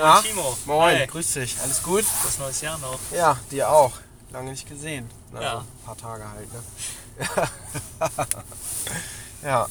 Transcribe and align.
Na? 0.00 0.22
Timo. 0.22 0.56
Moin, 0.64 0.96
Hi. 0.98 1.06
grüß 1.06 1.34
dich. 1.34 1.56
Alles 1.62 1.82
gut? 1.82 2.04
Das 2.24 2.38
neues 2.38 2.60
Jahr 2.62 2.78
noch. 2.78 2.98
Ja, 3.14 3.36
dir 3.50 3.68
auch. 3.70 3.92
Lange 4.32 4.50
nicht 4.50 4.66
gesehen. 4.66 5.10
Na, 5.30 5.42
Ja. 5.42 5.52
so 5.52 5.58
Ein 5.58 5.66
paar 5.84 5.96
Tage 5.98 6.24
halt, 6.30 6.48
ne? 6.54 8.26
ja. 9.44 9.66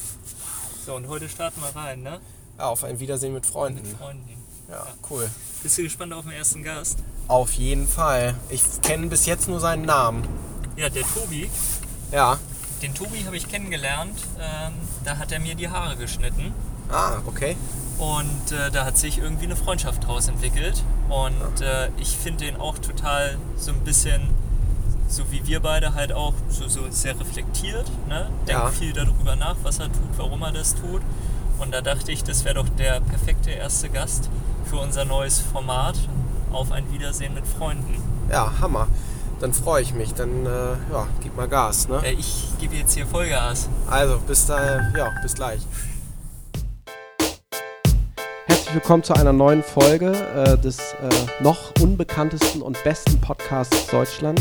So, 0.86 0.94
und 0.94 1.08
heute 1.08 1.28
starten 1.28 1.60
wir 1.60 1.74
rein, 1.74 2.02
ne? 2.02 2.20
ja, 2.58 2.66
auf 2.68 2.84
ein 2.84 3.00
Wiedersehen 3.00 3.34
mit 3.34 3.44
Freunden. 3.44 3.82
Mit 3.88 3.98
Freunden. 3.98 4.36
Ja, 4.68 4.86
cool. 5.10 5.28
Bist 5.64 5.78
du 5.78 5.82
gespannt 5.82 6.12
auf 6.12 6.22
den 6.22 6.32
ersten 6.32 6.62
Gast? 6.62 6.98
Auf 7.26 7.52
jeden 7.54 7.88
Fall. 7.88 8.36
Ich 8.50 8.62
kenne 8.82 9.08
bis 9.08 9.26
jetzt 9.26 9.48
nur 9.48 9.58
seinen 9.58 9.84
Namen. 9.84 10.28
Ja, 10.76 10.88
der 10.90 11.02
Tobi. 11.02 11.50
Ja. 12.12 12.38
Den 12.82 12.94
Tobi 12.94 13.24
habe 13.26 13.36
ich 13.36 13.48
kennengelernt. 13.48 14.16
Ähm, 14.38 14.74
da 15.04 15.16
hat 15.18 15.32
er 15.32 15.40
mir 15.40 15.56
die 15.56 15.68
Haare 15.68 15.96
geschnitten. 15.96 16.54
Ah, 16.88 17.18
okay. 17.26 17.56
Und 18.00 18.52
äh, 18.52 18.70
da 18.72 18.84
hat 18.86 18.96
sich 18.96 19.18
irgendwie 19.18 19.44
eine 19.44 19.56
Freundschaft 19.56 20.06
draus 20.06 20.26
entwickelt. 20.28 20.82
Und 21.10 21.60
äh, 21.60 21.90
ich 21.98 22.16
finde 22.16 22.46
den 22.46 22.56
auch 22.56 22.78
total 22.78 23.36
so 23.56 23.72
ein 23.72 23.80
bisschen, 23.80 24.22
so 25.08 25.30
wie 25.30 25.46
wir 25.46 25.60
beide 25.60 25.94
halt 25.94 26.12
auch, 26.12 26.32
so, 26.48 26.66
so 26.68 26.80
sehr 26.90 27.18
reflektiert. 27.20 27.84
Ne? 28.08 28.30
Denkt 28.48 28.62
Ja. 28.62 28.68
viel 28.70 28.92
darüber 28.94 29.36
nach, 29.36 29.56
was 29.62 29.78
er 29.80 29.86
tut, 29.86 30.16
warum 30.16 30.42
er 30.42 30.52
das 30.52 30.74
tut. 30.74 31.02
Und 31.58 31.74
da 31.74 31.82
dachte 31.82 32.10
ich, 32.10 32.24
das 32.24 32.44
wäre 32.46 32.54
doch 32.54 32.68
der 32.70 33.00
perfekte 33.00 33.50
erste 33.50 33.90
Gast 33.90 34.30
für 34.64 34.76
unser 34.78 35.04
neues 35.04 35.38
Format 35.40 35.96
auf 36.52 36.72
ein 36.72 36.90
Wiedersehen 36.92 37.34
mit 37.34 37.46
Freunden. 37.46 38.02
Ja, 38.30 38.50
Hammer. 38.62 38.88
Dann 39.40 39.52
freue 39.52 39.82
ich 39.82 39.92
mich. 39.94 40.14
Dann, 40.14 40.46
äh, 40.46 40.48
ja, 40.92 41.06
gib 41.22 41.36
mal 41.36 41.48
Gas, 41.48 41.88
ne? 41.88 42.00
Äh, 42.04 42.12
ich 42.12 42.46
gebe 42.60 42.76
jetzt 42.76 42.94
hier 42.94 43.06
Vollgas. 43.06 43.68
Also, 43.90 44.18
bis, 44.20 44.46
da, 44.46 44.80
ja, 44.96 45.10
bis 45.22 45.34
gleich. 45.34 45.60
Herzlich 48.70 48.84
willkommen 48.84 49.02
zu 49.02 49.14
einer 49.14 49.32
neuen 49.32 49.64
Folge 49.64 50.12
äh, 50.12 50.56
des 50.56 50.78
äh, 50.78 51.42
noch 51.42 51.72
unbekanntesten 51.80 52.62
und 52.62 52.80
besten 52.84 53.20
Podcasts 53.20 53.88
Deutschland. 53.88 54.40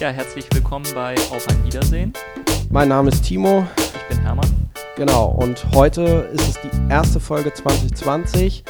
Ja, 0.00 0.08
herzlich 0.08 0.46
willkommen 0.52 0.84
bei 0.92 1.14
Auf 1.30 1.46
ein 1.46 1.64
Wiedersehen. 1.64 2.12
Mein 2.70 2.88
Name 2.88 3.10
ist 3.10 3.22
Timo, 3.22 3.64
Ich 3.76 4.08
bin 4.08 4.24
Hermann. 4.24 4.48
genau, 4.96 5.26
und 5.26 5.64
heute 5.72 6.28
ist 6.32 6.48
es 6.48 6.58
die 6.62 6.90
erste 6.90 7.20
Folge 7.20 7.54
2020. 7.54 8.64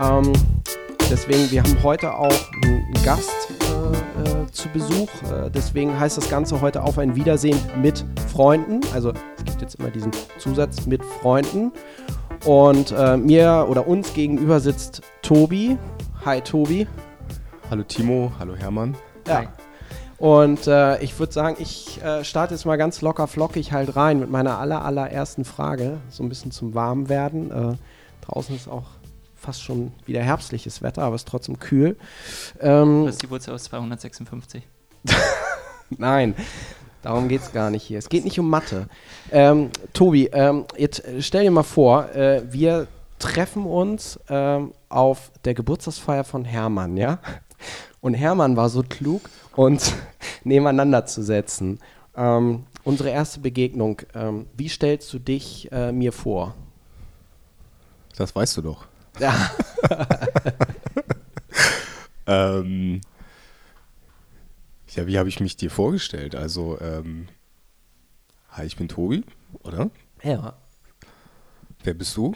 Ähm, 0.00 0.32
deswegen, 1.10 1.50
wir 1.50 1.62
haben 1.62 1.82
heute 1.82 2.14
auch 2.14 2.32
einen 2.62 2.94
Gast 3.04 3.30
äh, 3.60 4.22
äh, 4.22 4.50
zu 4.52 4.70
Besuch. 4.70 5.10
Äh, 5.30 5.50
deswegen 5.50 6.00
heißt 6.00 6.16
das 6.16 6.30
Ganze 6.30 6.62
heute 6.62 6.82
Auf 6.82 6.96
ein 6.96 7.14
Wiedersehen 7.14 7.60
mit 7.82 8.06
Freunden. 8.32 8.80
Also 8.94 9.12
es 9.36 9.44
gibt 9.44 9.60
jetzt 9.60 9.74
immer 9.74 9.90
diesen 9.90 10.12
Zusatz 10.38 10.86
mit 10.86 11.04
Freunden. 11.20 11.72
Und 12.44 12.92
äh, 12.92 13.16
mir 13.16 13.66
oder 13.70 13.86
uns 13.86 14.12
gegenüber 14.12 14.60
sitzt 14.60 15.00
Tobi. 15.22 15.78
Hi 16.26 16.42
Tobi. 16.42 16.86
Hallo 17.70 17.82
Timo, 17.84 18.32
hallo 18.38 18.54
Hermann. 18.54 18.94
Ja. 19.26 19.38
Hi. 19.38 19.48
Und 20.18 20.66
äh, 20.66 21.02
ich 21.02 21.18
würde 21.18 21.32
sagen, 21.32 21.56
ich 21.58 22.02
äh, 22.02 22.22
starte 22.22 22.54
jetzt 22.54 22.66
mal 22.66 22.76
ganz 22.76 23.00
locker 23.00 23.26
flockig 23.28 23.72
halt 23.72 23.96
rein 23.96 24.20
mit 24.20 24.30
meiner 24.30 24.58
aller, 24.58 24.84
allerersten 24.84 25.46
Frage. 25.46 25.98
So 26.10 26.22
ein 26.22 26.28
bisschen 26.28 26.50
zum 26.50 26.74
Warmwerden. 26.74 27.50
Äh, 27.50 27.76
draußen 28.26 28.54
ist 28.54 28.68
auch 28.68 28.84
fast 29.34 29.62
schon 29.62 29.92
wieder 30.04 30.22
herbstliches 30.22 30.82
Wetter, 30.82 31.02
aber 31.02 31.14
es 31.16 31.22
ist 31.22 31.28
trotzdem 31.28 31.58
kühl. 31.58 31.96
Ähm, 32.60 33.06
Das 33.06 33.14
ist 33.14 33.22
die 33.22 33.30
Wurzel 33.30 33.54
aus 33.54 33.64
256. 33.64 34.62
nein, 35.96 36.34
darum 37.04 37.28
geht 37.28 37.42
es 37.42 37.52
gar 37.52 37.70
nicht 37.70 37.82
hier. 37.82 37.98
Es 37.98 38.08
geht 38.08 38.24
nicht 38.24 38.38
um 38.38 38.48
Mathe. 38.48 38.88
Ähm, 39.30 39.70
Tobi, 39.92 40.26
ähm, 40.32 40.64
jetzt 40.76 41.04
äh, 41.04 41.22
stell 41.22 41.44
dir 41.44 41.50
mal 41.50 41.62
vor, 41.62 42.10
äh, 42.14 42.42
wir 42.50 42.86
treffen 43.18 43.64
uns 43.64 44.18
ähm, 44.28 44.72
auf 44.88 45.30
der 45.44 45.54
Geburtstagsfeier 45.54 46.24
von 46.24 46.44
Hermann, 46.44 46.96
ja? 46.96 47.18
Und 48.00 48.14
Hermann 48.14 48.56
war 48.56 48.68
so 48.68 48.82
klug, 48.82 49.22
uns 49.56 49.94
nebeneinander 50.44 51.06
zu 51.06 51.22
setzen. 51.22 51.78
Ähm, 52.16 52.64
unsere 52.84 53.10
erste 53.10 53.40
Begegnung, 53.40 54.02
ähm, 54.14 54.46
wie 54.56 54.68
stellst 54.68 55.12
du 55.12 55.18
dich 55.18 55.70
äh, 55.72 55.92
mir 55.92 56.12
vor? 56.12 56.54
Das 58.16 58.34
weißt 58.34 58.56
du 58.58 58.62
doch. 58.62 58.84
Ja, 59.18 59.50
Ähm, 62.26 63.00
ja, 64.94 65.06
wie 65.06 65.18
habe 65.18 65.28
ich 65.28 65.40
mich 65.40 65.56
dir 65.56 65.70
vorgestellt? 65.70 66.34
Also, 66.34 66.80
ähm, 66.80 67.28
hi, 68.50 68.64
ich 68.64 68.76
bin 68.76 68.88
Tobi, 68.88 69.24
oder? 69.62 69.90
ja. 70.22 70.56
Wer 71.82 71.94
bist 71.94 72.16
du? 72.16 72.34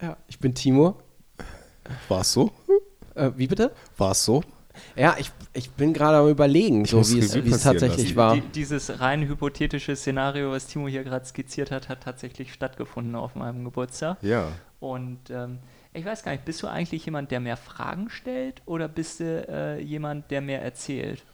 ja 0.00 0.16
ich 0.28 0.38
bin 0.38 0.54
Timo. 0.54 1.00
War's 2.08 2.32
so? 2.32 2.52
Äh, 3.16 3.32
wie 3.36 3.48
bitte? 3.48 3.72
War's 3.96 4.24
so? 4.24 4.44
Ja, 4.96 5.16
ich, 5.18 5.30
ich 5.52 5.70
bin 5.70 5.92
gerade 5.92 6.18
am 6.18 6.28
überlegen, 6.28 6.84
so 6.84 6.98
wie 6.98 7.18
es, 7.18 7.34
wie 7.34 7.50
es 7.50 7.62
tatsächlich 7.62 8.14
lassen. 8.14 8.16
war. 8.16 8.34
Die, 8.34 8.40
dieses 8.40 9.00
rein 9.00 9.26
hypothetische 9.28 9.94
Szenario, 9.96 10.50
was 10.50 10.66
Timo 10.66 10.88
hier 10.88 11.04
gerade 11.04 11.24
skizziert 11.24 11.70
hat, 11.70 11.88
hat 11.88 12.02
tatsächlich 12.02 12.52
stattgefunden 12.52 13.14
auf 13.14 13.34
meinem 13.34 13.64
Geburtstag. 13.64 14.18
Ja. 14.22 14.52
Und 14.80 15.30
ähm, 15.30 15.58
ich 15.92 16.04
weiß 16.04 16.22
gar 16.22 16.32
nicht, 16.32 16.44
bist 16.44 16.62
du 16.62 16.66
eigentlich 16.66 17.04
jemand, 17.04 17.30
der 17.30 17.40
mehr 17.40 17.56
Fragen 17.56 18.10
stellt 18.10 18.62
oder 18.66 18.88
bist 18.88 19.20
du 19.20 19.46
äh, 19.48 19.80
jemand, 19.80 20.30
der 20.30 20.40
mehr 20.40 20.62
erzählt? 20.62 21.24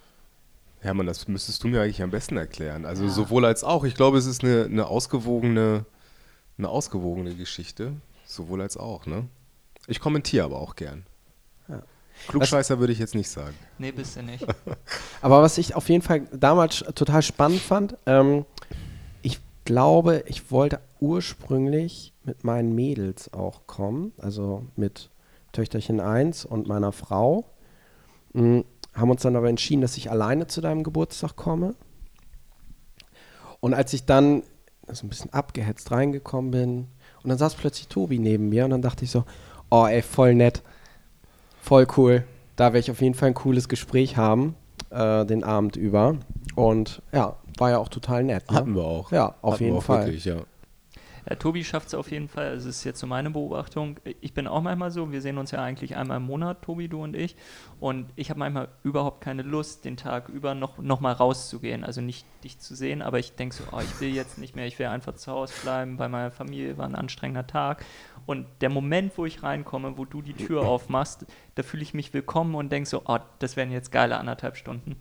Hermann, 0.80 1.06
das 1.06 1.28
müsstest 1.28 1.62
du 1.62 1.68
mir 1.68 1.82
eigentlich 1.82 2.02
am 2.02 2.10
besten 2.10 2.36
erklären. 2.36 2.86
Also 2.86 3.06
sowohl 3.08 3.44
als 3.44 3.64
auch. 3.64 3.84
Ich 3.84 3.94
glaube, 3.94 4.18
es 4.18 4.26
ist 4.26 4.42
eine, 4.42 4.64
eine 4.64 4.86
ausgewogene, 4.86 5.84
eine 6.56 6.68
ausgewogene 6.68 7.34
Geschichte. 7.34 7.92
Sowohl 8.24 8.62
als 8.62 8.76
auch, 8.76 9.06
ne? 9.06 9.28
Ich 9.86 10.00
kommentiere 10.00 10.44
aber 10.44 10.60
auch 10.60 10.76
gern. 10.76 11.04
Ja. 11.68 11.82
Klugscheißer 12.28 12.78
würde 12.78 12.92
ich 12.92 12.98
jetzt 12.98 13.14
nicht 13.14 13.28
sagen. 13.28 13.54
Nee, 13.78 13.92
bist 13.92 14.16
du 14.16 14.22
nicht. 14.22 14.46
Aber 15.22 15.42
was 15.42 15.58
ich 15.58 15.74
auf 15.74 15.88
jeden 15.88 16.02
Fall 16.02 16.22
damals 16.32 16.84
total 16.94 17.22
spannend 17.22 17.60
fand, 17.60 17.96
ähm, 18.06 18.44
ich 19.22 19.40
glaube, 19.64 20.22
ich 20.26 20.50
wollte 20.50 20.80
ursprünglich 21.00 22.12
mit 22.24 22.44
meinen 22.44 22.74
Mädels 22.74 23.32
auch 23.32 23.66
kommen, 23.66 24.12
also 24.18 24.64
mit 24.76 25.10
Töchterchen 25.52 26.00
1 26.00 26.44
und 26.44 26.68
meiner 26.68 26.92
Frau. 26.92 27.46
Mm, 28.32 28.60
haben 28.94 29.10
uns 29.10 29.22
dann 29.22 29.36
aber 29.36 29.48
entschieden, 29.48 29.82
dass 29.82 29.96
ich 29.96 30.10
alleine 30.10 30.46
zu 30.46 30.60
deinem 30.60 30.82
Geburtstag 30.82 31.36
komme. 31.36 31.74
Und 33.60 33.74
als 33.74 33.92
ich 33.92 34.04
dann 34.04 34.42
so 34.88 35.06
ein 35.06 35.08
bisschen 35.08 35.32
abgehetzt 35.32 35.90
reingekommen 35.90 36.50
bin, 36.50 36.88
und 37.22 37.28
dann 37.28 37.38
saß 37.38 37.54
plötzlich 37.54 37.88
Tobi 37.88 38.18
neben 38.18 38.48
mir 38.48 38.64
und 38.64 38.70
dann 38.70 38.82
dachte 38.82 39.04
ich 39.04 39.10
so, 39.10 39.24
oh 39.70 39.86
ey, 39.86 40.02
voll 40.02 40.34
nett, 40.34 40.62
voll 41.60 41.86
cool. 41.96 42.24
Da 42.56 42.66
werde 42.66 42.78
ich 42.78 42.90
auf 42.90 43.00
jeden 43.00 43.14
Fall 43.14 43.28
ein 43.28 43.34
cooles 43.34 43.68
Gespräch 43.68 44.16
haben, 44.16 44.54
äh, 44.90 45.24
den 45.26 45.44
Abend 45.44 45.76
über. 45.76 46.16
Und 46.54 47.02
ja, 47.12 47.36
war 47.58 47.70
ja 47.70 47.78
auch 47.78 47.88
total 47.88 48.24
nett. 48.24 48.50
Ne? 48.50 48.56
Hatten 48.56 48.74
wir 48.74 48.84
auch. 48.84 49.12
Ja, 49.12 49.34
auf 49.42 49.54
Hatten 49.54 49.64
jeden 49.64 49.80
Fall. 49.80 50.06
Wirklich, 50.06 50.24
ja. 50.24 50.36
Ja, 51.28 51.36
Tobi 51.36 51.64
schafft 51.64 51.88
es 51.88 51.94
auf 51.94 52.10
jeden 52.10 52.28
Fall. 52.28 52.48
Also, 52.48 52.68
es 52.68 52.78
ist 52.78 52.84
jetzt 52.84 53.00
so 53.00 53.06
meine 53.06 53.30
Beobachtung. 53.30 53.96
Ich 54.20 54.32
bin 54.32 54.46
auch 54.46 54.62
manchmal 54.62 54.90
so. 54.90 55.12
Wir 55.12 55.20
sehen 55.20 55.38
uns 55.38 55.50
ja 55.50 55.62
eigentlich 55.62 55.96
einmal 55.96 56.18
im 56.18 56.24
Monat, 56.24 56.62
Tobi, 56.62 56.88
du 56.88 57.02
und 57.02 57.14
ich. 57.14 57.36
Und 57.78 58.10
ich 58.16 58.30
habe 58.30 58.38
manchmal 58.38 58.68
überhaupt 58.82 59.20
keine 59.20 59.42
Lust, 59.42 59.84
den 59.84 59.96
Tag 59.96 60.28
über 60.28 60.54
noch, 60.54 60.78
noch 60.78 61.00
mal 61.00 61.12
rauszugehen. 61.12 61.84
Also 61.84 62.00
nicht 62.00 62.26
dich 62.44 62.58
zu 62.58 62.74
sehen, 62.74 63.02
aber 63.02 63.18
ich 63.18 63.34
denke 63.34 63.54
so, 63.54 63.64
oh, 63.72 63.80
ich 63.80 64.00
will 64.00 64.14
jetzt 64.14 64.38
nicht 64.38 64.56
mehr. 64.56 64.66
Ich 64.66 64.78
will 64.78 64.86
einfach 64.86 65.14
zu 65.14 65.32
Hause 65.32 65.54
bleiben. 65.62 65.96
Bei 65.96 66.08
meiner 66.08 66.30
Familie 66.30 66.78
war 66.78 66.86
ein 66.86 66.94
anstrengender 66.94 67.46
Tag. 67.46 67.84
Und 68.26 68.46
der 68.60 68.70
Moment, 68.70 69.16
wo 69.16 69.26
ich 69.26 69.42
reinkomme, 69.42 69.98
wo 69.98 70.04
du 70.04 70.22
die 70.22 70.34
Tür 70.34 70.62
aufmachst, 70.62 71.26
da 71.54 71.62
fühle 71.62 71.82
ich 71.82 71.94
mich 71.94 72.14
willkommen 72.14 72.54
und 72.54 72.70
denke 72.70 72.88
so, 72.88 73.02
oh, 73.06 73.18
das 73.38 73.56
wären 73.56 73.70
jetzt 73.70 73.90
geile 73.92 74.18
anderthalb 74.18 74.56
Stunden. 74.56 74.96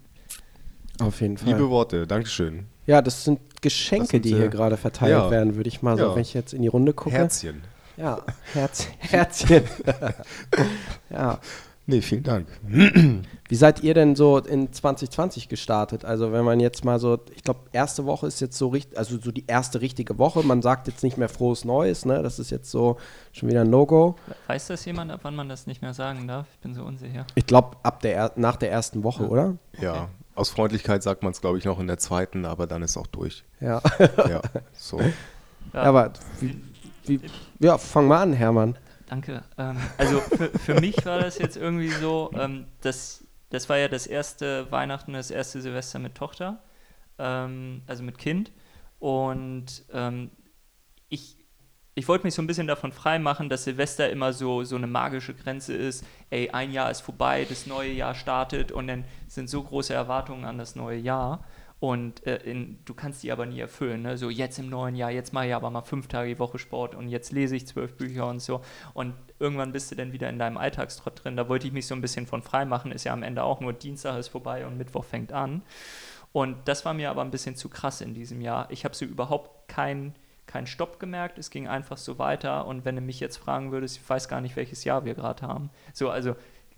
Auf 0.99 1.21
jeden 1.21 1.37
Fall. 1.37 1.47
Liebe 1.47 1.69
Worte, 1.69 2.07
Dankeschön. 2.07 2.67
Ja, 2.89 3.01
das 3.01 3.23
sind 3.23 3.39
Geschenke, 3.61 4.03
Das 4.03 4.11
sind, 4.11 4.25
die 4.25 4.31
äh, 4.33 4.37
hier 4.37 4.47
gerade 4.49 4.77
verteilt 4.77 5.11
ja. 5.11 5.29
werden, 5.29 5.55
würde 5.55 5.67
ich 5.67 5.81
mal 5.81 5.97
so, 5.97 6.05
Ja. 6.05 6.15
wenn 6.15 6.21
ich 6.21 6.33
jetzt 6.33 6.53
in 6.53 6.61
die 6.63 6.67
Runde 6.69 6.93
gucke. 6.93 7.15
Herzchen. 7.15 7.61
Ja, 7.97 8.19
Herz, 8.53 8.87
Herzchen. 8.99 9.63
ja. 11.09 11.39
Nee, 11.85 12.01
vielen 12.01 12.21
Dank. 12.23 12.47
Wie 13.49 13.55
seid 13.55 13.81
ihr 13.81 13.95
denn 13.95 14.15
so 14.15 14.37
in 14.37 14.71
2020 14.71 15.49
gestartet? 15.49 16.05
Also 16.05 16.31
wenn 16.31 16.45
man 16.45 16.59
jetzt 16.59 16.85
mal 16.85 16.99
so, 16.99 17.17
ich 17.35 17.43
glaube, 17.43 17.61
erste 17.71 18.05
Woche 18.05 18.27
ist 18.27 18.39
jetzt 18.41 18.57
so 18.59 18.67
richtig, 18.67 18.95
also 18.97 19.17
so 19.19 19.31
die 19.31 19.43
erste 19.47 19.81
richtige 19.81 20.19
Woche. 20.19 20.43
Man 20.43 20.61
sagt 20.61 20.87
jetzt 20.87 21.01
nicht 21.03 21.17
mehr 21.17 21.29
frohes 21.29 21.65
Neues, 21.65 22.05
ne? 22.05 22.21
Das 22.21 22.37
ist 22.37 22.51
jetzt 22.51 22.69
so 22.69 22.97
schon 23.31 23.49
wieder 23.49 23.61
ein 23.61 23.71
No-Go. 23.71 24.15
Weiß 24.45 24.67
das 24.67 24.85
jemand, 24.85 25.11
ab 25.11 25.21
wann 25.23 25.35
man 25.35 25.49
das 25.49 25.65
nicht 25.65 25.81
mehr 25.81 25.95
sagen 25.95 26.27
darf? 26.27 26.45
Ich 26.53 26.59
bin 26.59 26.75
so 26.75 26.83
unsicher. 26.83 27.25
Ich 27.33 27.47
glaube, 27.47 27.75
ab 27.81 28.01
der 28.01 28.15
er- 28.15 28.31
nach 28.35 28.55
der 28.57 28.71
ersten 28.71 29.03
Woche, 29.03 29.27
oder? 29.27 29.55
Ja, 29.81 30.09
aus 30.39 30.49
Freundlichkeit 30.49 31.03
sagt 31.03 31.21
man 31.21 31.33
es, 31.33 31.41
glaube 31.41 31.57
ich, 31.57 31.65
noch 31.65 31.79
in 31.79 31.87
der 31.87 31.97
zweiten, 31.97 32.45
aber 32.45 32.65
dann 32.65 32.81
ist 32.81 32.97
auch 32.97 33.07
durch. 33.07 33.43
Ja. 33.59 33.81
Ja, 34.27 34.41
so. 34.73 34.99
Ja. 35.71 35.83
Aber 35.83 36.13
wie, 36.39 36.59
wie, 37.05 37.21
ja, 37.59 37.77
fang 37.77 38.07
mal 38.07 38.23
an, 38.23 38.33
Hermann. 38.33 38.75
Danke. 39.05 39.43
Ähm, 39.55 39.77
also 39.99 40.19
für, 40.19 40.49
für 40.57 40.81
mich 40.81 41.05
war 41.05 41.19
das 41.19 41.37
jetzt 41.37 41.57
irgendwie 41.57 41.89
so, 41.89 42.31
ähm, 42.33 42.65
das, 42.81 43.23
das 43.51 43.69
war 43.69 43.77
ja 43.77 43.87
das 43.87 44.07
erste 44.07 44.71
Weihnachten, 44.71 45.13
das 45.13 45.29
erste 45.29 45.61
Silvester 45.61 45.99
mit 45.99 46.15
Tochter, 46.15 46.63
ähm, 47.19 47.83
also 47.85 48.01
mit 48.01 48.17
Kind. 48.17 48.51
Und 48.97 49.85
ähm, 49.93 50.31
ich, 51.99 52.07
wollte 52.07 52.25
mich 52.25 52.33
so 52.33 52.41
ein 52.41 52.47
bisschen 52.47 52.67
davon 52.67 52.91
freimachen, 52.91 53.49
dass 53.49 53.65
Silvester 53.65 54.09
immer 54.09 54.33
so, 54.33 54.63
so 54.63 54.75
eine 54.75 54.87
magische 54.87 55.33
Grenze 55.33 55.73
ist. 55.73 56.05
Ey, 56.29 56.49
ein 56.49 56.71
Jahr 56.71 56.89
ist 56.89 57.01
vorbei, 57.01 57.45
das 57.47 57.67
neue 57.67 57.91
Jahr 57.91 58.15
startet 58.15 58.71
und 58.71 58.87
dann 58.87 59.03
sind 59.27 59.49
so 59.49 59.61
große 59.61 59.93
Erwartungen 59.93 60.45
an 60.45 60.57
das 60.57 60.75
neue 60.75 60.97
Jahr. 60.97 61.43
Und 61.79 62.25
äh, 62.27 62.37
in, 62.37 62.79
du 62.83 62.93
kannst 62.93 63.23
die 63.23 63.31
aber 63.31 63.45
nie 63.45 63.59
erfüllen. 63.59 64.01
Ne? 64.01 64.17
So 64.17 64.29
jetzt 64.29 64.59
im 64.59 64.69
neuen 64.69 64.95
Jahr, 64.95 65.11
jetzt 65.11 65.31
mache 65.31 65.47
ich 65.47 65.55
aber 65.55 65.69
mal 65.69 65.81
fünf 65.81 66.07
Tage 66.07 66.29
die 66.29 66.39
Woche 66.39 66.59
Sport 66.59 66.93
und 66.93 67.07
jetzt 67.07 67.31
lese 67.31 67.55
ich 67.55 67.67
zwölf 67.67 67.95
Bücher 67.95 68.27
und 68.27 68.41
so. 68.41 68.61
Und 68.93 69.13
irgendwann 69.39 69.71
bist 69.71 69.89
du 69.91 69.95
dann 69.95 70.11
wieder 70.11 70.29
in 70.29 70.39
deinem 70.39 70.57
Alltagstrott 70.57 71.23
drin. 71.23 71.37
Da 71.37 71.47
wollte 71.47 71.67
ich 71.67 71.73
mich 71.73 71.87
so 71.87 71.95
ein 71.95 72.01
bisschen 72.01 72.27
von 72.27 72.41
frei 72.41 72.65
machen. 72.65 72.91
Ist 72.91 73.05
ja 73.05 73.13
am 73.13 73.23
Ende 73.23 73.43
auch 73.43 73.61
nur 73.61 73.71
Dienstag 73.71 74.17
ist 74.17 74.27
vorbei 74.27 74.67
und 74.67 74.77
Mittwoch 74.77 75.05
fängt 75.05 75.31
an. 75.31 75.61
Und 76.33 76.57
das 76.65 76.83
war 76.85 76.93
mir 76.93 77.09
aber 77.09 77.21
ein 77.21 77.31
bisschen 77.31 77.55
zu 77.55 77.69
krass 77.69 78.01
in 78.01 78.13
diesem 78.13 78.41
Jahr. 78.41 78.69
Ich 78.71 78.83
habe 78.83 78.93
so 78.93 79.05
überhaupt 79.05 79.69
keinen 79.69 80.13
keinen 80.49 80.67
Stopp 80.67 80.99
gemerkt, 80.99 81.37
es 81.37 81.51
ging 81.51 81.67
einfach 81.67 81.97
so 81.97 82.17
weiter 82.17 82.65
und 82.65 82.83
wenn 82.83 82.95
du 82.95 83.01
mich 83.01 83.19
jetzt 83.19 83.37
fragen 83.37 83.71
würdest, 83.71 83.97
ich 83.97 84.09
weiß 84.09 84.27
gar 84.27 84.41
nicht, 84.41 84.55
welches 84.55 84.83
Jahr 84.83 85.05
wir 85.05 85.13
gerade 85.13 85.47
haben. 85.47 85.69
So, 85.93 86.09
also, 86.09 86.35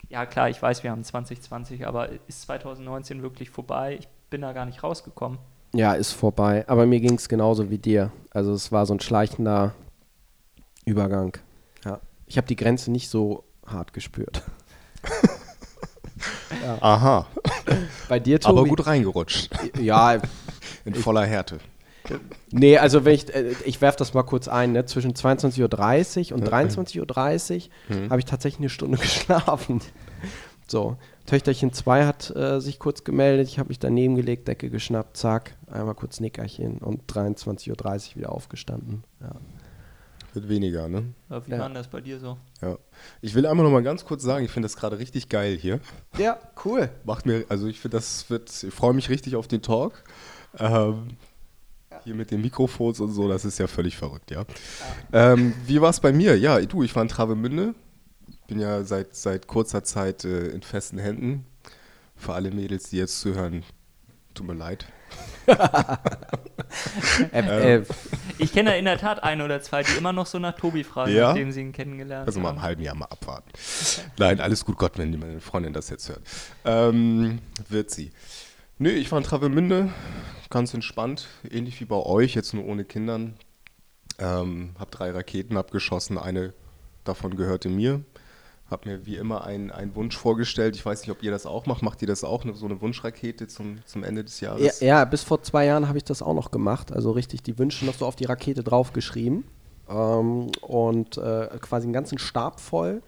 ja 0.09 0.25
klar, 0.25 0.50
ich 0.50 0.62
weiß, 0.62 0.83
wir 0.83 0.91
haben 0.91 1.03
2020, 1.03 1.88
aber 1.88 2.09
ist 2.27 2.41
2019 2.41 3.21
wirklich 3.21 3.50
vorbei? 3.50 3.97
Ich 4.00 4.07
bin 4.29 4.41
da 4.41 4.51
gar 4.51 4.65
nicht 4.65 4.83
rausgekommen. 4.83 5.39
Ja, 5.73 5.94
ist 5.94 6.12
vorbei. 6.12 6.65
Aber 6.68 6.85
mir 6.85 7.00
ging 7.00 7.15
es 7.15 7.29
genauso 7.29 7.69
wie 7.69 7.77
dir. 7.77 8.12
Also 8.31 8.51
es 8.53 8.71
war 8.73 8.85
so 8.85 8.94
ein 8.94 9.00
schleichender 9.00 9.74
Übergang. 10.85 11.38
Ja. 11.85 12.01
Ich 12.25 12.38
habe 12.38 12.47
die 12.47 12.57
Grenze 12.57 12.91
nicht 12.91 13.09
so 13.09 13.45
hart 13.65 13.94
gespürt. 13.94 14.41
ja. 16.63 16.77
Aha. 16.81 17.27
Bei 18.09 18.19
dir, 18.19 18.39
Tobi? 18.39 18.59
Aber 18.59 18.67
gut 18.67 18.85
reingerutscht. 18.85 19.50
Ja. 19.79 20.19
In 20.83 20.95
voller 20.95 21.25
Härte. 21.25 21.59
Nee, 22.51 22.77
also 22.77 23.06
wenn 23.06 23.13
ich, 23.13 23.33
äh, 23.33 23.53
ich 23.65 23.81
werfe 23.81 23.98
das 23.98 24.13
mal 24.13 24.24
kurz 24.24 24.48
ein, 24.48 24.71
ne? 24.71 24.86
zwischen 24.86 25.13
22.30 25.13 26.31
Uhr 26.31 26.38
und 26.38 26.48
23.30 26.48 27.69
Uhr 27.89 27.95
mhm. 27.95 28.09
habe 28.09 28.19
ich 28.19 28.25
tatsächlich 28.25 28.59
eine 28.59 28.69
Stunde 28.69 28.98
geschlafen. 29.01 29.81
So, 30.68 30.98
Töchterchen 31.25 31.74
2 31.74 32.06
hat 32.06 32.36
äh, 32.36 32.59
sich 32.59 32.80
kurz 32.80 33.03
gemeldet, 33.03 33.48
ich 33.48 33.59
habe 33.59 33.69
mich 33.69 33.80
daneben 33.80 34.15
gelegt, 34.15 34.48
Decke 34.48 34.69
geschnappt, 34.69 35.18
zack, 35.18 35.56
einmal 35.68 35.95
kurz 35.95 36.19
Nickerchen 36.19 36.77
und 36.77 37.12
23.30 37.12 37.69
Uhr 38.12 38.15
wieder 38.15 38.31
aufgestanden. 38.31 39.03
Ja. 39.19 39.36
Wird 40.33 40.48
weniger, 40.48 40.88
ne? 40.88 41.13
Aber 41.27 41.45
wie 41.45 41.51
ja. 41.51 41.59
war 41.59 41.69
das 41.69 41.89
bei 41.89 42.00
dir 42.00 42.19
so? 42.19 42.38
Ja. 42.62 42.77
Ich 43.21 43.36
will 43.36 43.45
einmal 43.45 43.65
noch 43.65 43.71
mal 43.71 43.83
ganz 43.83 44.06
kurz 44.06 44.24
sagen, 44.24 44.45
ich 44.45 44.51
finde 44.51 44.68
das 44.68 44.77
gerade 44.77 44.98
richtig 44.98 45.27
geil 45.27 45.57
hier. 45.57 45.81
Ja, 46.18 46.39
cool. 46.63 46.89
Macht 47.03 47.25
mir, 47.25 47.44
also 47.50 47.68
ich 47.68 47.81
finde, 47.81 47.98
das 47.98 48.30
wird, 48.30 48.63
ich 48.63 48.74
freue 48.74 48.94
mich 48.94 49.09
richtig 49.09 49.36
auf 49.36 49.50
den 49.50 49.62
Talk. 49.62 50.03
Ähm, 50.57 51.18
hier 52.03 52.15
mit 52.15 52.31
den 52.31 52.42
Mikrofons 52.42 53.00
und 53.00 53.12
so, 53.12 53.27
das 53.27 53.45
ist 53.45 53.59
ja 53.59 53.68
völlig 53.68 53.98
verrückt, 53.98 54.31
ja. 54.31 54.45
ja. 55.12 55.33
Ähm, 55.33 55.53
wie 55.65 55.81
war 55.81 55.89
es 55.89 56.00
bei 56.00 56.12
mir? 56.12 56.38
Ja, 56.38 56.59
du, 56.62 56.83
ich 56.83 56.95
war 56.95 57.03
in 57.03 57.09
Travemünde. 57.09 57.74
Bin 58.48 58.59
ja 58.59 58.83
seit, 58.83 59.15
seit 59.15 59.48
kurzer 59.48 59.83
Zeit 59.83 60.25
äh, 60.25 60.48
in 60.48 60.62
festen 60.62 60.98
Händen. 60.98 61.45
Für 62.15 62.33
alle 62.33 62.51
Mädels, 62.51 62.89
die 62.89 62.98
jetzt 62.98 63.19
zuhören, 63.19 63.63
tut 64.33 64.48
mir 64.48 64.53
leid. 64.53 64.86
äh, 67.33 67.75
äh, 67.75 67.83
ich 68.38 68.53
kenne 68.53 68.77
in 68.77 68.86
der 68.86 68.98
Tat 68.98 69.24
ein 69.24 69.42
oder 69.42 69.62
zwei, 69.62 69.83
die 69.83 69.94
immer 69.98 70.13
noch 70.13 70.25
so 70.25 70.39
nach 70.39 70.56
Tobi 70.56 70.83
fragen, 70.83 71.13
ja? 71.13 71.30
nachdem 71.30 71.51
sie 71.51 71.62
ihn 71.62 71.71
kennengelernt 71.71 72.21
haben. 72.21 72.27
Also 72.27 72.39
mal 72.39 72.51
im 72.51 72.62
halben 72.62 72.81
Jahr 72.81 72.95
mal 72.95 73.06
abwarten. 73.06 73.50
Nein, 74.18 74.39
alles 74.39 74.63
gut, 74.65 74.77
Gott, 74.77 74.98
wenn 74.98 75.18
meine 75.19 75.42
Freundin 75.42 75.74
das 75.74 75.89
jetzt 75.89 76.09
hört. 76.09 76.21
Ähm, 76.63 77.39
wird 77.69 77.89
sie. 77.89 78.12
Nö, 78.81 78.89
ich 78.89 79.11
war 79.11 79.19
in 79.19 79.23
Travemünde, 79.23 79.89
ganz 80.49 80.73
entspannt, 80.73 81.27
ähnlich 81.47 81.79
wie 81.81 81.85
bei 81.85 81.97
euch, 81.97 82.33
jetzt 82.33 82.55
nur 82.55 82.65
ohne 82.65 82.83
Kindern. 82.83 83.35
Ähm, 84.17 84.71
hab 84.79 84.89
drei 84.89 85.11
Raketen 85.11 85.55
abgeschossen, 85.55 86.17
eine 86.17 86.55
davon 87.03 87.35
gehörte 87.35 87.69
mir. 87.69 88.01
Hab 88.71 88.87
mir 88.87 89.05
wie 89.05 89.17
immer 89.17 89.43
einen, 89.43 89.69
einen 89.69 89.93
Wunsch 89.93 90.17
vorgestellt. 90.17 90.75
Ich 90.75 90.83
weiß 90.83 91.01
nicht, 91.01 91.11
ob 91.11 91.21
ihr 91.21 91.29
das 91.29 91.45
auch 91.45 91.67
macht. 91.67 91.83
Macht 91.83 92.01
ihr 92.01 92.07
das 92.07 92.23
auch, 92.23 92.43
so 92.55 92.65
eine 92.65 92.81
Wunschrakete 92.81 93.45
zum, 93.45 93.85
zum 93.85 94.03
Ende 94.03 94.23
des 94.23 94.39
Jahres? 94.39 94.79
Ja, 94.79 94.87
ja 94.87 95.05
bis 95.05 95.21
vor 95.21 95.43
zwei 95.43 95.67
Jahren 95.67 95.87
habe 95.87 95.99
ich 95.99 96.03
das 96.03 96.23
auch 96.23 96.33
noch 96.33 96.49
gemacht. 96.49 96.91
Also 96.91 97.11
richtig 97.11 97.43
die 97.43 97.59
Wünsche 97.59 97.85
noch 97.85 97.93
so 97.93 98.07
auf 98.07 98.15
die 98.15 98.25
Rakete 98.25 98.63
draufgeschrieben. 98.63 99.43
Ähm, 99.89 100.49
und 100.61 101.17
äh, 101.17 101.49
quasi 101.61 101.83
einen 101.85 101.93
ganzen 101.93 102.17
Stab 102.17 102.59
voll 102.59 103.03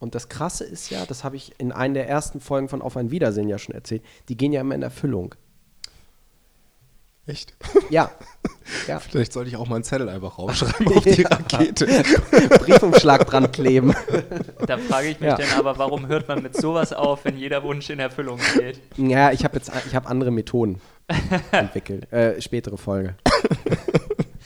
und 0.00 0.14
das 0.14 0.28
Krasse 0.30 0.64
ist 0.64 0.90
ja, 0.90 1.04
das 1.06 1.22
habe 1.24 1.36
ich 1.36 1.52
in 1.58 1.72
einer 1.72 1.94
der 1.94 2.08
ersten 2.08 2.40
Folgen 2.40 2.68
von 2.68 2.82
Auf 2.82 2.96
ein 2.96 3.10
Wiedersehen 3.10 3.48
ja 3.48 3.58
schon 3.58 3.74
erzählt, 3.74 4.02
die 4.28 4.36
gehen 4.36 4.50
ja 4.50 4.62
immer 4.62 4.74
in 4.74 4.82
Erfüllung. 4.82 5.34
Echt? 7.26 7.54
Ja. 7.90 8.10
ja. 8.88 8.98
Vielleicht 8.98 9.34
sollte 9.34 9.50
ich 9.50 9.56
auch 9.56 9.68
mal 9.68 9.76
einen 9.76 9.84
Zettel 9.84 10.08
einfach 10.08 10.38
rausschreiben 10.38 10.96
auf 10.96 11.04
die 11.04 11.22
Rakete. 11.22 11.86
Briefumschlag 12.60 13.26
dran 13.26 13.52
kleben. 13.52 13.94
Da 14.66 14.78
frage 14.78 15.08
ich 15.08 15.20
mich 15.20 15.28
ja. 15.28 15.36
dann 15.36 15.52
aber, 15.58 15.76
warum 15.76 16.08
hört 16.08 16.26
man 16.28 16.42
mit 16.42 16.56
sowas 16.56 16.94
auf, 16.94 17.26
wenn 17.26 17.36
jeder 17.36 17.62
Wunsch 17.62 17.90
in 17.90 18.00
Erfüllung 18.00 18.40
geht? 18.54 18.80
Ja, 18.96 19.32
ich 19.32 19.44
habe 19.44 19.58
jetzt 19.58 19.70
ich 19.86 19.94
hab 19.94 20.08
andere 20.08 20.30
Methoden 20.30 20.80
entwickelt. 21.52 22.10
Äh, 22.10 22.40
spätere 22.40 22.78
Folge. 22.78 23.16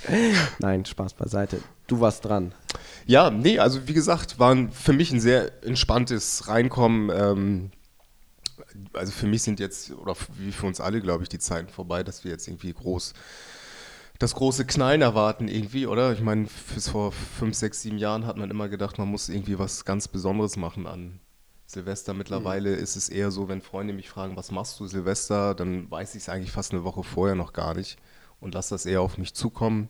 Nein, 0.58 0.84
Spaß 0.84 1.14
beiseite. 1.14 1.60
Du 1.86 2.00
warst 2.00 2.24
dran. 2.24 2.52
Ja, 3.06 3.30
nee, 3.30 3.58
also 3.58 3.86
wie 3.86 3.92
gesagt, 3.92 4.38
war 4.38 4.56
für 4.70 4.92
mich 4.92 5.12
ein 5.12 5.20
sehr 5.20 5.64
entspanntes 5.64 6.48
Reinkommen. 6.48 7.10
Ähm, 7.14 7.70
also 8.92 9.12
für 9.12 9.26
mich 9.26 9.42
sind 9.42 9.60
jetzt, 9.60 9.92
oder 9.92 10.14
wie 10.38 10.52
für 10.52 10.66
uns 10.66 10.80
alle, 10.80 11.00
glaube 11.00 11.22
ich, 11.22 11.28
die 11.28 11.38
Zeiten 11.38 11.68
vorbei, 11.68 12.02
dass 12.02 12.24
wir 12.24 12.30
jetzt 12.30 12.48
irgendwie 12.48 12.72
groß 12.72 13.14
das 14.18 14.34
große 14.34 14.64
Knallen 14.64 15.02
erwarten 15.02 15.48
irgendwie, 15.48 15.86
oder? 15.86 16.12
Ich 16.12 16.20
meine, 16.20 16.46
bis 16.74 16.88
vor 16.88 17.12
fünf, 17.12 17.56
sechs, 17.56 17.82
sieben 17.82 17.98
Jahren 17.98 18.26
hat 18.26 18.36
man 18.36 18.50
immer 18.50 18.68
gedacht, 18.68 18.98
man 18.98 19.08
muss 19.08 19.28
irgendwie 19.28 19.58
was 19.58 19.84
ganz 19.84 20.06
Besonderes 20.06 20.56
machen 20.56 20.86
an 20.86 21.20
Silvester. 21.66 22.14
Mittlerweile 22.14 22.70
mhm. 22.76 22.82
ist 22.82 22.94
es 22.94 23.08
eher 23.08 23.30
so, 23.32 23.48
wenn 23.48 23.60
Freunde 23.60 23.92
mich 23.92 24.08
fragen, 24.08 24.36
was 24.36 24.52
machst 24.52 24.78
du 24.78 24.86
Silvester, 24.86 25.54
dann 25.54 25.90
weiß 25.90 26.14
ich 26.14 26.22
es 26.22 26.28
eigentlich 26.28 26.52
fast 26.52 26.72
eine 26.72 26.84
Woche 26.84 27.02
vorher 27.02 27.34
noch 27.34 27.52
gar 27.52 27.74
nicht 27.74 27.98
und 28.44 28.54
lasse 28.54 28.74
das 28.74 28.84
eher 28.84 29.00
auf 29.00 29.16
mich 29.16 29.34
zukommen. 29.34 29.88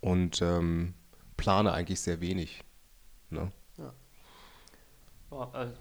Und 0.00 0.40
ähm, 0.40 0.94
plane 1.36 1.72
eigentlich 1.72 2.00
sehr 2.00 2.20
wenig. 2.20 2.62
Ne? 3.28 3.50
Ja. 3.76 3.92
Boah, 5.28 5.52
also, 5.52 5.74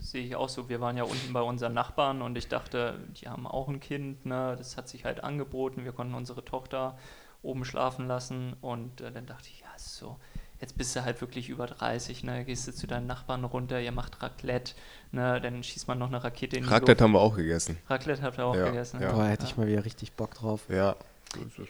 sehe 0.00 0.24
ich 0.24 0.34
auch 0.34 0.48
so. 0.48 0.70
Wir 0.70 0.80
waren 0.80 0.96
ja 0.96 1.04
unten 1.04 1.32
bei 1.34 1.42
unseren 1.42 1.74
Nachbarn 1.74 2.22
und 2.22 2.38
ich 2.38 2.48
dachte, 2.48 2.98
die 3.20 3.28
haben 3.28 3.46
auch 3.46 3.68
ein 3.68 3.80
Kind. 3.80 4.24
Ne? 4.24 4.54
Das 4.56 4.78
hat 4.78 4.88
sich 4.88 5.04
halt 5.04 5.22
angeboten. 5.22 5.84
Wir 5.84 5.92
konnten 5.92 6.14
unsere 6.14 6.42
Tochter 6.42 6.98
oben 7.42 7.66
schlafen 7.66 8.08
lassen 8.08 8.56
und 8.62 9.02
äh, 9.02 9.12
dann 9.12 9.26
dachte 9.26 9.48
ich, 9.48 9.60
ja, 9.60 9.68
so. 9.76 10.16
Jetzt 10.60 10.76
bist 10.76 10.96
du 10.96 11.04
halt 11.04 11.20
wirklich 11.20 11.50
über 11.50 11.68
30, 11.68 12.24
ne? 12.24 12.44
Gehst 12.44 12.66
du 12.66 12.72
zu 12.72 12.88
deinen 12.88 13.06
Nachbarn 13.06 13.44
runter, 13.44 13.80
ihr 13.80 13.92
macht 13.92 14.20
Raclette, 14.22 14.72
ne? 15.12 15.40
Dann 15.40 15.62
schießt 15.62 15.86
man 15.86 16.00
noch 16.00 16.08
eine 16.08 16.24
Rakete 16.24 16.56
in 16.56 16.64
die 16.64 16.68
Raclette 16.68 16.92
Luft. 16.92 17.02
haben 17.02 17.12
wir 17.12 17.20
auch 17.20 17.36
gegessen. 17.36 17.78
Raclette 17.86 18.22
habt 18.22 18.38
ihr 18.38 18.46
auch 18.46 18.56
ja, 18.56 18.64
gegessen. 18.64 19.00
Ja. 19.00 19.12
Boah, 19.12 19.26
hätte 19.26 19.44
ich 19.44 19.56
mal 19.56 19.68
wieder 19.68 19.84
richtig 19.84 20.14
Bock 20.14 20.34
drauf. 20.34 20.62
Ja. 20.68 20.96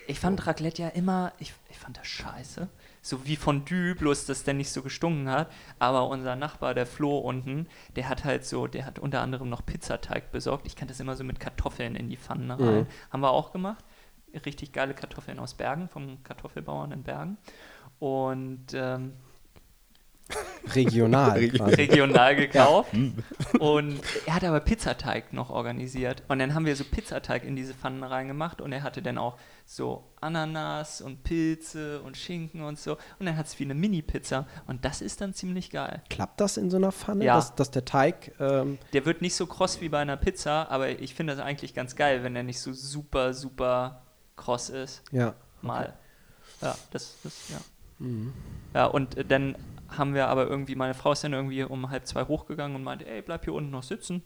Ich 0.07 0.21
fand 0.21 0.47
Raclette 0.47 0.83
ja 0.83 0.89
immer, 0.89 1.33
ich, 1.39 1.53
ich 1.69 1.79
fand 1.79 1.97
das 1.97 2.07
scheiße. 2.07 2.69
So 3.03 3.27
wie 3.27 3.37
Fondue, 3.37 3.95
bloß 3.95 4.27
dass 4.27 4.45
der 4.45 4.55
nicht 4.55 4.71
so 4.71 4.83
gestunken 4.83 5.29
hat. 5.31 5.51
Aber 5.79 6.09
unser 6.09 6.37
Nachbar, 6.37 6.75
der 6.75 6.87
Flo 6.87 7.19
unten, 7.19 7.67
der 7.97 8.09
hat 8.09 8.25
halt 8.25 8.45
so, 8.45 8.67
der 8.67 8.87
hat 8.87 8.99
unter 8.99 9.21
anderem 9.21 9.49
noch 9.49 9.67
Pizzateig 9.67 10.31
besorgt. 10.31 10.67
Ich 10.67 10.77
kann 10.77 10.89
das 10.89 11.01
immer 11.01 11.17
so 11.17 11.25
mit 11.25 11.41
Kartoffeln 11.41 11.97
in 11.97 12.09
die 12.09 12.17
Pfannen 12.17 12.51
rein. 12.51 12.83
Mhm. 12.83 12.87
Haben 13.11 13.21
wir 13.21 13.31
auch 13.31 13.53
gemacht. 13.53 13.85
Richtig 14.45 14.73
geile 14.73 14.95
Kartoffeln 14.95 15.39
aus 15.39 15.55
Bergen, 15.55 15.89
vom 15.89 16.23
Kartoffelbauern 16.23 16.93
in 16.93 17.03
Bergen. 17.03 17.39
Und 17.99 18.67
ähm, 18.75 19.13
Regional. 20.75 21.39
Regional 21.39 22.37
gekauft. 22.37 22.93
Ja. 22.93 23.61
Und 23.61 24.01
er 24.27 24.35
hat 24.35 24.45
aber 24.45 24.61
Pizzateig 24.61 25.33
noch 25.33 25.51
organisiert. 25.51 26.23
Und 26.29 26.39
dann 26.39 26.55
haben 26.55 26.67
wir 26.67 26.77
so 26.77 26.85
Pizzateig 26.85 27.45
in 27.45 27.57
diese 27.57 27.75
Pfannen 27.75 28.03
reingemacht 28.03 28.61
und 28.61 28.73
er 28.73 28.83
hatte 28.83 29.03
dann 29.03 29.19
auch 29.19 29.39
so 29.67 30.05
Ananas 30.21 31.01
und 31.01 31.25
Pilze 31.25 32.01
und 32.01 32.17
Schinken 32.17 32.63
und 32.63 32.79
so. 32.79 32.93
Und 33.19 33.27
dann 33.27 33.37
hat 33.37 33.47
es 33.47 33.59
wie 33.59 33.65
eine 33.65 33.75
Mini-Pizza. 33.75 34.47
Und 34.67 34.85
das 34.85 35.03
ist 35.03 35.21
dann 35.21 35.35
ziemlich 35.35 35.71
geil. 35.71 36.03
Klappt 36.09 36.41
das 36.41 36.57
in 36.57 36.71
so 36.71 36.79
einer 36.79 36.93
Pfanne, 36.93 37.25
ja. 37.25 37.37
dass, 37.37 37.55
dass 37.55 37.71
der 37.71 37.85
Teig. 37.85 38.33
Ähm 38.41 38.79
der 38.93 39.05
wird 39.05 39.21
nicht 39.21 39.35
so 39.35 39.47
kross 39.47 39.81
wie 39.81 39.89
bei 39.89 39.99
einer 39.99 40.17
Pizza, 40.17 40.71
aber 40.71 40.89
ich 40.89 41.15
finde 41.15 41.37
das 41.37 41.45
eigentlich 41.45 41.75
ganz 41.75 41.97
geil, 41.97 42.25
wenn 42.25 42.35
er 42.35 42.43
nicht 42.43 42.61
so 42.61 42.73
super, 42.73 43.35
super 43.35 44.03
kross 44.37 44.71
ist. 44.71 45.03
Ja. 45.13 45.35
Mal. 45.61 45.95
Ja, 46.63 46.75
das, 46.91 47.17
das, 47.23 47.49
ja. 47.51 47.59
Mhm. 47.99 48.33
Ja, 48.75 48.87
und 48.87 49.17
dann 49.31 49.57
haben 49.89 50.15
wir 50.15 50.29
aber 50.29 50.47
irgendwie, 50.47 50.75
meine 50.75 50.95
Frau 50.95 51.13
ist 51.13 51.25
dann 51.25 51.33
irgendwie 51.33 51.63
um 51.63 51.91
halb 51.91 52.07
zwei 52.07 52.25
hochgegangen 52.25 52.77
und 52.77 52.85
meinte, 52.85 53.07
ey, 53.07 53.23
bleib 53.23 53.45
hier 53.45 53.55
unten 53.55 53.71
noch 53.71 53.83
sitzen. 53.83 54.23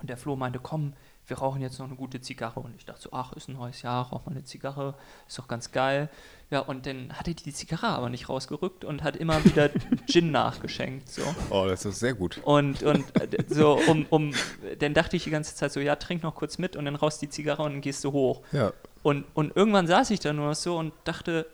Und 0.00 0.10
der 0.10 0.16
Flo 0.16 0.36
meinte, 0.36 0.58
komm, 0.58 0.92
wir 1.26 1.38
rauchen 1.38 1.60
jetzt 1.60 1.78
noch 1.78 1.86
eine 1.86 1.96
gute 1.96 2.20
Zigarre. 2.20 2.60
Und 2.60 2.74
ich 2.76 2.84
dachte 2.84 3.02
so, 3.02 3.08
ach, 3.12 3.32
ist 3.32 3.48
ein 3.48 3.54
neues 3.54 3.82
Jahr, 3.82 4.08
rauch 4.08 4.26
mal 4.26 4.32
eine 4.32 4.44
Zigarre, 4.44 4.94
ist 5.26 5.38
doch 5.38 5.48
ganz 5.48 5.72
geil. 5.72 6.08
Ja, 6.50 6.60
und 6.60 6.86
dann 6.86 7.12
hat 7.12 7.26
er 7.26 7.34
die 7.34 7.52
Zigarre 7.52 7.88
aber 7.88 8.08
nicht 8.10 8.28
rausgerückt 8.28 8.84
und 8.84 9.02
hat 9.02 9.16
immer 9.16 9.44
wieder 9.44 9.70
Gin 10.08 10.30
nachgeschenkt. 10.30 11.08
So. 11.08 11.22
Oh, 11.50 11.66
das 11.66 11.84
ist 11.84 11.98
sehr 11.98 12.14
gut. 12.14 12.40
Und, 12.44 12.82
und 12.84 13.04
so, 13.48 13.80
um, 13.88 14.06
um, 14.10 14.34
dann 14.78 14.94
dachte 14.94 15.16
ich 15.16 15.24
die 15.24 15.30
ganze 15.30 15.56
Zeit 15.56 15.72
so, 15.72 15.80
ja, 15.80 15.96
trink 15.96 16.22
noch 16.22 16.34
kurz 16.34 16.58
mit 16.58 16.76
und 16.76 16.84
dann 16.84 16.94
raus 16.94 17.18
die 17.18 17.28
Zigarre 17.28 17.62
und 17.64 17.72
dann 17.72 17.80
gehst 17.80 18.04
du 18.04 18.12
hoch. 18.12 18.42
Ja. 18.52 18.72
Und, 19.02 19.24
und 19.34 19.56
irgendwann 19.56 19.86
saß 19.86 20.10
ich 20.10 20.20
da 20.20 20.32
nur 20.32 20.54
so 20.54 20.76
und 20.76 20.92
dachte, 21.04 21.46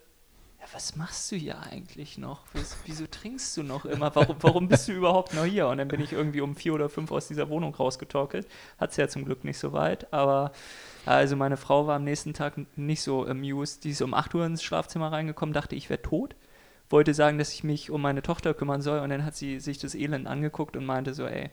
ja, 0.62 0.68
was 0.72 0.94
machst 0.94 1.32
du 1.32 1.36
hier 1.36 1.60
eigentlich 1.60 2.18
noch? 2.18 2.44
Was, 2.52 2.76
wieso 2.84 3.06
trinkst 3.08 3.56
du 3.56 3.64
noch 3.64 3.84
immer? 3.84 4.14
Warum, 4.14 4.36
warum 4.40 4.68
bist 4.68 4.86
du 4.86 4.92
überhaupt 4.92 5.34
noch 5.34 5.44
hier? 5.44 5.66
Und 5.66 5.78
dann 5.78 5.88
bin 5.88 6.00
ich 6.00 6.12
irgendwie 6.12 6.40
um 6.40 6.54
vier 6.54 6.74
oder 6.74 6.88
fünf 6.88 7.10
aus 7.10 7.26
dieser 7.26 7.48
Wohnung 7.48 7.74
rausgetorkelt. 7.74 8.46
Hat 8.78 8.90
es 8.92 8.96
ja 8.96 9.08
zum 9.08 9.24
Glück 9.24 9.42
nicht 9.42 9.58
so 9.58 9.72
weit, 9.72 10.12
aber 10.12 10.52
also 11.04 11.34
meine 11.34 11.56
Frau 11.56 11.88
war 11.88 11.96
am 11.96 12.04
nächsten 12.04 12.32
Tag 12.32 12.54
nicht 12.76 13.02
so 13.02 13.26
amused. 13.26 13.82
Die 13.82 13.90
ist 13.90 14.02
um 14.02 14.14
8 14.14 14.34
Uhr 14.36 14.46
ins 14.46 14.62
Schlafzimmer 14.62 15.10
reingekommen, 15.10 15.52
dachte, 15.52 15.74
ich 15.74 15.90
wäre 15.90 16.00
tot. 16.00 16.36
Wollte 16.90 17.12
sagen, 17.12 17.38
dass 17.38 17.52
ich 17.52 17.64
mich 17.64 17.90
um 17.90 18.00
meine 18.00 18.22
Tochter 18.22 18.54
kümmern 18.54 18.82
soll 18.82 19.00
und 19.00 19.10
dann 19.10 19.24
hat 19.24 19.34
sie 19.34 19.58
sich 19.58 19.78
das 19.78 19.96
Elend 19.96 20.28
angeguckt 20.28 20.76
und 20.76 20.84
meinte 20.84 21.12
so, 21.12 21.26
ey, 21.26 21.50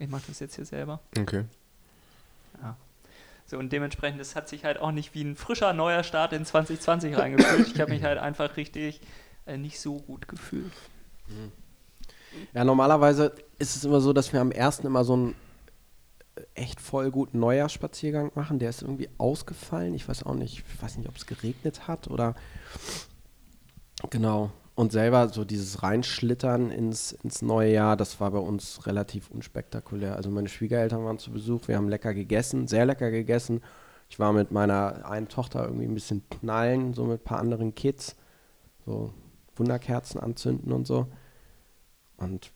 ich 0.00 0.08
mache 0.08 0.24
das 0.26 0.40
jetzt 0.40 0.56
hier 0.56 0.64
selber. 0.64 1.00
Okay. 1.16 1.44
Ja. 2.60 2.76
So, 3.50 3.58
und 3.58 3.72
dementsprechend, 3.72 4.20
das 4.20 4.36
hat 4.36 4.48
sich 4.48 4.64
halt 4.64 4.78
auch 4.78 4.92
nicht 4.92 5.12
wie 5.12 5.24
ein 5.24 5.34
frischer 5.34 5.72
neuer 5.72 6.04
Start 6.04 6.32
in 6.32 6.44
2020 6.44 7.18
reingefühlt. 7.18 7.66
Ich 7.74 7.80
habe 7.80 7.90
mich 7.90 8.04
halt 8.04 8.16
einfach 8.16 8.56
richtig 8.56 9.00
äh, 9.44 9.56
nicht 9.56 9.80
so 9.80 9.96
gut 9.96 10.28
gefühlt. 10.28 10.70
Ja, 12.54 12.62
normalerweise 12.62 13.34
ist 13.58 13.74
es 13.74 13.84
immer 13.84 14.00
so, 14.00 14.12
dass 14.12 14.32
wir 14.32 14.40
am 14.40 14.52
ersten 14.52 14.86
immer 14.86 15.02
so 15.02 15.14
einen 15.14 15.34
äh, 16.36 16.42
echt 16.54 16.80
voll 16.80 17.10
guten 17.10 17.40
Neujahrsspaziergang 17.40 18.30
machen. 18.36 18.60
Der 18.60 18.70
ist 18.70 18.82
irgendwie 18.82 19.10
ausgefallen. 19.18 19.94
Ich 19.94 20.08
weiß 20.08 20.22
auch 20.22 20.36
nicht, 20.36 20.62
ich 20.72 20.80
weiß 20.80 20.98
nicht, 20.98 21.08
ob 21.08 21.16
es 21.16 21.26
geregnet 21.26 21.88
hat 21.88 22.06
oder 22.06 22.36
genau. 24.10 24.52
Und 24.80 24.92
selber 24.92 25.28
so 25.28 25.44
dieses 25.44 25.82
Reinschlittern 25.82 26.70
ins, 26.70 27.12
ins 27.12 27.42
neue 27.42 27.70
Jahr, 27.70 27.98
das 27.98 28.18
war 28.18 28.30
bei 28.30 28.38
uns 28.38 28.86
relativ 28.86 29.30
unspektakulär. 29.30 30.16
Also 30.16 30.30
meine 30.30 30.48
Schwiegereltern 30.48 31.04
waren 31.04 31.18
zu 31.18 31.30
Besuch, 31.32 31.68
wir 31.68 31.76
haben 31.76 31.90
lecker 31.90 32.14
gegessen, 32.14 32.66
sehr 32.66 32.86
lecker 32.86 33.10
gegessen. 33.10 33.60
Ich 34.08 34.18
war 34.18 34.32
mit 34.32 34.52
meiner 34.52 35.04
einen 35.04 35.28
Tochter 35.28 35.66
irgendwie 35.66 35.84
ein 35.84 35.92
bisschen 35.92 36.22
knallen, 36.30 36.94
so 36.94 37.04
mit 37.04 37.20
ein 37.20 37.24
paar 37.24 37.40
anderen 37.40 37.74
Kids. 37.74 38.16
So 38.86 39.12
Wunderkerzen 39.54 40.18
anzünden 40.18 40.72
und 40.72 40.86
so. 40.86 41.08
Und 42.16 42.50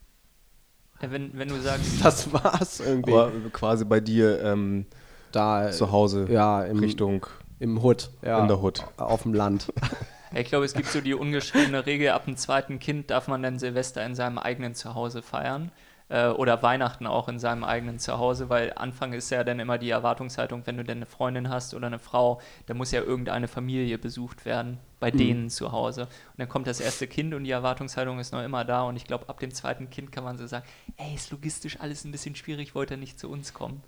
Ja, 1.03 1.11
wenn, 1.11 1.37
wenn 1.37 1.49
du 1.49 1.61
sagst, 1.61 1.87
das 2.03 2.33
war's 2.33 2.81
irgendwie. 2.81 3.13
Aber 3.13 3.33
quasi 3.53 3.85
bei 3.85 4.01
dir 4.01 4.43
ähm, 4.43 4.87
da 5.31 5.71
zu 5.71 5.93
Hause 5.93 6.27
ja, 6.31 6.65
im, 6.65 6.79
Richtung 6.79 7.27
im 7.59 7.85
Hood, 7.85 8.11
ja, 8.23 8.41
in 8.41 8.49
der 8.49 8.63
Hood. 8.63 8.83
auf 8.97 9.25
dem 9.25 9.35
Land. 9.35 9.71
ich 10.41 10.49
glaube, 10.49 10.65
es 10.65 10.75
gibt 10.75 10.89
so 10.89 11.01
die 11.01 11.15
ungeschriebene 11.15 11.87
Regel, 11.87 12.11
ab 12.11 12.25
dem 12.25 12.37
zweiten 12.37 12.79
Kind 12.79 13.11
darf 13.11 13.29
man 13.29 13.43
dann 13.43 13.59
Silvester 13.59 14.05
in 14.05 14.15
seinem 14.15 14.39
eigenen 14.39 14.75
Zuhause 14.75 15.23
feiern. 15.23 15.71
Äh, 16.11 16.29
oder 16.29 16.63
Weihnachten 16.63 17.07
auch 17.07 17.29
in 17.29 17.39
seinem 17.39 17.65
eigenen 17.65 17.99
Zuhause, 17.99 18.51
weil 18.51 18.75
Anfang 18.77 19.15
ist 19.15 19.31
ja 19.31 19.43
dann 19.43 19.59
immer 19.59 19.79
die 19.79 19.89
Erwartungshaltung, 19.89 20.67
wenn 20.67 20.77
du 20.77 20.85
denn 20.85 20.99
eine 20.99 21.07
Freundin 21.07 21.49
hast 21.49 21.73
oder 21.73 21.87
eine 21.87 21.99
Frau, 21.99 22.43
da 22.67 22.75
muss 22.75 22.91
ja 22.91 23.01
irgendeine 23.01 23.49
Familie 23.49 23.97
besucht 23.97 24.45
werden, 24.45 24.79
bei 25.01 25.11
Mhm. 25.11 25.17
denen 25.17 25.51
zu 25.51 25.73
Hause. 25.73 26.03
Und 26.03 26.11
dann 26.37 26.49
kommt 26.49 26.67
das 26.67 26.81
erste 26.81 27.07
Kind 27.07 27.33
und 27.33 27.45
die 27.45 27.51
Erwartungshaltung 27.53 28.19
ist 28.19 28.33
noch 28.33 28.43
immer 28.45 28.67
da. 28.67 28.83
Und 28.83 28.97
ich 28.97 29.07
glaube, 29.07 29.31
ab 29.31 29.41
dem 29.41 29.53
zweiten 29.55 29.89
Kind 29.89 30.13
kann 30.13 30.25
man 30.25 30.37
so 30.37 30.47
sagen, 30.47 30.67
ey, 30.99 31.15
ist 31.15 31.31
logistisch 31.31 31.81
alles 31.81 32.05
ein 32.05 32.13
bisschen 32.13 32.35
schwierig, 32.37 32.75
wollte 32.75 32.95
er 32.95 32.99
nicht 32.99 33.19
zu 33.19 33.31
uns 33.31 33.55
kommen. 33.55 33.83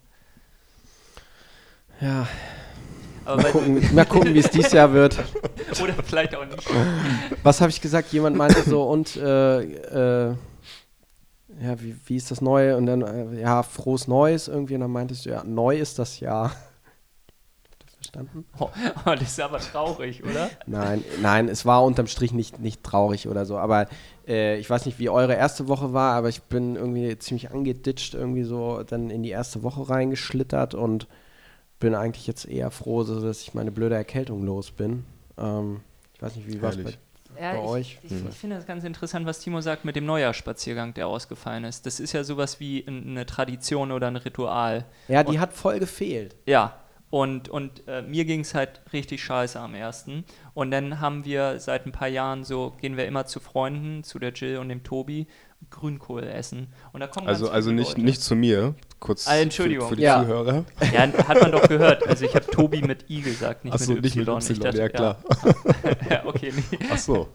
Ja, 2.00 2.26
Aber 3.26 3.42
mal 3.42 3.50
gucken, 3.50 3.94
mal 3.94 4.06
gucken 4.06 4.34
wie 4.34 4.38
es 4.38 4.50
dieses 4.50 4.72
Jahr 4.72 4.92
wird. 4.92 5.18
oder 5.82 5.94
vielleicht 6.04 6.34
auch 6.34 6.44
nicht. 6.44 6.62
Was 7.42 7.60
habe 7.60 7.70
ich 7.70 7.80
gesagt? 7.80 8.12
Jemand 8.12 8.36
meinte 8.36 8.62
so, 8.62 8.84
und 8.84 9.16
äh, 9.16 9.60
äh, 10.30 10.34
ja, 11.60 11.80
wie, 11.80 11.96
wie 12.06 12.16
ist 12.16 12.30
das 12.30 12.40
Neue? 12.40 12.76
Und 12.76 12.86
dann, 12.86 13.02
äh, 13.02 13.40
ja, 13.40 13.62
frohes 13.62 14.06
Neues 14.08 14.48
irgendwie. 14.48 14.74
Und 14.74 14.80
dann 14.82 14.90
meintest 14.90 15.26
du, 15.26 15.30
ja, 15.30 15.42
neu 15.44 15.76
ist 15.76 15.98
das 15.98 16.20
Jahr. 16.20 16.52
Verstanden? 17.96 18.44
Oh, 18.58 18.68
oh, 19.06 19.10
das 19.10 19.22
ist 19.22 19.40
aber 19.40 19.58
traurig, 19.58 20.22
oder? 20.22 20.50
Nein, 20.66 21.02
nein, 21.22 21.48
es 21.48 21.66
war 21.66 21.82
unterm 21.82 22.06
Strich 22.06 22.32
nicht, 22.32 22.60
nicht 22.60 22.84
traurig 22.84 23.26
oder 23.26 23.46
so. 23.46 23.58
Aber 23.58 23.88
äh, 24.28 24.58
ich 24.58 24.68
weiß 24.68 24.86
nicht, 24.86 24.98
wie 24.98 25.08
eure 25.08 25.34
erste 25.34 25.66
Woche 25.66 25.92
war, 25.92 26.14
aber 26.14 26.28
ich 26.28 26.42
bin 26.42 26.76
irgendwie 26.76 27.18
ziemlich 27.18 27.50
angeditscht, 27.50 28.14
irgendwie 28.14 28.44
so 28.44 28.82
dann 28.82 29.10
in 29.10 29.22
die 29.22 29.30
erste 29.30 29.62
Woche 29.62 29.88
reingeschlittert 29.88 30.74
und 30.74 31.08
bin 31.78 31.94
eigentlich 31.94 32.26
jetzt 32.26 32.46
eher 32.46 32.70
froh, 32.70 33.02
so 33.04 33.20
dass 33.20 33.42
ich 33.42 33.54
meine 33.54 33.70
blöde 33.72 33.94
Erkältung 33.94 34.44
los 34.44 34.70
bin. 34.70 35.04
Ähm, 35.38 35.80
ich 36.14 36.22
weiß 36.22 36.36
nicht, 36.36 36.48
wie 36.48 36.62
war 36.62 36.70
es 36.70 36.82
bei. 36.82 36.94
Ja, 37.38 37.52
Bei 37.52 37.58
ich, 37.58 37.64
euch? 37.68 37.98
Ich, 38.02 38.12
ich 38.12 38.34
finde 38.34 38.56
das 38.56 38.64
ganz 38.66 38.82
interessant, 38.84 39.26
was 39.26 39.40
Timo 39.40 39.60
sagt 39.60 39.84
mit 39.84 39.94
dem 39.94 40.06
Neujahrspaziergang, 40.06 40.94
der 40.94 41.06
ausgefallen 41.06 41.64
ist. 41.64 41.84
Das 41.84 42.00
ist 42.00 42.14
ja 42.14 42.24
sowas 42.24 42.60
wie 42.60 42.82
ein- 42.86 43.06
eine 43.08 43.26
Tradition 43.26 43.92
oder 43.92 44.06
ein 44.06 44.16
Ritual. 44.16 44.86
Ja, 45.08 45.22
die 45.22 45.38
hat 45.38 45.52
voll 45.52 45.78
gefehlt. 45.78 46.34
Ja, 46.46 46.80
und, 47.10 47.50
und 47.50 47.86
äh, 47.88 48.00
mir 48.00 48.24
ging 48.24 48.40
es 48.40 48.54
halt 48.54 48.80
richtig 48.94 49.22
scheiße 49.22 49.60
am 49.60 49.74
ersten. 49.74 50.24
Und 50.54 50.70
dann 50.70 51.00
haben 51.00 51.26
wir 51.26 51.60
seit 51.60 51.84
ein 51.84 51.92
paar 51.92 52.08
Jahren 52.08 52.42
so, 52.42 52.72
gehen 52.80 52.96
wir 52.96 53.06
immer 53.06 53.26
zu 53.26 53.38
Freunden, 53.38 54.02
zu 54.02 54.18
der 54.18 54.32
Jill 54.32 54.56
und 54.56 54.70
dem 54.70 54.82
Tobi, 54.82 55.26
Grünkohl 55.68 56.22
essen. 56.24 56.68
Und 56.94 57.00
da 57.00 57.06
kommen 57.06 57.28
Also, 57.28 57.50
also 57.50 57.70
nicht, 57.70 57.90
Leute. 57.90 58.00
nicht 58.02 58.22
zu 58.22 58.34
mir, 58.34 58.74
kurz 59.00 59.26
Ah, 59.28 59.36
Entschuldigung. 59.36 59.84
für, 59.88 59.94
für 59.94 59.96
die 59.96 60.02
Ja. 60.02 60.22
Zuhörer. 60.22 60.64
Ja, 60.92 61.00
hat 61.28 61.40
man 61.40 61.52
doch 61.52 61.68
gehört. 61.68 62.06
Also 62.06 62.24
ich 62.24 62.34
habe 62.34 62.46
Tobi 62.46 62.82
mit 62.82 63.08
I 63.10 63.20
gesagt, 63.22 63.64
nicht, 63.64 63.74
Achso, 63.74 63.92
mit, 63.92 64.02
nicht 64.04 64.16
mit 64.16 64.26
y. 64.28 64.36
Y, 64.36 64.50
Ich 64.52 64.58
dachte, 64.58 64.78
ja 64.78 64.88
klar. 64.88 65.22
Ja, 65.44 65.96
ja 66.10 66.26
okay, 66.26 66.52
nee. 66.70 66.78
Ach 66.90 66.98
so. 66.98 67.28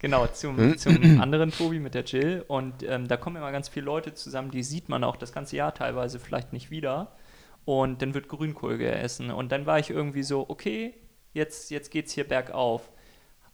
Genau, 0.00 0.26
zum, 0.28 0.76
zum 0.78 1.20
anderen 1.20 1.50
Tobi 1.50 1.78
mit 1.80 1.94
der 1.94 2.04
Jill. 2.04 2.44
Und 2.46 2.82
ähm, 2.82 3.08
da 3.08 3.16
kommen 3.16 3.36
immer 3.36 3.52
ganz 3.52 3.68
viele 3.68 3.86
Leute 3.86 4.14
zusammen, 4.14 4.50
die 4.50 4.62
sieht 4.62 4.88
man 4.88 5.04
auch 5.04 5.16
das 5.16 5.32
ganze 5.32 5.56
Jahr 5.56 5.74
teilweise 5.74 6.18
vielleicht 6.18 6.52
nicht 6.52 6.70
wieder. 6.70 7.12
Und 7.64 8.00
dann 8.02 8.14
wird 8.14 8.28
Grünkohl 8.28 8.78
gegessen. 8.78 9.30
Und 9.30 9.52
dann 9.52 9.66
war 9.66 9.78
ich 9.78 9.90
irgendwie 9.90 10.22
so, 10.22 10.46
okay, 10.48 10.94
jetzt, 11.34 11.70
jetzt 11.70 11.90
geht's 11.90 12.12
hier 12.12 12.24
bergauf. 12.26 12.90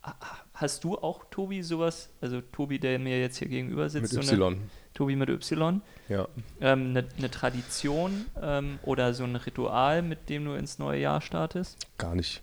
Ha- 0.03 0.17
Hast 0.55 0.85
du 0.85 0.97
auch, 0.97 1.25
Tobi, 1.31 1.63
sowas? 1.63 2.11
Also 2.21 2.41
Tobi, 2.41 2.79
der 2.79 2.99
mir 3.01 3.19
jetzt 3.21 3.39
hier 3.39 3.49
gegenüber 3.49 3.89
sitzt. 3.89 4.13
Mit 4.13 4.25
so 4.25 4.33
eine, 4.33 4.41
Y. 4.55 4.61
Tobi 4.95 5.17
mit 5.17 5.29
Y. 5.29 5.83
Ja. 6.09 6.29
Ähm, 6.61 6.91
eine, 6.91 7.05
eine 7.19 7.31
Tradition 7.31 8.27
ähm, 8.41 8.79
oder 8.83 9.13
so 9.15 9.25
ein 9.25 9.37
Ritual, 9.37 10.03
mit 10.03 10.29
dem 10.29 10.45
du 10.45 10.55
ins 10.55 10.79
neue 10.79 11.01
Jahr 11.01 11.21
startest? 11.21 11.87
Gar 11.99 12.15
nicht. 12.15 12.43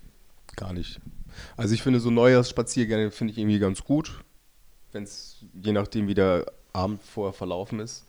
Gar 0.55 0.73
nicht. 0.73 0.99
Also 1.55 1.73
ich 1.73 1.81
finde 1.81 1.99
so 1.99 2.11
Neujahrsspaziergänge 2.11 3.11
finde 3.11 3.31
ich 3.31 3.37
irgendwie 3.37 3.59
ganz 3.59 3.83
gut, 3.83 4.23
wenn 4.91 5.03
es 5.03 5.37
je 5.53 5.71
nachdem 5.71 6.07
wie 6.07 6.13
der 6.13 6.45
Abend 6.73 7.01
vorher 7.01 7.33
verlaufen 7.33 7.79
ist. 7.79 8.05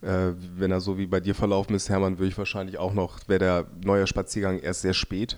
Äh, 0.00 0.32
wenn 0.56 0.70
er 0.70 0.80
so 0.80 0.98
wie 0.98 1.06
bei 1.06 1.20
dir 1.20 1.34
verlaufen 1.34 1.74
ist, 1.74 1.88
Hermann, 1.88 2.18
würde 2.18 2.28
ich 2.28 2.38
wahrscheinlich 2.38 2.78
auch 2.78 2.92
noch, 2.92 3.28
wäre 3.28 3.38
der 3.38 3.66
Neujahrsspaziergang 3.84 4.58
erst 4.58 4.82
sehr 4.82 4.94
spät. 4.94 5.36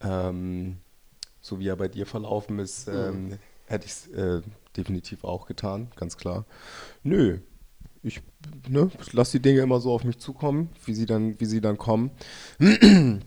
Ähm, 0.00 0.78
so 1.40 1.58
wie 1.60 1.68
er 1.68 1.76
bei 1.76 1.88
dir 1.88 2.06
verlaufen 2.06 2.58
ist, 2.58 2.88
ähm, 2.88 3.38
hätte 3.66 3.86
ich 3.86 3.92
es 3.92 4.08
äh, 4.08 4.42
definitiv 4.76 5.24
auch 5.24 5.46
getan, 5.46 5.90
ganz 5.96 6.16
klar. 6.16 6.44
Nö, 7.02 7.38
ich 8.02 8.20
ne, 8.68 8.90
lasse 9.12 9.32
die 9.32 9.42
Dinge 9.42 9.60
immer 9.60 9.80
so 9.80 9.92
auf 9.92 10.04
mich 10.04 10.18
zukommen, 10.18 10.70
wie 10.84 10.94
sie 10.94 11.06
dann, 11.06 11.38
wie 11.40 11.46
sie 11.46 11.60
dann 11.60 11.78
kommen. 11.78 12.10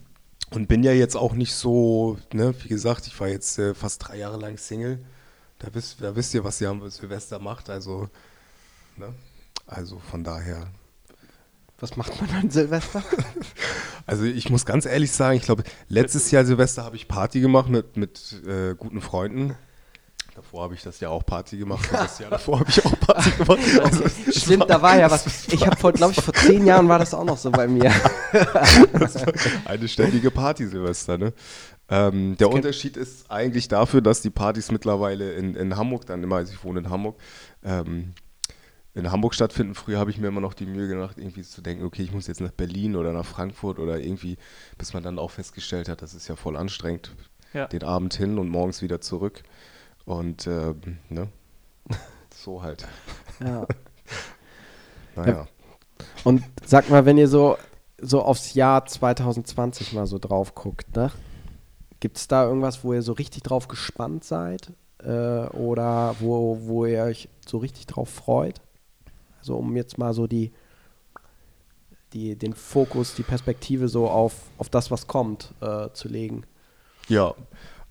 Und 0.54 0.68
bin 0.68 0.84
ja 0.84 0.92
jetzt 0.92 1.16
auch 1.16 1.34
nicht 1.34 1.54
so, 1.54 2.18
ne, 2.34 2.54
wie 2.64 2.68
gesagt, 2.68 3.08
ich 3.08 3.18
war 3.20 3.30
jetzt 3.30 3.58
äh, 3.58 3.74
fast 3.74 4.06
drei 4.08 4.18
Jahre 4.18 4.38
lang 4.38 4.58
Single. 4.58 5.00
Da 5.60 5.68
wisst, 5.74 6.02
da 6.02 6.16
wisst 6.16 6.34
ihr, 6.34 6.44
was 6.44 6.60
ihr 6.60 6.70
am 6.70 6.90
Silvester 6.90 7.40
macht. 7.40 7.70
Also, 7.70 8.10
ne? 8.98 9.14
Also 9.68 10.00
von 10.00 10.24
daher. 10.24 10.68
Was 11.80 11.96
macht 11.96 12.20
man 12.22 12.30
an 12.32 12.50
Silvester? 12.50 13.04
Also 14.08 14.24
ich 14.24 14.50
muss 14.50 14.66
ganz 14.66 14.86
ehrlich 14.88 15.12
sagen, 15.12 15.38
ich 15.38 15.44
glaube, 15.44 15.64
letztes 15.88 16.32
Jahr 16.32 16.44
Silvester 16.44 16.84
habe 16.84 16.96
ich 16.96 17.08
Party 17.08 17.40
gemacht 17.40 17.70
mit, 17.70 17.98
mit 17.98 18.42
äh, 18.48 18.74
guten 18.76 19.00
Freunden. 19.00 19.56
Davor 20.36 20.64
habe 20.64 20.74
ich 20.76 20.82
das 20.82 21.00
Jahr 21.02 21.12
auch 21.12 21.26
Party 21.26 21.58
gemacht. 21.58 21.88
Das 21.92 22.20
Jahr 22.20 22.30
davor 22.30 22.60
habe 22.62 22.70
ich 22.70 22.86
auch 22.86 23.00
Party 23.00 23.32
gemacht. 23.38 23.60
Also, 23.84 24.04
Stimmt, 24.32 24.70
da 24.70 24.82
war 24.82 24.98
ja 24.98 25.12
was. 25.12 25.48
Ich 25.50 25.66
habe 25.66 25.76
vor, 25.76 25.92
glaube 25.92 26.14
ich, 26.14 26.22
vor 26.22 26.34
zehn 26.34 26.66
Jahren 26.66 26.88
war 26.88 27.00
das 27.00 27.14
auch 27.14 27.26
noch 27.26 27.38
so 27.38 27.52
bei 27.52 27.68
mir. 27.68 27.92
eine 29.66 29.88
ständige 29.88 30.32
Party 30.32 30.68
Silvester, 30.68 31.18
ne? 31.18 31.34
Ähm, 31.90 32.38
der 32.38 32.50
Unterschied 32.50 32.96
ist 32.96 33.30
eigentlich 33.30 33.68
dafür, 33.68 34.02
dass 34.02 34.22
die 34.22 34.30
Partys 34.30 34.72
mittlerweile 34.72 35.34
in, 35.34 35.56
in 35.56 35.76
Hamburg 35.76 36.06
dann 36.06 36.24
immer, 36.24 36.38
also 36.38 36.54
ich 36.54 36.64
wohne 36.64 36.80
in 36.80 36.90
Hamburg, 36.90 37.20
ähm, 37.64 38.14
in 38.94 39.12
Hamburg 39.12 39.34
stattfinden. 39.36 39.76
Früher 39.76 40.00
habe 40.00 40.10
ich 40.12 40.18
mir 40.18 40.28
immer 40.28 40.40
noch 40.42 40.54
die 40.54 40.66
Mühe 40.66 40.88
gemacht, 40.88 41.18
irgendwie 41.18 41.44
zu 41.44 41.62
denken, 41.62 41.84
okay, 41.84 42.04
ich 42.04 42.14
muss 42.14 42.28
jetzt 42.28 42.40
nach 42.40 42.52
Berlin 42.52 42.96
oder 42.96 43.12
nach 43.12 43.26
Frankfurt 43.26 43.80
oder 43.80 44.00
irgendwie, 44.00 44.38
bis 44.78 44.94
man 44.94 45.04
dann 45.04 45.20
auch 45.20 45.32
festgestellt 45.32 45.90
hat, 45.90 46.02
das 46.02 46.14
ist 46.14 46.30
ja 46.30 46.38
voll 46.38 46.56
anstrengend, 46.56 47.14
Ja. 47.54 47.68
den 47.68 47.84
Abend 47.84 48.14
hin 48.14 48.40
und 48.40 48.48
morgens 48.48 48.82
wieder 48.82 49.02
zurück. 49.02 49.44
Und 50.06 50.48
ähm, 50.48 50.98
ne? 51.10 51.28
So 52.36 52.62
halt. 52.62 52.88
Ja. 53.40 53.68
Naja. 55.14 55.46
Und 56.24 56.42
sag 56.66 56.90
mal, 56.90 57.06
wenn 57.06 57.18
ihr 57.18 57.28
so, 57.28 57.58
so 58.00 58.22
aufs 58.22 58.54
Jahr 58.54 58.86
2020 58.86 59.92
mal 59.92 60.08
so 60.08 60.20
drauf 60.20 60.56
guckt, 60.56 60.96
ne? 60.96 61.12
Gibt 62.00 62.18
es 62.18 62.30
da 62.30 62.46
irgendwas, 62.46 62.86
wo 62.86 62.94
ihr 62.94 63.02
so 63.02 63.12
richtig 63.12 63.44
drauf 63.44 63.68
gespannt 63.68 64.24
seid? 64.24 64.72
Äh, 65.04 65.48
oder 65.50 66.16
wo, 66.20 66.60
wo 66.62 66.86
ihr 66.86 67.04
euch 67.04 67.28
so 67.46 67.58
richtig 67.58 67.88
drauf 67.88 68.10
freut? 68.10 68.62
Also 69.40 69.58
um 69.58 69.76
jetzt 69.76 69.98
mal 69.98 70.14
so 70.14 70.28
die, 70.28 70.52
die, 72.14 72.36
den 72.36 72.54
Fokus, 72.54 73.16
die 73.16 73.24
Perspektive 73.24 73.88
so 73.88 74.08
auf, 74.10 74.34
auf 74.58 74.70
das, 74.70 74.92
was 74.92 75.08
kommt, 75.08 75.54
äh, 75.62 75.90
zu 75.94 76.08
legen. 76.08 76.46
Ja, 77.08 77.36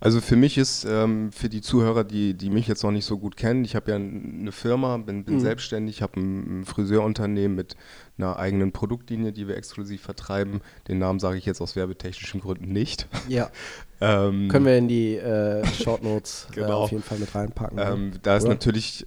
Also 0.03 0.19
für 0.19 0.35
mich 0.35 0.57
ist, 0.57 0.83
ähm, 0.83 1.31
für 1.31 1.47
die 1.47 1.61
Zuhörer, 1.61 2.03
die, 2.03 2.33
die 2.33 2.49
mich 2.49 2.67
jetzt 2.67 2.81
noch 2.83 2.89
nicht 2.89 3.05
so 3.05 3.19
gut 3.19 3.37
kennen, 3.37 3.63
ich 3.63 3.75
habe 3.75 3.91
ja 3.91 3.97
eine 3.97 4.51
Firma, 4.51 4.97
bin, 4.97 5.23
bin 5.25 5.35
Mhm. 5.35 5.39
selbstständig, 5.41 6.01
habe 6.01 6.19
ein, 6.19 6.61
ein 6.61 6.65
Friseurunternehmen 6.65 7.55
mit 7.55 7.75
einer 8.17 8.37
eigenen 8.37 8.71
Produktlinie, 8.71 9.31
die 9.31 9.47
wir 9.47 9.55
exklusiv 9.57 10.01
vertreiben. 10.01 10.61
Den 10.87 10.97
Namen 10.97 11.19
sage 11.19 11.37
ich 11.37 11.45
jetzt 11.45 11.61
aus 11.61 11.75
werbetechnischen 11.75 12.41
Gründen 12.41 12.73
nicht. 12.73 13.07
Ja. 13.27 13.49
Ähm, 14.03 14.47
Können 14.47 14.65
wir 14.65 14.75
in 14.79 14.87
die 14.87 15.15
äh, 15.17 15.63
Short 15.67 16.01
Notes 16.03 16.47
äh, 16.49 16.55
Genau. 16.55 16.85
auf 16.85 16.89
jeden 16.91 17.03
Fall 17.03 17.19
mit 17.19 17.35
reinpacken. 17.35 17.75
ne? 17.77 17.83
ähm, 17.85 18.11
da 18.23 18.35
ist 18.37 18.45
Oder? 18.45 18.53
natürlich, 18.55 19.05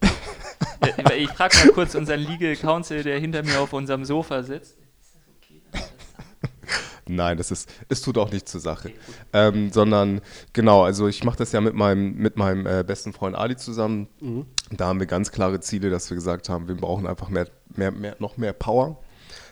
Äh, 0.00 1.18
Ich 1.24 1.28
frage 1.28 1.54
mal 1.58 1.68
kurz 1.74 1.94
unseren 1.94 2.20
Legal 2.20 2.56
Counsel, 2.56 3.02
der 3.02 3.18
hinter 3.18 3.42
mir 3.42 3.60
auf 3.60 3.74
unserem 3.74 4.06
Sofa 4.06 4.42
sitzt. 4.42 4.78
Ist 4.78 5.16
das 5.16 5.22
okay, 5.36 5.60
wenn 5.70 5.80
ich 5.82 5.86
das 5.86 6.12
sage? 6.16 6.93
Nein, 7.08 7.36
das 7.36 7.50
ist, 7.50 7.70
es 7.88 8.02
tut 8.02 8.18
auch 8.18 8.30
nicht 8.30 8.48
zur 8.48 8.60
Sache. 8.60 8.92
Ähm, 9.32 9.70
sondern 9.72 10.20
genau, 10.52 10.82
also 10.82 11.08
ich 11.08 11.24
mache 11.24 11.38
das 11.38 11.52
ja 11.52 11.60
mit 11.60 11.74
meinem, 11.74 12.14
mit 12.14 12.36
meinem 12.36 12.66
äh, 12.66 12.84
besten 12.86 13.12
Freund 13.12 13.36
Ali 13.36 13.56
zusammen. 13.56 14.08
Mhm. 14.20 14.46
Da 14.70 14.86
haben 14.86 15.00
wir 15.00 15.06
ganz 15.06 15.30
klare 15.30 15.60
Ziele, 15.60 15.90
dass 15.90 16.10
wir 16.10 16.14
gesagt 16.14 16.48
haben, 16.48 16.68
wir 16.68 16.76
brauchen 16.76 17.06
einfach 17.06 17.28
mehr, 17.28 17.48
mehr, 17.74 17.90
mehr, 17.90 18.16
noch 18.18 18.36
mehr 18.36 18.52
Power. 18.52 19.00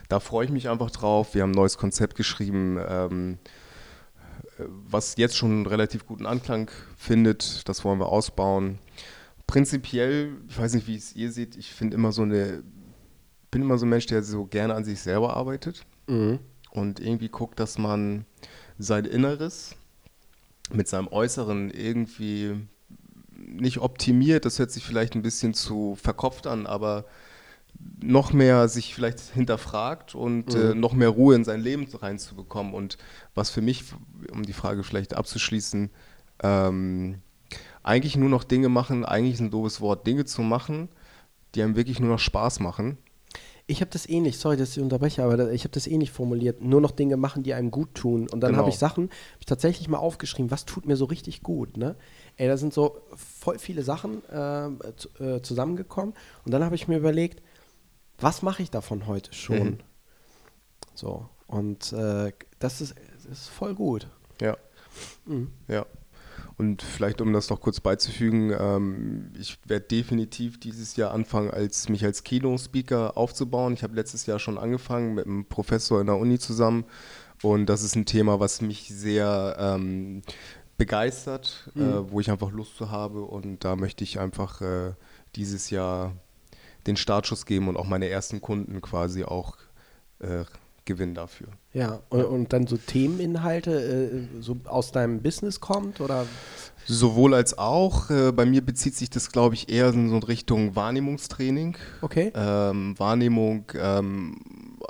Da 0.09 0.19
freue 0.19 0.45
ich 0.45 0.51
mich 0.51 0.69
einfach 0.69 0.91
drauf. 0.91 1.33
Wir 1.33 1.43
haben 1.43 1.51
ein 1.51 1.55
neues 1.55 1.77
Konzept 1.77 2.15
geschrieben, 2.15 2.79
ähm, 2.87 3.37
äh, 4.57 4.63
was 4.67 5.15
jetzt 5.17 5.37
schon 5.37 5.51
einen 5.51 5.65
relativ 5.65 6.05
guten 6.05 6.25
Anklang 6.25 6.69
findet. 6.97 7.67
Das 7.67 7.83
wollen 7.83 7.99
wir 7.99 8.09
ausbauen. 8.09 8.79
Prinzipiell, 9.47 10.37
ich 10.47 10.57
weiß 10.57 10.73
nicht, 10.73 10.87
wie 10.87 10.95
es 10.95 11.15
ihr 11.15 11.31
seht, 11.31 11.55
ich 11.55 11.73
finde 11.73 11.95
immer 11.95 12.11
so 12.11 12.21
eine, 12.21 12.63
bin 13.51 13.61
immer 13.61 13.77
so 13.77 13.85
ein 13.85 13.89
Mensch, 13.89 14.05
der 14.05 14.23
so 14.23 14.45
gerne 14.45 14.73
an 14.73 14.85
sich 14.85 15.01
selber 15.01 15.35
arbeitet 15.35 15.85
Mhm. 16.07 16.39
Und 16.73 16.99
irgendwie 16.99 17.29
guckt, 17.29 17.59
dass 17.59 17.77
man 17.77 18.25
sein 18.79 19.05
Inneres 19.05 19.75
mit 20.71 20.87
seinem 20.87 21.07
Äußeren 21.07 21.69
irgendwie 21.69 22.55
nicht 23.35 23.79
optimiert, 23.79 24.45
das 24.45 24.57
hört 24.57 24.71
sich 24.71 24.83
vielleicht 24.83 25.15
ein 25.15 25.21
bisschen 25.21 25.53
zu 25.53 25.95
verkopft 25.95 26.47
an, 26.47 26.65
aber 26.65 27.05
noch 28.01 28.33
mehr 28.33 28.67
sich 28.69 28.95
vielleicht 28.95 29.19
hinterfragt 29.19 30.15
und 30.15 30.55
äh, 30.55 30.73
noch 30.73 30.93
mehr 30.93 31.09
Ruhe 31.09 31.35
in 31.35 31.43
sein 31.43 31.61
Leben 31.61 31.87
reinzubekommen. 31.91 32.73
Und 32.73 32.97
was 33.35 33.49
für 33.49 33.61
mich, 33.61 33.83
um 34.31 34.43
die 34.43 34.53
Frage 34.53 34.83
vielleicht 34.83 35.15
abzuschließen, 35.15 35.89
ähm, 36.41 37.21
eigentlich 37.83 38.15
nur 38.15 38.29
noch 38.29 38.43
Dinge 38.43 38.69
machen, 38.69 39.05
eigentlich 39.05 39.35
ist 39.35 39.41
ein 39.41 39.51
doofes 39.51 39.81
Wort, 39.81 40.07
Dinge 40.07 40.25
zu 40.25 40.41
machen, 40.41 40.89
die 41.53 41.61
einem 41.61 41.75
wirklich 41.75 41.99
nur 41.99 42.09
noch 42.09 42.19
Spaß 42.19 42.59
machen. 42.61 42.97
Ich 43.73 43.81
habe 43.81 43.89
das 43.89 44.07
ähnlich, 44.07 44.37
sorry, 44.37 44.55
dass 44.55 44.77
ich 44.77 44.83
unterbreche, 44.83 45.23
aber 45.23 45.51
ich 45.51 45.63
habe 45.63 45.73
das 45.73 45.87
ähnlich 45.87 46.11
formuliert. 46.11 46.61
Nur 46.61 46.79
noch 46.79 46.91
Dinge 46.91 47.17
machen, 47.17 47.41
die 47.41 47.55
einem 47.55 47.71
gut 47.71 47.95
tun. 47.95 48.29
Und 48.29 48.41
dann 48.41 48.51
Genau. 48.51 48.59
habe 48.59 48.69
ich 48.69 48.77
Sachen, 48.77 49.05
hab 49.05 49.39
ich 49.39 49.47
tatsächlich 49.47 49.87
mal 49.87 49.97
aufgeschrieben, 49.97 50.51
was 50.51 50.65
tut 50.65 50.85
mir 50.85 50.95
so 50.95 51.05
richtig 51.05 51.41
gut, 51.41 51.75
ne? 51.75 51.95
Ey, 52.37 52.47
da 52.47 52.55
sind 52.55 52.71
so 52.71 53.01
voll 53.15 53.57
viele 53.57 53.81
Sachen 53.81 54.21
äh, 54.29 54.67
äh, 54.67 55.41
zusammengekommen. 55.41 56.13
Und 56.45 56.51
dann 56.51 56.63
habe 56.63 56.75
ich 56.75 56.87
mir 56.87 56.97
überlegt, 56.97 57.41
was 58.19 58.43
mache 58.43 58.61
ich 58.61 58.69
davon 58.69 59.07
heute 59.07 59.33
schon? 59.33 59.63
Mhm. 59.63 59.77
So, 60.93 61.27
und 61.47 61.93
äh, 61.93 62.31
das, 62.59 62.79
ist, 62.79 62.93
das 63.23 63.39
ist 63.39 63.47
voll 63.47 63.73
gut. 63.73 64.07
Ja. 64.39 64.55
Mhm. 65.25 65.49
Ja. 65.67 65.87
Und 66.57 66.81
vielleicht, 66.81 67.21
um 67.21 67.33
das 67.33 67.49
noch 67.49 67.61
kurz 67.61 67.79
beizufügen, 67.79 68.53
ähm, 68.57 69.31
ich 69.39 69.57
werde 69.65 69.87
definitiv 69.87 70.59
dieses 70.59 70.95
Jahr 70.95 71.11
anfangen, 71.11 71.49
als, 71.49 71.89
mich 71.89 72.05
als 72.05 72.23
Keynote-Speaker 72.23 73.17
aufzubauen. 73.17 73.73
Ich 73.73 73.83
habe 73.83 73.95
letztes 73.95 74.25
Jahr 74.25 74.39
schon 74.39 74.57
angefangen 74.57 75.15
mit 75.15 75.25
einem 75.25 75.45
Professor 75.45 75.99
in 75.99 76.07
der 76.07 76.17
Uni 76.17 76.39
zusammen. 76.39 76.85
Und 77.41 77.65
das 77.65 77.83
ist 77.83 77.95
ein 77.95 78.05
Thema, 78.05 78.39
was 78.39 78.61
mich 78.61 78.87
sehr 78.89 79.55
ähm, 79.59 80.21
begeistert, 80.77 81.69
äh, 81.75 81.79
wo 81.79 82.19
ich 82.19 82.29
einfach 82.29 82.51
Lust 82.51 82.77
zu 82.77 82.91
habe. 82.91 83.23
Und 83.23 83.63
da 83.65 83.75
möchte 83.75 84.03
ich 84.03 84.19
einfach 84.19 84.61
äh, 84.61 84.93
dieses 85.35 85.69
Jahr 85.69 86.13
den 86.87 86.97
Startschuss 86.97 87.45
geben 87.45 87.67
und 87.67 87.77
auch 87.77 87.87
meine 87.87 88.09
ersten 88.09 88.41
Kunden 88.41 88.81
quasi 88.81 89.23
auch 89.23 89.57
äh, 90.19 90.45
gewinnen 90.85 91.15
dafür. 91.15 91.47
Ja, 91.73 92.01
und, 92.09 92.25
und 92.25 92.53
dann 92.53 92.67
so 92.67 92.77
Themeninhalte 92.77 93.71
äh, 93.71 94.41
so 94.41 94.57
aus 94.65 94.91
deinem 94.91 95.21
Business 95.21 95.59
kommt 95.59 96.01
oder? 96.01 96.25
Sowohl 96.85 97.33
als 97.33 97.57
auch. 97.57 98.09
Äh, 98.09 98.31
bei 98.31 98.45
mir 98.45 98.61
bezieht 98.61 98.95
sich 98.95 99.09
das, 99.09 99.31
glaube 99.31 99.55
ich, 99.55 99.69
eher 99.69 99.89
in 99.89 100.09
so 100.09 100.17
Richtung 100.17 100.75
Wahrnehmungstraining. 100.75 101.77
Okay. 102.01 102.31
Ähm, 102.35 102.97
Wahrnehmung, 102.97 103.65
ähm, 103.75 104.37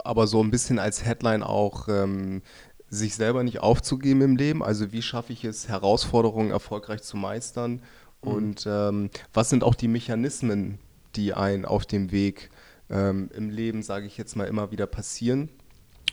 aber 0.03 0.27
so 0.27 0.43
ein 0.43 0.51
bisschen 0.51 0.79
als 0.79 1.05
Headline 1.05 1.43
auch, 1.43 1.87
ähm, 1.87 2.41
sich 2.89 3.15
selber 3.15 3.43
nicht 3.43 3.59
aufzugeben 3.59 4.21
im 4.21 4.35
Leben. 4.35 4.63
Also 4.63 4.91
wie 4.91 5.01
schaffe 5.01 5.33
ich 5.33 5.43
es, 5.43 5.67
Herausforderungen 5.67 6.51
erfolgreich 6.51 7.01
zu 7.01 7.17
meistern? 7.17 7.81
Und 8.21 8.65
ähm, 8.67 9.09
was 9.33 9.49
sind 9.49 9.63
auch 9.63 9.75
die 9.75 9.87
Mechanismen, 9.87 10.79
die 11.15 11.33
einen 11.33 11.65
auf 11.65 11.85
dem 11.85 12.11
Weg 12.11 12.49
ähm, 12.89 13.29
im 13.35 13.49
Leben, 13.49 13.83
sage 13.83 14.05
ich 14.05 14.17
jetzt 14.17 14.35
mal, 14.35 14.45
immer 14.45 14.71
wieder 14.71 14.87
passieren? 14.87 15.49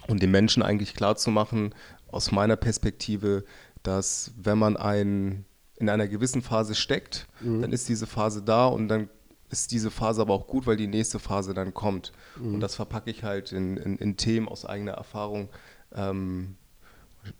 Und 0.09 0.22
den 0.22 0.31
Menschen 0.31 0.62
eigentlich 0.62 0.94
klar 0.94 1.16
zu 1.16 1.31
machen, 1.31 1.74
aus 2.09 2.33
meiner 2.33 2.57
Perspektive, 2.57 3.44
dass 3.83 4.33
wenn 4.37 4.59
man 4.59 4.76
ein, 4.76 5.44
in 5.76 5.88
einer 5.88 6.09
gewissen 6.09 6.42
Phase 6.42 6.74
steckt, 6.74 7.26
dann 7.62 7.72
ist 7.72 7.88
diese 7.88 8.07
Phase 8.07 8.42
da 8.42 8.66
und 8.66 8.88
dann 8.88 9.09
ist 9.50 9.72
diese 9.72 9.90
Phase 9.90 10.20
aber 10.20 10.35
auch 10.35 10.46
gut, 10.46 10.66
weil 10.66 10.76
die 10.76 10.87
nächste 10.87 11.18
Phase 11.18 11.55
dann 11.55 11.74
kommt. 11.74 12.12
Und 12.53 12.61
das 12.61 12.74
verpacke 12.74 13.11
ich 13.11 13.24
halt 13.24 13.53
in, 13.53 13.76
in, 13.76 13.96
in 13.96 14.16
Themen 14.16 14.48
aus 14.48 14.64
eigener 14.64 14.92
Erfahrung, 14.92 15.48
ähm, 15.92 16.57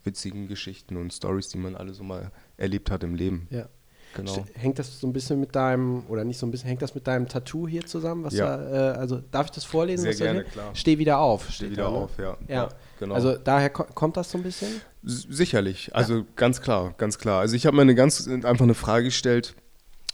witzigen 0.03 0.47
Geschichten 0.47 0.97
und 0.97 1.11
Stories, 1.13 1.49
die 1.49 1.57
man 1.57 1.75
alle 1.75 1.93
so 1.93 2.03
mal 2.03 2.31
erlebt 2.57 2.91
hat 2.91 3.03
im 3.03 3.15
Leben. 3.15 3.47
Ja. 3.49 3.69
Genau. 4.13 4.45
Hängt 4.55 4.77
das 4.77 4.99
so 4.99 5.07
ein 5.07 5.13
bisschen 5.13 5.39
mit 5.39 5.55
deinem, 5.55 6.03
oder 6.07 6.23
nicht 6.23 6.37
so 6.37 6.45
ein 6.45 6.51
bisschen, 6.51 6.67
hängt 6.67 6.81
das 6.81 6.93
mit 6.95 7.07
deinem 7.07 7.27
Tattoo 7.27 7.67
hier 7.67 7.85
zusammen? 7.85 8.23
Was 8.23 8.33
Ja. 8.33 8.57
da, 8.57 8.93
äh, 8.93 8.97
also 8.97 9.21
darf 9.31 9.45
ich 9.45 9.51
das 9.51 9.63
vorlesen? 9.63 10.03
Sehr 10.11 10.33
gerne, 10.33 10.43
klar. 10.43 10.71
Steh 10.73 10.97
wieder 10.97 11.19
auf. 11.19 11.49
Steh 11.49 11.69
wieder 11.71 11.83
da, 11.85 11.91
ne? 11.91 11.97
auf, 11.97 12.17
ja. 12.17 12.37
Ja, 12.47 12.69
genau. 12.99 13.15
Also 13.15 13.37
daher 13.37 13.69
ko 13.69 13.85
kommt 13.93 14.17
das 14.17 14.31
so 14.31 14.37
ein 14.37 14.43
bisschen? 14.43 14.81
Sicherlich, 15.03 15.95
also 15.95 16.25
ganz 16.35 16.61
klar, 16.61 16.93
ganz 16.97 17.17
klar. 17.17 17.39
Also 17.39 17.55
ich 17.55 17.65
habe 17.65 17.75
mir 17.75 17.83
eine 17.83 17.95
ganz 17.95 18.27
einfach 18.27 18.61
eine 18.63 18.73
Frage 18.73 19.05
gestellt. 19.05 19.55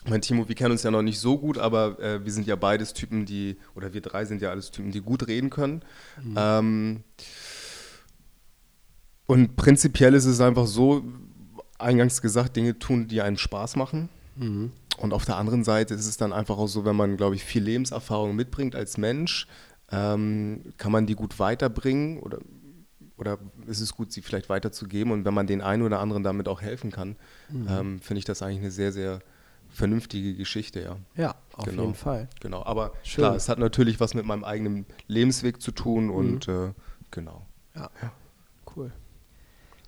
Mein 0.07 0.21
Timo, 0.21 0.47
wir 0.47 0.55
kennen 0.55 0.71
uns 0.71 0.83
ja 0.83 0.91
noch 0.91 1.01
nicht 1.01 1.19
so 1.19 1.38
gut, 1.38 1.57
aber 1.57 1.99
äh, 1.99 2.23
wir 2.23 2.31
sind 2.31 2.47
ja 2.47 2.55
beides 2.55 2.93
Typen, 2.93 3.25
die, 3.25 3.57
oder 3.75 3.93
wir 3.93 3.99
drei 3.99 4.23
sind 4.23 4.41
ja 4.41 4.51
alles 4.51 4.71
Typen, 4.71 4.91
die 4.91 5.01
gut 5.01 5.27
reden 5.27 5.49
können. 5.49 5.81
Ähm, 6.38 7.03
und 9.25 9.57
prinzipiell 9.57 10.13
ist 10.13 10.25
es 10.25 10.39
einfach 10.39 10.65
so, 10.67 11.03
eingangs 11.77 12.21
gesagt, 12.21 12.55
Dinge 12.55 12.77
tun, 12.79 13.07
die 13.07 13.21
einem 13.21 13.37
Spaß 13.37 13.75
machen. 13.75 14.09
Und 14.39 15.13
auf 15.13 15.25
der 15.25 15.37
anderen 15.37 15.63
Seite 15.63 15.95
ist 15.95 16.05
es 16.05 16.17
dann 16.17 16.31
einfach 16.31 16.57
auch 16.59 16.67
so, 16.67 16.85
wenn 16.85 16.95
man, 16.95 17.17
glaube 17.17 17.33
ich, 17.35 17.43
viel 17.43 17.63
Lebenserfahrung 17.63 18.35
mitbringt 18.35 18.75
als 18.75 18.97
Mensch, 18.97 19.47
ähm, 19.91 20.73
kann 20.77 20.91
man 20.91 21.07
die 21.07 21.15
gut 21.15 21.39
weiterbringen 21.39 22.19
oder, 22.19 22.37
oder 23.17 23.39
ist 23.65 23.79
es 23.81 23.93
gut, 23.95 24.11
sie 24.11 24.21
vielleicht 24.21 24.47
weiterzugeben. 24.49 25.11
Und 25.11 25.25
wenn 25.25 25.33
man 25.33 25.47
den 25.47 25.61
einen 25.61 25.81
oder 25.81 25.99
anderen 26.01 26.21
damit 26.23 26.47
auch 26.47 26.61
helfen 26.61 26.91
kann, 26.91 27.15
ähm, 27.49 27.99
finde 27.99 28.19
ich 28.19 28.25
das 28.25 28.41
eigentlich 28.43 28.59
eine 28.59 28.71
sehr, 28.71 28.91
sehr 28.91 29.19
vernünftige 29.69 30.35
Geschichte, 30.35 30.81
ja. 30.81 30.97
Ja, 31.15 31.35
auf 31.53 31.65
Genau. 31.65 31.81
jeden 31.83 31.95
Fall. 31.95 32.29
Genau, 32.39 32.63
aber 32.63 32.93
Schön. 33.03 33.23
klar, 33.23 33.35
es 33.35 33.49
hat 33.49 33.57
natürlich 33.59 33.99
was 33.99 34.13
mit 34.13 34.25
meinem 34.25 34.43
eigenen 34.43 34.85
Lebensweg 35.07 35.61
zu 35.61 35.71
tun 35.71 36.09
und 36.09 36.47
äh, 36.47 36.73
genau. 37.11 37.45
Ja. 37.75 37.89
Cool. 38.75 38.91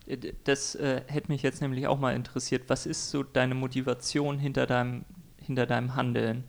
Äh, 0.09 0.33
Das 0.43 0.75
äh, 0.75 1.01
hätte 1.07 1.31
mich 1.31 1.43
jetzt 1.43 1.61
nämlich 1.61 1.87
auch 1.87 1.99
mal 1.99 2.15
interessiert. 2.15 2.63
Was 2.67 2.85
ist 2.85 3.09
so 3.11 3.23
deine 3.23 3.55
Motivation 3.55 4.39
hinter 4.39 4.65
deinem, 4.67 5.05
hinter 5.45 5.65
deinem 5.65 5.95
Handeln? 5.95 6.43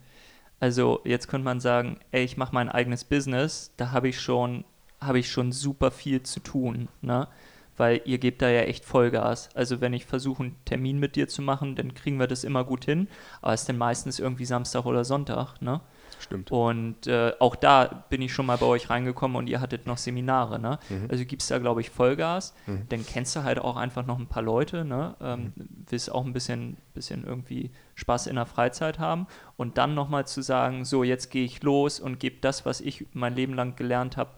Also 0.61 1.01
jetzt 1.05 1.29
könnte 1.29 1.45
man 1.47 1.61
sagen, 1.61 2.01
ey, 2.13 2.25
ich 2.25 2.37
mache 2.37 2.55
mein 2.55 2.69
eigenes 2.71 3.05
Business, 3.05 3.73
da 3.79 3.93
habe 3.93 4.09
ich 4.09 4.21
schon, 4.21 4.65
habe 5.01 5.19
ich 5.19 5.31
schon 5.31 5.53
super 5.53 5.91
viel 5.91 6.23
zu 6.23 6.41
tun, 6.41 6.89
ne? 7.03 7.29
Weil 7.77 8.03
ihr 8.05 8.19
gebt 8.19 8.43
da 8.43 8.51
ja 8.51 8.63
echt 8.63 8.85
Vollgas. 8.85 9.49
Also 9.55 9.81
wenn 9.81 9.95
ich 9.95 10.07
versuche, 10.07 10.45
einen 10.45 10.57
Termin 10.67 10.99
mit 11.01 11.17
dir 11.17 11.29
zu 11.29 11.43
machen, 11.43 11.77
dann 11.77 11.95
kriegen 11.95 12.19
wir 12.21 12.27
das 12.29 12.45
immer 12.45 12.65
gut 12.65 12.85
hin. 12.87 13.09
Aber 13.43 13.55
es 13.55 13.63
ist 13.63 13.69
dann 13.71 13.79
meistens 13.79 14.19
irgendwie 14.19 14.45
Samstag 14.47 14.87
oder 14.87 15.05
Sonntag, 15.05 15.63
ne? 15.63 15.81
Stimmt. 16.21 16.51
Und 16.53 17.07
äh, 17.07 17.33
auch 17.41 17.57
da 17.57 18.05
bin 18.11 18.21
ich 18.23 18.33
schon 18.33 18.45
mal 18.47 18.59
bei 18.59 18.67
euch 18.67 18.91
reingekommen 18.91 19.37
und 19.39 19.47
ihr 19.49 19.61
hattet 19.61 19.87
noch 19.87 19.97
Seminare, 19.99 20.59
ne? 20.59 20.79
Also 21.09 21.25
gibst 21.25 21.51
da, 21.51 21.59
glaube 21.59 21.81
ich, 21.81 21.89
Vollgas. 21.91 22.55
Dann 22.91 23.05
kennst 23.07 23.35
du 23.35 23.43
halt 23.43 23.59
auch 23.59 23.77
einfach 23.77 24.05
noch 24.07 24.19
ein 24.19 24.27
paar 24.27 24.43
Leute, 24.43 24.85
ne? 24.85 25.17
Ähm, 25.21 25.53
Willst 25.89 26.13
auch 26.13 26.25
ein 26.25 26.33
bisschen, 26.35 26.77
bisschen 26.95 27.25
irgendwie 27.25 27.71
Spaß 27.95 28.27
in 28.27 28.37
der 28.37 28.45
Freizeit 28.47 28.99
haben. 28.99 29.27
Und 29.57 29.79
dann 29.79 29.95
nochmal 29.95 30.27
zu 30.27 30.43
sagen, 30.43 30.85
so, 30.85 31.03
jetzt 31.05 31.31
gehe 31.31 31.45
ich 31.45 31.63
los 31.63 31.99
und 31.99 32.21
gebe 32.21 32.37
das, 32.41 32.67
was 32.67 32.81
ich 32.83 33.07
mein 33.15 33.35
Leben 33.35 33.55
lang 33.55 33.75
gelernt 33.77 34.17
habe, 34.17 34.31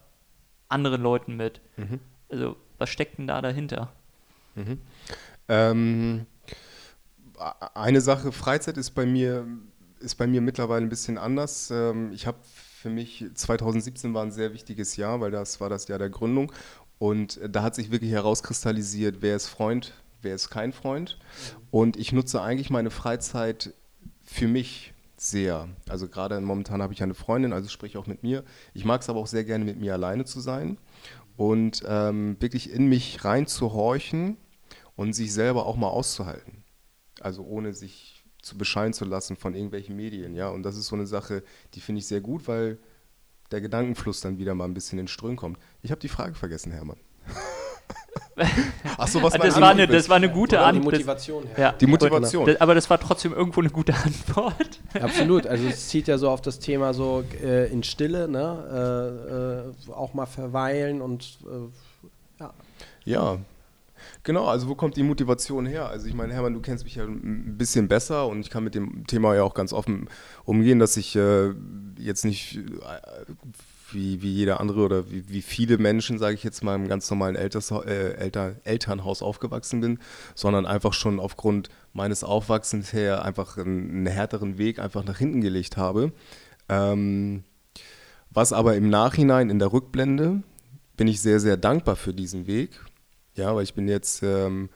anderen 0.69 1.03
Leuten 1.03 1.37
mit. 1.37 1.61
Also, 2.31 2.57
was 2.79 2.89
steckt 2.91 3.19
denn 3.19 3.27
da 3.27 3.43
dahinter? 3.43 3.93
Ähm, 5.49 6.27
a- 7.39 7.71
eine 7.75 8.01
Sache, 8.01 8.33
Freizeit 8.33 8.77
ist 8.77 8.93
bei 8.93 9.05
mir, 9.07 9.47
ist 10.03 10.17
bei 10.17 10.27
mir 10.27 10.41
mittlerweile 10.41 10.85
ein 10.85 10.89
bisschen 10.89 11.19
anders. 11.19 11.71
Ähm, 11.71 12.13
ich 12.13 12.27
habe 12.27 12.39
für 12.43 12.91
mich, 12.91 13.25
2017 13.35 14.13
war 14.13 14.23
ein 14.23 14.33
sehr 14.33 14.53
wichtiges 14.53 14.97
Jahr, 14.97 15.21
weil 15.21 15.31
das 15.31 15.61
war 15.61 15.71
das 15.71 15.89
Jahr 15.89 15.99
der 15.99 16.11
Gründung. 16.11 16.53
Und 16.99 17.39
äh, 17.39 17.49
da 17.49 17.63
hat 17.63 17.75
sich 17.75 17.91
wirklich 17.91 18.11
herauskristallisiert, 18.11 19.17
wer 19.21 19.37
ist 19.37 19.49
Freund, 19.49 19.95
wer 20.21 20.35
ist 20.35 20.51
kein 20.51 20.73
Freund? 20.73 21.19
Und 21.71 21.97
ich 21.97 22.13
nutze 22.13 22.43
eigentlich 22.43 22.71
meine 22.71 22.91
Freizeit 22.91 23.75
für 24.23 24.49
mich 24.49 24.93
sehr. 25.17 25.69
Also 25.89 26.09
gerade 26.09 26.41
momentan 26.41 26.83
habe 26.83 26.93
ich 26.93 27.03
eine 27.03 27.15
Freundin, 27.15 27.53
also 27.53 27.69
sprich 27.69 27.97
auch 27.97 28.07
mit 28.07 28.23
mir. 28.23 28.45
Ich 28.75 28.85
mag 28.85 29.01
es 29.01 29.09
aber 29.09 29.21
auch 29.21 29.27
sehr 29.27 29.45
gerne, 29.45 29.65
mit 29.65 29.79
mir 29.79 29.93
alleine 29.95 30.25
zu 30.25 30.41
sein 30.41 30.79
und 31.37 31.83
ähm, 31.87 32.37
wirklich 32.41 32.71
in 32.71 32.89
mich 32.89 33.25
reinzuhorchen 33.25 34.37
und 34.97 35.13
sich 35.13 35.33
selber 35.33 35.67
auch 35.67 35.77
mal 35.77 35.89
auszuhalten. 35.89 36.65
Also 37.21 37.45
ohne 37.45 37.73
sich 37.73 38.12
zu 38.43 38.59
bescheiden 38.59 38.93
zu 38.93 39.05
lassen 39.05 39.37
von 39.37 39.55
irgendwelchen 39.55 39.97
Medien, 39.97 40.35
ja. 40.35 40.49
Und 40.49 40.65
das 40.65 40.77
ist 40.77 40.89
so 40.89 40.97
eine 40.97 41.07
Sache, 41.07 41.43
die 41.75 41.81
finde 41.81 42.01
ich 42.01 42.07
sehr 42.07 42.21
gut, 42.21 42.49
weil 42.49 42.79
der 43.51 43.61
Gedankenfluss 43.61 44.21
dann 44.21 44.39
wieder 44.39 44.55
mal 44.55 44.65
ein 44.65 44.75
bisschen 44.75 44.99
in 44.99 45.09
Strömen 45.09 45.37
kommt. 45.37 45.59
Ich 45.83 45.91
habe 45.91 46.01
die 46.01 46.09
Frage 46.09 46.35
vergessen, 46.35 46.73
Hermann. 46.73 46.99
Achso, 48.97 49.23
was 49.23 49.35
das 49.35 49.61
war, 49.61 49.71
eine, 49.71 49.87
das 49.87 50.09
war 50.09 50.17
eine 50.17 50.31
gute 50.31 50.61
Antwort. 50.61 50.95
Die 50.95 50.99
Motivation. 50.99 51.45
Ja. 51.57 51.73
Die 51.73 51.87
Motivation. 51.87 52.47
Das, 52.47 52.61
aber 52.61 52.75
das 52.75 52.89
war 52.89 52.99
trotzdem 52.99 53.33
irgendwo 53.33 53.61
eine 53.61 53.71
gute 53.71 53.95
Antwort. 53.95 54.81
Absolut. 55.01 55.47
Also 55.47 55.69
es 55.69 55.89
zieht 55.89 56.09
ja 56.09 56.19
so 56.19 56.31
auf 56.31 56.41
das 56.41 56.59
Thema 56.59 56.95
so 56.95 57.25
äh, 57.43 57.71
in 57.71 57.83
Stille, 57.83 58.29
ne? 58.29 59.73
Äh, 59.89 59.91
äh, 59.91 59.95
auch 59.95 60.15
mal 60.15 60.27
verweilen 60.27 61.03
und 61.03 61.39
äh, 61.45 62.43
ja. 62.43 62.55
Ja, 63.05 63.39
Genau, 64.25 64.47
also 64.47 64.69
wo 64.69 64.77
kommt 64.77 64.97
die 64.97 65.03
Motivation 65.03 65.67
her? 65.67 65.89
Also 65.89 66.07
ich 66.07 66.15
meine, 66.15 66.33
Hermann, 66.33 66.55
du 66.55 66.61
kennst 66.61 66.85
mich 66.85 66.95
ja 66.95 67.05
ein 67.05 67.59
bisschen 67.59 67.89
besser 67.89 68.29
und 68.29 68.41
ich 68.41 68.51
kann 68.51 68.63
mit 68.63 68.75
dem 68.77 69.05
Thema 69.07 69.35
ja 69.35 69.43
auch 69.43 69.55
ganz 69.55 69.73
offen 69.73 70.09
umgehen, 70.45 70.79
dass 70.79 70.97
ich 70.97 71.17
äh, 71.17 71.53
jetzt 71.99 72.25
nicht 72.25 72.57
äh, 72.57 72.63
wie, 73.91 74.23
wie 74.23 74.31
jeder 74.33 74.61
andere 74.61 74.85
oder 74.85 75.11
wie, 75.11 75.29
wie 75.29 75.43
viele 75.43 75.77
Menschen, 75.77 76.19
sage 76.19 76.35
ich 76.35 76.45
jetzt 76.45 76.63
mal, 76.63 76.77
im 76.77 76.87
ganz 76.87 77.11
normalen 77.11 77.35
Elters, 77.35 77.73
äh, 77.73 78.15
Eltern, 78.15 78.57
Elternhaus 78.63 79.23
aufgewachsen 79.23 79.81
bin, 79.81 79.99
sondern 80.37 80.67
einfach 80.67 80.93
schon 80.93 81.19
aufgrund 81.19 81.69
meines 81.93 82.23
Aufwachsens 82.23 82.93
her 82.93 83.25
einfach 83.25 83.59
einen, 83.59 83.91
einen 83.91 84.07
härteren 84.07 84.57
Weg 84.57 84.79
einfach 84.79 85.05
nach 85.05 85.19
hinten 85.19 85.41
gelegt 85.41 85.77
habe. 85.77 86.13
Ähm, 86.69 87.43
was 88.31 88.53
aber 88.53 88.77
im 88.77 88.89
Nachhinein 88.89 89.51
in 89.51 89.59
der 89.59 89.73
Rückblende 89.73 90.43
bin 90.97 91.09
ich 91.09 91.21
sehr, 91.21 91.41
sehr 91.41 91.57
dankbar 91.57 91.97
für 91.97 92.15
diesen 92.15 92.47
Weg, 92.47 92.81
ja, 93.35 93.55
weil 93.55 93.65
ich 93.65 93.75
bin 93.75 93.89
jetzt 93.89 94.23
ähm, 94.23 94.69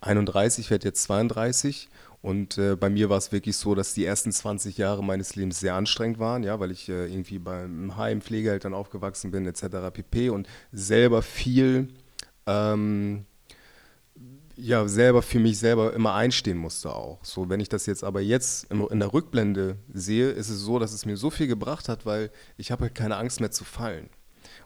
31, 0.00 0.70
werde 0.70 0.88
jetzt 0.88 1.02
32 1.04 1.88
und 2.22 2.56
äh, 2.58 2.76
bei 2.76 2.88
mir 2.88 3.10
war 3.10 3.18
es 3.18 3.32
wirklich 3.32 3.56
so, 3.56 3.74
dass 3.74 3.94
die 3.94 4.04
ersten 4.04 4.32
20 4.32 4.78
Jahre 4.78 5.04
meines 5.04 5.36
Lebens 5.36 5.60
sehr 5.60 5.74
anstrengend 5.74 6.18
waren, 6.18 6.42
ja, 6.42 6.58
weil 6.60 6.70
ich 6.70 6.88
äh, 6.88 7.06
irgendwie 7.06 7.38
beim 7.38 7.96
Heim 7.96 8.20
Pflegeeltern 8.20 8.74
aufgewachsen 8.74 9.30
bin 9.30 9.46
etc. 9.46 9.90
pp. 9.92 10.30
und 10.30 10.48
selber 10.72 11.22
viel 11.22 11.88
ähm, 12.46 13.26
ja, 14.56 14.86
selber 14.86 15.22
für 15.22 15.38
mich 15.38 15.58
selber 15.58 15.92
immer 15.94 16.14
einstehen 16.14 16.58
musste 16.58 16.94
auch. 16.94 17.18
So, 17.24 17.48
wenn 17.48 17.60
ich 17.60 17.68
das 17.68 17.86
jetzt 17.86 18.04
aber 18.04 18.20
jetzt 18.20 18.70
in 18.70 19.00
der 19.00 19.12
Rückblende 19.12 19.76
sehe, 19.92 20.30
ist 20.30 20.48
es 20.48 20.60
so, 20.60 20.78
dass 20.78 20.92
es 20.92 21.06
mir 21.06 21.16
so 21.16 21.30
viel 21.30 21.46
gebracht 21.46 21.88
hat, 21.88 22.06
weil 22.06 22.30
ich 22.56 22.70
habe 22.70 22.84
halt 22.84 22.94
keine 22.94 23.16
Angst 23.16 23.40
mehr 23.40 23.50
zu 23.50 23.64
fallen. 23.64 24.08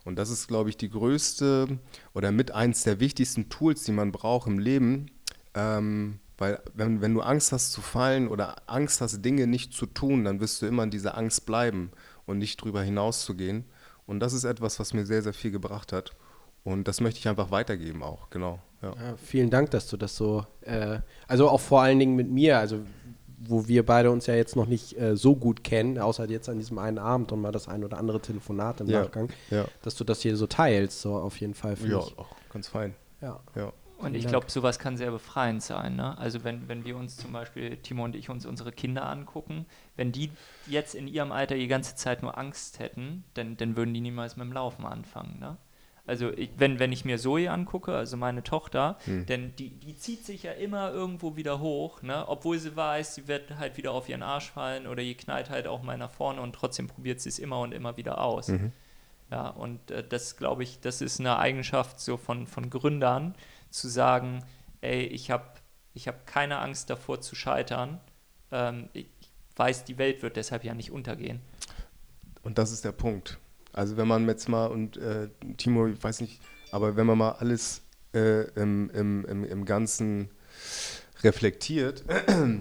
Und 0.09 0.15
das 0.15 0.31
ist, 0.31 0.47
glaube 0.47 0.71
ich, 0.71 0.77
die 0.77 0.89
größte 0.89 1.77
oder 2.15 2.31
mit 2.31 2.49
eins 2.49 2.81
der 2.81 2.99
wichtigsten 2.99 3.47
Tools, 3.47 3.83
die 3.83 3.91
man 3.91 4.11
braucht 4.11 4.47
im 4.47 4.57
Leben. 4.57 5.11
Ähm, 5.53 6.19
weil 6.35 6.59
wenn, 6.73 6.99
wenn 7.01 7.13
du 7.13 7.21
Angst 7.21 7.51
hast 7.51 7.71
zu 7.71 7.81
fallen 7.81 8.27
oder 8.27 8.55
Angst 8.65 9.01
hast, 9.01 9.23
Dinge 9.23 9.45
nicht 9.45 9.71
zu 9.71 9.85
tun, 9.85 10.23
dann 10.25 10.39
wirst 10.39 10.63
du 10.63 10.65
immer 10.65 10.81
in 10.81 10.89
dieser 10.89 11.15
Angst 11.15 11.45
bleiben 11.45 11.91
und 12.25 12.39
nicht 12.39 12.57
drüber 12.57 12.81
hinaus 12.81 13.23
zu 13.23 13.35
gehen. 13.35 13.65
Und 14.07 14.19
das 14.19 14.33
ist 14.33 14.45
etwas, 14.45 14.79
was 14.79 14.95
mir 14.95 15.05
sehr, 15.05 15.21
sehr 15.21 15.33
viel 15.33 15.51
gebracht 15.51 15.93
hat. 15.93 16.15
Und 16.63 16.87
das 16.87 17.01
möchte 17.01 17.19
ich 17.19 17.27
einfach 17.27 17.51
weitergeben 17.51 18.01
auch, 18.01 18.31
genau. 18.31 18.59
Ja. 18.81 18.95
Ja, 18.95 19.17
vielen 19.17 19.51
Dank, 19.51 19.69
dass 19.69 19.87
du 19.87 19.95
das 19.95 20.15
so, 20.15 20.43
äh, 20.61 21.01
also 21.27 21.49
auch 21.49 21.61
vor 21.61 21.83
allen 21.83 21.99
Dingen 21.99 22.15
mit 22.15 22.31
mir, 22.31 22.57
also 22.57 22.79
wo 23.39 23.67
wir 23.67 23.85
beide 23.85 24.11
uns 24.11 24.27
ja 24.27 24.35
jetzt 24.35 24.55
noch 24.55 24.67
nicht 24.67 24.97
äh, 24.99 25.15
so 25.15 25.35
gut 25.35 25.63
kennen, 25.63 25.97
außer 25.97 26.29
jetzt 26.29 26.49
an 26.49 26.57
diesem 26.57 26.77
einen 26.77 26.97
Abend 26.97 27.31
und 27.31 27.41
mal 27.41 27.51
das 27.51 27.67
ein 27.67 27.83
oder 27.83 27.97
andere 27.97 28.19
Telefonat 28.19 28.81
im 28.81 28.87
ja, 28.87 29.01
Nachgang, 29.01 29.29
ja. 29.49 29.65
dass 29.81 29.95
du 29.95 30.03
das 30.03 30.21
hier 30.21 30.35
so 30.35 30.47
teilst, 30.47 31.01
so 31.01 31.15
auf 31.15 31.39
jeden 31.39 31.53
Fall. 31.53 31.75
Ja, 31.83 31.99
ich. 31.99 32.17
auch 32.17 32.35
ganz 32.51 32.67
fein. 32.67 32.95
Ja. 33.21 33.39
ja. 33.55 33.71
Und 33.99 34.15
ich 34.15 34.27
glaube, 34.27 34.49
sowas 34.49 34.79
kann 34.79 34.95
sehr 34.95 35.11
befreiend 35.11 35.61
sein. 35.61 35.97
Ne? 35.97 36.17
Also 36.17 36.45
wenn, 36.45 36.69
wenn 36.69 36.85
wir 36.85 36.95
uns 36.95 37.17
zum 37.17 37.33
Beispiel, 37.33 37.75
Timo 37.77 38.05
und 38.05 38.15
ich, 38.15 38.29
uns 38.29 38.45
unsere 38.45 38.71
Kinder 38.71 39.05
angucken, 39.05 39.65
wenn 39.97 40.13
die 40.13 40.31
jetzt 40.67 40.95
in 40.95 41.07
ihrem 41.07 41.33
Alter 41.33 41.55
die 41.55 41.67
ganze 41.67 41.95
Zeit 41.95 42.21
nur 42.21 42.37
Angst 42.37 42.79
hätten, 42.79 43.25
dann, 43.33 43.57
dann 43.57 43.75
würden 43.75 43.93
die 43.93 43.99
niemals 43.99 44.37
mit 44.37 44.45
dem 44.45 44.53
Laufen 44.53 44.85
anfangen. 44.85 45.37
Ne? 45.39 45.57
Also 46.09 46.31
ich, 46.33 46.49
wenn, 46.57 46.79
wenn 46.79 46.91
ich 46.91 47.05
mir 47.05 47.19
Zoe 47.19 47.51
angucke, 47.51 47.95
also 47.95 48.17
meine 48.17 48.41
Tochter, 48.43 48.97
hm. 49.05 49.27
denn 49.27 49.55
die, 49.57 49.69
die 49.69 49.95
zieht 49.95 50.25
sich 50.25 50.41
ja 50.41 50.53
immer 50.53 50.91
irgendwo 50.91 51.35
wieder 51.35 51.59
hoch, 51.59 52.01
ne? 52.01 52.27
obwohl 52.27 52.57
sie 52.57 52.75
weiß, 52.75 53.13
sie 53.13 53.27
wird 53.27 53.57
halt 53.59 53.77
wieder 53.77 53.91
auf 53.91 54.09
ihren 54.09 54.23
Arsch 54.23 54.49
fallen 54.49 54.87
oder 54.87 55.03
ihr 55.03 55.15
knallt 55.15 55.51
halt 55.51 55.67
auch 55.67 55.83
mal 55.83 55.99
nach 55.99 56.09
vorne 56.09 56.41
und 56.41 56.53
trotzdem 56.53 56.87
probiert 56.87 57.21
sie 57.21 57.29
es 57.29 57.37
immer 57.37 57.59
und 57.59 57.73
immer 57.73 57.95
wieder 57.95 58.21
aus. 58.21 58.47
Mhm. 58.47 58.71
Ja, 59.29 59.49
und 59.49 59.91
äh, 59.91 60.03
das 60.03 60.35
glaube 60.35 60.63
ich, 60.63 60.79
das 60.79 61.01
ist 61.01 61.19
eine 61.19 61.37
Eigenschaft 61.37 61.99
so 61.99 62.17
von, 62.17 62.47
von 62.47 62.71
Gründern, 62.71 63.35
zu 63.69 63.87
sagen, 63.87 64.43
ey, 64.81 65.03
ich 65.03 65.29
habe 65.29 65.45
ich 65.93 66.07
hab 66.07 66.25
keine 66.25 66.57
Angst 66.57 66.89
davor 66.89 67.21
zu 67.21 67.35
scheitern. 67.35 67.99
Ähm, 68.51 68.89
ich 68.93 69.07
weiß, 69.55 69.83
die 69.83 69.99
Welt 69.99 70.23
wird 70.23 70.37
deshalb 70.37 70.63
ja 70.63 70.73
nicht 70.73 70.91
untergehen. 70.91 71.39
Und 72.41 72.57
das 72.57 72.71
ist 72.71 72.83
der 72.83 72.93
Punkt. 72.93 73.37
Also 73.73 73.97
wenn 73.97 74.07
man 74.07 74.27
jetzt 74.27 74.49
mal, 74.49 74.67
und 74.67 74.97
äh, 74.97 75.29
Timo, 75.57 75.87
ich 75.87 76.03
weiß 76.03 76.21
nicht, 76.21 76.41
aber 76.71 76.95
wenn 76.95 77.05
man 77.05 77.17
mal 77.17 77.31
alles 77.33 77.81
äh, 78.13 78.43
im, 78.59 78.89
im, 78.91 79.25
im, 79.25 79.43
im 79.43 79.65
Ganzen 79.65 80.29
reflektiert, 81.23 82.03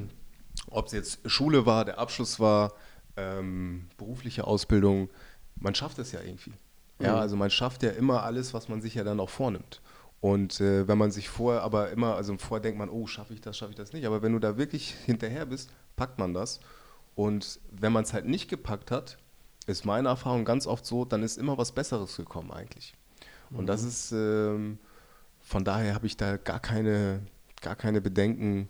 ob 0.70 0.86
es 0.86 0.92
jetzt 0.92 1.30
Schule 1.30 1.66
war, 1.66 1.84
der 1.84 1.98
Abschluss 1.98 2.38
war, 2.40 2.74
ähm, 3.16 3.88
berufliche 3.96 4.44
Ausbildung, 4.44 5.08
man 5.56 5.74
schafft 5.74 5.98
es 5.98 6.12
ja 6.12 6.20
irgendwie. 6.20 6.52
Ja, 7.00 7.14
mhm. 7.14 7.18
also 7.18 7.36
man 7.36 7.50
schafft 7.50 7.82
ja 7.82 7.90
immer 7.90 8.22
alles, 8.22 8.54
was 8.54 8.68
man 8.68 8.80
sich 8.80 8.94
ja 8.94 9.04
dann 9.04 9.20
auch 9.20 9.30
vornimmt. 9.30 9.80
Und 10.20 10.60
äh, 10.60 10.88
wenn 10.88 10.98
man 10.98 11.12
sich 11.12 11.28
vorher 11.28 11.62
aber 11.62 11.90
immer, 11.90 12.16
also 12.16 12.36
vorher 12.38 12.62
denkt 12.62 12.78
man, 12.78 12.88
oh, 12.88 13.06
schaffe 13.06 13.34
ich 13.34 13.40
das, 13.40 13.56
schaffe 13.56 13.70
ich 13.70 13.76
das 13.76 13.92
nicht. 13.92 14.04
Aber 14.04 14.20
wenn 14.22 14.32
du 14.32 14.40
da 14.40 14.56
wirklich 14.56 14.94
hinterher 15.06 15.46
bist, 15.46 15.70
packt 15.94 16.18
man 16.18 16.34
das. 16.34 16.58
Und 17.14 17.60
wenn 17.70 17.92
man 17.92 18.04
es 18.04 18.12
halt 18.12 18.26
nicht 18.26 18.48
gepackt 18.48 18.90
hat, 18.90 19.18
ist 19.68 19.85
meine 19.85 20.09
Erfahrung 20.09 20.44
ganz 20.44 20.66
oft 20.66 20.87
so, 20.87 21.04
dann 21.04 21.22
ist 21.22 21.38
immer 21.38 21.59
was 21.59 21.72
Besseres 21.72 22.16
gekommen 22.16 22.50
eigentlich. 22.50 22.94
Und 23.50 23.62
mhm. 23.62 23.66
das 23.66 23.83
ist, 23.83 24.12
ähm, 24.12 24.78
von 25.40 25.64
daher 25.64 25.94
habe 25.94 26.07
ich 26.07 26.16
da 26.16 26.37
gar 26.37 26.61
keine, 26.61 27.20
gar 27.61 27.76
keine 27.76 28.00
Bedenken 28.00 28.68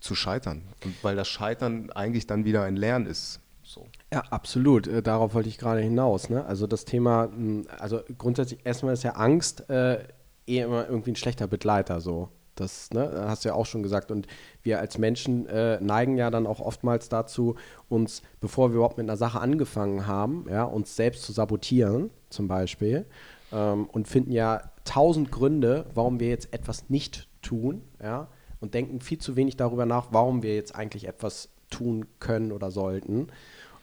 zu 0.00 0.14
scheitern. 0.14 0.62
Und 0.84 1.02
weil 1.02 1.16
das 1.16 1.28
Scheitern 1.28 1.90
eigentlich 1.90 2.26
dann 2.26 2.44
wieder 2.44 2.62
ein 2.62 2.76
Lernen 2.76 3.06
ist. 3.06 3.40
So. 3.62 3.86
Ja, 4.12 4.20
absolut. 4.30 4.86
Äh, 4.86 5.02
darauf 5.02 5.34
wollte 5.34 5.48
ich 5.48 5.58
gerade 5.58 5.80
hinaus. 5.80 6.28
Ne? 6.28 6.44
Also 6.44 6.66
das 6.66 6.84
Thema, 6.84 7.24
hm, 7.24 7.66
also 7.78 8.02
grundsätzlich 8.18 8.64
erstmal 8.64 8.94
ist 8.94 9.02
ja 9.02 9.12
Angst 9.12 9.68
äh, 9.70 10.04
eh 10.46 10.58
immer 10.58 10.86
irgendwie 10.86 11.12
ein 11.12 11.16
schlechter 11.16 11.46
Begleiter 11.46 12.00
so. 12.00 12.28
Das 12.54 12.90
ne, 12.90 13.24
hast 13.26 13.44
du 13.44 13.48
ja 13.48 13.54
auch 13.54 13.66
schon 13.66 13.82
gesagt. 13.82 14.10
Und 14.10 14.26
wir 14.62 14.78
als 14.78 14.98
Menschen 14.98 15.46
äh, 15.46 15.80
neigen 15.80 16.16
ja 16.16 16.30
dann 16.30 16.46
auch 16.46 16.60
oftmals 16.60 17.08
dazu, 17.08 17.56
uns, 17.88 18.22
bevor 18.40 18.70
wir 18.70 18.76
überhaupt 18.76 18.98
mit 18.98 19.08
einer 19.08 19.16
Sache 19.16 19.40
angefangen 19.40 20.06
haben, 20.06 20.46
ja, 20.48 20.64
uns 20.64 20.96
selbst 20.96 21.22
zu 21.22 21.32
sabotieren, 21.32 22.10
zum 22.30 22.48
Beispiel. 22.48 23.06
Ähm, 23.52 23.86
und 23.86 24.08
finden 24.08 24.32
ja 24.32 24.62
tausend 24.84 25.32
Gründe, 25.32 25.86
warum 25.94 26.20
wir 26.20 26.28
jetzt 26.28 26.52
etwas 26.52 26.88
nicht 26.90 27.28
tun, 27.42 27.82
ja, 28.02 28.28
und 28.60 28.74
denken 28.74 29.00
viel 29.00 29.18
zu 29.18 29.36
wenig 29.36 29.56
darüber 29.56 29.84
nach, 29.84 30.08
warum 30.10 30.42
wir 30.42 30.54
jetzt 30.54 30.74
eigentlich 30.74 31.06
etwas 31.06 31.50
tun 31.70 32.06
können 32.20 32.52
oder 32.52 32.70
sollten. 32.70 33.28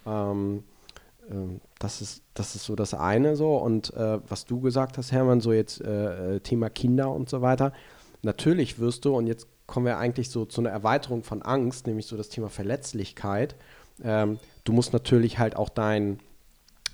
Ähm, 0.05 0.63
ähm 1.29 1.59
das 1.77 2.01
ist, 2.01 2.23
das 2.33 2.55
ist 2.55 2.65
so 2.65 2.75
das 2.75 2.93
eine 2.93 3.35
so. 3.35 3.57
Und 3.57 3.93
äh, 3.93 4.19
was 4.27 4.45
du 4.45 4.61
gesagt 4.61 4.97
hast, 4.97 5.11
Hermann, 5.11 5.41
so 5.41 5.51
jetzt 5.51 5.81
äh, 5.81 6.35
äh 6.35 6.39
Thema 6.39 6.69
Kinder 6.69 7.11
und 7.11 7.29
so 7.29 7.41
weiter 7.41 7.73
natürlich 8.21 8.79
wirst 8.79 9.05
du, 9.05 9.15
und 9.15 9.27
jetzt 9.27 9.47
kommen 9.67 9.85
wir 9.85 9.97
eigentlich 9.97 10.29
so 10.29 10.45
zu 10.45 10.61
einer 10.61 10.69
Erweiterung 10.69 11.23
von 11.23 11.41
Angst, 11.41 11.87
nämlich 11.87 12.05
so 12.05 12.17
das 12.17 12.29
Thema 12.29 12.49
Verletzlichkeit. 12.49 13.55
Ähm, 14.03 14.39
du 14.63 14.73
musst 14.73 14.93
natürlich 14.93 15.39
halt 15.39 15.55
auch 15.55 15.69
dein, 15.69 16.19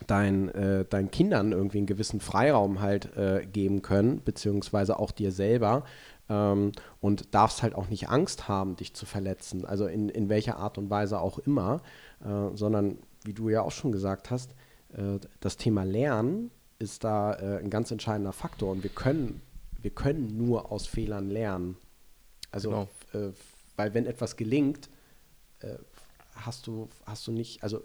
dein, 0.06 0.50
äh, 0.50 0.86
deinen 0.86 1.10
Kindern 1.10 1.52
irgendwie 1.52 1.80
einen 1.80 1.88
gewissen 1.88 2.20
Freiraum 2.20 2.82
halt 2.82 3.16
äh, 3.18 3.46
geben 3.46 3.82
können, 3.82 4.22
beziehungsweise 4.24 5.00
auch 5.00 5.12
dir 5.12 5.32
selber. 5.32 5.84
Ähm, 6.30 6.72
und 7.02 7.34
darfst 7.34 7.64
halt 7.64 7.74
auch 7.74 7.88
nicht 7.88 8.10
Angst 8.10 8.48
haben, 8.48 8.76
dich 8.76 8.94
zu 8.94 9.06
verletzen, 9.06 9.66
also 9.66 9.88
in, 9.88 10.10
in 10.10 10.28
welcher 10.30 10.58
Art 10.58 10.78
und 10.78 10.90
Weise 10.90 11.20
auch 11.22 11.40
immer, 11.40 11.82
äh, 12.24 12.56
sondern 12.56 12.98
wie 13.24 13.34
du 13.34 13.50
ja 13.50 13.62
auch 13.62 13.72
schon 13.72 13.92
gesagt 13.92 14.30
hast, 14.30 14.52
äh, 14.94 15.20
das 15.40 15.58
Thema 15.58 15.84
Lernen 15.84 16.52
ist 16.80 17.04
da 17.04 17.34
äh, 17.34 17.60
ein 17.60 17.70
ganz 17.70 17.92
entscheidender 17.92 18.34
Faktor 18.34 18.72
und 18.72 18.84
wir 18.84 18.90
können 18.90 19.42
wir 19.88 19.96
können 19.96 20.36
nur 20.36 20.70
aus 20.70 20.86
Fehlern 20.86 21.30
lernen. 21.30 21.78
Also, 22.52 22.70
genau. 22.72 22.90
äh, 23.14 23.32
weil 23.78 23.94
wenn 23.94 24.06
etwas 24.06 24.36
gelingt, 24.36 24.90
äh, 25.62 25.76
hast 26.36 26.68
du, 26.68 26.90
hast 27.06 27.26
du 27.26 27.32
nicht, 27.32 27.64
also, 27.64 27.82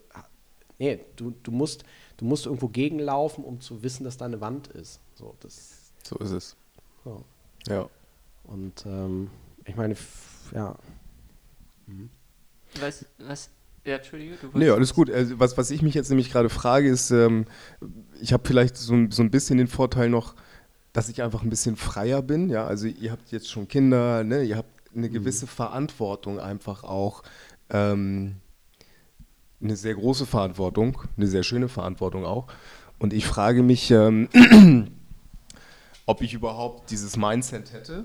nee, 0.80 0.98
du, 1.14 1.30
du, 1.44 1.52
musst, 1.52 1.84
du 2.16 2.24
musst 2.24 2.46
irgendwo 2.46 2.66
gegenlaufen, 2.66 3.44
um 3.44 3.60
zu 3.60 3.84
wissen, 3.84 4.02
dass 4.02 4.16
da 4.16 4.24
eine 4.24 4.40
Wand 4.40 4.66
ist. 4.66 4.98
So, 5.14 5.36
das, 5.38 5.92
so 6.02 6.16
ist 6.16 6.32
es. 6.32 6.56
So. 7.04 7.22
Ja. 7.68 7.88
Und 8.42 8.84
ähm, 8.84 9.30
ich 9.64 9.76
meine, 9.76 9.94
ja. 10.52 10.76
Mhm. 11.86 12.10
Was, 12.80 13.06
was, 13.18 13.48
ja, 13.84 13.94
Entschuldige, 13.94 14.34
du 14.42 14.58
Nee, 14.58 14.70
alles 14.70 14.92
gut. 14.92 15.08
Also, 15.08 15.38
was, 15.38 15.56
was 15.56 15.70
ich 15.70 15.82
mich 15.82 15.94
jetzt 15.94 16.08
nämlich 16.08 16.32
gerade 16.32 16.48
frage, 16.48 16.88
ist, 16.88 17.12
ähm, 17.12 17.46
ich 18.20 18.32
habe 18.32 18.42
vielleicht 18.44 18.76
so, 18.76 19.06
so 19.08 19.22
ein 19.22 19.30
bisschen 19.30 19.58
den 19.58 19.68
Vorteil 19.68 20.08
noch, 20.08 20.34
dass 20.92 21.08
ich 21.08 21.22
einfach 21.22 21.42
ein 21.42 21.50
bisschen 21.50 21.76
freier 21.76 22.22
bin. 22.22 22.48
Ja, 22.48 22.66
also 22.66 22.86
ihr 22.86 23.12
habt 23.12 23.30
jetzt 23.32 23.50
schon 23.50 23.68
Kinder, 23.68 24.24
ne? 24.24 24.42
ihr 24.42 24.56
habt 24.56 24.68
eine 24.94 25.08
mhm. 25.08 25.12
gewisse 25.12 25.46
mhm. 25.46 25.50
Verantwortung 25.50 26.40
einfach 26.40 26.84
auch. 26.84 27.22
Ähm, 27.70 28.36
eine 29.62 29.76
sehr 29.76 29.94
große 29.94 30.26
Verantwortung, 30.26 31.02
eine 31.16 31.28
sehr 31.28 31.44
schöne 31.44 31.68
Verantwortung 31.68 32.24
auch. 32.24 32.48
Und 32.98 33.12
ich 33.12 33.26
frage 33.26 33.62
mich, 33.62 33.90
ähm, 33.90 34.28
ob 36.06 36.20
ich 36.20 36.34
überhaupt 36.34 36.90
dieses 36.90 37.16
Mindset 37.16 37.72
hätte, 37.72 38.04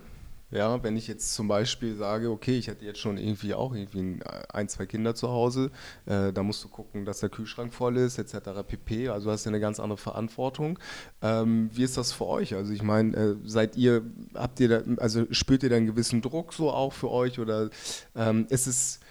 ja, 0.50 0.82
wenn 0.82 0.96
ich 0.96 1.08
jetzt 1.08 1.34
zum 1.34 1.50
Beispiel 1.50 1.96
sage, 1.96 2.32
okay, 2.32 2.58
ich 2.58 2.68
hätte 2.68 2.86
jetzt 2.86 3.00
schon 3.00 3.18
irgendwie 3.18 3.54
auch 3.54 3.76
irgendwie 3.76 4.20
ein, 4.54 4.70
zwei 4.70 4.86
Kinder 4.86 5.14
zu 5.14 5.28
Hause, 5.28 5.72
äh, 6.06 6.32
da 6.32 6.42
musst 6.42 6.64
du 6.64 6.70
gucken, 6.70 7.04
dass 7.04 7.20
der 7.20 7.30
Kühlschrank 7.30 7.74
voll 7.74 7.98
ist, 7.98 8.18
etc. 8.18 8.64
pp. 8.66 9.10
Also 9.10 9.30
hast 9.30 9.46
du 9.46 9.50
eine 9.50 9.60
ganz 9.60 9.80
andere 9.80 9.98
Verantwortung. 9.98 10.80
Ähm, 11.22 11.70
wie 11.74 11.84
ist 11.84 11.98
das 11.98 12.14
für 12.14 12.28
euch? 12.28 12.56
Also 12.56 12.72
ich 12.72 12.82
meine, 12.82 13.16
äh, 13.18 13.36
seid 13.44 13.76
ihr, 13.76 14.04
habt 14.36 14.62
ihr 14.62 14.70
da, 14.70 15.02
also 15.02 15.26
spürt 15.32 15.64
ihr 15.64 15.70
da 15.70 15.76
einen 15.76 15.88
gewissen 15.88 16.22
Druck 16.22 16.54
so 16.54 16.72
auch 16.72 16.94
für 16.94 17.12
euch 17.12 17.40
oder 17.40 17.70
ähm, 18.16 18.48
ist 18.50 18.68
es, 18.68 19.02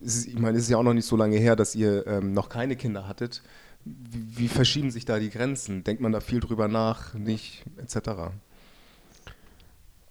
ist, 0.00 0.26
ich 0.26 0.38
meine, 0.38 0.58
es 0.58 0.64
ist 0.64 0.70
ja 0.70 0.76
auch 0.76 0.82
noch 0.82 0.94
nicht 0.94 1.06
so 1.06 1.16
lange 1.16 1.38
her, 1.38 1.56
dass 1.56 1.74
ihr 1.74 2.06
ähm, 2.06 2.34
noch 2.34 2.50
keine 2.50 2.76
Kinder 2.76 3.08
hattet. 3.08 3.42
Wie, 3.84 4.40
wie 4.40 4.48
verschieben 4.48 4.90
sich 4.90 5.06
da 5.06 5.18
die 5.18 5.30
Grenzen? 5.30 5.84
Denkt 5.84 6.02
man 6.02 6.12
da 6.12 6.20
viel 6.20 6.40
drüber 6.40 6.68
nach, 6.68 7.14
nicht, 7.14 7.64
etc.? 7.78 8.32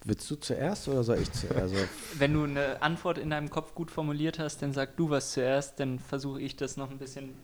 Willst 0.04 0.30
du 0.30 0.36
zuerst 0.36 0.88
oder 0.88 1.04
soll 1.04 1.18
ich 1.18 1.30
zuerst? 1.32 1.60
Also 1.60 1.76
Wenn 2.18 2.34
du 2.34 2.44
eine 2.44 2.82
Antwort 2.82 3.18
in 3.18 3.30
deinem 3.30 3.50
Kopf 3.50 3.74
gut 3.74 3.90
formuliert 3.90 4.38
hast, 4.38 4.62
dann 4.62 4.72
sag 4.72 4.96
du 4.96 5.10
was 5.10 5.32
zuerst, 5.32 5.78
dann 5.78 5.98
versuche 5.98 6.40
ich 6.40 6.56
das 6.56 6.76
noch 6.76 6.90
ein 6.90 6.98
bisschen 6.98 7.34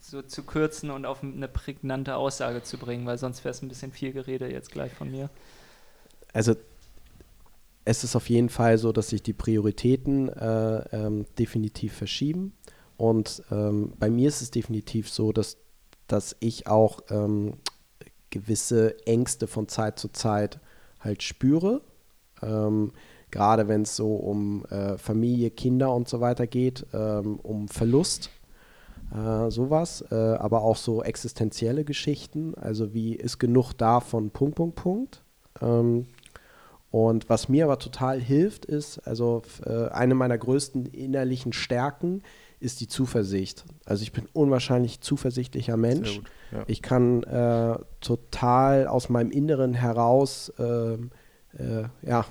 so 0.00 0.22
zu 0.22 0.44
kürzen 0.44 0.90
und 0.90 1.06
auf 1.06 1.22
eine 1.22 1.48
prägnante 1.48 2.16
Aussage 2.16 2.62
zu 2.62 2.78
bringen, 2.78 3.04
weil 3.06 3.18
sonst 3.18 3.44
wäre 3.44 3.50
es 3.50 3.62
ein 3.62 3.68
bisschen 3.68 3.92
viel 3.92 4.12
Gerede 4.12 4.50
jetzt 4.50 4.70
gleich 4.70 4.92
von 4.92 5.10
mir. 5.10 5.28
Also 6.32 6.54
es 7.84 8.04
ist 8.04 8.14
auf 8.14 8.28
jeden 8.28 8.48
Fall 8.48 8.78
so, 8.78 8.92
dass 8.92 9.08
sich 9.08 9.22
die 9.22 9.32
Prioritäten 9.32 10.28
äh, 10.28 10.78
ähm, 10.92 11.26
definitiv 11.38 11.94
verschieben. 11.94 12.52
Und 12.96 13.42
ähm, 13.50 13.92
bei 13.98 14.10
mir 14.10 14.28
ist 14.28 14.42
es 14.42 14.50
definitiv 14.50 15.08
so, 15.08 15.32
dass, 15.32 15.56
dass 16.06 16.36
ich 16.40 16.66
auch 16.66 17.00
ähm, 17.10 17.54
gewisse 18.30 19.06
Ängste 19.06 19.46
von 19.46 19.68
Zeit 19.68 19.98
zu 19.98 20.08
Zeit 20.08 20.60
halt 21.00 21.22
spüre. 21.22 21.80
Ähm, 22.42 22.92
Gerade 23.30 23.68
wenn 23.68 23.82
es 23.82 23.94
so 23.94 24.14
um 24.14 24.64
äh, 24.66 24.96
Familie, 24.96 25.50
Kinder 25.50 25.94
und 25.94 26.08
so 26.08 26.20
weiter 26.20 26.46
geht, 26.46 26.86
ähm, 26.94 27.38
um 27.42 27.68
Verlust, 27.68 28.30
äh, 29.14 29.50
sowas, 29.50 30.02
äh, 30.10 30.14
aber 30.14 30.62
auch 30.62 30.76
so 30.76 31.02
existenzielle 31.02 31.84
Geschichten, 31.84 32.54
also 32.54 32.94
wie 32.94 33.14
ist 33.14 33.38
genug 33.38 33.74
da 33.74 34.00
von 34.00 34.30
Punkt, 34.30 34.56
Punkt, 34.56 34.76
Punkt. 34.76 35.22
Ähm, 35.60 36.06
und 36.90 37.28
was 37.28 37.50
mir 37.50 37.64
aber 37.64 37.78
total 37.78 38.18
hilft, 38.18 38.64
ist, 38.64 38.98
also 39.06 39.42
äh, 39.66 39.88
eine 39.88 40.14
meiner 40.14 40.38
größten 40.38 40.86
innerlichen 40.86 41.52
Stärken 41.52 42.22
ist 42.60 42.80
die 42.80 42.88
Zuversicht. 42.88 43.66
Also 43.84 44.02
ich 44.02 44.12
bin 44.12 44.26
unwahrscheinlich 44.32 45.02
zuversichtlicher 45.02 45.76
Mensch. 45.76 46.16
Gut, 46.16 46.30
ja. 46.50 46.64
Ich 46.66 46.80
kann 46.80 47.22
äh, 47.24 47.78
total 48.00 48.86
aus 48.86 49.10
meinem 49.10 49.30
Inneren 49.30 49.74
heraus, 49.74 50.50
äh, 51.58 51.80
äh, 51.82 51.84
ja, 52.02 52.24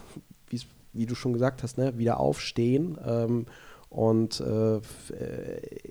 wie 0.97 1.05
du 1.05 1.15
schon 1.15 1.33
gesagt 1.33 1.63
hast, 1.63 1.77
ne, 1.77 1.97
wieder 1.97 2.19
aufstehen 2.19 2.97
ähm, 3.05 3.45
und 3.89 4.41
äh, 4.41 4.79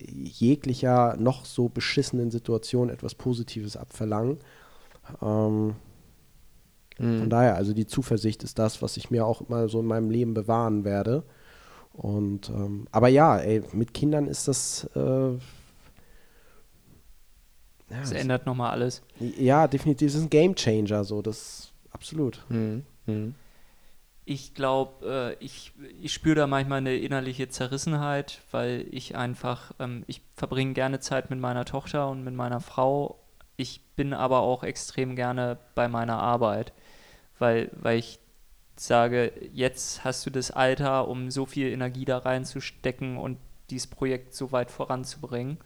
jeglicher 0.04 1.16
noch 1.16 1.44
so 1.44 1.68
beschissenen 1.68 2.30
Situation 2.30 2.90
etwas 2.90 3.14
Positives 3.14 3.76
abverlangen. 3.76 4.38
Ähm, 5.22 5.76
mhm. 6.98 7.18
Von 7.20 7.30
daher, 7.30 7.54
also 7.54 7.72
die 7.72 7.86
Zuversicht 7.86 8.42
ist 8.42 8.58
das, 8.58 8.82
was 8.82 8.96
ich 8.96 9.10
mir 9.10 9.24
auch 9.24 9.42
immer 9.42 9.68
so 9.68 9.80
in 9.80 9.86
meinem 9.86 10.10
Leben 10.10 10.34
bewahren 10.34 10.84
werde. 10.84 11.22
Und 11.92 12.50
ähm, 12.50 12.86
aber 12.90 13.08
ja, 13.08 13.38
ey, 13.38 13.62
mit 13.72 13.94
Kindern 13.94 14.26
ist 14.26 14.48
das. 14.48 14.90
Äh, 14.94 15.34
ja, 17.88 18.00
das 18.00 18.12
ändert 18.12 18.44
nochmal 18.44 18.72
alles. 18.72 19.02
Ja, 19.20 19.68
definitiv. 19.68 20.08
Das 20.08 20.16
ist 20.16 20.26
ein 20.26 20.30
Game 20.30 20.56
Changer, 20.56 21.04
so 21.04 21.22
das 21.22 21.72
absolut. 21.92 22.44
Mhm. 22.48 22.82
Mhm. 23.06 23.34
Ich 24.28 24.54
glaube, 24.54 25.36
äh, 25.40 25.44
ich, 25.44 25.72
ich 26.02 26.12
spüre 26.12 26.34
da 26.34 26.46
manchmal 26.48 26.78
eine 26.78 26.96
innerliche 26.96 27.48
Zerrissenheit, 27.48 28.40
weil 28.50 28.86
ich 28.90 29.14
einfach, 29.16 29.72
ähm, 29.78 30.02
ich 30.08 30.20
verbringe 30.34 30.72
gerne 30.74 30.98
Zeit 30.98 31.30
mit 31.30 31.38
meiner 31.38 31.64
Tochter 31.64 32.08
und 32.08 32.24
mit 32.24 32.34
meiner 32.34 32.60
Frau. 32.60 33.20
Ich 33.56 33.82
bin 33.94 34.12
aber 34.12 34.40
auch 34.40 34.64
extrem 34.64 35.14
gerne 35.14 35.58
bei 35.76 35.86
meiner 35.86 36.18
Arbeit, 36.18 36.72
weil, 37.38 37.70
weil 37.74 37.98
ich 37.98 38.18
sage, 38.74 39.32
jetzt 39.52 40.04
hast 40.04 40.26
du 40.26 40.30
das 40.30 40.50
Alter, 40.50 41.08
um 41.08 41.30
so 41.30 41.46
viel 41.46 41.68
Energie 41.68 42.04
da 42.04 42.18
reinzustecken 42.18 43.16
und 43.16 43.38
dieses 43.70 43.86
Projekt 43.86 44.34
so 44.34 44.52
weit 44.52 44.70
voranzubringen. 44.70 45.58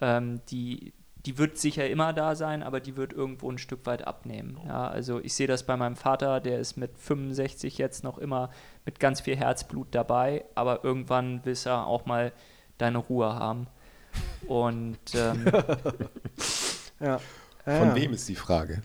Ähm, 0.00 0.40
die, 0.50 0.92
die 1.26 1.38
wird 1.38 1.56
sicher 1.56 1.88
immer 1.88 2.12
da 2.12 2.34
sein, 2.34 2.62
aber 2.62 2.80
die 2.80 2.96
wird 2.96 3.12
irgendwo 3.12 3.50
ein 3.50 3.58
Stück 3.58 3.86
weit 3.86 4.06
abnehmen. 4.06 4.58
Ja, 4.66 4.88
also 4.88 5.20
ich 5.20 5.34
sehe 5.34 5.46
das 5.46 5.62
bei 5.64 5.76
meinem 5.76 5.96
Vater, 5.96 6.40
der 6.40 6.58
ist 6.58 6.76
mit 6.76 6.98
65 6.98 7.78
jetzt 7.78 8.02
noch 8.02 8.18
immer 8.18 8.50
mit 8.84 8.98
ganz 8.98 9.20
viel 9.20 9.36
Herzblut 9.36 9.88
dabei, 9.92 10.44
aber 10.54 10.84
irgendwann 10.84 11.44
will 11.44 11.56
er 11.64 11.86
auch 11.86 12.06
mal 12.06 12.32
deine 12.78 12.98
Ruhe 12.98 13.34
haben. 13.34 13.68
Und 14.46 14.98
ähm, 15.14 15.44
ja. 17.00 17.20
Von 17.64 17.88
ja. 17.88 17.94
wem 17.94 18.12
ist 18.12 18.28
die 18.28 18.34
Frage? 18.34 18.82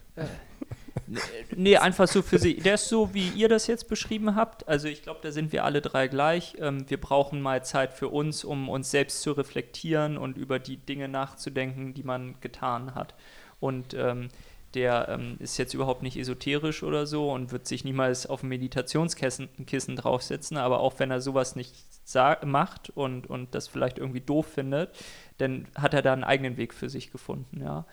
Nee, 1.56 1.78
einfach 1.78 2.08
so 2.08 2.22
für 2.22 2.40
sie. 2.40 2.56
Der 2.56 2.76
ist 2.76 2.90
so, 2.90 3.14
wie 3.14 3.30
ihr 3.30 3.50
das 3.50 3.68
jetzt 3.68 3.88
beschrieben 3.88 4.36
habt. 4.36 4.68
Also 4.68 4.88
ich 4.88 5.04
glaube, 5.04 5.20
da 5.22 5.32
sind 5.32 5.52
wir 5.52 5.64
alle 5.64 5.82
drei 5.82 6.08
gleich. 6.08 6.56
Ähm, 6.60 6.90
wir 6.90 7.00
brauchen 7.00 7.42
mal 7.42 7.64
Zeit 7.64 7.94
für 7.94 8.10
uns, 8.10 8.44
um 8.44 8.70
uns 8.70 8.92
selbst 8.92 9.22
zu 9.22 9.32
reflektieren 9.32 10.18
und 10.18 10.38
über 10.38 10.60
die 10.60 10.78
Dinge 10.78 11.08
nachzudenken, 11.08 11.94
die 11.94 12.04
man 12.04 12.40
getan 12.42 12.96
hat. 12.96 13.16
Und 13.60 13.94
ähm, 13.94 14.30
der 14.74 15.08
ähm, 15.10 15.38
ist 15.40 15.58
jetzt 15.58 15.74
überhaupt 15.74 16.04
nicht 16.04 16.18
esoterisch 16.18 16.84
oder 16.84 17.06
so 17.06 17.32
und 17.32 17.52
wird 17.52 17.68
sich 17.68 17.84
niemals 17.84 18.28
auf 18.28 18.44
ein 18.44 18.50
Meditationskissen 18.50 19.66
Kissen 19.66 19.96
draufsetzen, 19.96 20.58
aber 20.58 20.82
auch 20.82 21.00
wenn 21.00 21.10
er 21.10 21.22
sowas 21.22 21.56
nicht 21.56 21.74
macht 22.46 22.90
und, 22.92 23.28
und 23.28 23.54
das 23.54 23.68
vielleicht 23.68 23.98
irgendwie 23.98 24.22
doof 24.22 24.46
findet, 24.48 24.96
dann 25.40 25.68
hat 25.76 25.94
er 25.94 26.02
da 26.02 26.14
einen 26.14 26.24
eigenen 26.24 26.56
Weg 26.58 26.74
für 26.74 26.90
sich 26.90 27.12
gefunden, 27.12 27.62
ja. 27.62 27.86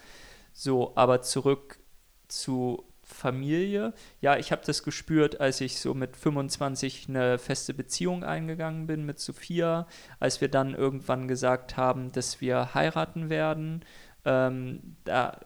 So, 0.52 0.92
aber 0.94 1.20
zurück 1.22 1.80
zu 2.28 2.84
Familie. 3.04 3.92
Ja, 4.20 4.36
ich 4.36 4.52
habe 4.52 4.62
das 4.64 4.82
gespürt, 4.82 5.40
als 5.40 5.60
ich 5.60 5.78
so 5.78 5.94
mit 5.94 6.16
25 6.16 7.08
eine 7.08 7.38
feste 7.38 7.74
Beziehung 7.74 8.24
eingegangen 8.24 8.86
bin 8.86 9.04
mit 9.04 9.18
Sophia, 9.20 9.86
als 10.20 10.40
wir 10.40 10.48
dann 10.48 10.74
irgendwann 10.74 11.28
gesagt 11.28 11.76
haben, 11.76 12.12
dass 12.12 12.40
wir 12.40 12.74
heiraten 12.74 13.30
werden. 13.30 13.84
Ähm, 14.24 14.96
da, 15.04 15.38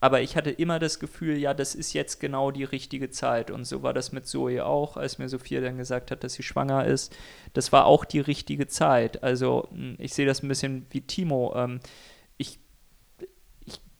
aber 0.00 0.20
ich 0.22 0.36
hatte 0.36 0.50
immer 0.50 0.78
das 0.78 1.00
Gefühl, 1.00 1.36
ja, 1.38 1.54
das 1.54 1.74
ist 1.74 1.92
jetzt 1.92 2.20
genau 2.20 2.52
die 2.52 2.64
richtige 2.64 3.10
Zeit. 3.10 3.50
Und 3.50 3.64
so 3.64 3.82
war 3.82 3.92
das 3.92 4.12
mit 4.12 4.26
Zoe 4.26 4.64
auch, 4.64 4.96
als 4.96 5.18
mir 5.18 5.28
Sophia 5.28 5.60
dann 5.60 5.76
gesagt 5.76 6.10
hat, 6.10 6.22
dass 6.22 6.34
sie 6.34 6.44
schwanger 6.44 6.84
ist. 6.86 7.16
Das 7.52 7.72
war 7.72 7.86
auch 7.86 8.04
die 8.04 8.20
richtige 8.20 8.68
Zeit. 8.68 9.22
Also 9.24 9.68
hm, 9.72 9.96
ich 9.98 10.14
sehe 10.14 10.26
das 10.26 10.42
ein 10.42 10.48
bisschen 10.48 10.86
wie 10.90 11.00
Timo. 11.00 11.52
Ähm, 11.56 11.80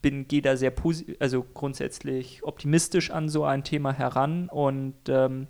bin, 0.01 0.27
gehe 0.27 0.41
da 0.41 0.55
sehr 0.55 0.73
also 1.19 1.43
grundsätzlich 1.43 2.43
optimistisch 2.43 3.11
an 3.11 3.29
so 3.29 3.43
ein 3.43 3.63
Thema 3.63 3.93
heran 3.93 4.49
und 4.49 4.95
ähm, 5.07 5.47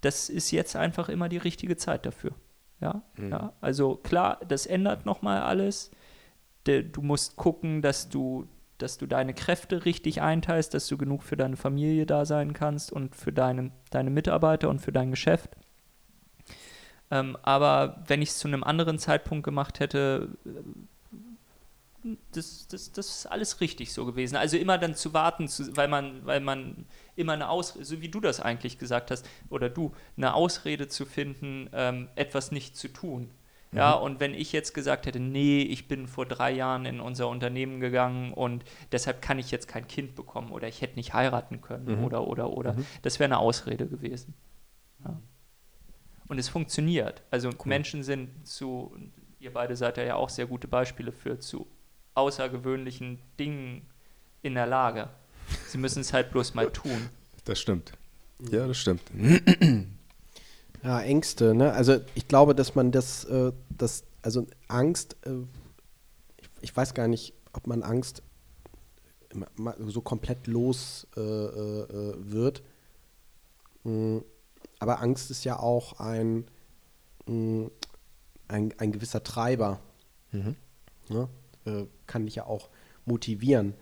das 0.00 0.28
ist 0.28 0.50
jetzt 0.50 0.76
einfach 0.76 1.08
immer 1.08 1.28
die 1.28 1.38
richtige 1.38 1.76
Zeit 1.76 2.06
dafür. 2.06 2.32
Ja, 2.80 3.02
mhm. 3.16 3.30
ja. 3.30 3.52
also 3.60 3.96
klar, 3.96 4.40
das 4.46 4.66
ändert 4.66 5.06
nochmal 5.06 5.42
alles. 5.42 5.90
Du 6.64 7.02
musst 7.02 7.36
gucken, 7.36 7.82
dass 7.82 8.08
du, 8.08 8.48
dass 8.78 8.98
du 8.98 9.06
deine 9.06 9.34
Kräfte 9.34 9.84
richtig 9.84 10.22
einteilst, 10.22 10.74
dass 10.74 10.86
du 10.88 10.96
genug 10.96 11.22
für 11.22 11.36
deine 11.36 11.56
Familie 11.56 12.06
da 12.06 12.24
sein 12.24 12.52
kannst 12.52 12.92
und 12.92 13.14
für 13.14 13.32
deine, 13.32 13.70
deine 13.90 14.10
Mitarbeiter 14.10 14.70
und 14.70 14.80
für 14.80 14.92
dein 14.92 15.10
Geschäft. 15.10 15.50
Ähm, 17.10 17.36
aber 17.42 18.02
wenn 18.06 18.22
ich 18.22 18.30
es 18.30 18.38
zu 18.38 18.48
einem 18.48 18.64
anderen 18.64 18.98
Zeitpunkt 18.98 19.44
gemacht 19.44 19.78
hätte, 19.80 20.36
das, 22.32 22.68
das, 22.68 22.92
das 22.92 23.08
ist 23.08 23.26
alles 23.26 23.60
richtig 23.60 23.92
so 23.92 24.04
gewesen. 24.04 24.36
Also 24.36 24.56
immer 24.56 24.78
dann 24.78 24.94
zu 24.94 25.14
warten, 25.14 25.48
zu, 25.48 25.76
weil, 25.76 25.88
man, 25.88 26.24
weil 26.26 26.40
man 26.40 26.86
immer 27.16 27.32
eine 27.32 27.48
Ausrede, 27.48 27.84
so 27.84 28.00
wie 28.00 28.08
du 28.08 28.20
das 28.20 28.40
eigentlich 28.40 28.78
gesagt 28.78 29.10
hast, 29.10 29.26
oder 29.48 29.70
du, 29.70 29.92
eine 30.16 30.34
Ausrede 30.34 30.88
zu 30.88 31.06
finden, 31.06 31.70
ähm, 31.72 32.08
etwas 32.14 32.52
nicht 32.52 32.76
zu 32.76 32.88
tun. 32.88 33.30
Ja, 33.72 33.94
und 33.94 34.20
wenn 34.20 34.34
ich 34.34 34.52
jetzt 34.52 34.72
gesagt 34.72 35.06
hätte, 35.06 35.18
nee, 35.18 35.62
ich 35.62 35.88
bin 35.88 36.06
vor 36.06 36.26
drei 36.26 36.52
Jahren 36.52 36.86
in 36.86 37.00
unser 37.00 37.28
Unternehmen 37.28 37.80
gegangen 37.80 38.32
und 38.32 38.64
deshalb 38.92 39.20
kann 39.20 39.40
ich 39.40 39.50
jetzt 39.50 39.66
kein 39.66 39.88
Kind 39.88 40.14
bekommen 40.14 40.52
oder 40.52 40.68
ich 40.68 40.80
hätte 40.80 40.94
nicht 40.94 41.12
heiraten 41.12 41.60
können 41.60 41.98
Mhm. 41.98 42.04
oder, 42.04 42.24
oder, 42.28 42.50
oder, 42.50 42.76
das 43.02 43.18
wäre 43.18 43.26
eine 43.26 43.38
Ausrede 43.38 43.88
gewesen. 43.88 44.34
Ja. 45.04 45.20
Und 46.28 46.38
es 46.38 46.48
funktioniert. 46.48 47.22
Also 47.32 47.50
Menschen 47.64 48.04
sind 48.04 48.46
zu, 48.46 48.96
ihr 49.40 49.52
beide 49.52 49.74
seid 49.74 49.98
ja 49.98 50.14
auch 50.14 50.28
sehr 50.28 50.46
gute 50.46 50.68
Beispiele 50.68 51.10
für, 51.10 51.40
zu 51.40 51.66
außergewöhnlichen 52.14 53.18
Dingen 53.38 53.86
in 54.42 54.54
der 54.54 54.66
Lage. 54.66 55.10
Sie 55.68 55.78
müssen 55.78 56.00
es 56.00 56.12
halt 56.12 56.30
bloß 56.30 56.54
mal 56.54 56.70
tun. 56.70 57.08
Das 57.44 57.60
stimmt. 57.60 57.92
Ja, 58.50 58.66
das 58.66 58.78
stimmt. 58.78 59.02
Ja, 60.82 61.00
Ängste, 61.00 61.54
ne? 61.54 61.72
Also 61.72 62.00
ich 62.14 62.28
glaube, 62.28 62.54
dass 62.54 62.74
man 62.74 62.92
das, 62.92 63.24
äh, 63.24 63.52
das 63.70 64.04
also 64.20 64.46
Angst, 64.68 65.16
äh, 65.24 65.30
ich, 66.36 66.50
ich 66.60 66.76
weiß 66.76 66.92
gar 66.92 67.08
nicht, 67.08 67.32
ob 67.54 67.66
man 67.66 67.82
Angst 67.82 68.22
so 69.86 70.00
komplett 70.00 70.46
los 70.46 71.06
äh, 71.16 71.20
äh, 71.20 71.82
äh, 71.82 72.14
wird. 72.18 72.62
Mm, 73.82 74.18
Aber 74.78 75.00
Angst 75.00 75.30
ist 75.30 75.44
ja 75.44 75.58
auch 75.58 75.98
ein, 75.98 76.44
mm, 77.26 77.66
ein, 78.48 78.74
ein 78.78 78.92
gewisser 78.92 79.22
Treiber. 79.24 79.80
Ne? 81.08 81.28
Äh, 81.66 81.86
kann 82.06 82.26
dich 82.26 82.36
ja 82.36 82.46
auch 82.46 82.68
motivieren. 83.06 83.74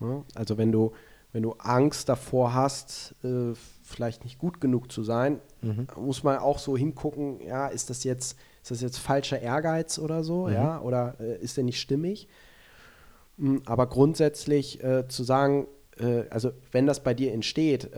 Ne? 0.00 0.24
Also 0.34 0.58
wenn 0.58 0.72
du, 0.72 0.92
wenn 1.32 1.42
du 1.42 1.52
Angst 1.58 2.08
davor 2.08 2.54
hast, 2.54 3.14
äh, 3.24 3.54
vielleicht 3.82 4.24
nicht 4.24 4.38
gut 4.38 4.60
genug 4.60 4.90
zu 4.90 5.02
sein, 5.02 5.40
muss 5.96 6.22
man 6.22 6.38
auch 6.38 6.58
so 6.58 6.76
hingucken, 6.76 7.40
ja, 7.40 7.68
ist 7.68 7.90
das 7.90 8.04
jetzt, 8.04 8.36
ist 8.62 8.70
das 8.70 8.80
jetzt 8.80 8.98
falscher 8.98 9.40
Ehrgeiz 9.40 9.98
oder 9.98 10.22
so, 10.24 10.48
ja, 10.48 10.80
oder 10.80 11.16
äh, 11.20 11.38
ist 11.42 11.56
der 11.56 11.64
nicht 11.64 11.80
stimmig? 11.80 12.28
Mm, 13.36 13.58
Aber 13.66 13.86
grundsätzlich 13.86 14.82
äh, 14.82 15.06
zu 15.08 15.22
sagen, 15.22 15.66
äh, 15.98 16.24
also 16.30 16.52
wenn 16.72 16.86
das 16.86 17.02
bei 17.02 17.14
dir 17.14 17.32
entsteht, 17.32 17.90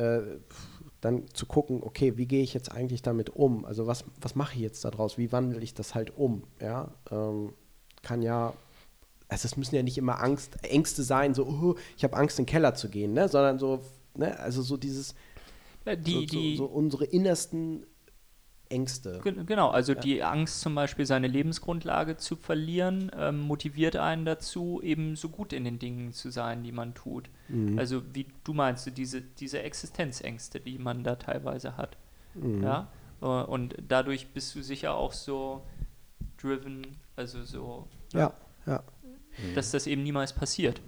dann 1.00 1.24
zu 1.34 1.46
gucken, 1.46 1.82
okay, 1.82 2.16
wie 2.16 2.26
gehe 2.26 2.42
ich 2.42 2.54
jetzt 2.54 2.70
eigentlich 2.70 3.02
damit 3.02 3.30
um? 3.30 3.64
Also 3.64 3.86
was, 3.86 4.04
was 4.20 4.34
mache 4.36 4.54
ich 4.54 4.60
jetzt 4.60 4.84
daraus? 4.84 5.18
Wie 5.18 5.32
wandle 5.32 5.60
ich 5.60 5.74
das 5.74 5.94
halt 5.94 6.16
um? 6.16 6.44
Ja, 6.60 6.92
ähm, 7.10 7.52
kann 8.02 8.22
ja, 8.22 8.52
also 9.32 9.46
es 9.46 9.56
müssen 9.56 9.74
ja 9.74 9.82
nicht 9.82 9.98
immer 9.98 10.20
Angst, 10.22 10.62
Ängste 10.64 11.02
sein, 11.02 11.34
so, 11.34 11.46
oh, 11.46 11.74
ich 11.96 12.04
habe 12.04 12.16
Angst, 12.16 12.38
in 12.38 12.44
den 12.44 12.50
Keller 12.50 12.74
zu 12.74 12.88
gehen, 12.88 13.12
ne? 13.14 13.28
sondern 13.28 13.58
so, 13.58 13.82
ne? 14.14 14.38
also 14.38 14.62
so 14.62 14.76
dieses, 14.76 15.14
Ja, 15.84 15.96
Die, 15.96 16.12
so, 16.12 16.20
die, 16.26 16.56
so, 16.56 16.66
so 16.66 16.72
unsere 16.72 17.04
innersten 17.04 17.84
Ängste. 18.68 19.20
Gen- 19.22 19.44
Genau, 19.44 19.68
also 19.70 19.94
die 19.94 20.22
Angst 20.22 20.60
zum 20.60 20.74
Beispiel, 20.74 21.04
seine 21.04 21.26
Lebensgrundlage 21.28 22.16
zu 22.16 22.36
verlieren, 22.36 23.10
ähm, 23.18 23.40
motiviert 23.40 23.96
einen 23.96 24.24
dazu, 24.24 24.80
eben 24.82 25.14
so 25.16 25.28
gut 25.28 25.52
in 25.52 25.64
den 25.64 25.78
Dingen 25.78 26.12
zu 26.12 26.30
sein, 26.30 26.62
die 26.62 26.72
man 26.72 26.94
tut. 26.94 27.28
Mhm. 27.48 27.78
Also 27.78 28.02
wie 28.14 28.26
du 28.44 28.54
meinst, 28.54 28.90
diese, 28.96 29.20
diese 29.20 29.60
Existenzängste, 29.62 30.60
die 30.60 30.78
man 30.78 31.04
da 31.04 31.16
teilweise 31.16 31.76
hat. 31.76 31.98
Mhm. 32.34 32.62
Ja? 32.62 32.88
Äh, 33.20 33.26
Und 33.26 33.76
dadurch 33.88 34.28
bist 34.32 34.54
du 34.54 34.62
sicher 34.62 34.94
auch 34.94 35.12
so 35.12 35.62
driven, 36.38 36.86
also 37.16 37.42
so, 37.42 37.88
Ja, 38.14 38.32
ja. 38.66 38.82
Dass 39.54 39.70
das 39.70 39.86
eben 39.86 40.02
niemals 40.02 40.32
passiert. 40.32 40.80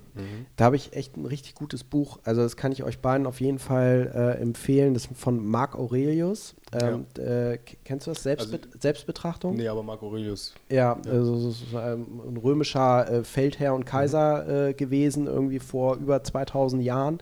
Da 0.56 0.66
habe 0.66 0.76
ich 0.76 0.92
echt 0.92 1.16
ein 1.16 1.26
richtig 1.26 1.54
gutes 1.56 1.82
Buch. 1.82 2.20
Also 2.22 2.40
das 2.42 2.56
kann 2.56 2.70
ich 2.70 2.84
euch 2.84 3.00
beiden 3.00 3.26
auf 3.26 3.40
jeden 3.40 3.58
Fall 3.58 4.12
äh, 4.14 4.40
empfehlen. 4.40 4.94
Das 4.94 5.06
ist 5.06 5.16
von 5.18 5.44
Marc 5.44 5.74
Aurelius. 5.74 6.54
Ähm, 6.72 7.06
äh, 7.18 7.58
k- 7.58 7.76
kennst 7.84 8.06
du 8.06 8.12
das? 8.12 8.22
Selbstbet 8.22 8.68
Selbstbetrachtung? 8.80 9.56
Nee, 9.56 9.66
aber 9.66 9.82
Marc 9.82 10.02
Aurelius. 10.04 10.54
Ja, 10.70 10.96
also 11.08 11.36
so, 11.36 11.50
so, 11.50 11.78
ähm, 11.80 12.20
ein 12.28 12.36
römischer 12.36 13.10
äh, 13.10 13.24
Feldherr 13.24 13.74
und 13.74 13.86
Kaiser 13.86 14.68
äh, 14.68 14.74
gewesen, 14.74 15.26
irgendwie 15.26 15.58
vor 15.58 15.96
über 15.96 16.22
2000 16.22 16.82
Jahren. 16.84 17.18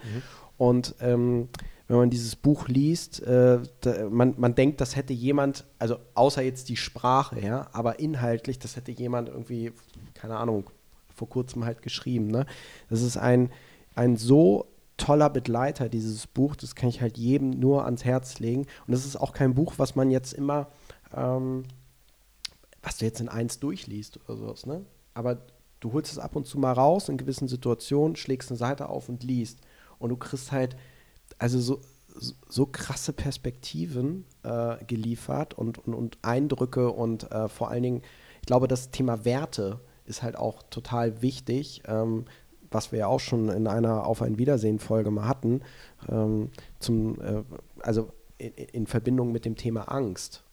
Und 0.59 0.95
ähm, 1.01 1.49
wenn 1.89 1.97
man 1.97 2.11
dieses 2.11 2.37
Buch 2.37 2.69
liest, 2.69 3.23
äh, 3.23 3.59
da, 3.81 4.09
man, 4.11 4.35
man 4.37 4.55
denkt, 4.55 4.81
das 4.83 4.97
hätte 4.97 5.15
jemand, 5.15 5.65
also 5.79 5.97
außer 6.15 6.43
jetzt 6.43 6.69
die 6.69 6.77
Sprache, 6.77 7.41
ja, 7.41 7.69
aber 7.73 7.99
inhaltlich, 8.01 8.59
das 8.59 8.77
hätte 8.77 8.93
jemand 8.93 9.29
irgendwie, 9.29 9.73
keine 10.15 10.37
Ahnung, 10.37 10.65
vor 11.23 11.29
kurzem 11.29 11.65
halt 11.65 11.83
geschrieben. 11.83 12.27
Ne? 12.27 12.47
Das 12.91 13.03
ist 13.03 13.17
ein, 13.17 13.51
ein 13.95 14.17
so 14.17 14.67
toller 14.97 15.31
Begleiter, 15.31 15.89
dieses 15.89 16.27
Buch, 16.27 16.57
das 16.57 16.75
kann 16.75 16.89
ich 16.89 17.01
halt 17.01 17.17
jedem 17.17 17.51
nur 17.51 17.85
ans 17.85 18.05
Herz 18.05 18.39
legen. 18.41 18.67
Und 18.87 18.93
das 18.93 19.07
ist 19.07 19.17
auch 19.17 19.33
kein 19.33 19.55
Buch, 19.55 19.75
was 19.77 19.95
man 19.95 20.11
jetzt 20.11 20.33
immer 20.33 20.69
ähm, 21.15 21.65
was 22.83 22.99
du 22.99 23.05
jetzt 23.05 23.21
in 23.21 23.29
eins 23.29 23.61
durchliest 23.61 24.19
oder 24.25 24.37
sowas, 24.37 24.67
ne? 24.67 24.85
Aber 25.15 25.39
du 25.81 25.93
holst 25.93 26.13
es 26.13 26.19
ab 26.19 26.37
und 26.37 26.47
zu 26.47 26.59
mal 26.59 26.73
raus 26.73 27.09
in 27.09 27.17
gewissen 27.17 27.49
Situationen, 27.49 28.17
schlägst 28.17 28.51
eine 28.51 28.59
Seite 28.59 28.89
auf 28.89 29.09
und 29.09 29.23
liest. 29.23 29.61
Und 29.99 30.11
du 30.11 30.17
kriegst 30.17 30.53
halt, 30.53 30.77
also 31.39 31.61
so, 31.61 31.81
so, 32.49 32.67
krasse 32.67 33.13
Perspektiven 33.13 34.25
äh, 34.43 34.85
geliefert 34.87 35.55
und, 35.55 35.79
und, 35.79 35.95
und 35.95 36.19
Eindrücke 36.23 36.91
und 36.91 37.31
äh, 37.31 37.49
vor 37.49 37.71
allen 37.71 37.83
Dingen, 37.83 38.03
ich 38.41 38.47
glaube, 38.47 38.69
das 38.69 38.91
Thema 38.91 39.25
Werte 39.25 39.81
ist 40.13 40.23
halt 40.23 40.37
auch 40.37 40.63
total 40.71 41.23
wichtig, 41.23 41.83
ähm, 41.87 42.25
was 42.71 42.93
wir 42.93 43.01
ja 43.01 43.07
auch 43.07 43.21
schon 43.21 43.49
in 43.49 43.67
einer 43.67 44.07
Auf 44.07 44.23
ein 44.23 44.39
Wiedersehen-Folge 44.39 45.11
mal 45.11 45.27
hatten, 45.29 45.61
ähm, 46.09 46.51
zum, 46.79 47.21
äh, 47.21 47.43
also 47.81 48.11
in, 48.39 48.53
in 48.53 48.87
Verbindung 48.87 49.33
mit 49.33 49.45
dem 49.45 49.57
Thema 49.57 49.83
Angst. 49.91 50.45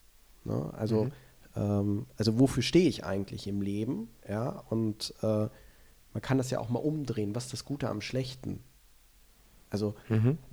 Ne? 0.44 0.70
Also, 0.76 1.08
ähm, 1.56 2.06
also 2.16 2.38
wofür 2.38 2.62
stehe 2.62 2.88
ich 2.88 3.04
eigentlich 3.04 3.46
im 3.46 3.62
Leben? 3.62 4.08
Ja, 4.28 4.62
und 4.70 5.14
äh, 5.22 5.48
man 6.12 6.22
kann 6.22 6.38
das 6.38 6.50
ja 6.50 6.58
auch 6.58 6.68
mal 6.68 6.78
umdrehen. 6.80 7.34
Was 7.34 7.44
ist 7.44 7.52
das 7.52 7.64
Gute 7.64 7.88
am 7.88 8.00
Schlechten? 8.00 8.62
Also, 9.70 9.94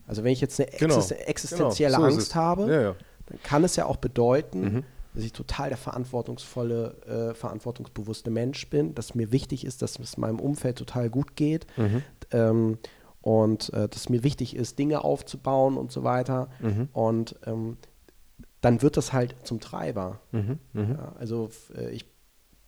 also 0.05 0.23
wenn 0.23 0.31
ich 0.31 0.41
jetzt 0.41 0.59
eine 0.59 0.69
Genau. 0.77 0.95
existen 0.97 1.17
existenzielle 1.17 1.95
Genau, 1.97 2.09
so 2.09 2.15
Angst 2.15 2.35
habe, 2.35 2.71
Ja, 2.71 2.81
ja. 2.81 2.95
dann 3.25 3.39
kann 3.43 3.63
es 3.63 3.75
ja 3.75 3.87
auch 3.87 3.97
bedeuten, 3.97 4.61
Mhm. 4.61 4.83
Dass 5.17 5.25
ich 5.25 5.33
total 5.33 5.69
der 5.69 5.79
verantwortungsvolle, 5.79 7.31
äh, 7.31 7.33
verantwortungsbewusste 7.33 8.29
Mensch 8.29 8.69
bin, 8.69 8.93
dass 8.93 9.15
mir 9.15 9.31
wichtig 9.31 9.65
ist, 9.65 9.81
dass 9.81 9.97
es 9.97 10.15
meinem 10.15 10.39
Umfeld 10.39 10.77
total 10.77 11.09
gut 11.09 11.35
geht 11.35 11.65
Mhm. 11.75 12.03
ähm, 12.31 12.77
und 13.21 13.73
äh, 13.73 13.89
dass 13.89 14.09
mir 14.09 14.23
wichtig 14.23 14.55
ist, 14.55 14.77
Dinge 14.77 15.03
aufzubauen 15.03 15.75
und 15.75 15.91
so 15.91 16.03
weiter. 16.03 16.49
Mhm. 16.61 16.89
Und 16.93 17.35
ähm, 17.47 17.77
dann 18.61 18.83
wird 18.83 18.95
das 18.95 19.11
halt 19.11 19.35
zum 19.41 19.59
Treiber. 19.59 20.19
Mhm. 20.31 20.59
Mhm. 20.73 20.91
Ja, 20.91 21.15
also 21.17 21.49
äh, 21.75 21.89
ich 21.89 22.05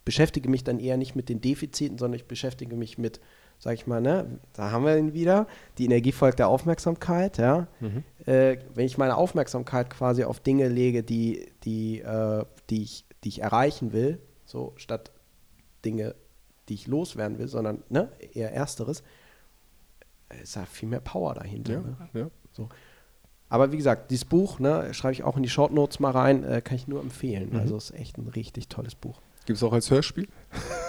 beschäftige 0.04 0.50
mich 0.50 0.64
dann 0.64 0.80
eher 0.80 0.98
nicht 0.98 1.16
mit 1.16 1.30
den 1.30 1.42
Defiziten, 1.42 2.00
sondern 2.00 2.16
ich 2.16 2.26
beschäftige 2.26 2.76
mich 2.76 2.98
mit, 2.98 3.20
sag 3.60 3.74
ich 3.74 3.86
mal, 3.88 4.02
ne, 4.02 4.40
da 4.54 4.72
haben 4.72 4.86
wir 4.86 4.98
ihn 4.98 5.14
wieder, 5.14 5.46
die 5.78 5.86
Energie 5.86 6.12
folgt 6.14 6.40
der 6.40 6.48
Aufmerksamkeit, 6.48 7.38
ja. 7.38 7.68
Mhm. 7.82 8.04
Äh, 8.26 8.58
wenn 8.74 8.86
ich 8.86 8.98
meine 8.98 9.18
Aufmerksamkeit 9.18 9.90
quasi 9.90 10.24
auf 10.24 10.40
Dinge 10.40 10.68
lege, 10.70 11.04
die, 11.04 11.52
die, 11.64 12.00
äh, 12.00 12.46
die, 12.70 12.84
ich, 12.84 13.06
die 13.24 13.30
ich 13.30 13.42
erreichen 13.42 13.92
will, 13.92 14.20
so 14.46 14.74
statt 14.78 15.12
Dinge, 15.86 16.16
die 16.70 16.74
ich 16.76 16.88
loswerden 16.88 17.38
will, 17.38 17.48
sondern 17.48 17.84
ne, 17.90 18.10
eher 18.34 18.54
ersteres, 18.54 19.04
äh, 20.30 20.42
ist 20.42 20.56
da 20.56 20.66
viel 20.66 20.90
mehr 20.90 21.02
Power 21.02 21.34
dahinter. 21.34 21.74
Ja, 21.74 21.80
Ne? 22.14 22.32
ja. 22.58 22.68
Aber 23.52 23.72
wie 23.72 23.78
gesagt, 23.78 24.12
dieses 24.12 24.26
Buch, 24.26 24.60
ne, 24.60 24.94
schreibe 24.94 25.14
ich 25.14 25.24
auch 25.24 25.36
in 25.36 25.44
die 25.44 25.50
Short 25.50 25.74
Notes 25.74 26.00
mal 26.00 26.12
rein, 26.12 26.44
äh, 26.44 26.62
kann 26.62 26.76
ich 26.76 26.88
nur 26.88 27.02
empfehlen. 27.02 27.50
Mhm. 27.52 27.60
Also 27.60 27.78
ist 27.78 27.92
echt 27.92 28.18
ein 28.18 28.28
richtig 28.28 28.68
tolles 28.68 28.96
Buch. 28.96 29.22
Gibt 29.46 29.58
es 29.58 29.64
auch 29.64 29.74
als 29.74 29.90
Hörspiel? 29.90 30.28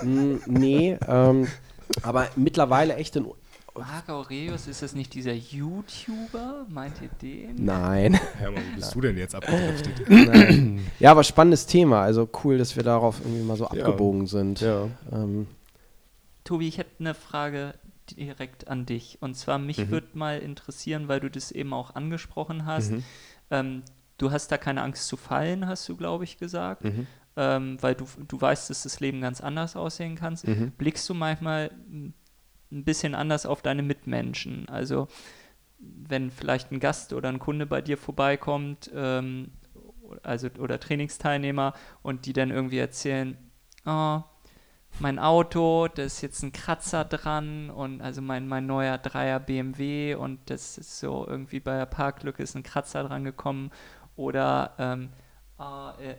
Mm, 0.02 0.34
nee, 0.46 0.98
ähm, 1.08 1.48
aber 2.02 2.28
mittlerweile 2.36 2.96
echt 2.96 3.16
in. 3.16 3.26
Marc 3.74 4.08
Aurelius, 4.08 4.66
ist 4.66 4.82
das 4.82 4.94
nicht 4.94 5.14
dieser 5.14 5.32
YouTuber? 5.32 6.66
Meint 6.68 6.94
ihr 7.00 7.08
den? 7.22 7.64
Nein. 7.64 8.14
Hermann, 8.36 8.62
wie 8.72 8.76
bist 8.76 8.94
du 8.94 9.00
denn 9.00 9.16
jetzt 9.16 9.34
abgedriftet? 9.34 9.94
Nein. 10.08 10.86
Ja, 10.98 11.12
aber 11.12 11.22
spannendes 11.24 11.66
Thema. 11.66 12.02
Also 12.02 12.28
cool, 12.44 12.58
dass 12.58 12.74
wir 12.76 12.82
darauf 12.82 13.20
irgendwie 13.20 13.42
mal 13.44 13.56
so 13.56 13.64
Ja. 13.64 13.70
abgebogen 13.70 14.26
sind. 14.26 14.60
ja. 14.60 14.88
Ähm, 15.12 15.46
Tobi, 16.44 16.66
ich 16.68 16.78
hätte 16.78 16.90
eine 16.98 17.14
Frage 17.14 17.74
direkt 18.10 18.66
an 18.68 18.86
dich. 18.86 19.18
Und 19.20 19.36
zwar, 19.36 19.58
mich 19.58 19.78
Mhm. 19.78 19.90
würde 19.90 20.08
mal 20.14 20.38
interessieren, 20.40 21.06
weil 21.06 21.20
du 21.20 21.30
das 21.30 21.52
eben 21.52 21.72
auch 21.72 21.94
angesprochen 21.94 22.66
hast. 22.66 22.90
Mhm. 22.90 23.04
Ähm, 23.52 23.82
du 24.18 24.32
hast 24.32 24.48
da 24.48 24.58
keine 24.58 24.82
Angst 24.82 25.06
zu 25.06 25.16
fallen, 25.16 25.66
hast 25.68 25.88
du, 25.88 25.96
glaube 25.96 26.24
ich, 26.24 26.38
gesagt. 26.38 26.84
Mhm. 26.84 27.06
Ähm, 27.36 27.78
weil 27.80 27.94
du, 27.94 28.06
du 28.26 28.40
weißt, 28.40 28.70
dass 28.70 28.82
das 28.82 29.00
Leben 29.00 29.20
ganz 29.20 29.40
anders 29.40 29.76
aussehen 29.76 30.16
kann. 30.16 30.36
Mhm. 30.42 30.72
Blickst 30.72 31.08
du 31.08 31.14
manchmal 31.14 31.70
ein 31.90 32.14
bisschen 32.70 33.14
anders 33.14 33.46
auf 33.46 33.62
deine 33.62 33.82
Mitmenschen? 33.82 34.68
Also, 34.68 35.08
wenn 35.78 36.30
vielleicht 36.30 36.72
ein 36.72 36.80
Gast 36.80 37.12
oder 37.12 37.28
ein 37.28 37.38
Kunde 37.38 37.66
bei 37.66 37.80
dir 37.80 37.96
vorbeikommt, 37.96 38.90
ähm, 38.94 39.52
also 40.22 40.48
oder 40.58 40.80
Trainingsteilnehmer 40.80 41.72
und 42.02 42.26
die 42.26 42.32
dann 42.32 42.50
irgendwie 42.50 42.78
erzählen, 42.78 43.36
oh, 43.86 44.20
mein 44.98 45.18
Auto, 45.18 45.88
da 45.88 46.02
ist 46.02 46.20
jetzt 46.20 46.42
ein 46.42 46.52
Kratzer 46.52 47.04
dran 47.04 47.70
und 47.70 48.00
also 48.00 48.20
mein, 48.20 48.48
mein 48.48 48.66
neuer 48.66 48.98
Dreier 48.98 49.38
BMW 49.38 50.14
und 50.14 50.50
das 50.50 50.78
ist 50.78 50.98
so 50.98 51.26
irgendwie 51.26 51.60
bei 51.60 51.76
der 51.76 51.86
Parklücke 51.86 52.42
ist 52.42 52.56
ein 52.56 52.64
Kratzer 52.64 53.04
dran 53.04 53.24
gekommen 53.24 53.70
oder 54.16 54.74
ähm, 54.78 55.04
äh, 55.04 55.19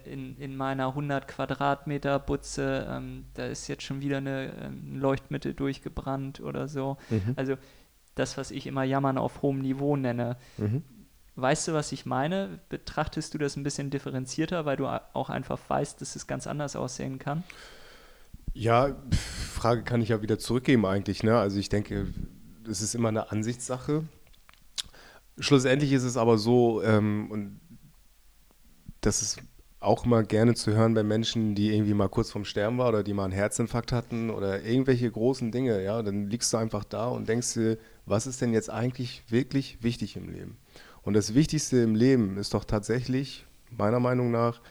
in, 0.05 0.37
in 0.37 0.55
meiner 0.55 0.89
100 0.89 1.27
Quadratmeter 1.27 2.19
Butze, 2.19 2.87
ähm, 2.89 3.25
da 3.33 3.45
ist 3.45 3.67
jetzt 3.67 3.83
schon 3.83 4.01
wieder 4.01 4.17
eine, 4.17 4.53
ein 4.61 4.95
Leuchtmittel 4.99 5.53
durchgebrannt 5.53 6.41
oder 6.41 6.67
so. 6.67 6.97
Mhm. 7.09 7.33
Also 7.35 7.55
das, 8.15 8.37
was 8.37 8.51
ich 8.51 8.67
immer 8.67 8.83
Jammern 8.83 9.17
auf 9.17 9.41
hohem 9.41 9.59
Niveau 9.59 9.95
nenne. 9.95 10.37
Mhm. 10.57 10.83
Weißt 11.35 11.67
du, 11.67 11.73
was 11.73 11.91
ich 11.91 12.05
meine? 12.05 12.59
Betrachtest 12.69 13.33
du 13.33 13.37
das 13.37 13.55
ein 13.55 13.63
bisschen 13.63 13.89
differenzierter, 13.89 14.65
weil 14.65 14.77
du 14.77 14.87
auch 14.87 15.29
einfach 15.29 15.59
weißt, 15.67 16.01
dass 16.01 16.15
es 16.15 16.27
ganz 16.27 16.45
anders 16.45 16.75
aussehen 16.75 17.19
kann? 17.19 17.43
Ja, 18.53 18.95
Frage 19.11 19.83
kann 19.83 20.01
ich 20.01 20.09
ja 20.09 20.21
wieder 20.21 20.37
zurückgeben 20.37 20.85
eigentlich. 20.85 21.23
Ne? 21.23 21.37
Also 21.37 21.57
ich 21.57 21.69
denke, 21.69 22.13
es 22.69 22.81
ist 22.81 22.95
immer 22.95 23.07
eine 23.07 23.31
Ansichtssache. 23.31 24.03
Schlussendlich 25.39 25.93
ist 25.93 26.03
es 26.03 26.17
aber 26.17 26.37
so, 26.37 26.83
ähm, 26.83 27.31
und 27.31 27.61
das 29.01 29.21
ist 29.21 29.41
auch 29.79 30.05
immer 30.05 30.23
gerne 30.23 30.53
zu 30.53 30.73
hören 30.73 30.93
bei 30.93 31.03
Menschen, 31.03 31.55
die 31.55 31.73
irgendwie 31.73 31.95
mal 31.95 32.07
kurz 32.07 32.29
vorm 32.29 32.45
Sterben 32.45 32.77
waren 32.77 32.89
oder 32.89 33.03
die 33.03 33.13
mal 33.13 33.25
einen 33.25 33.33
Herzinfarkt 33.33 33.91
hatten 33.91 34.29
oder 34.29 34.61
irgendwelche 34.61 35.09
großen 35.09 35.51
Dinge, 35.51 35.83
ja, 35.83 36.03
dann 36.03 36.27
liegst 36.27 36.53
du 36.53 36.57
einfach 36.57 36.83
da 36.83 37.07
und 37.07 37.27
denkst 37.27 37.55
dir, 37.55 37.77
was 38.05 38.27
ist 38.27 38.41
denn 38.41 38.53
jetzt 38.53 38.69
eigentlich 38.69 39.23
wirklich 39.27 39.81
wichtig 39.81 40.15
im 40.15 40.29
Leben? 40.29 40.57
Und 41.01 41.15
das 41.15 41.33
Wichtigste 41.33 41.77
im 41.77 41.95
Leben 41.95 42.37
ist 42.37 42.53
doch 42.53 42.63
tatsächlich, 42.63 43.47
meiner 43.71 43.99
Meinung 43.99 44.29
nach, 44.29 44.61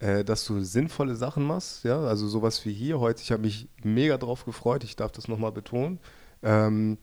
äh, 0.00 0.24
dass 0.24 0.44
du 0.44 0.60
sinnvolle 0.60 1.14
Sachen 1.14 1.44
machst, 1.44 1.84
ja, 1.84 2.00
also 2.00 2.26
sowas 2.26 2.64
wie 2.66 2.72
hier 2.72 2.98
heute, 2.98 3.22
ich 3.22 3.30
habe 3.30 3.42
mich 3.42 3.68
mega 3.84 4.18
drauf 4.18 4.44
gefreut, 4.44 4.82
ich 4.82 4.96
darf 4.96 5.12
das 5.12 5.28
nochmal 5.28 5.52
betonen, 5.52 6.00
ähm, 6.42 6.98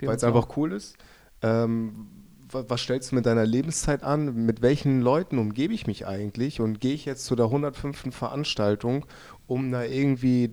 weil 0.00 0.16
es 0.16 0.24
einfach 0.24 0.56
cool 0.56 0.72
ist. 0.72 0.96
Ähm, 1.42 2.19
was 2.52 2.80
stellst 2.80 3.12
du 3.12 3.16
mit 3.16 3.26
deiner 3.26 3.46
Lebenszeit 3.46 4.02
an? 4.02 4.46
Mit 4.46 4.62
welchen 4.62 5.00
Leuten 5.00 5.38
umgebe 5.38 5.74
ich 5.74 5.86
mich 5.86 6.06
eigentlich? 6.06 6.60
Und 6.60 6.80
gehe 6.80 6.94
ich 6.94 7.04
jetzt 7.04 7.24
zu 7.24 7.36
der 7.36 7.46
105. 7.46 8.14
Veranstaltung, 8.14 9.06
um 9.46 9.70
da 9.70 9.84
irgendwie 9.84 10.52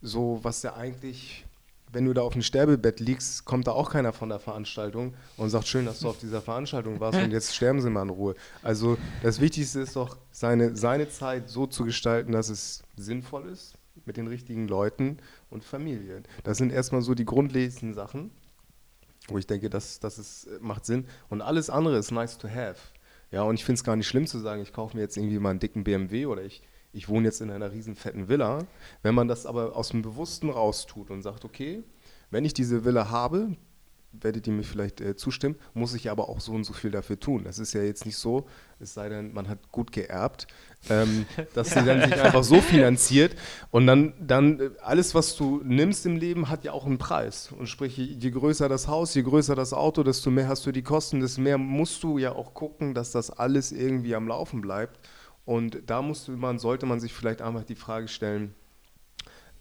so, 0.00 0.40
was 0.42 0.62
ja 0.62 0.74
eigentlich, 0.74 1.46
wenn 1.92 2.04
du 2.04 2.12
da 2.12 2.22
auf 2.22 2.34
dem 2.34 2.42
Sterbebett 2.42 3.00
liegst, 3.00 3.44
kommt 3.44 3.66
da 3.66 3.72
auch 3.72 3.90
keiner 3.90 4.12
von 4.12 4.28
der 4.28 4.38
Veranstaltung 4.38 5.14
und 5.36 5.50
sagt, 5.50 5.66
schön, 5.66 5.86
dass 5.86 6.00
du 6.00 6.08
auf 6.08 6.18
dieser 6.18 6.42
Veranstaltung 6.42 7.00
warst 7.00 7.18
und 7.18 7.30
jetzt 7.30 7.54
sterben 7.54 7.80
sie 7.80 7.90
mal 7.90 8.02
in 8.02 8.10
Ruhe. 8.10 8.34
Also 8.62 8.98
das 9.22 9.40
Wichtigste 9.40 9.80
ist 9.80 9.96
doch, 9.96 10.18
seine, 10.30 10.76
seine 10.76 11.08
Zeit 11.08 11.48
so 11.48 11.66
zu 11.66 11.84
gestalten, 11.84 12.32
dass 12.32 12.48
es 12.48 12.82
sinnvoll 12.96 13.48
ist 13.48 13.74
mit 14.04 14.16
den 14.16 14.26
richtigen 14.26 14.68
Leuten 14.68 15.18
und 15.50 15.64
Familie. 15.64 16.22
Das 16.42 16.58
sind 16.58 16.72
erstmal 16.72 17.02
so 17.02 17.14
die 17.14 17.24
grundlegenden 17.24 17.94
Sachen 17.94 18.30
wo 19.28 19.38
ich 19.38 19.46
denke, 19.46 19.70
das, 19.70 20.00
das 20.00 20.18
ist, 20.18 20.46
äh, 20.46 20.58
macht 20.60 20.84
Sinn. 20.84 21.06
Und 21.28 21.42
alles 21.42 21.70
andere 21.70 21.98
ist 21.98 22.10
nice 22.10 22.38
to 22.38 22.48
have. 22.48 22.76
Ja, 23.30 23.42
und 23.42 23.54
ich 23.54 23.64
finde 23.64 23.78
es 23.78 23.84
gar 23.84 23.96
nicht 23.96 24.06
schlimm 24.06 24.26
zu 24.26 24.38
sagen, 24.38 24.62
ich 24.62 24.72
kaufe 24.72 24.96
mir 24.96 25.02
jetzt 25.02 25.16
irgendwie 25.16 25.38
mal 25.38 25.50
einen 25.50 25.60
dicken 25.60 25.84
BMW 25.84 26.26
oder 26.26 26.42
ich, 26.42 26.62
ich 26.92 27.08
wohne 27.08 27.26
jetzt 27.26 27.40
in 27.40 27.50
einer 27.50 27.72
riesen 27.72 27.96
fetten 27.96 28.28
Villa. 28.28 28.66
Wenn 29.02 29.14
man 29.14 29.28
das 29.28 29.46
aber 29.46 29.74
aus 29.76 29.88
dem 29.88 30.02
Bewussten 30.02 30.50
raustut 30.50 31.10
und 31.10 31.22
sagt, 31.22 31.44
okay, 31.44 31.82
wenn 32.30 32.44
ich 32.44 32.54
diese 32.54 32.84
Villa 32.84 33.10
habe, 33.10 33.56
werdet 34.20 34.46
ihr 34.46 34.52
mir 34.52 34.62
vielleicht 34.62 35.00
äh, 35.00 35.16
zustimmen, 35.16 35.56
muss 35.72 35.94
ich 35.94 36.10
aber 36.10 36.28
auch 36.28 36.40
so 36.40 36.52
und 36.52 36.64
so 36.64 36.72
viel 36.72 36.90
dafür 36.90 37.18
tun. 37.18 37.44
Das 37.44 37.58
ist 37.58 37.72
ja 37.72 37.82
jetzt 37.82 38.06
nicht 38.06 38.16
so, 38.16 38.46
es 38.78 38.94
sei 38.94 39.08
denn, 39.08 39.32
man 39.32 39.48
hat 39.48 39.70
gut 39.70 39.92
geerbt, 39.92 40.46
ähm, 40.90 41.26
dass 41.54 41.70
sie 41.70 41.84
dann 41.84 42.02
sich 42.02 42.20
einfach 42.20 42.44
so 42.44 42.60
finanziert 42.60 43.34
und 43.70 43.86
dann, 43.86 44.14
dann 44.20 44.60
äh, 44.60 44.70
alles, 44.82 45.14
was 45.14 45.36
du 45.36 45.60
nimmst 45.64 46.06
im 46.06 46.16
Leben, 46.16 46.48
hat 46.48 46.64
ja 46.64 46.72
auch 46.72 46.86
einen 46.86 46.98
Preis. 46.98 47.52
Und 47.52 47.68
sprich, 47.68 47.96
je, 47.96 48.30
größer 48.30 48.68
das 48.68 48.88
Haus, 48.88 49.14
je 49.14 49.22
größer 49.22 49.54
das 49.54 49.72
Auto, 49.72 50.02
desto 50.02 50.30
mehr 50.30 50.48
hast 50.48 50.66
du 50.66 50.72
die 50.72 50.82
Kosten, 50.82 51.20
desto 51.20 51.40
mehr 51.40 51.58
musst 51.58 52.02
du 52.02 52.18
ja 52.18 52.32
auch 52.32 52.54
gucken, 52.54 52.94
dass 52.94 53.10
das 53.10 53.30
alles 53.30 53.72
irgendwie 53.72 54.14
am 54.14 54.28
Laufen 54.28 54.60
bleibt. 54.60 54.98
Und 55.44 55.82
da 55.86 56.00
musste 56.00 56.32
man, 56.32 56.58
sollte 56.58 56.86
man 56.86 57.00
sich 57.00 57.12
vielleicht 57.12 57.42
einfach 57.42 57.64
die 57.64 57.74
Frage 57.74 58.08
stellen, 58.08 58.54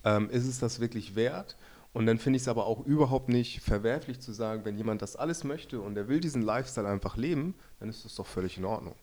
ähm, 0.06 0.30
ist 0.30 0.48
es 0.48 0.60
das 0.60 0.80
wirklich 0.80 1.16
wert? 1.16 1.58
Und 1.94 2.08
dann 2.08 2.18
finde 2.18 2.38
ich 2.38 2.44
es 2.44 2.48
aber 2.48 2.66
auch 2.66 2.86
überhaupt 2.86 3.30
nicht 3.30 3.62
verwerflich 3.62 4.20
zu 4.20 4.32
sagen, 4.32 4.66
wenn 4.66 4.78
jemand 4.78 5.02
das 5.04 5.16
alles 5.16 5.44
möchte 5.44 5.80
und 5.80 5.96
er 5.96 6.08
will 6.08 6.20
diesen 6.20 6.42
Lifestyle 6.42 6.88
einfach 6.88 7.18
leben, 7.18 7.54
dann 7.80 7.90
ist 7.90 8.04
das 8.04 8.16
doch 8.16 8.26
völlig 8.26 8.58
in 8.58 8.66
Ordnung. 8.66 8.96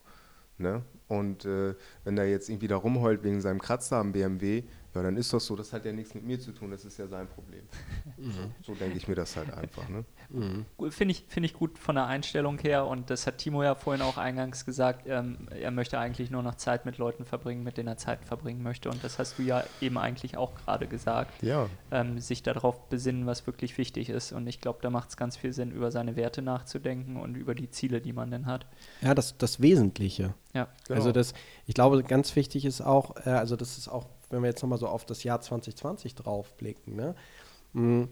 Ne? 0.59 0.83
Und 1.09 1.45
äh, 1.45 1.75
wenn 2.05 2.19
er 2.19 2.29
jetzt 2.29 2.49
irgendwie 2.49 2.69
da 2.69 2.77
rumheult 2.77 3.23
wegen 3.23 3.41
seinem 3.41 3.61
Kratzer 3.61 3.97
am 3.97 4.13
BMW, 4.13 4.65
ja, 4.95 5.03
dann 5.03 5.17
ist 5.17 5.33
das 5.33 5.47
so, 5.47 5.55
das 5.55 5.73
hat 5.73 5.85
ja 5.85 5.93
nichts 5.93 6.15
mit 6.15 6.25
mir 6.25 6.41
zu 6.41 6.53
tun, 6.53 6.71
das 6.73 6.85
ist 6.85 6.99
ja 6.99 7.07
sein 7.07 7.29
Problem. 7.29 7.63
So, 8.19 8.41
so 8.73 8.75
denke 8.75 8.97
ich 8.97 9.07
mir 9.07 9.15
das 9.15 9.37
halt 9.37 9.53
einfach. 9.53 9.89
Ne? 9.89 10.05
Gut, 10.77 10.93
Finde 10.93 11.13
ich, 11.13 11.25
finde 11.29 11.47
ich 11.47 11.55
gut 11.55 11.79
von 11.79 11.95
der 11.95 12.07
Einstellung 12.07 12.59
her 12.59 12.87
und 12.87 13.11
das 13.11 13.27
hat 13.27 13.39
Timo 13.39 13.63
ja 13.63 13.75
vorhin 13.75 14.03
auch 14.03 14.17
eingangs 14.17 14.65
gesagt, 14.65 15.07
ähm, 15.07 15.49
er 15.51 15.71
möchte 15.71 15.99
eigentlich 15.99 16.31
nur 16.31 16.43
noch 16.43 16.57
Zeit 16.57 16.87
mit 16.87 16.99
Leuten 16.99 17.25
verbringen, 17.25 17.63
mit 17.63 17.77
denen 17.77 17.89
er 17.89 17.97
Zeit 17.97 18.25
verbringen 18.25 18.63
möchte 18.63 18.91
und 18.91 19.03
das 19.05 19.19
hast 19.19 19.39
du 19.39 19.43
ja 19.43 19.65
eben 19.81 19.99
eigentlich 19.99 20.37
auch 20.37 20.55
gerade 20.55 20.87
gesagt, 20.87 21.43
Ja, 21.43 21.69
ähm, 21.93 22.19
sich 22.19 22.43
darauf 22.43 22.89
besinnen, 22.89 23.27
was 23.27 23.47
wirklich 23.47 23.79
wichtig 23.79 24.09
ist 24.09 24.33
und 24.33 24.47
ich 24.47 24.61
glaube, 24.61 24.81
da 24.83 24.91
macht 24.91 25.11
es 25.11 25.17
ganz 25.17 25.37
viel 25.37 25.53
Sinn, 25.53 25.71
über 25.71 25.91
seine 25.91 26.17
Werte 26.17 26.43
nachzudenken 26.43 27.17
und 27.17 27.37
über 27.37 27.55
die 27.55 27.71
Ziele, 27.71 28.01
die 28.01 28.13
man 28.13 28.31
denn 28.31 28.47
hat. 28.47 28.67
Ja, 29.03 29.15
das, 29.15 29.39
das 29.39 29.61
Wesentliche. 29.61 30.35
Ja, 30.53 30.69
genau. 30.87 30.99
Also 30.99 31.13
das, 31.13 31.33
ich 31.67 31.75
glaube, 31.75 32.03
ganz 32.03 32.35
wichtig 32.35 32.65
ist 32.65 32.81
auch, 32.81 33.17
äh, 33.25 33.31
also 33.31 33.57
das 33.57 33.79
ist 33.79 33.89
auch, 33.89 34.07
wenn 34.31 34.43
wir 34.43 34.49
jetzt 34.49 34.63
nochmal 34.63 34.79
so 34.79 34.87
auf 34.89 35.05
das 35.05 35.23
Jahr 35.25 35.41
2020 35.41 36.15
draufblicken, 36.15 36.97
ne? 36.97 37.15
Mm, 37.73 38.05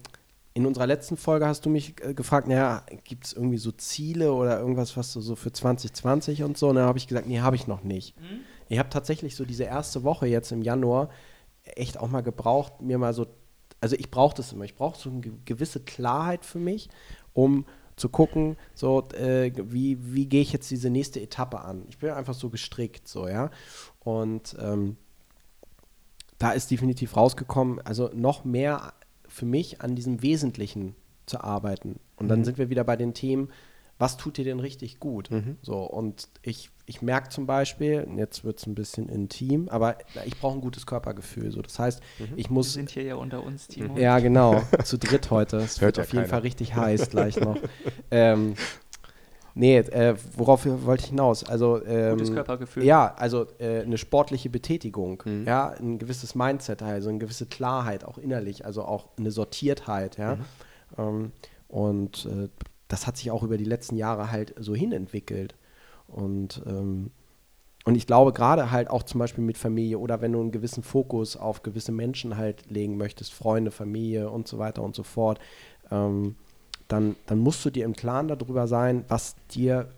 In 0.53 0.65
unserer 0.65 0.87
letzten 0.87 1.15
Folge 1.15 1.45
hast 1.47 1.65
du 1.65 1.69
mich 1.69 1.95
äh, 2.03 2.13
gefragt, 2.13 2.47
naja, 2.47 2.83
gibt 3.03 3.25
es 3.27 3.33
irgendwie 3.33 3.57
so 3.57 3.71
Ziele 3.71 4.33
oder 4.33 4.59
irgendwas, 4.59 4.97
was 4.97 5.13
du 5.13 5.21
so 5.21 5.35
für 5.35 5.51
2020 5.51 6.43
und 6.43 6.57
so? 6.57 6.69
Und 6.69 6.75
dann 6.75 6.85
habe 6.85 6.97
ich 6.97 7.07
gesagt, 7.07 7.27
nee, 7.27 7.39
habe 7.39 7.55
ich 7.55 7.67
noch 7.67 7.83
nicht. 7.83 8.15
Ich 8.67 8.77
habe 8.79 8.89
tatsächlich 8.89 9.35
so 9.35 9.45
diese 9.45 9.63
erste 9.63 10.03
Woche 10.03 10.27
jetzt 10.27 10.51
im 10.51 10.61
Januar 10.61 11.09
echt 11.63 11.97
auch 11.99 12.07
mal 12.09 12.21
gebraucht, 12.21 12.81
mir 12.81 12.97
mal 12.97 13.13
so, 13.13 13.27
also 13.81 13.95
ich 13.95 14.09
brauche 14.11 14.35
das 14.35 14.51
immer, 14.53 14.65
ich 14.65 14.75
brauche 14.75 14.97
so 14.99 15.09
eine 15.09 15.21
ge- 15.21 15.33
gewisse 15.45 15.79
Klarheit 15.79 16.43
für 16.45 16.59
mich, 16.59 16.89
um 17.33 17.65
zu 17.95 18.09
gucken, 18.09 18.57
so, 18.73 19.07
äh, 19.09 19.51
wie, 19.55 19.97
wie 20.13 20.25
gehe 20.27 20.41
ich 20.41 20.51
jetzt 20.53 20.69
diese 20.71 20.89
nächste 20.89 21.19
Etappe 21.21 21.59
an? 21.61 21.83
Ich 21.89 21.97
bin 21.99 22.09
einfach 22.11 22.33
so 22.33 22.49
gestrickt, 22.49 23.07
so, 23.07 23.27
ja. 23.27 23.51
Und 23.99 24.55
ähm, 24.59 24.97
da 26.39 26.51
ist 26.51 26.71
definitiv 26.71 27.15
rausgekommen, 27.15 27.79
also 27.81 28.09
noch 28.13 28.43
mehr 28.45 28.93
für 29.27 29.45
mich 29.45 29.81
an 29.81 29.95
diesem 29.95 30.21
Wesentlichen 30.23 30.95
zu 31.25 31.41
arbeiten. 31.41 31.99
Und 32.15 32.27
dann 32.29 32.43
sind 32.43 32.57
wir 32.57 32.69
wieder 32.69 32.83
bei 32.83 32.95
den 32.95 33.13
Themen, 33.13 33.49
was 33.99 34.15
tut 34.15 34.37
dir 34.37 34.45
denn 34.45 34.61
richtig 34.61 34.99
gut? 35.01 35.29
So, 35.61 35.83
und 35.83 36.29
ich, 36.41 36.69
ich 36.85 37.01
merke 37.01 37.27
zum 37.29 37.45
Beispiel, 37.45 38.07
jetzt 38.15 38.45
wird 38.45 38.57
es 38.57 38.65
ein 38.65 38.73
bisschen 38.73 39.09
intim, 39.09 39.67
aber 39.67 39.97
ich 40.25 40.39
brauche 40.39 40.57
ein 40.57 40.61
gutes 40.61 40.85
Körpergefühl. 40.85 41.51
So, 41.51 41.61
das 41.61 41.77
heißt, 41.77 42.01
ich 42.37 42.47
wir 42.49 42.53
muss 42.53 42.71
sind 42.73 42.89
hier 42.91 43.03
ja 43.03 43.15
unter 43.15 43.43
uns, 43.43 43.67
Timo. 43.67 43.97
ja, 43.97 44.19
genau. 44.19 44.61
Zu 44.85 44.97
dritt 44.97 45.29
heute. 45.31 45.57
Es 45.57 45.81
Hört 45.81 45.97
wird 45.97 45.97
ja 45.97 46.03
auf 46.03 46.09
jeden 46.13 46.19
keiner. 46.21 46.29
Fall 46.29 46.39
richtig 46.41 46.75
heiß 46.75 47.09
gleich 47.09 47.39
noch. 47.41 47.57
ähm, 48.11 48.55
nee, 49.55 49.77
äh, 49.77 50.15
worauf 50.35 50.65
wollte 50.65 51.03
ich 51.03 51.09
hinaus? 51.09 51.43
Also, 51.43 51.83
ähm, 51.85 52.17
Gutes 52.17 52.33
Körpergefühl. 52.33 52.83
Ja, 52.83 53.13
also 53.15 53.45
äh, 53.59 53.81
eine 53.81 53.97
sportliche 53.97 54.49
Betätigung. 54.49 55.21
Mhm. 55.25 55.45
Ja, 55.45 55.69
ein 55.69 55.99
gewisses 55.99 56.35
Mindset, 56.35 56.81
also 56.81 57.09
eine 57.09 57.19
gewisse 57.19 57.45
Klarheit, 57.45 58.03
auch 58.03 58.17
innerlich, 58.17 58.65
also 58.65 58.83
auch 58.83 59.07
eine 59.17 59.31
Sortiertheit. 59.31 60.17
Ja. 60.17 60.35
Mhm. 60.35 60.41
Ähm, 60.97 61.31
und 61.67 62.25
äh, 62.25 62.49
das 62.87 63.07
hat 63.07 63.17
sich 63.17 63.31
auch 63.31 63.43
über 63.43 63.57
die 63.57 63.65
letzten 63.65 63.95
Jahre 63.95 64.31
halt 64.31 64.55
so 64.59 64.75
hinentwickelt. 64.75 65.55
Und 66.07 66.61
ähm, 66.65 67.11
und 67.85 67.95
ich 67.95 68.05
glaube, 68.05 68.33
gerade 68.33 68.71
halt 68.71 68.89
auch 68.89 69.03
zum 69.03 69.19
Beispiel 69.19 69.43
mit 69.43 69.57
Familie 69.57 69.99
oder 69.99 70.21
wenn 70.21 70.33
du 70.33 70.41
einen 70.41 70.51
gewissen 70.51 70.83
Fokus 70.83 71.37
auf 71.37 71.63
gewisse 71.63 71.91
Menschen 71.91 72.37
halt 72.37 72.69
legen 72.69 72.97
möchtest, 72.97 73.33
Freunde, 73.33 73.71
Familie 73.71 74.29
und 74.29 74.47
so 74.47 74.59
weiter 74.59 74.83
und 74.83 74.95
so 74.95 75.03
fort, 75.03 75.39
ähm, 75.89 76.35
dann, 76.89 77.15
dann 77.27 77.39
musst 77.39 77.63
du 77.63 77.69
dir 77.69 77.85
im 77.85 77.95
Klaren 77.95 78.27
darüber 78.27 78.67
sein, 78.67 79.05
was 79.07 79.35
dir 79.51 79.89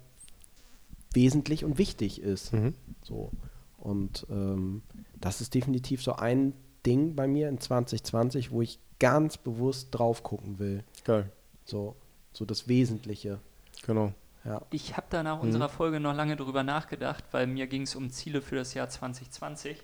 wesentlich 1.14 1.66
und 1.66 1.78
wichtig 1.78 2.22
ist. 2.22 2.54
Mhm. 2.54 2.76
So. 3.04 3.32
Und 3.78 4.28
ähm, 4.30 4.84
das 5.20 5.42
ist 5.42 5.54
definitiv 5.56 6.04
so 6.04 6.14
ein 6.14 6.54
Ding 6.86 7.16
bei 7.16 7.28
mir 7.28 7.50
in 7.50 7.60
2020, 7.60 8.52
wo 8.52 8.62
ich 8.62 8.80
ganz 9.00 9.38
bewusst 9.38 9.88
drauf 9.92 10.22
gucken 10.24 10.60
will. 10.60 10.84
geil. 11.04 11.32
So, 11.66 11.96
so 12.34 12.46
das 12.46 12.68
Wesentliche. 12.68 13.40
Genau. 13.86 14.14
Ja. 14.44 14.62
Ich 14.72 14.98
habe 14.98 15.08
da 15.10 15.24
nach 15.24 15.38
Mhm. 15.38 15.44
unserer 15.44 15.70
Folge 15.70 16.00
noch 16.00 16.14
lange 16.14 16.36
drüber 16.36 16.64
nachgedacht, 16.64 17.24
weil 17.32 17.48
mir 17.48 17.68
ging 17.68 17.84
es 17.84 17.96
um 17.96 18.10
Ziele 18.10 18.42
für 18.42 18.56
das 18.56 18.74
Jahr 18.74 18.90
2020. 18.90 19.78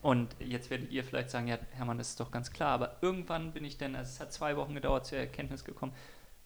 Und 0.00 0.36
jetzt 0.38 0.70
werdet 0.70 0.92
ihr 0.92 1.02
vielleicht 1.02 1.30
sagen, 1.30 1.48
ja, 1.48 1.58
Hermann, 1.72 1.98
das 1.98 2.10
ist 2.10 2.20
doch 2.20 2.30
ganz 2.30 2.52
klar, 2.52 2.70
aber 2.70 2.98
irgendwann 3.02 3.52
bin 3.52 3.64
ich 3.64 3.78
dann, 3.78 3.96
also 3.96 4.08
es 4.08 4.20
hat 4.20 4.32
zwei 4.32 4.56
Wochen 4.56 4.74
gedauert, 4.74 5.06
zur 5.06 5.18
Erkenntnis 5.18 5.64
gekommen, 5.64 5.92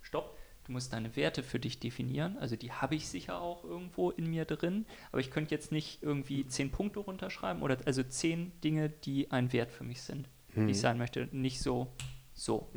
stopp, 0.00 0.38
du 0.64 0.72
musst 0.72 0.92
deine 0.92 1.14
Werte 1.16 1.42
für 1.42 1.59
dich 1.59 1.78
definieren, 1.78 2.38
also 2.38 2.57
die 2.57 2.72
habe 2.72 2.94
ich 2.94 3.09
sicher 3.09 3.40
auch 3.42 3.62
irgendwo 3.64 4.11
in 4.11 4.30
mir 4.30 4.46
drin, 4.46 4.86
aber 5.11 5.20
ich 5.20 5.30
könnte 5.30 5.55
jetzt 5.55 5.70
nicht 5.70 6.03
irgendwie 6.03 6.46
zehn 6.46 6.70
Punkte 6.70 7.00
runterschreiben 7.00 7.62
oder 7.62 7.76
also 7.84 8.03
zehn 8.03 8.53
Dinge, 8.62 8.88
die 8.88 9.30
ein 9.30 9.53
Wert 9.53 9.70
für 9.70 9.84
mich 9.84 10.00
sind, 10.00 10.28
wie 10.55 10.70
ich 10.70 10.80
sein 10.80 10.96
möchte, 10.96 11.28
nicht 11.32 11.61
so, 11.61 11.92
so. 12.32 12.70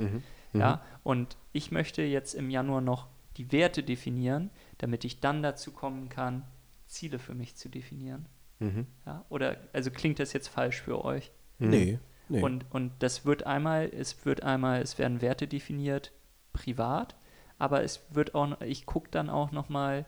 Ja, 0.59 0.83
und 1.03 1.37
ich 1.53 1.71
möchte 1.71 2.01
jetzt 2.01 2.33
im 2.33 2.49
Januar 2.49 2.81
noch 2.81 3.07
die 3.37 3.51
Werte 3.51 3.83
definieren, 3.83 4.49
damit 4.77 5.03
ich 5.05 5.19
dann 5.19 5.41
dazu 5.43 5.71
kommen 5.71 6.09
kann, 6.09 6.43
Ziele 6.87 7.19
für 7.19 7.33
mich 7.33 7.55
zu 7.55 7.69
definieren. 7.69 8.25
Mhm. 8.59 8.87
Ja? 9.05 9.25
Oder 9.29 9.57
also 9.73 9.91
klingt 9.91 10.19
das 10.19 10.33
jetzt 10.33 10.47
falsch 10.47 10.81
für 10.81 11.03
euch? 11.03 11.31
Mhm. 11.59 11.69
Nee. 11.69 11.99
nee. 12.29 12.41
Und, 12.41 12.65
und 12.71 12.91
das 12.99 13.25
wird 13.25 13.45
einmal, 13.45 13.89
es 13.93 14.25
wird 14.25 14.43
einmal, 14.43 14.81
es 14.81 14.97
werden 14.97 15.21
Werte 15.21 15.47
definiert, 15.47 16.11
privat, 16.53 17.15
aber 17.57 17.83
es 17.83 18.01
wird 18.11 18.35
auch, 18.35 18.59
ich 18.61 18.85
gucke 18.85 19.09
dann 19.11 19.29
auch 19.29 19.51
nochmal 19.51 20.05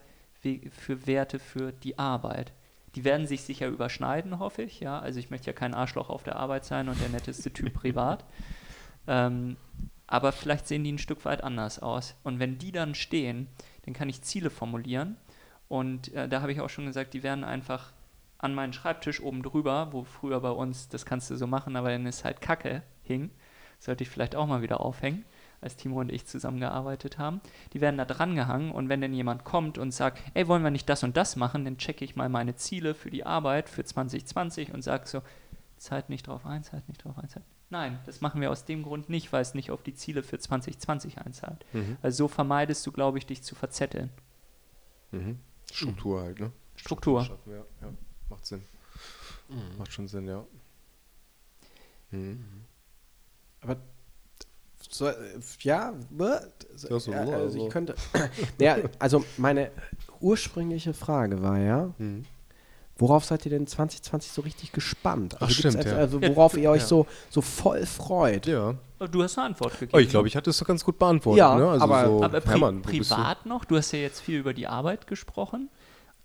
für 0.70 1.06
Werte 1.06 1.38
für 1.38 1.72
die 1.72 1.98
Arbeit. 1.98 2.52
Die 2.94 3.04
werden 3.04 3.26
sich 3.26 3.42
sicher 3.42 3.68
überschneiden, 3.68 4.38
hoffe 4.38 4.62
ich, 4.62 4.80
ja. 4.80 4.98
Also 4.98 5.18
ich 5.18 5.30
möchte 5.30 5.48
ja 5.48 5.52
kein 5.52 5.74
Arschloch 5.74 6.08
auf 6.08 6.22
der 6.22 6.36
Arbeit 6.36 6.64
sein 6.64 6.88
und 6.88 7.00
der 7.00 7.08
netteste 7.08 7.52
Typ 7.52 7.74
privat. 7.74 8.24
Ähm, 9.06 9.56
aber 10.06 10.32
vielleicht 10.32 10.66
sehen 10.66 10.84
die 10.84 10.92
ein 10.92 10.98
Stück 10.98 11.24
weit 11.24 11.44
anders 11.44 11.80
aus. 11.80 12.14
Und 12.22 12.38
wenn 12.38 12.58
die 12.58 12.72
dann 12.72 12.94
stehen, 12.94 13.48
dann 13.84 13.94
kann 13.94 14.08
ich 14.08 14.22
Ziele 14.22 14.48
formulieren. 14.48 15.16
Und 15.68 16.12
äh, 16.14 16.28
da 16.28 16.40
habe 16.40 16.52
ich 16.52 16.60
auch 16.60 16.70
schon 16.70 16.86
gesagt, 16.86 17.12
die 17.14 17.22
werden 17.22 17.44
einfach 17.44 17.92
an 18.38 18.54
meinen 18.54 18.72
Schreibtisch 18.72 19.20
oben 19.20 19.42
drüber, 19.42 19.88
wo 19.92 20.04
früher 20.04 20.40
bei 20.40 20.50
uns, 20.50 20.88
das 20.88 21.04
kannst 21.04 21.30
du 21.30 21.36
so 21.36 21.46
machen, 21.46 21.76
aber 21.76 21.90
dann 21.90 22.06
ist 22.06 22.24
halt 22.24 22.40
Kacke 22.40 22.82
hing. 23.02 23.30
Sollte 23.80 24.02
ich 24.02 24.10
vielleicht 24.10 24.34
auch 24.34 24.46
mal 24.46 24.62
wieder 24.62 24.80
aufhängen, 24.80 25.24
als 25.60 25.76
Timo 25.76 26.00
und 26.00 26.10
ich 26.10 26.26
zusammengearbeitet 26.26 27.18
haben. 27.18 27.40
Die 27.72 27.80
werden 27.80 27.96
da 27.96 28.04
dran 28.04 28.34
gehangen 28.34 28.72
und 28.72 28.88
wenn 28.88 29.00
dann 29.00 29.12
jemand 29.12 29.44
kommt 29.44 29.78
und 29.78 29.92
sagt, 29.92 30.22
ey, 30.34 30.48
wollen 30.48 30.62
wir 30.62 30.70
nicht 30.70 30.88
das 30.88 31.02
und 31.02 31.16
das 31.16 31.36
machen, 31.36 31.64
dann 31.64 31.78
checke 31.78 32.04
ich 32.04 32.16
mal 32.16 32.28
meine 32.28 32.54
Ziele 32.56 32.94
für 32.94 33.10
die 33.10 33.24
Arbeit 33.24 33.68
für 33.68 33.84
2020 33.84 34.72
und 34.72 34.82
sage 34.82 35.06
so, 35.06 35.22
Zeit 35.76 36.08
nicht 36.08 36.26
drauf 36.26 36.46
ein, 36.46 36.64
Zeit 36.64 36.88
nicht 36.88 37.04
drauf 37.04 37.18
ein, 37.18 37.28
Zeit. 37.28 37.44
Nein, 37.70 37.98
das 38.06 38.20
machen 38.20 38.40
wir 38.40 38.50
aus 38.50 38.64
dem 38.64 38.82
Grund 38.82 39.08
nicht, 39.08 39.32
weil 39.32 39.42
es 39.42 39.54
nicht 39.54 39.70
auf 39.70 39.82
die 39.82 39.94
Ziele 39.94 40.22
für 40.22 40.38
2020 40.38 41.18
einzahlt. 41.18 41.64
Mhm. 41.72 41.98
Also 42.02 42.24
so 42.24 42.28
vermeidest 42.28 42.86
du, 42.86 42.92
glaube 42.92 43.18
ich, 43.18 43.26
dich 43.26 43.42
zu 43.42 43.54
verzetteln. 43.54 44.10
Mhm. 45.12 45.38
Struktur 45.72 46.22
halt, 46.22 46.40
ne? 46.40 46.52
Struktur. 46.76 47.24
Schaffen, 47.24 47.52
ja, 47.52 47.64
ja. 47.82 47.92
Macht 48.30 48.46
Sinn. 48.46 48.62
Macht 49.78 49.92
schon 49.92 50.08
Sinn, 50.08 50.26
ja. 50.28 50.44
Mhm. 52.10 52.44
Aber 53.60 53.76
so, 54.90 55.06
äh, 55.06 55.14
ja, 55.60 55.92
ne? 56.10 56.40
so, 56.74 56.88
Ja, 56.88 56.98
so, 57.00 57.12
ja, 57.12 57.26
so, 57.26 57.32
also 57.32 57.44
also. 57.44 57.66
ich 57.66 57.70
könnte. 57.72 57.94
ja, 58.60 58.76
also 58.98 59.24
meine 59.36 59.70
ursprüngliche 60.20 60.94
Frage 60.94 61.42
war 61.42 61.58
ja, 61.58 61.92
Mhm. 61.98 62.24
worauf 62.96 63.24
seid 63.24 63.44
ihr 63.46 63.50
denn 63.50 63.66
2020 63.66 64.30
so 64.32 64.42
richtig 64.42 64.72
gespannt? 64.72 65.34
Ach, 65.36 65.40
gibt's 65.48 65.54
stimmt, 65.58 65.76
etwa- 65.76 65.90
ja. 65.90 65.96
Also 65.96 66.22
worauf 66.22 66.56
ihr 66.56 66.70
euch 66.70 66.82
Ja. 66.82 66.86
so, 66.86 67.06
so 67.30 67.40
voll 67.42 67.84
freut? 67.86 68.46
Ja. 68.46 68.74
Oh, 69.00 69.06
Du 69.06 69.22
hast 69.22 69.38
eine 69.38 69.48
Antwort 69.48 69.72
gegeben. 69.78 69.92
Oh, 69.94 69.98
ich 70.00 70.08
glaube, 70.08 70.26
ich 70.28 70.36
hatte 70.36 70.50
es 70.50 70.58
doch 70.58 70.66
ganz 70.66 70.84
gut 70.84 70.98
beantwortet. 70.98 71.38
Ja, 71.38 71.56
ne? 71.56 71.68
also 71.68 71.84
aber- 71.84 72.04
so, 72.06 72.22
Aber 72.22 72.40
pri 72.40 72.50
Hermann, 72.50 72.82
privat 72.82 73.46
noch? 73.46 73.64
Du 73.64 73.76
hast 73.76 73.92
ja 73.92 73.98
jetzt 74.00 74.20
viel 74.20 74.38
über 74.40 74.52
die 74.54 74.66
Arbeit 74.66 75.06
gesprochen 75.06 75.68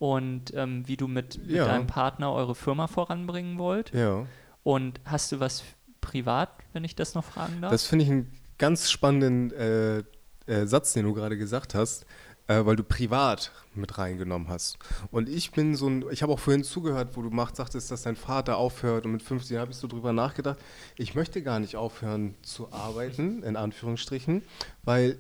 und 0.04 0.54
ähm, 0.54 0.86
wie 0.86 0.98
du 0.98 1.08
mit, 1.08 1.38
mit 1.38 1.52
Ja. 1.56 1.64
deinem 1.66 1.88
Partner 1.88 2.34
eure 2.34 2.56
Firma 2.56 2.88
voranbringen 2.88 3.58
wollt. 3.58 3.94
Ja. 3.94 4.26
Und 4.62 5.00
hast 5.06 5.32
du 5.32 5.40
was 5.40 5.64
privat, 6.02 6.50
wenn 6.74 6.84
ich 6.84 6.98
das 6.98 7.16
noch 7.16 7.24
fragen 7.24 7.62
darf? 7.62 7.72
Das 7.72 7.86
finde 7.86 8.04
ich 8.04 8.12
einen 8.12 8.30
ganz 8.58 8.92
spannenden 8.92 9.54
äh, 9.54 10.00
äh, 10.46 10.68
Satz, 10.68 10.92
den 10.92 11.06
du 11.06 11.14
gerade 11.14 11.38
gesagt 11.38 11.74
hast, 11.74 12.06
äh, 12.48 12.66
weil 12.66 12.76
du 12.76 12.84
privat 12.84 13.54
mit 13.76 13.98
reingenommen 13.98 14.50
hast. 14.50 14.78
Und 15.10 15.30
ich 15.30 15.52
bin 15.52 15.74
so 15.74 15.88
ein, 15.88 16.04
ich 16.12 16.22
habe 16.22 16.34
auch 16.34 16.40
vorhin 16.40 16.66
zugehört, 16.66 17.16
wo 17.16 17.22
du 17.22 17.30
macht, 17.30 17.56
sagtest, 17.56 17.90
dass 17.90 18.02
dein 18.02 18.18
Vater 18.18 18.58
aufhört 18.58 19.06
und 19.06 19.14
mit 19.14 19.24
15 19.24 19.58
habe 19.58 19.72
ich 19.72 19.78
so 19.78 19.88
drüber 19.88 20.12
nachgedacht. 20.12 20.60
Ich 20.98 21.16
möchte 21.16 21.42
gar 21.44 21.62
nicht 21.62 21.78
aufhören 21.78 22.36
zu 22.42 22.74
arbeiten, 22.74 23.42
in 23.44 23.56
Anführungsstrichen, 23.56 24.42
weil 24.84 25.18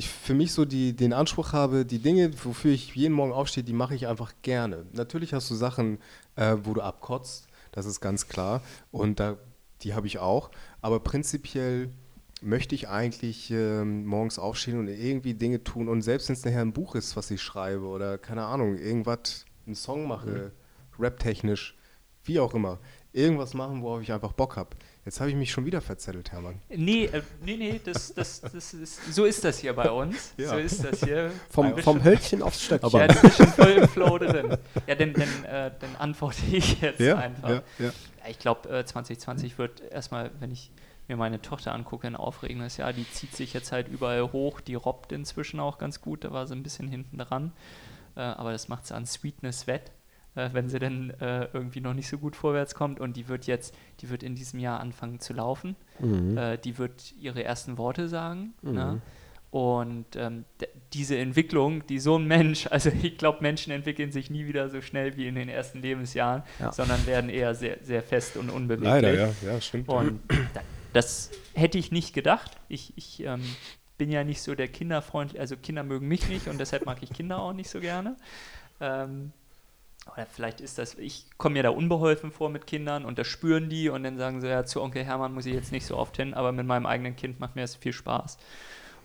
ich 0.00 0.08
für 0.08 0.34
mich 0.34 0.52
so 0.52 0.64
die, 0.64 0.94
den 0.94 1.12
Anspruch 1.12 1.52
habe, 1.52 1.86
die 1.86 2.00
Dinge, 2.00 2.32
wofür 2.44 2.72
ich 2.72 2.94
jeden 2.94 3.14
Morgen 3.14 3.32
aufstehe, 3.32 3.62
die 3.64 3.72
mache 3.72 3.94
ich 3.94 4.06
einfach 4.06 4.32
gerne. 4.42 4.86
Natürlich 4.92 5.32
hast 5.32 5.50
du 5.50 5.54
Sachen, 5.54 5.98
äh, 6.36 6.56
wo 6.64 6.74
du 6.74 6.80
abkotzt, 6.80 7.46
das 7.72 7.86
ist 7.86 8.00
ganz 8.00 8.26
klar. 8.26 8.62
Und 8.90 9.20
da, 9.20 9.36
die 9.82 9.94
habe 9.94 10.06
ich 10.06 10.18
auch. 10.18 10.50
Aber 10.80 11.00
prinzipiell 11.00 11.90
möchte 12.42 12.74
ich 12.74 12.88
eigentlich 12.88 13.50
ähm, 13.50 14.06
morgens 14.06 14.38
aufstehen 14.38 14.78
und 14.78 14.88
irgendwie 14.88 15.34
Dinge 15.34 15.62
tun. 15.62 15.88
Und 15.88 16.02
selbst 16.02 16.28
wenn 16.28 16.34
es 16.34 16.44
nachher 16.44 16.62
ein 16.62 16.72
Buch 16.72 16.94
ist, 16.94 17.16
was 17.16 17.30
ich 17.30 17.42
schreibe 17.42 17.86
oder 17.86 18.18
keine 18.18 18.44
Ahnung, 18.44 18.76
irgendwas, 18.76 19.44
einen 19.66 19.74
Song 19.74 20.08
mache, 20.08 20.52
rap-technisch, 20.98 21.76
wie 22.24 22.40
auch 22.40 22.54
immer, 22.54 22.78
irgendwas 23.12 23.54
machen, 23.54 23.82
worauf 23.82 24.02
ich 24.02 24.12
einfach 24.12 24.32
Bock 24.32 24.56
habe. 24.56 24.76
Jetzt 25.04 25.18
habe 25.20 25.30
ich 25.30 25.36
mich 25.36 25.50
schon 25.50 25.64
wieder 25.64 25.80
verzettelt, 25.80 26.30
Hermann. 26.30 26.60
nee, 26.68 27.06
äh, 27.06 27.22
nee, 27.42 27.56
nee, 27.56 27.80
das, 27.82 28.12
das, 28.12 28.42
das 28.42 28.74
ist, 28.74 29.14
so 29.14 29.24
ist 29.24 29.42
das 29.44 29.58
hier 29.58 29.72
bei 29.72 29.90
uns. 29.90 30.34
Ja. 30.36 30.50
So 30.50 30.56
ist 30.58 30.84
das 30.84 31.02
hier. 31.02 31.32
Vom, 31.48 31.76
vom 31.78 32.04
Hölzchen 32.04 32.42
aufs 32.42 32.62
Stöckchen. 32.62 32.86
Aber- 32.86 33.00
Ja, 33.00 33.08
du 33.08 33.20
bist 33.22 33.36
schon 33.38 33.46
voll 33.48 33.70
im 33.70 33.88
Flow 33.88 34.18
drin. 34.18 34.56
Ja, 34.86 34.94
dann, 34.94 35.14
dann, 35.14 35.44
äh, 35.44 35.70
dann 35.80 35.96
antworte 35.98 36.42
ich 36.52 36.80
jetzt 36.82 37.00
einfach. 37.00 37.48
ja, 37.48 37.62
ja. 37.78 37.86
Ja, 37.86 37.92
ich 38.28 38.38
glaube, 38.38 38.68
äh, 38.68 38.84
2020 38.84 39.56
wird 39.56 39.80
erstmal, 39.90 40.30
wenn 40.38 40.50
ich 40.50 40.70
mir 41.08 41.16
meine 41.16 41.40
Tochter 41.40 41.72
angucke, 41.74 42.06
ein 42.06 42.14
aufregendes 42.14 42.76
Jahr. 42.76 42.92
Die 42.92 43.10
zieht 43.10 43.34
sich 43.34 43.54
jetzt 43.54 43.72
halt 43.72 43.88
überall 43.88 44.30
hoch. 44.32 44.60
Die 44.60 44.74
robbt 44.74 45.12
inzwischen 45.12 45.58
auch 45.60 45.78
ganz 45.78 46.02
gut. 46.02 46.24
Da 46.24 46.30
war 46.32 46.46
sie 46.46 46.54
ein 46.54 46.62
bisschen 46.62 46.88
hinten 46.88 47.16
dran. 47.18 47.52
Äh, 48.16 48.20
aber 48.20 48.52
das 48.52 48.68
macht 48.68 48.86
sie 48.86 48.94
an 48.94 49.06
Sweetness 49.06 49.66
wett, 49.66 49.90
äh, 50.40 50.50
wenn 50.52 50.68
sie 50.68 50.78
dann 50.78 51.10
äh, 51.20 51.48
irgendwie 51.52 51.80
noch 51.80 51.94
nicht 51.94 52.08
so 52.08 52.18
gut 52.18 52.36
vorwärts 52.36 52.74
kommt. 52.74 53.00
Und 53.00 53.16
die 53.16 53.28
wird 53.28 53.46
jetzt, 53.46 53.74
die 54.00 54.10
wird 54.10 54.22
in 54.22 54.34
diesem 54.34 54.60
Jahr 54.60 54.80
anfangen 54.80 55.20
zu 55.20 55.32
laufen. 55.32 55.76
Mhm. 55.98 56.36
Äh, 56.36 56.58
die 56.58 56.78
wird 56.78 57.12
ihre 57.20 57.44
ersten 57.44 57.78
Worte 57.78 58.08
sagen. 58.08 58.54
Ne? 58.62 59.00
Und 59.50 60.14
ähm, 60.14 60.44
diese 60.92 61.18
Entwicklung, 61.18 61.84
die 61.88 61.98
so 61.98 62.16
ein 62.16 62.26
Mensch, 62.26 62.66
also 62.70 62.90
ich 63.02 63.18
glaube, 63.18 63.38
Menschen 63.42 63.72
entwickeln 63.72 64.12
sich 64.12 64.30
nie 64.30 64.46
wieder 64.46 64.68
so 64.68 64.80
schnell 64.80 65.16
wie 65.16 65.26
in 65.26 65.34
den 65.34 65.48
ersten 65.48 65.82
Lebensjahren, 65.82 66.42
Ja. 66.58 66.72
sondern 66.72 67.04
werden 67.06 67.30
eher 67.30 67.54
sehr, 67.54 67.78
sehr 67.82 68.02
fest 68.02 68.36
und 68.36 68.50
unbeweglich. 68.50 68.88
Leider, 68.88 69.12
ja, 69.14 69.32
ja, 69.44 69.60
stimmt. 69.60 69.88
Und 69.88 70.20
da, 70.54 70.60
das 70.92 71.30
hätte 71.54 71.78
ich 71.78 71.90
nicht 71.90 72.14
gedacht. 72.14 72.52
Ich, 72.68 72.92
ich 72.96 73.24
ähm, 73.24 73.42
bin 73.98 74.10
ja 74.10 74.24
nicht 74.24 74.40
so 74.40 74.54
der 74.54 74.68
Kinderfreund, 74.68 75.38
also 75.38 75.56
Kinder 75.56 75.82
mögen 75.82 76.08
mich 76.08 76.28
nicht 76.28 76.48
und 76.48 76.58
deshalb 76.58 76.86
mag 76.86 77.02
ich 77.02 77.12
Kinder 77.12 77.40
auch 77.40 77.52
nicht 77.52 77.70
so 77.70 77.80
gerne. 77.80 78.16
Ähm, 78.80 79.32
oder 80.12 80.26
vielleicht 80.26 80.60
ist 80.60 80.78
das, 80.78 80.94
ich 80.94 81.26
komme 81.38 81.54
mir 81.54 81.62
da 81.62 81.70
unbeholfen 81.70 82.30
vor 82.30 82.50
mit 82.50 82.66
Kindern 82.66 83.04
und 83.04 83.18
das 83.18 83.26
spüren 83.26 83.68
die 83.68 83.88
und 83.88 84.02
dann 84.02 84.18
sagen 84.18 84.40
sie, 84.40 84.48
ja, 84.48 84.64
zu 84.64 84.82
Onkel 84.82 85.04
Hermann 85.04 85.32
muss 85.34 85.46
ich 85.46 85.54
jetzt 85.54 85.72
nicht 85.72 85.86
so 85.86 85.96
oft 85.96 86.16
hin, 86.16 86.34
aber 86.34 86.52
mit 86.52 86.66
meinem 86.66 86.86
eigenen 86.86 87.16
Kind 87.16 87.40
macht 87.40 87.56
mir 87.56 87.62
das 87.62 87.76
viel 87.76 87.92
Spaß. 87.92 88.38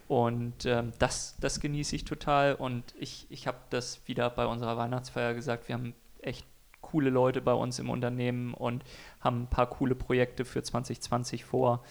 Und 0.08 0.66
ähm, 0.66 0.93
das, 0.99 1.36
das 1.39 1.60
genieße 1.60 1.95
ich 1.95 2.06
total 2.06 2.56
und 2.56 2.84
ich, 2.99 3.26
ich 3.30 3.47
habe 3.47 3.58
das 3.70 4.08
wieder 4.08 4.30
bei 4.30 4.45
unserer 4.45 4.78
Weihnachtsfeier 4.78 5.34
gesagt, 5.34 5.68
wir 5.68 5.76
haben 5.76 5.95
echt 6.22 6.45
coole 6.82 7.10
Leute 7.10 7.41
bei 7.41 7.53
uns 7.53 7.80
im 7.80 7.89
Unternehmen 7.89 8.53
und 8.53 8.84
haben 9.20 9.43
ein 9.43 9.49
paar 9.49 9.68
coole 9.68 9.95
Projekte 9.95 10.45
für 10.45 10.62
2020 10.62 11.43
vor, 11.43 11.84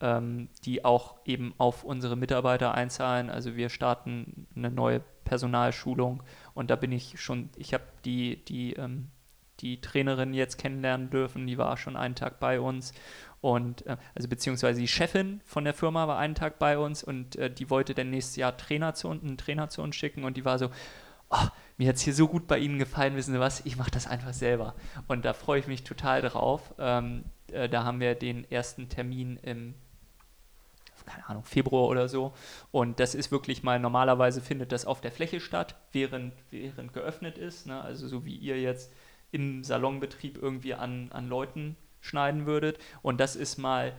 ähm, 0.00 0.48
die 0.64 0.84
auch 0.84 1.16
eben 1.24 1.54
auf 1.56 1.84
unsere 1.84 2.16
Mitarbeiter 2.16 2.74
einzahlen. 2.74 3.30
Also 3.30 3.56
wir 3.56 3.70
starten 3.70 4.46
eine 4.54 4.70
neue 4.70 5.00
Personalschulung 5.32 6.22
und 6.52 6.68
da 6.68 6.76
bin 6.76 6.92
ich 6.92 7.18
schon, 7.18 7.48
ich 7.56 7.72
habe 7.72 7.84
die, 8.04 8.44
die, 8.44 8.74
ähm, 8.74 9.08
die 9.60 9.80
Trainerin 9.80 10.34
jetzt 10.34 10.58
kennenlernen 10.58 11.08
dürfen, 11.08 11.46
die 11.46 11.56
war 11.56 11.78
schon 11.78 11.96
einen 11.96 12.14
Tag 12.14 12.38
bei 12.38 12.60
uns 12.60 12.92
und 13.40 13.86
äh, 13.86 13.96
also 14.14 14.28
beziehungsweise 14.28 14.78
die 14.78 14.88
Chefin 14.88 15.40
von 15.46 15.64
der 15.64 15.72
Firma 15.72 16.06
war 16.06 16.18
einen 16.18 16.34
Tag 16.34 16.58
bei 16.58 16.76
uns 16.76 17.02
und 17.02 17.36
äh, 17.36 17.50
die 17.50 17.70
wollte 17.70 17.94
dann 17.94 18.10
nächstes 18.10 18.36
Jahr 18.36 18.58
Trainer 18.58 18.92
zu 18.92 19.08
uns, 19.08 19.24
einen 19.24 19.38
Trainer 19.38 19.70
zu 19.70 19.80
uns 19.80 19.96
schicken 19.96 20.24
und 20.24 20.36
die 20.36 20.44
war 20.44 20.58
so, 20.58 20.68
oh, 21.30 21.46
mir 21.78 21.88
hat 21.88 21.96
es 21.96 22.02
hier 22.02 22.12
so 22.12 22.28
gut 22.28 22.46
bei 22.46 22.58
Ihnen 22.58 22.78
gefallen, 22.78 23.16
wissen 23.16 23.32
Sie 23.32 23.40
was, 23.40 23.64
ich 23.64 23.78
mache 23.78 23.90
das 23.90 24.06
einfach 24.06 24.34
selber. 24.34 24.74
Und 25.08 25.24
da 25.24 25.32
freue 25.32 25.60
ich 25.60 25.66
mich 25.66 25.82
total 25.82 26.20
drauf. 26.20 26.74
Ähm, 26.78 27.24
äh, 27.50 27.70
da 27.70 27.84
haben 27.84 28.00
wir 28.00 28.14
den 28.14 28.50
ersten 28.50 28.90
Termin 28.90 29.38
im, 29.42 29.76
keine 31.06 31.28
Ahnung, 31.28 31.44
Februar 31.44 31.88
oder 31.88 32.08
so. 32.08 32.32
Und 32.70 33.00
das 33.00 33.14
ist 33.14 33.30
wirklich 33.30 33.62
mal, 33.62 33.78
normalerweise 33.78 34.40
findet 34.40 34.72
das 34.72 34.86
auf 34.86 35.00
der 35.00 35.12
Fläche 35.12 35.40
statt, 35.40 35.76
während, 35.92 36.34
während 36.50 36.92
geöffnet 36.92 37.38
ist. 37.38 37.66
Ne? 37.66 37.80
Also 37.80 38.08
so 38.08 38.24
wie 38.24 38.36
ihr 38.36 38.60
jetzt 38.60 38.92
im 39.30 39.64
Salonbetrieb 39.64 40.40
irgendwie 40.40 40.74
an, 40.74 41.10
an 41.12 41.28
Leuten 41.28 41.76
schneiden 42.00 42.46
würdet. 42.46 42.78
Und 43.00 43.20
das 43.20 43.36
ist 43.36 43.58
mal 43.58 43.94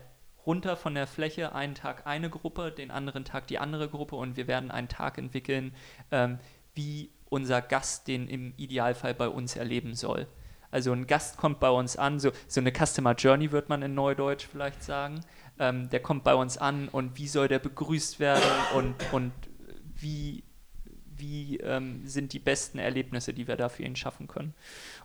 runter 0.45 0.75
von 0.75 0.93
der 0.93 1.07
Fläche, 1.07 1.55
einen 1.55 1.75
Tag 1.75 2.05
eine 2.05 2.29
Gruppe, 2.29 2.71
den 2.71 2.91
anderen 2.91 3.25
Tag 3.25 3.47
die 3.47 3.59
andere 3.59 3.89
Gruppe 3.89 4.15
und 4.15 4.37
wir 4.37 4.47
werden 4.47 4.71
einen 4.71 4.89
Tag 4.89 5.17
entwickeln, 5.17 5.73
ähm, 6.11 6.39
wie 6.75 7.11
unser 7.29 7.61
Gast 7.61 8.07
den 8.07 8.27
im 8.27 8.53
Idealfall 8.57 9.13
bei 9.13 9.27
uns 9.27 9.55
erleben 9.55 9.95
soll. 9.95 10.27
Also 10.69 10.91
ein 10.91 11.07
Gast 11.07 11.37
kommt 11.37 11.59
bei 11.59 11.69
uns 11.69 11.97
an, 11.97 12.19
so, 12.19 12.31
so 12.47 12.59
eine 12.59 12.71
Customer 12.71 13.13
Journey 13.13 13.51
wird 13.51 13.69
man 13.69 13.83
in 13.83 13.93
Neudeutsch 13.93 14.47
vielleicht 14.51 14.83
sagen. 14.83 15.21
Ähm, 15.59 15.89
der 15.89 15.99
kommt 15.99 16.23
bei 16.23 16.33
uns 16.35 16.57
an 16.57 16.87
und 16.89 17.17
wie 17.17 17.27
soll 17.27 17.47
der 17.47 17.59
begrüßt 17.59 18.19
werden 18.19 18.43
und, 18.75 18.95
und 19.11 19.31
wie, 19.95 20.43
wie 21.15 21.57
ähm, 21.57 22.01
sind 22.07 22.33
die 22.33 22.39
besten 22.39 22.79
Erlebnisse, 22.79 23.33
die 23.33 23.47
wir 23.47 23.55
da 23.55 23.69
für 23.69 23.83
ihn 23.83 23.95
schaffen 23.95 24.27
können. 24.27 24.53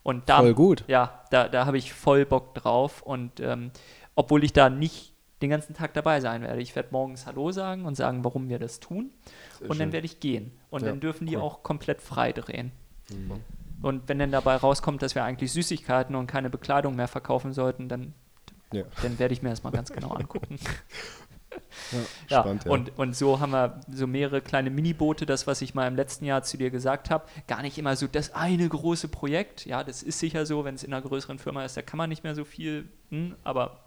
Und 0.03 0.29
da, 0.29 0.39
Voll 0.39 0.55
gut. 0.55 0.85
ja, 0.89 1.23
da, 1.31 1.49
da 1.49 1.67
habe 1.67 1.77
ich 1.79 1.93
voll 1.93 2.25
Bock 2.25 2.55
drauf. 2.55 3.03
Und 3.03 3.41
ähm, 3.41 3.71
obwohl 4.15 4.43
ich 4.43 4.53
da 4.53 4.71
nicht 4.71 5.13
den 5.43 5.51
ganzen 5.51 5.75
Tag 5.75 5.95
dabei 5.95 6.21
sein 6.21 6.43
werde. 6.43 6.61
Ich 6.61 6.75
werde 6.75 6.89
morgens 6.91 7.27
Hallo 7.27 7.53
sagen 7.53 7.85
und 7.85 7.95
sagen, 7.95 8.25
warum 8.25 8.49
wir 8.49 8.59
das 8.59 8.81
tun. 8.81 9.11
Sehr 9.61 9.71
und 9.71 9.79
dann 9.79 9.93
werde 9.93 10.07
ich 10.07 10.19
gehen. 10.19 10.51
Und 10.71 10.83
Ja, 10.83 10.89
dann 10.89 10.99
dürfen 11.01 11.27
die 11.27 11.37
cool. 11.37 11.43
auch 11.43 11.63
komplett 11.63 12.01
frei 12.03 12.33
drehen. 12.33 12.73
Und 13.81 14.09
wenn 14.09 14.19
dann 14.19 14.33
dabei 14.33 14.57
rauskommt, 14.57 15.01
dass 15.03 15.15
wir 15.15 15.23
eigentlich 15.23 15.53
Süßigkeiten 15.53 16.17
und 16.17 16.27
keine 16.27 16.51
Bekleidung 16.51 16.97
mehr 16.97 17.07
verkaufen 17.07 17.53
sollten, 17.53 17.89
dann, 17.89 18.15
Ja. 18.73 18.85
dann 19.03 19.19
werde 19.19 19.33
ich 19.33 19.43
mir 19.43 19.51
das 19.51 19.63
mal 19.63 19.71
ganz 19.71 19.91
genau 19.91 20.11
angucken. 20.11 20.59
Ja, 21.93 21.99
Ja, 22.29 22.41
spannend, 22.41 22.65
ja. 22.65 22.71
Und, 22.71 22.99
und 22.99 23.17
so 23.17 23.41
haben 23.41 23.53
wir 23.53 23.81
so 23.91 24.07
mehrere 24.07 24.41
kleine 24.41 24.71
Miniboote, 24.71 25.27
das, 25.27 25.47
was 25.47 25.63
ich 25.63 25.75
mal 25.75 25.87
im 25.87 25.97
letzten 25.97 26.25
Jahr 26.25 26.43
zu 26.43 26.57
dir 26.57 26.71
gesagt 26.71 27.11
habe, 27.11 27.27
gar 27.47 27.63
nicht 27.63 27.79
immer 27.79 27.97
so 27.97 28.07
das 28.07 28.35
eine 28.35 28.69
große 28.69 29.09
Projekt. 29.09 29.65
Ja, 29.67 29.83
das 29.83 30.03
ist 30.03 30.19
sicher 30.19 30.47
so, 30.47 30.65
wenn 30.65 30.75
es 30.75 30.85
in 30.85 30.93
einer 30.93 31.03
größeren 31.03 31.39
Firma 31.39 31.65
ist, 31.65 31.77
da 31.77 31.83
kann 31.83 31.99
man 31.99 32.11
nicht 32.11 32.25
mehr 32.25 32.35
so 32.35 32.45
viel, 32.45 32.89
hm, 33.11 33.35
aber, 33.45 33.85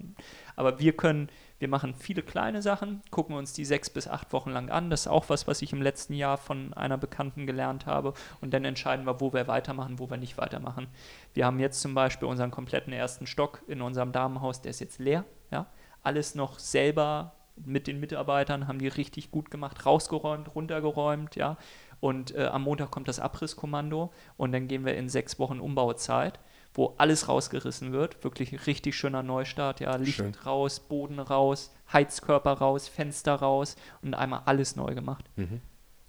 aber 0.56 0.80
wir 0.80 0.94
können, 0.98 1.30
wir 1.62 1.68
machen 1.68 1.94
viele 1.94 2.24
kleine 2.24 2.64
Sachen, 2.64 3.04
gucken 3.12 3.36
uns 3.36 3.54
die 3.54 3.66
sechs 3.66 3.92
bis 3.92 4.08
acht 4.08 4.34
Wochen 4.34 4.50
lang 4.50 4.72
an. 4.72 4.90
Das 4.90 5.02
ist 5.02 5.08
auch 5.08 5.30
was, 5.30 5.48
was 5.48 5.62
ich 5.62 5.74
im 5.74 5.82
letzten 5.82 6.16
Jahr 6.16 6.38
von 6.38 6.74
einer 6.74 6.98
Bekannten 6.98 7.46
gelernt 7.46 7.86
habe. 7.86 8.16
Und 8.42 8.52
dann 8.56 8.66
entscheiden 8.66 9.06
wir, 9.06 9.22
wo 9.22 9.32
wir 9.32 9.48
weitermachen, 9.48 10.00
wo 10.00 10.10
wir 10.10 10.18
nicht 10.18 10.40
weitermachen. 10.40 10.88
Wir 11.36 11.46
haben 11.46 11.60
jetzt 11.60 11.80
zum 11.82 11.94
Beispiel 11.94 12.28
unseren 12.28 12.50
kompletten 12.50 12.92
ersten 12.92 13.28
Stock 13.28 13.62
in 13.68 13.84
unserem 13.84 14.12
Damenhaus, 14.12 14.62
der 14.62 14.72
ist 14.72 14.80
jetzt 14.80 14.98
leer. 14.98 15.24
Ja, 15.52 15.68
alles 16.02 16.34
noch 16.34 16.58
selber 16.58 17.34
mit 17.56 17.86
den 17.86 18.00
Mitarbeitern, 18.00 18.68
haben 18.68 18.80
die 18.80 18.88
richtig 18.88 19.30
gut 19.30 19.52
gemacht, 19.52 19.86
rausgeräumt, 19.86 20.56
runtergeräumt, 20.56 21.36
ja. 21.36 21.58
Und 22.00 22.34
äh, 22.34 22.46
am 22.46 22.64
Montag 22.64 22.90
kommt 22.90 23.08
das 23.08 23.20
Abrisskommando 23.20 24.12
und 24.36 24.52
dann 24.52 24.68
gehen 24.68 24.84
wir 24.84 24.96
in 24.96 25.10
sechs 25.10 25.38
Wochen 25.38 25.60
Umbauzeit, 25.60 26.40
wo 26.74 26.94
alles 26.98 27.28
rausgerissen 27.28 27.92
wird. 27.92 28.24
Wirklich 28.24 28.52
ein 28.54 28.60
richtig 28.60 28.96
schöner 28.96 29.24
Neustart, 29.24 29.80
ja. 29.80 29.96
Licht 29.96 30.18
Schön. 30.18 30.34
raus, 30.46 30.80
Boden 30.80 31.20
raus, 31.20 31.72
Heizkörper 31.92 32.54
raus, 32.54 32.88
Fenster 32.88 33.36
raus 33.36 33.76
und 34.02 34.14
einmal 34.14 34.44
alles 34.46 34.76
neu 34.76 34.94
gemacht. 34.96 35.26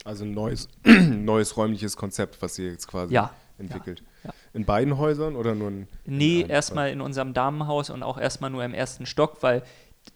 Also 0.04 0.24
ein 0.24 0.32
neues, 0.32 0.68
neues 0.84 1.56
räumliches 1.56 1.96
Konzept, 1.96 2.40
was 2.42 2.58
ihr 2.58 2.70
jetzt 2.70 2.86
quasi 2.88 3.14
Ja, 3.14 3.32
entwickelt. 3.58 4.02
ja, 4.24 4.30
ja. 4.30 4.34
In 4.52 4.64
beiden 4.64 4.98
Häusern 4.98 5.34
oder 5.36 5.54
nur 5.54 5.68
in. 5.68 5.88
Nee, 6.04 6.44
erstmal 6.48 6.90
in 6.90 7.00
unserem 7.00 7.34
Damenhaus 7.34 7.90
und 7.90 8.02
auch 8.02 8.18
erstmal 8.18 8.50
nur 8.50 8.64
im 8.64 8.74
ersten 8.74 9.06
Stock, 9.06 9.42
weil 9.42 9.62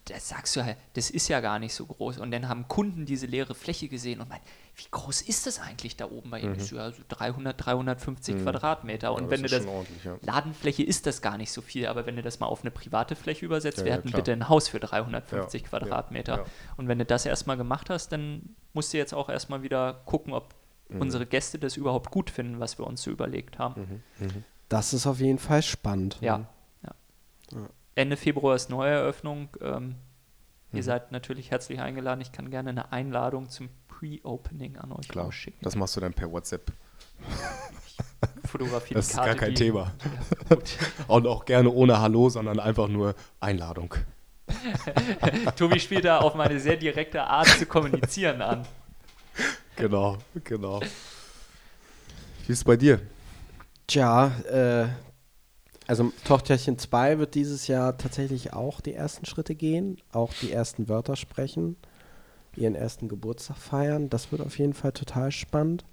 das 0.07 0.29
sagst 0.29 0.55
du 0.57 0.65
halt, 0.65 0.77
das 0.95 1.11
ist 1.11 1.29
ja 1.29 1.41
gar 1.41 1.59
nicht 1.59 1.75
so 1.75 1.87
groß. 1.87 2.19
Und 2.19 2.31
dann 2.31 2.49
haben 2.49 2.67
Kunden 2.69 3.07
diese 3.07 3.27
leere 3.27 3.55
Fläche 3.55 3.89
gesehen 3.89 4.21
und 4.21 4.29
meinen, 4.29 4.43
wie 4.77 4.87
groß 4.91 5.23
ist 5.23 5.47
das 5.47 5.59
eigentlich 5.61 5.97
da 5.97 6.11
oben 6.11 6.31
bei 6.31 6.41
Ihnen? 6.41 6.55
Das 6.55 6.65
ist 6.65 6.71
ja 6.73 6.91
so 6.93 7.03
300, 7.09 7.65
350 7.65 8.43
Quadratmeter. 8.43 9.13
Und 9.13 9.25
Mhm. 9.25 9.27
Ja, 9.27 9.31
wenn 9.31 9.43
du 9.43 9.49
das, 9.49 9.65
ja. 10.05 10.17
Ladenfläche 10.23 10.83
ist 10.83 11.07
das 11.07 11.23
gar 11.23 11.37
nicht 11.39 11.51
so 11.53 11.61
viel, 11.63 11.87
aber 11.87 12.05
wenn 12.07 12.17
du 12.17 12.23
das 12.23 12.41
mal 12.41 12.47
auf 12.47 12.63
eine 12.63 12.71
private 12.71 13.17
Fläche 13.17 13.45
übersetzt, 13.47 13.79
Ja, 13.79 13.85
wir 13.85 13.99
klar. 13.99 14.13
bitte 14.15 14.33
ein 14.33 14.49
Haus 14.49 14.69
für 14.69 14.81
350 14.81 15.63
Ja, 15.63 15.69
Quadratmeter. 15.69 16.33
ja, 16.37 16.39
ja. 16.43 16.47
Und 16.77 16.89
wenn 16.89 16.99
du 16.99 17.05
das 17.05 17.25
erstmal 17.27 17.57
gemacht 17.57 17.91
hast, 17.91 18.11
dann 18.13 18.55
musst 18.73 18.93
du 18.93 18.99
jetzt 18.99 19.15
auch 19.15 19.29
erstmal 19.29 19.63
wieder 19.63 20.03
gucken, 20.05 20.33
ob 20.33 20.55
Mhm. 20.89 21.01
unsere 21.01 21.27
Gäste 21.27 21.59
das 21.59 21.77
überhaupt 21.77 22.11
gut 22.13 22.31
finden, 22.31 22.61
was 22.61 22.79
wir 22.79 22.87
uns 22.87 23.03
so 23.03 23.11
überlegt 23.11 23.59
haben. 23.59 24.03
Das 24.69 24.93
ist 24.95 25.07
auf 25.07 25.19
jeden 25.21 25.39
Fall 25.39 25.63
spannend. 25.63 26.19
Ja, 26.21 26.49
ja. 26.85 26.95
Ende 27.97 28.17
Februar 28.17 28.55
ist 28.55 28.71
Neueröffnung. 28.71 29.49
Ähm, 29.61 29.97
Mhm. 30.73 30.79
Ihr 30.79 30.83
seid 30.83 31.13
natürlich 31.13 31.53
herzlich 31.53 31.79
eingeladen. 31.81 32.21
Ich 32.21 32.33
kann 32.33 32.51
gerne 32.51 32.71
eine 32.71 32.91
Einladung 32.93 33.49
zum 33.49 33.69
Pre-Opening 33.87 34.77
an 34.79 34.91
euch 34.91 35.07
Klar, 35.09 35.27
rausschicken. 35.27 35.61
das 35.63 35.77
machst 35.77 35.95
du 35.97 36.01
dann 36.01 36.13
per 36.13 36.31
WhatsApp. 36.33 36.73
Fotografie 38.45 38.95
Das 38.95 39.07
die 39.07 39.11
ist 39.13 39.17
Karte, 39.17 39.31
gar 39.31 39.37
kein 39.39 39.51
die- 39.51 39.63
Thema. 39.63 39.93
Ja. 40.51 40.57
Und 41.07 41.27
auch 41.29 41.45
gerne 41.45 41.71
ohne 41.71 42.01
Hallo, 42.01 42.29
sondern 42.29 42.59
einfach 42.59 42.89
nur 42.89 43.15
Einladung. 43.39 43.95
Tobi 45.57 45.79
spielt 45.79 46.05
da 46.05 46.19
auf 46.19 46.35
meine 46.35 46.59
sehr 46.59 46.77
direkte 46.77 47.23
Art 47.23 47.47
zu 47.47 47.65
kommunizieren 47.67 48.43
an. 48.43 48.67
Genau, 49.77 50.17
genau. 50.43 50.81
Wie 50.81 52.53
ist 52.53 52.59
es 52.59 52.65
bei 52.65 52.77
dir? 52.79 52.99
Tja, 53.87 54.29
äh, 54.51 54.87
also 55.87 56.13
Tochterchen 56.25 56.79
2 56.79 57.19
wird 57.19 57.35
dieses 57.35 57.69
Jahr 57.69 57.97
tatsächlich 57.97 58.53
auch 58.53 58.81
die 58.81 58.95
ersten 58.95 59.25
Schritte 59.25 59.55
gehen, 59.55 59.99
auch 60.13 60.33
die 60.41 60.51
ersten 60.51 60.89
Wörter 60.89 61.17
sprechen, 61.17 61.77
ihren 62.57 62.75
ersten 62.75 63.09
Geburtstag 63.09 63.57
feiern. 63.57 64.11
Das 64.11 64.33
wird 64.33 64.43
auf 64.43 64.59
jeden 64.59 64.75
Fall 64.75 64.93
total 64.93 65.31
spannend. 65.31 65.85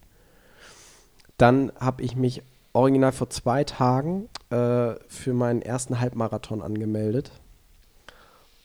Dann 1.37 1.71
habe 1.79 2.01
ich 2.01 2.15
mich 2.15 2.41
original 2.73 3.11
vor 3.11 3.29
zwei 3.29 3.63
Tagen 3.63 4.29
äh, 4.49 4.95
für 5.07 5.33
meinen 5.33 5.61
ersten 5.61 5.99
Halbmarathon 5.99 6.61
angemeldet. 6.61 7.31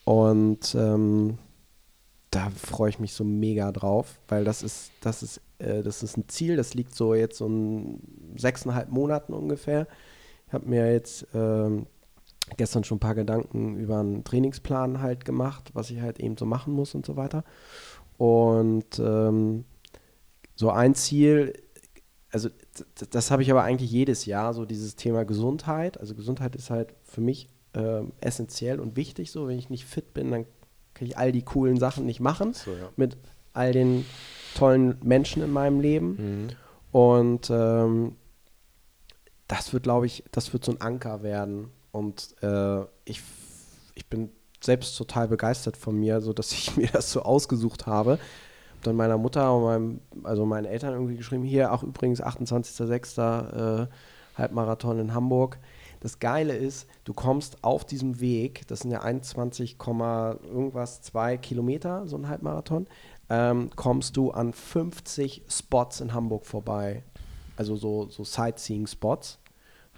Und 0.04 0.74
ähm, 0.74 1.38
da 2.30 2.50
freue 2.50 2.90
ich 2.90 2.98
mich 2.98 3.12
so 3.12 3.24
mega 3.24 3.72
drauf, 3.72 4.18
weil 4.28 4.44
das 4.44 4.62
ist, 4.62 4.92
das 5.02 5.22
ist, 5.22 5.40
äh, 5.58 5.82
das 5.82 6.02
ist 6.02 6.16
ein 6.16 6.28
Ziel, 6.28 6.56
das 6.56 6.72
liegt 6.72 6.94
so 6.94 7.14
jetzt 7.14 7.38
so 7.38 7.46
in 7.46 8.00
sechseinhalb 8.36 8.90
Monaten 8.90 9.34
ungefähr. 9.34 9.86
Ich 10.48 10.54
habe 10.54 10.68
mir 10.68 10.90
jetzt 10.92 11.26
ähm, 11.34 11.86
gestern 12.56 12.84
schon 12.84 12.96
ein 12.96 13.00
paar 13.00 13.14
Gedanken 13.14 13.76
über 13.76 14.00
einen 14.00 14.24
Trainingsplan 14.24 15.00
halt 15.00 15.24
gemacht, 15.24 15.70
was 15.74 15.90
ich 15.90 16.00
halt 16.00 16.18
eben 16.18 16.36
so 16.36 16.46
machen 16.46 16.72
muss 16.72 16.94
und 16.94 17.04
so 17.04 17.16
weiter. 17.16 17.44
Und 18.16 18.98
ähm, 18.98 19.64
so 20.54 20.70
ein 20.70 20.94
Ziel, 20.94 21.52
also 22.32 22.48
das 23.10 23.30
habe 23.30 23.42
ich 23.42 23.50
aber 23.50 23.62
eigentlich 23.62 23.90
jedes 23.90 24.26
Jahr, 24.26 24.54
so 24.54 24.64
dieses 24.64 24.96
Thema 24.96 25.24
Gesundheit. 25.24 26.00
Also 26.00 26.14
Gesundheit 26.14 26.56
ist 26.56 26.70
halt 26.70 26.94
für 27.04 27.20
mich 27.20 27.48
ähm, 27.74 28.12
essentiell 28.20 28.80
und 28.80 28.96
wichtig. 28.96 29.30
So, 29.30 29.46
wenn 29.46 29.58
ich 29.58 29.70
nicht 29.70 29.84
fit 29.84 30.14
bin, 30.14 30.30
dann 30.30 30.46
kann 30.94 31.06
ich 31.06 31.16
all 31.16 31.30
die 31.30 31.42
coolen 31.42 31.78
Sachen 31.78 32.06
nicht 32.06 32.20
machen 32.20 32.54
So, 32.54 32.72
ja. 32.72 32.88
mit 32.96 33.16
all 33.52 33.72
den 33.72 34.04
tollen 34.54 34.96
Menschen 35.02 35.42
in 35.42 35.52
meinem 35.52 35.80
Leben. 35.80 36.08
Mhm. 36.08 36.48
Und 36.90 37.50
ähm, 37.50 38.16
das 39.48 39.72
wird, 39.72 39.82
glaube 39.82 40.06
ich, 40.06 40.24
das 40.30 40.52
wird 40.52 40.64
so 40.64 40.72
ein 40.72 40.80
Anker 40.80 41.22
werden. 41.22 41.70
Und 41.90 42.36
äh, 42.42 42.82
ich, 43.04 43.22
ich 43.94 44.06
bin 44.06 44.30
selbst 44.60 44.96
total 44.96 45.28
begeistert 45.28 45.76
von 45.76 45.98
mir, 45.98 46.20
so 46.20 46.32
dass 46.32 46.52
ich 46.52 46.76
mir 46.76 46.88
das 46.88 47.10
so 47.10 47.22
ausgesucht 47.22 47.86
habe. 47.86 48.12
Hab 48.12 48.82
dann 48.84 48.96
meiner 48.96 49.18
Mutter 49.18 49.52
und 49.54 49.64
meinem, 49.64 50.00
also 50.22 50.46
meinen 50.46 50.66
Eltern 50.66 50.92
irgendwie 50.92 51.16
geschrieben, 51.16 51.42
hier 51.42 51.72
auch 51.72 51.82
übrigens 51.82 52.22
28.06. 52.22 53.82
Äh, 53.82 53.88
Halbmarathon 54.36 55.00
in 55.00 55.14
Hamburg. 55.14 55.58
Das 56.00 56.20
Geile 56.20 56.56
ist, 56.56 56.86
du 57.04 57.12
kommst 57.12 57.64
auf 57.64 57.84
diesem 57.84 58.20
Weg, 58.20 58.68
das 58.68 58.80
sind 58.80 58.92
ja 58.92 59.02
21, 59.02 59.78
Komma 59.78 60.36
irgendwas, 60.44 61.02
zwei 61.02 61.36
Kilometer, 61.36 62.06
so 62.06 62.16
ein 62.16 62.28
Halbmarathon, 62.28 62.86
ähm, 63.30 63.70
kommst 63.74 64.16
du 64.16 64.30
an 64.30 64.52
50 64.52 65.42
Spots 65.48 66.00
in 66.00 66.14
Hamburg 66.14 66.46
vorbei. 66.46 67.02
Also 67.58 67.74
so, 67.74 68.08
so 68.08 68.22
Sightseeing-Spots. 68.22 69.40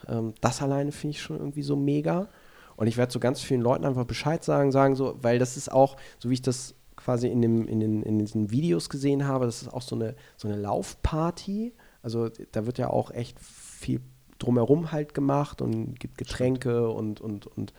Ähm, 0.09 0.33
das 0.41 0.63
alleine 0.63 0.93
finde 0.93 1.17
ich 1.17 1.23
schon 1.23 1.37
irgendwie 1.37 1.63
so 1.63 1.77
mega. 1.77 2.29
Und 2.77 2.87
ich 2.87 2.97
werde 2.97 3.13
so 3.13 3.21
ganz 3.21 3.43
vielen 3.43 3.61
Leuten 3.61 3.85
einfach 3.85 4.07
Bescheid 4.07 4.43
sagen, 4.43 4.73
sagen 4.73 4.97
so, 4.97 5.19
weil 5.21 5.39
das 5.39 5.59
ist 5.59 5.71
auch, 5.71 5.99
so 6.19 6.31
wie 6.31 6.35
ich 6.35 6.43
das 6.43 6.75
quasi 6.97 7.29
in, 7.29 7.43
dem, 7.43 7.69
in, 7.69 7.81
den, 7.81 8.03
in 8.03 8.19
diesen 8.19 8.51
Videos 8.51 8.89
gesehen 8.89 9.27
habe, 9.27 9.45
das 9.45 9.61
ist 9.61 9.69
auch 9.69 9.83
so 9.83 9.95
eine, 9.95 10.17
so 10.39 10.49
eine 10.49 10.57
Laufparty. 10.57 11.75
Also 12.03 12.31
da 12.53 12.65
wird 12.65 12.79
ja 12.79 12.89
auch 12.89 13.11
echt 13.11 13.39
viel 13.39 14.01
drumherum 14.39 14.91
halt 14.91 15.13
gemacht 15.13 15.61
und 15.61 16.01
gibt 16.01 16.17
Getränke 16.17 16.89
und, 16.89 17.21
und, 17.21 17.47
und 17.47 17.75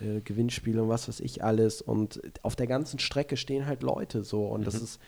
äh, 0.00 0.22
Gewinnspiele 0.22 0.82
und 0.82 0.88
was 0.88 1.06
weiß 1.06 1.20
ich 1.20 1.44
alles. 1.44 1.80
Und 1.80 2.20
auf 2.42 2.56
der 2.56 2.66
ganzen 2.66 2.98
Strecke 2.98 3.36
stehen 3.36 3.66
halt 3.66 3.84
Leute 3.84 4.24
so. 4.24 4.44
Und 4.46 4.66
das 4.66 4.74
ist, 4.74 5.00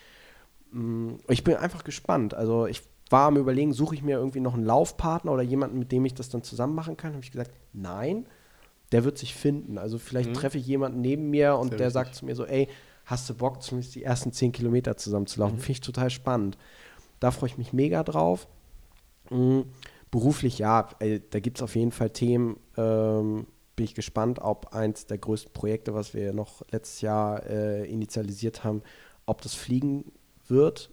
mh, 0.70 1.14
ich 1.28 1.42
bin 1.42 1.56
einfach 1.56 1.82
gespannt. 1.82 2.34
Also 2.34 2.68
ich 2.68 2.82
war 3.12 3.28
am 3.28 3.36
überlegen, 3.36 3.72
suche 3.72 3.94
ich 3.94 4.02
mir 4.02 4.16
irgendwie 4.16 4.40
noch 4.40 4.54
einen 4.54 4.64
Laufpartner 4.64 5.32
oder 5.32 5.42
jemanden, 5.42 5.78
mit 5.78 5.92
dem 5.92 6.04
ich 6.04 6.14
das 6.14 6.30
dann 6.30 6.42
zusammen 6.42 6.74
machen 6.74 6.96
kann. 6.96 7.12
Habe 7.12 7.22
ich 7.22 7.30
gesagt, 7.30 7.52
nein, 7.72 8.26
der 8.90 9.04
wird 9.04 9.18
sich 9.18 9.34
finden. 9.34 9.78
Also 9.78 9.98
vielleicht 9.98 10.34
treffe 10.34 10.58
ich 10.58 10.66
jemanden 10.66 11.00
neben 11.00 11.30
mir 11.30 11.56
und 11.56 11.68
Sehr 11.68 11.78
der 11.78 11.86
richtig. 11.88 11.94
sagt 11.94 12.14
zu 12.14 12.24
mir 12.24 12.34
so, 12.34 12.44
ey, 12.44 12.68
hast 13.04 13.28
du 13.28 13.34
Bock, 13.34 13.62
zumindest 13.62 13.94
die 13.94 14.02
ersten 14.02 14.32
zehn 14.32 14.52
Kilometer 14.52 14.96
zusammen 14.96 15.26
zu 15.26 15.40
laufen? 15.40 15.58
Finde 15.58 15.72
ich 15.72 15.80
total 15.80 16.10
spannend. 16.10 16.58
Da 17.20 17.30
freue 17.30 17.50
ich 17.50 17.58
mich 17.58 17.72
mega 17.72 18.02
drauf. 18.02 18.48
Mhm. 19.30 19.64
Beruflich, 20.10 20.58
ja, 20.58 20.88
ey, 20.98 21.22
da 21.30 21.40
gibt 21.40 21.58
es 21.58 21.62
auf 21.62 21.74
jeden 21.74 21.92
Fall 21.92 22.10
Themen. 22.10 22.58
Ähm, 22.76 23.46
bin 23.76 23.84
ich 23.84 23.94
gespannt, 23.94 24.38
ob 24.40 24.74
eins 24.74 25.06
der 25.06 25.18
größten 25.18 25.52
Projekte, 25.52 25.94
was 25.94 26.12
wir 26.12 26.32
noch 26.32 26.62
letztes 26.70 27.00
Jahr 27.00 27.46
äh, 27.46 27.90
initialisiert 27.90 28.64
haben, 28.64 28.82
ob 29.24 29.40
das 29.40 29.54
fliegen 29.54 30.12
wird. 30.48 30.90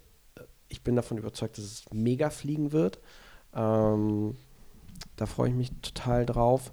Ich 0.70 0.82
bin 0.82 0.95
davon 0.95 1.17
überzeugt, 1.17 1.57
dass 1.57 1.65
es 1.65 1.86
mega 1.91 2.30
fliegen 2.30 2.72
wird. 2.72 2.99
Ähm, 3.53 4.36
da 5.15 5.26
freue 5.26 5.49
ich 5.49 5.55
mich 5.55 5.72
total 5.82 6.26
drauf. 6.26 6.72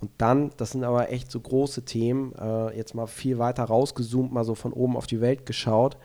Und 0.00 0.10
dann, 0.18 0.50
das 0.56 0.72
sind 0.72 0.84
aber 0.84 1.10
echt 1.10 1.30
so 1.30 1.40
große 1.40 1.84
Themen, 1.84 2.34
äh, 2.34 2.76
jetzt 2.76 2.94
mal 2.94 3.06
viel 3.06 3.38
weiter 3.38 3.64
rausgezoomt, 3.64 4.32
mal 4.32 4.44
so 4.44 4.54
von 4.54 4.72
oben 4.72 4.96
auf 4.96 5.06
die 5.06 5.20
Welt 5.20 5.46
geschaut. 5.46 5.96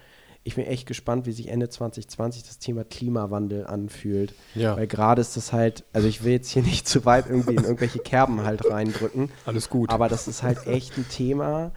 Ich 0.50 0.56
bin 0.56 0.66
echt 0.66 0.88
gespannt, 0.88 1.28
wie 1.28 1.32
sich 1.32 1.50
Ende 1.50 1.70
2020 1.70 2.42
das 2.42 2.58
Thema 2.58 2.84
Klimawandel 2.84 3.68
anfühlt. 3.68 4.34
Ja. 4.56 4.76
Weil 4.76 4.88
gerade 4.88 5.22
ist 5.22 5.38
das 5.38 5.54
halt, 5.54 5.84
also 5.94 6.08
ich 6.08 6.24
will 6.24 6.32
jetzt 6.32 6.50
hier 6.50 6.64
nicht 6.64 6.88
zu 6.88 7.06
weit 7.06 7.28
irgendwie 7.30 7.54
in 7.54 7.64
irgendwelche 7.64 8.00
Kerben 8.00 8.42
halt 8.42 8.68
reindrücken. 8.68 9.30
Alles 9.46 9.70
gut. 9.70 9.92
Aber 9.92 10.10
das 10.10 10.28
ist 10.28 10.42
halt 10.42 10.66
echt 10.66 10.98
ein 10.98 11.08
Thema, 11.08 11.72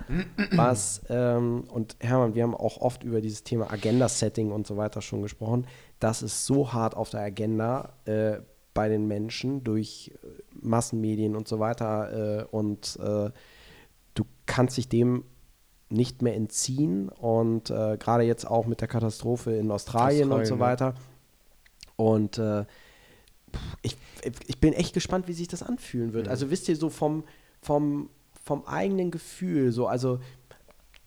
was, 0.52 1.02
ähm, 1.10 1.64
und 1.68 1.96
Hermann, 2.00 2.34
wir 2.34 2.44
haben 2.44 2.54
auch 2.54 2.78
oft 2.78 3.04
über 3.04 3.20
dieses 3.20 3.44
Thema 3.44 3.70
Agenda-Setting 3.70 4.50
und 4.50 4.66
so 4.66 4.78
weiter 4.78 5.02
schon 5.02 5.20
gesprochen. 5.20 5.66
Das 6.00 6.22
ist 6.22 6.46
so 6.46 6.72
hart 6.72 6.96
auf 6.96 7.10
der 7.10 7.20
Agenda, 7.20 7.92
äh, 8.06 8.38
bei 8.72 8.88
den 8.88 9.06
Menschen 9.06 9.64
durch 9.64 10.12
äh, 10.14 10.28
Massenmedien 10.54 11.36
und 11.36 11.46
so 11.46 11.58
weiter. 11.58 12.40
Äh, 12.40 12.44
und 12.44 12.98
äh, 13.02 13.30
du 14.14 14.24
kannst 14.46 14.78
dich 14.78 14.88
dem 14.88 15.24
nicht 15.92 16.22
mehr 16.22 16.34
entziehen. 16.34 17.08
Und 17.08 17.70
äh, 17.70 17.96
gerade 17.98 18.24
jetzt 18.24 18.46
auch 18.46 18.66
mit 18.66 18.80
der 18.80 18.88
Katastrophe 18.88 19.52
in 19.52 19.70
Australien, 19.70 20.24
Australien 20.24 20.32
und 20.32 20.46
so 20.46 20.58
weiter. 20.58 20.94
Und 21.96 22.38
äh, 22.38 22.64
ich, 23.82 23.96
ich 24.46 24.58
bin 24.58 24.72
echt 24.72 24.94
gespannt, 24.94 25.28
wie 25.28 25.34
sich 25.34 25.48
das 25.48 25.62
anfühlen 25.62 26.12
wird. 26.12 26.26
Mhm. 26.26 26.30
Also 26.30 26.50
wisst 26.50 26.68
ihr, 26.68 26.76
so 26.76 26.88
vom, 26.88 27.24
vom, 27.60 28.10
vom 28.44 28.64
eigenen 28.66 29.10
Gefühl, 29.10 29.72
so, 29.72 29.86
also 29.86 30.18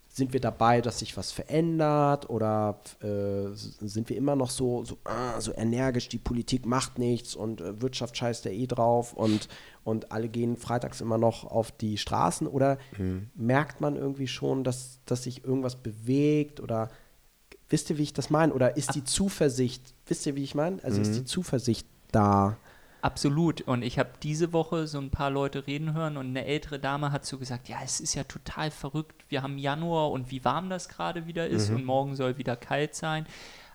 sind 0.08 0.32
wir 0.32 0.40
dabei, 0.40 0.80
dass 0.80 1.00
sich 1.00 1.14
was 1.18 1.30
verändert 1.30 2.30
oder 2.30 2.80
äh, 3.02 3.52
sind 3.52 4.08
wir 4.08 4.16
immer 4.16 4.34
noch 4.34 4.48
so, 4.48 4.82
so, 4.82 4.96
ah, 5.04 5.38
so 5.40 5.52
energisch, 5.54 6.08
die 6.08 6.16
Politik 6.16 6.64
macht 6.64 6.98
nichts 6.98 7.34
und 7.34 7.60
äh, 7.60 7.82
Wirtschaft 7.82 8.16
scheißt 8.16 8.46
ja 8.46 8.50
eh 8.50 8.66
drauf 8.66 9.12
und, 9.12 9.48
und 9.86 10.10
alle 10.10 10.28
gehen 10.28 10.56
freitags 10.56 11.00
immer 11.00 11.16
noch 11.16 11.44
auf 11.44 11.70
die 11.70 11.96
Straßen 11.96 12.48
oder 12.48 12.76
mhm. 12.98 13.30
merkt 13.36 13.80
man 13.80 13.94
irgendwie 13.94 14.26
schon, 14.26 14.64
dass, 14.64 14.98
dass 15.06 15.22
sich 15.22 15.44
irgendwas 15.44 15.76
bewegt 15.76 16.58
oder 16.58 16.90
wisst 17.68 17.88
ihr, 17.90 17.96
wie 17.96 18.02
ich 18.02 18.12
das 18.12 18.28
meine? 18.28 18.52
Oder 18.52 18.76
ist 18.76 18.96
die 18.96 19.04
Zuversicht, 19.04 19.94
wisst 20.06 20.26
ihr, 20.26 20.34
wie 20.34 20.42
ich 20.42 20.56
meine? 20.56 20.82
Also 20.82 20.96
mhm. 20.96 21.02
ist 21.02 21.14
die 21.14 21.20
mhm. 21.20 21.26
Zuversicht 21.26 21.86
da? 22.10 22.56
Absolut. 23.00 23.60
Und 23.60 23.82
ich 23.82 24.00
habe 24.00 24.10
diese 24.24 24.52
Woche 24.52 24.88
so 24.88 24.98
ein 24.98 25.10
paar 25.10 25.30
Leute 25.30 25.68
reden 25.68 25.94
hören 25.94 26.16
und 26.16 26.26
eine 26.26 26.46
ältere 26.46 26.80
Dame 26.80 27.12
hat 27.12 27.24
so 27.24 27.38
gesagt, 27.38 27.68
ja, 27.68 27.76
es 27.84 28.00
ist 28.00 28.16
ja 28.16 28.24
total 28.24 28.72
verrückt. 28.72 29.24
Wir 29.28 29.44
haben 29.44 29.56
Januar 29.56 30.10
und 30.10 30.32
wie 30.32 30.44
warm 30.44 30.68
das 30.68 30.88
gerade 30.88 31.28
wieder 31.28 31.46
ist 31.46 31.70
mhm. 31.70 31.76
und 31.76 31.84
morgen 31.84 32.16
soll 32.16 32.38
wieder 32.38 32.56
kalt 32.56 32.96
sein. 32.96 33.24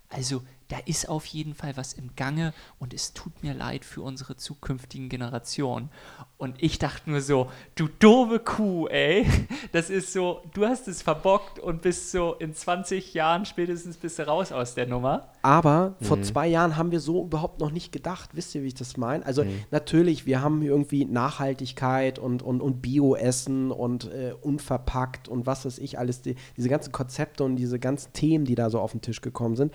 Also 0.09 0.43
da 0.72 0.78
ist 0.86 1.09
auf 1.09 1.26
jeden 1.26 1.53
Fall 1.53 1.76
was 1.76 1.91
im 1.91 2.15
Gange 2.15 2.53
und 2.80 2.93
es 2.93 3.13
tut 3.13 3.43
mir 3.43 3.53
leid 3.53 3.84
für 3.84 4.01
unsere 4.01 4.38
zukünftigen 4.38 5.09
Generationen. 5.09 5.89
Und 6.38 6.63
ich 6.63 6.80
dachte 6.80 7.09
nur 7.09 7.22
so, 7.22 7.51
du 7.76 7.89
doofe 7.99 8.39
Kuh, 8.39 8.88
ey. 8.88 9.28
Das 9.74 9.89
ist 9.89 10.11
so, 10.11 10.41
du 10.53 10.65
hast 10.65 10.88
es 10.88 11.01
verbockt 11.01 11.59
und 11.59 11.82
bist 11.82 12.11
so 12.11 12.34
in 12.34 12.53
20 12.53 13.13
Jahren 13.13 13.45
spätestens 13.45 13.97
bist 13.97 14.17
du 14.17 14.28
raus 14.28 14.51
aus 14.51 14.74
der 14.74 14.88
Nummer. 14.88 15.30
Aber 15.41 15.95
mhm. 15.99 16.05
vor 16.05 16.22
zwei 16.22 16.47
Jahren 16.47 16.78
haben 16.78 16.91
wir 16.91 16.99
so 16.99 17.24
überhaupt 17.24 17.59
noch 17.59 17.72
nicht 17.72 17.91
gedacht. 17.91 18.32
Wisst 18.34 18.55
ihr, 18.55 18.63
wie 18.63 18.67
ich 18.67 18.76
das 18.76 18.97
meine? 18.97 19.26
Also 19.26 19.43
mhm. 19.43 19.63
natürlich, 19.72 20.26
wir 20.26 20.41
haben 20.41 20.61
irgendwie 20.61 21.05
Nachhaltigkeit 21.05 22.17
und, 22.17 22.41
und, 22.43 22.61
und 22.61 22.82
Bio-Essen 22.82 23.72
und 23.72 24.11
äh, 24.11 24.34
unverpackt 24.41 25.28
und 25.28 25.45
was 25.45 25.65
weiß 25.65 25.80
ich 25.80 25.99
alles, 25.99 26.22
die, 26.22 26.36
diese 26.57 26.69
ganzen 26.69 26.91
Konzepte 26.91 27.43
und 27.43 27.55
diese 27.55 27.78
ganzen 27.78 28.13
Themen, 28.13 28.45
die 28.45 28.55
da 28.55 28.69
so 28.69 28.80
auf 28.80 28.91
den 28.91 29.01
Tisch 29.01 29.22
gekommen 29.22 29.55
sind. 29.55 29.74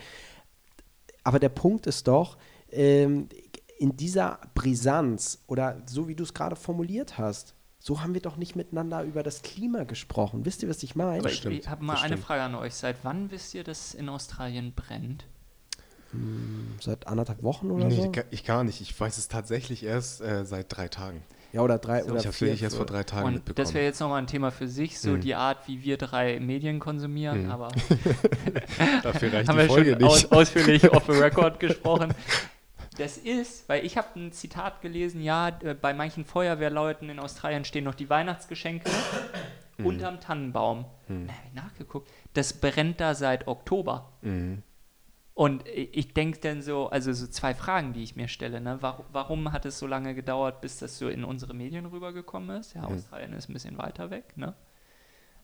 Aber 1.27 1.39
der 1.39 1.49
Punkt 1.49 1.87
ist 1.87 2.07
doch, 2.07 2.37
ähm, 2.71 3.27
in 3.79 3.97
dieser 3.97 4.39
Brisanz 4.55 5.43
oder 5.47 5.81
so 5.85 6.07
wie 6.07 6.15
du 6.15 6.23
es 6.23 6.33
gerade 6.33 6.55
formuliert 6.55 7.17
hast, 7.17 7.53
so 7.79 8.01
haben 8.01 8.13
wir 8.13 8.21
doch 8.21 8.37
nicht 8.37 8.55
miteinander 8.55 9.03
über 9.03 9.23
das 9.23 9.41
Klima 9.41 9.83
gesprochen. 9.83 10.45
Wisst 10.45 10.63
ihr, 10.63 10.69
was 10.69 10.81
ich 10.83 10.95
meine? 10.95 11.29
Ich, 11.29 11.43
ich 11.43 11.67
habe 11.67 11.83
mal 11.83 11.97
eine 11.97 12.15
Frage 12.15 12.43
an 12.43 12.55
euch. 12.55 12.75
Seit 12.75 12.95
wann 13.03 13.29
wisst 13.29 13.53
ihr, 13.55 13.65
dass 13.65 13.93
in 13.93 14.07
Australien 14.07 14.71
brennt? 14.73 15.25
Hm, 16.11 16.77
seit 16.79 17.07
anderthalb 17.07 17.43
Wochen 17.43 17.71
oder 17.71 17.87
nee, 17.87 17.95
so? 17.97 18.11
Ich, 18.31 18.45
gar 18.45 18.63
nicht. 18.63 18.79
Ich 18.79 18.97
weiß 18.97 19.17
es 19.17 19.27
tatsächlich 19.27 19.83
erst 19.83 20.21
äh, 20.21 20.45
seit 20.45 20.67
drei 20.69 20.87
Tagen. 20.87 21.23
Ja, 21.53 21.61
oder 21.61 21.77
drei 21.77 22.01
so, 22.01 22.11
oder 22.11 22.19
Ich 22.19 22.27
habe 22.27 22.39
wirklich 22.39 22.63
erst 22.63 22.75
vor 22.75 22.85
drei 22.85 23.03
Tagen 23.03 23.27
und 23.27 23.33
mitbekommen. 23.35 23.65
Das 23.65 23.73
wäre 23.73 23.85
jetzt 23.85 23.99
nochmal 23.99 24.21
ein 24.21 24.27
Thema 24.27 24.51
für 24.51 24.67
sich, 24.67 24.99
so 24.99 25.11
mhm. 25.11 25.21
die 25.21 25.35
Art, 25.35 25.67
wie 25.67 25.83
wir 25.83 25.97
drei 25.97 26.39
Medien 26.39 26.79
konsumieren, 26.79 27.45
mhm. 27.45 27.51
aber 27.51 27.69
dafür 29.03 29.33
reicht 29.33 29.49
haben 29.49 29.59
die 29.59 29.67
Folge 29.67 29.91
schon 29.91 30.01
nicht. 30.01 30.07
Aus, 30.07 30.31
ausführlich 30.31 30.91
off 30.91 31.05
the 31.07 31.13
record 31.13 31.59
gesprochen. 31.59 32.13
Das 32.97 33.17
ist, 33.17 33.69
weil 33.69 33.85
ich 33.85 33.97
habe 33.97 34.07
ein 34.19 34.31
Zitat 34.31 34.81
gelesen, 34.81 35.21
ja, 35.21 35.49
äh, 35.63 35.75
bei 35.75 35.93
manchen 35.93 36.25
Feuerwehrleuten 36.25 37.09
in 37.09 37.19
Australien 37.19 37.63
stehen 37.63 37.83
noch 37.83 37.95
die 37.95 38.09
Weihnachtsgeschenke 38.09 38.89
mhm. 39.77 39.85
unterm 39.85 40.19
Tannenbaum. 40.19 40.85
Mhm. 41.07 41.27
Da 41.27 41.33
habe 41.33 41.43
ich 41.47 41.53
nachgeguckt. 41.53 42.09
Das 42.33 42.53
brennt 42.53 42.99
da 42.99 43.15
seit 43.15 43.47
Oktober. 43.47 44.11
Mhm. 44.21 44.63
Und 45.37 45.67
ich 45.67 46.15
denke 46.15 46.39
dann 46.39 46.63
so, 46.63 46.89
also 46.89 47.13
so 47.13 47.27
zwei 47.27 47.53
Fragen, 47.53 47.93
die 47.93 48.01
ich 48.01 48.15
mir 48.15 48.27
stelle. 48.27 48.59
Ne? 48.59 48.79
Warum, 48.81 49.05
warum, 49.11 49.51
hat 49.51 49.67
es 49.67 49.77
so 49.77 49.85
lange 49.85 50.15
gedauert, 50.15 50.61
bis 50.61 50.79
das 50.79 50.97
so 50.97 51.09
in 51.09 51.23
unsere 51.23 51.53
Medien 51.53 51.85
rübergekommen 51.85 52.59
ist? 52.59 52.73
Ja, 52.73 52.89
mhm. 52.89 52.95
Australien 52.95 53.33
ist 53.33 53.47
ein 53.47 53.53
bisschen 53.53 53.77
weiter 53.77 54.09
weg. 54.09 54.35
Ne? 54.35 54.55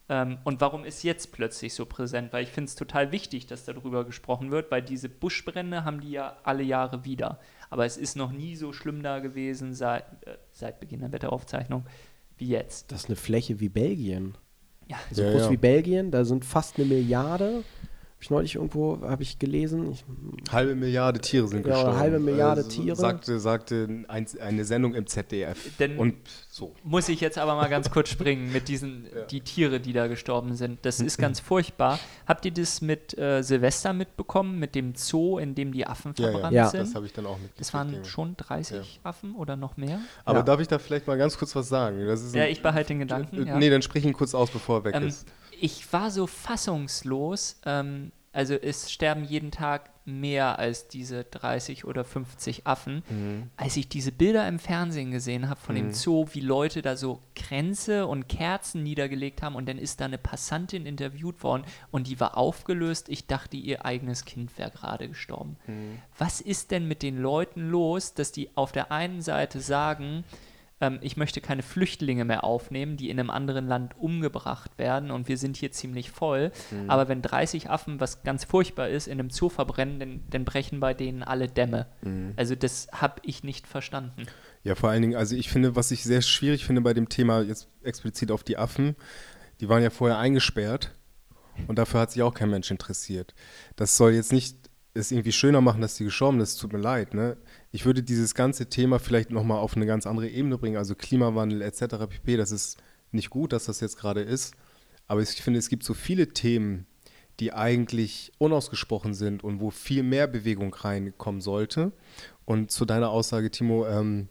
Ähm, 0.10 0.39
und 0.46 0.62
warum 0.62 0.84
ist 0.84 1.04
jetzt 1.04 1.32
plötzlich 1.32 1.76
so 1.76 1.86
präsent? 1.86 2.34
Weil 2.34 2.41
ich 2.41 2.50
finde 2.50 2.70
es 2.70 2.76
total 2.76 3.12
wichtig, 3.12 3.46
dass 3.46 3.66
darüber 3.66 4.04
gesprochen 4.04 4.50
wird, 4.50 4.72
weil 4.72 4.82
diese 4.82 5.10
Buschbrände 5.10 5.86
haben 5.86 6.02
die 6.02 6.10
ja 6.10 6.38
alle 6.41 6.64
Jahre 6.64 7.06
wieder. 7.06 7.39
Aber 7.70 7.86
es 7.86 7.96
ist 7.96 8.16
noch 8.16 8.32
nie 8.32 8.56
so 8.56 8.74
schlimm 8.74 9.04
da 9.04 9.20
gewesen 9.20 9.76
seit, 9.76 10.06
äh, 10.26 10.39
seit 10.54 10.80
Beginn 10.80 11.02
der 11.02 11.12
Wetteraufzeichnung 11.12 11.86
wie 12.38 12.48
jetzt. 12.48 12.91
Das 12.91 13.02
ist 13.02 13.10
eine 13.10 13.16
Fläche 13.16 13.60
wie 13.60 13.70
Belgien. 13.70 14.39
Ja. 14.88 14.98
So 15.12 15.22
ja, 15.22 15.34
groß 15.34 15.44
ja. 15.44 15.52
wie 15.52 15.58
Belgien, 15.58 16.10
da 16.10 16.26
sind 16.26 16.46
fast 16.46 16.80
eine 16.80 16.88
Milliarde 16.88 17.64
ich 18.24 18.30
neulich 18.30 18.55
irgendwo, 18.55 18.99
habe 19.01 19.21
ich 19.21 19.38
gelesen. 19.38 19.91
Ich, 19.91 20.05
halbe 20.51 20.76
Milliarde 20.76 21.19
Tiere 21.19 21.47
sind 21.47 21.65
ja, 21.65 21.74
gestorben. 21.74 21.97
halbe 21.97 22.19
Milliarde 22.19 22.63
also, 22.63 22.69
Tiere. 22.69 22.95
Sagte, 22.95 23.39
sagte 23.39 24.05
ein, 24.07 24.28
eine 24.39 24.65
Sendung 24.65 24.95
im 24.95 25.05
ZDF. 25.07 25.78
Denn 25.78 25.97
und 25.97 26.15
so. 26.49 26.74
Muss 26.84 27.09
ich 27.09 27.19
jetzt 27.19 27.38
aber 27.38 27.55
mal 27.55 27.69
ganz 27.69 27.91
kurz 27.91 28.09
springen 28.09 28.51
mit 28.51 28.69
diesen, 28.69 29.07
ja. 29.15 29.26
die 29.26 29.41
Tiere, 29.41 29.80
die 29.80 29.91
da 29.91 30.07
gestorben 30.07 30.55
sind. 30.55 30.80
Das 30.84 30.99
ist 30.99 31.17
ganz 31.19 31.41
furchtbar. 31.41 31.99
Habt 32.26 32.45
ihr 32.45 32.53
das 32.53 32.82
mit 32.82 33.17
äh, 33.17 33.41
Silvester 33.41 33.91
mitbekommen, 33.91 34.57
mit 34.57 34.74
dem 34.74 34.95
Zoo, 34.95 35.38
in 35.38 35.53
dem 35.53 35.74
die 35.74 35.86
Affen 35.86 36.15
verbrannt 36.15 36.53
ja, 36.53 36.67
sind? 36.69 36.80
Ja, 36.80 36.86
das 36.86 36.95
habe 36.95 37.05
ich 37.05 37.13
dann 37.13 37.26
auch 37.26 37.38
mitgekriegt. 37.38 37.59
Das 37.59 37.74
waren 37.74 38.05
schon 38.05 38.38
30 38.38 39.01
Affen 39.03 39.36
oder 39.36 39.55
noch 39.57 39.76
mehr? 39.76 39.99
Aber 40.24 40.43
darf 40.43 40.61
ich 40.61 40.67
da 40.67 40.80
vielleicht 40.80 41.07
mal 41.07 41.17
ganz 41.17 41.38
kurz 41.38 41.55
was 41.55 41.67
sagen? 41.67 41.99
ja, 42.34 42.45
ich 42.45 42.61
behalte 42.61 42.89
den 42.89 42.99
Gedanken. 42.99 43.45
Äh, 43.45 43.57
nee, 43.57 43.69
dann 43.69 43.82
sprich 43.82 44.05
ihn 44.05 44.13
kurz 44.13 44.34
aus, 44.34 44.49
bevor 44.49 44.80
er 44.80 44.84
weg 44.86 44.95
ähm, 44.95 45.07
ist 45.07 45.28
ich 45.64 45.93
war 45.93 46.11
so 46.11 46.28
fassungslos. 46.28 47.61
Ähm, 47.66 48.11
also 48.34 48.53
es 48.55 48.91
sterben 48.91 49.24
jeden 49.24 49.49
Tag 49.49 49.91
mehr 50.03 50.59
als 50.59 50.89
diese 50.89 51.24
30 51.24 51.86
oder 51.86 52.03
50 52.03 52.68
Affen. 52.68 53.01
Mhm. 53.09 53.49
Als 53.55 53.78
ich 53.78 53.88
diese 53.88 54.11
Bilder 54.11 54.45
im 54.49 54.59
Fernsehen 54.59 55.11
gesehen 55.11 55.47
habe 55.49 55.61
von 55.61 55.76
mhm. 55.76 55.80
dem 55.80 55.93
Zoo, 55.93 56.26
wie 56.34 56.41
Leute 56.41 56.82
da 56.82 56.97
so 56.97 57.22
Kränze 57.34 58.07
und 58.07 58.28
Kerzen 58.28 58.84
niedergelegt 58.84 59.41
haben 59.41 59.55
und 59.55 59.70
dann 59.70 59.78
ist 59.78 60.01
da 60.01 60.05
eine 60.05 60.18
Passantin 60.18 60.86
interviewt 60.86 61.43
worden 61.43 61.64
und 61.91 62.07
die 62.07 62.20
war 62.20 62.36
aufgelöst. 62.36 63.07
Ich 63.07 63.28
dachte, 63.28 63.55
ihr 63.55 63.86
eigenes 63.86 64.26
Kind 64.26 64.57
wäre 64.57 64.72
gerade 64.72 65.07
gestorben. 65.07 65.55
Mhm. 65.66 65.99
Was 66.18 66.41
ist 66.41 66.72
denn 66.72 66.89
mit 66.89 67.03
den 67.03 67.18
Leuten 67.18 67.70
los, 67.70 68.14
dass 68.14 68.34
die 68.34 68.49
auf 68.57 68.74
der 68.74 68.91
einen 68.91 69.22
Seite 69.22 69.61
sagen, 69.61 70.26
ähm, 70.82 70.99
ich 71.01 71.17
möchte 71.17 71.41
keine 71.41 71.63
Flüchtlinge 71.63 72.26
mehr 72.26 72.43
aufnehmen, 72.43 72.97
die 72.97 73.09
in 73.09 73.19
einem 73.19 73.30
anderen 73.30 73.67
Land 73.67 73.97
umgebracht 73.97 74.78
werden 74.78 75.11
und 75.11 75.28
wir 75.28 75.38
sind 75.38 75.57
hier 75.57 75.71
ziemlich 75.71 76.11
voll. 76.11 76.51
Mhm. 76.71 76.89
Aber 76.89 77.07
wenn 77.07 77.21
30 77.21 77.69
Affen, 77.69 77.99
was 77.99 78.24
ganz 78.24 78.43
furchtbar 78.43 78.89
ist, 78.89 79.07
in 79.07 79.19
einem 79.19 79.30
Zoo 79.30 79.49
verbrennen, 79.49 79.99
dann, 79.99 80.24
dann 80.30 80.45
brechen 80.45 80.80
bei 80.80 80.93
denen 80.93 81.24
alle 81.24 81.47
Dämme. 81.47 81.88
Mhm. 82.01 82.34
Also 82.36 82.55
das 82.55 82.88
habe 82.91 83.21
ich 83.24 83.43
nicht 83.43 83.67
verstanden. 83.67 84.26
Ja, 84.63 84.76
vor 84.76 84.89
allen 84.89 85.01
Dingen, 85.01 85.15
also 85.15 85.36
ich 85.36 85.49
finde, 85.49 85.76
was 85.76 85.91
ich 85.91 86.03
sehr 86.03 86.21
schwierig 86.21 86.65
finde 86.65 86.82
bei 86.82 86.93
dem 86.93 87.09
Thema, 87.09 87.41
jetzt 87.41 87.67
explizit 87.84 88.32
auf 88.32 88.43
die 88.43 88.57
Affen, 88.57 88.95
die 89.59 89.69
waren 89.69 89.84
ja 89.84 89.89
vorher 89.89 90.17
eingesperrt 90.17 90.91
und 91.67 91.78
dafür 91.78 92.01
hat 92.01 92.11
sich 92.11 92.21
auch 92.21 92.34
kein 92.34 92.49
Mensch 92.49 92.71
interessiert. 92.71 93.34
Das 93.76 93.97
soll 93.97 94.13
jetzt 94.13 94.34
nicht 94.34 94.62
es 94.94 95.12
irgendwie 95.12 95.32
schöner 95.32 95.62
machen, 95.62 95.82
dass 95.82 95.96
die 95.96 96.04
gestorben 96.04 96.39
ist, 96.39 96.58
tut 96.58 96.74
mir 96.74 96.80
leid. 96.80 97.14
Ne? 97.14 97.38
Ich 97.72 97.86
würde 97.86 98.04
dieses 98.04 98.36
ganze 98.36 98.68
Thema 98.68 99.00
vielleicht 99.00 99.32
nochmal 99.32 99.60
auf 99.60 99.76
eine 99.76 99.86
ganz 99.86 100.06
andere 100.06 100.30
Ebene 100.30 100.58
bringen, 100.58 100.78
also 100.78 100.96
Klimawandel 100.96 101.62
etc. 101.62 102.08
pp. 102.10 102.38
Das 102.38 102.52
ist 102.52 102.78
nicht 103.12 103.30
gut, 103.30 103.54
dass 103.54 103.66
das 103.66 103.80
jetzt 103.80 103.98
gerade 103.98 104.22
ist. 104.22 104.54
Aber 105.08 105.22
ich 105.22 105.30
finde, 105.30 105.60
es 105.60 105.70
gibt 105.70 105.84
so 105.84 105.94
viele 105.94 106.30
Themen, 106.30 106.86
die 107.39 107.54
eigentlich 107.54 108.32
unausgesprochen 108.38 109.14
sind 109.14 109.44
und 109.44 109.60
wo 109.60 109.72
viel 109.72 110.04
mehr 110.04 110.28
Bewegung 110.28 110.74
reinkommen 110.74 111.41
sollte. 111.41 111.91
Und 112.46 112.72
zu 112.72 112.86
deiner 112.86 113.10
Aussage, 113.10 113.50
Timo, 113.50 113.88
ähm, 113.88 114.28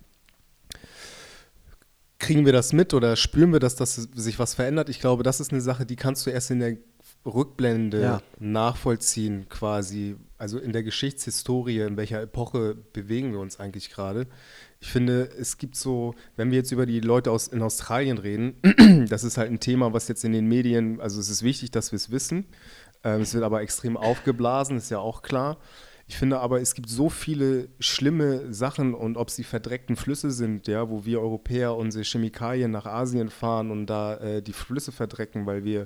kriegen 2.19 2.47
wir 2.47 2.53
das 2.53 2.73
mit 2.73 2.95
oder 2.95 3.17
spüren 3.17 3.53
wir, 3.53 3.59
dass 3.59 3.75
das 3.75 3.95
sich 3.97 4.39
was 4.39 4.55
verändert? 4.55 4.89
Ich 4.89 5.01
glaube, 5.01 5.25
das 5.25 5.41
ist 5.41 5.51
eine 5.51 5.61
Sache, 5.61 5.85
die 5.85 5.97
kannst 5.97 6.25
du 6.25 6.31
erst 6.31 6.53
in 6.53 6.61
der 6.61 6.77
Rückblende 7.25 8.03
ja. 8.03 8.23
nachvollziehen 8.41 9.49
quasi, 9.49 10.17
also 10.39 10.59
in 10.59 10.73
der 10.73 10.83
Geschichtshistorie, 10.83 11.81
in 11.81 11.97
welcher 11.97 12.21
Epoche 12.21 12.75
bewegen 12.93 13.33
wir 13.33 13.41
uns 13.41 13.61
eigentlich 13.61 13.91
gerade. 13.91 14.27
Ich 14.81 14.89
finde, 14.89 15.31
es 15.39 15.59
gibt 15.59 15.77
so, 15.77 16.15
wenn 16.37 16.51
wir 16.51 16.59
jetzt 16.59 16.73
über 16.73 16.87
die 16.87 17.01
Leute 17.01 17.31
aus, 17.31 17.47
in 17.47 17.63
Australien 17.63 18.19
reden, 18.19 19.07
das 19.09 19.23
ist 19.23 19.39
halt 19.39 19.51
ein 19.51 19.61
Thema, 19.61 19.93
was 19.93 20.09
jetzt 20.09 20.25
in 20.25 20.33
den 20.33 20.47
Medien, 20.47 21.01
also 21.01 21.21
es 21.21 21.29
ist 21.29 21.45
wichtig, 21.45 21.71
dass 21.71 21.93
wir 21.93 21.97
es 21.97 22.11
wissen. 22.11 22.47
Ähm, 23.05 23.21
es 23.21 23.35
wird 23.35 23.45
aber 23.45 23.63
extrem 23.63 23.97
aufgeblasen, 23.97 24.77
ist 24.77 24.91
ja 24.91 24.99
auch 24.99 25.23
klar. 25.23 25.59
Ich 26.09 26.17
finde 26.17 26.41
aber, 26.41 26.61
es 26.61 26.75
gibt 26.75 26.89
so 26.89 27.09
viele 27.09 27.69
schlimme 27.79 28.53
Sachen 28.53 28.93
und 28.93 29.17
ob 29.17 29.31
sie 29.31 29.45
verdreckten 29.45 29.97
Flüsse 29.97 30.31
sind, 30.31 30.67
ja, 30.67 30.91
wo 30.91 31.05
wir 31.05 31.21
Europäer 31.21 31.77
unsere 31.77 32.05
Chemikalien 32.05 32.71
nach 32.71 32.87
Asien 32.87 33.31
fahren 33.31 33.71
und 33.71 33.87
da 33.87 34.17
äh, 34.17 34.43
die 34.43 34.53
Flüsse 34.53 34.93
verdrecken, 34.93 35.47
weil 35.47 35.65
wir 35.65 35.85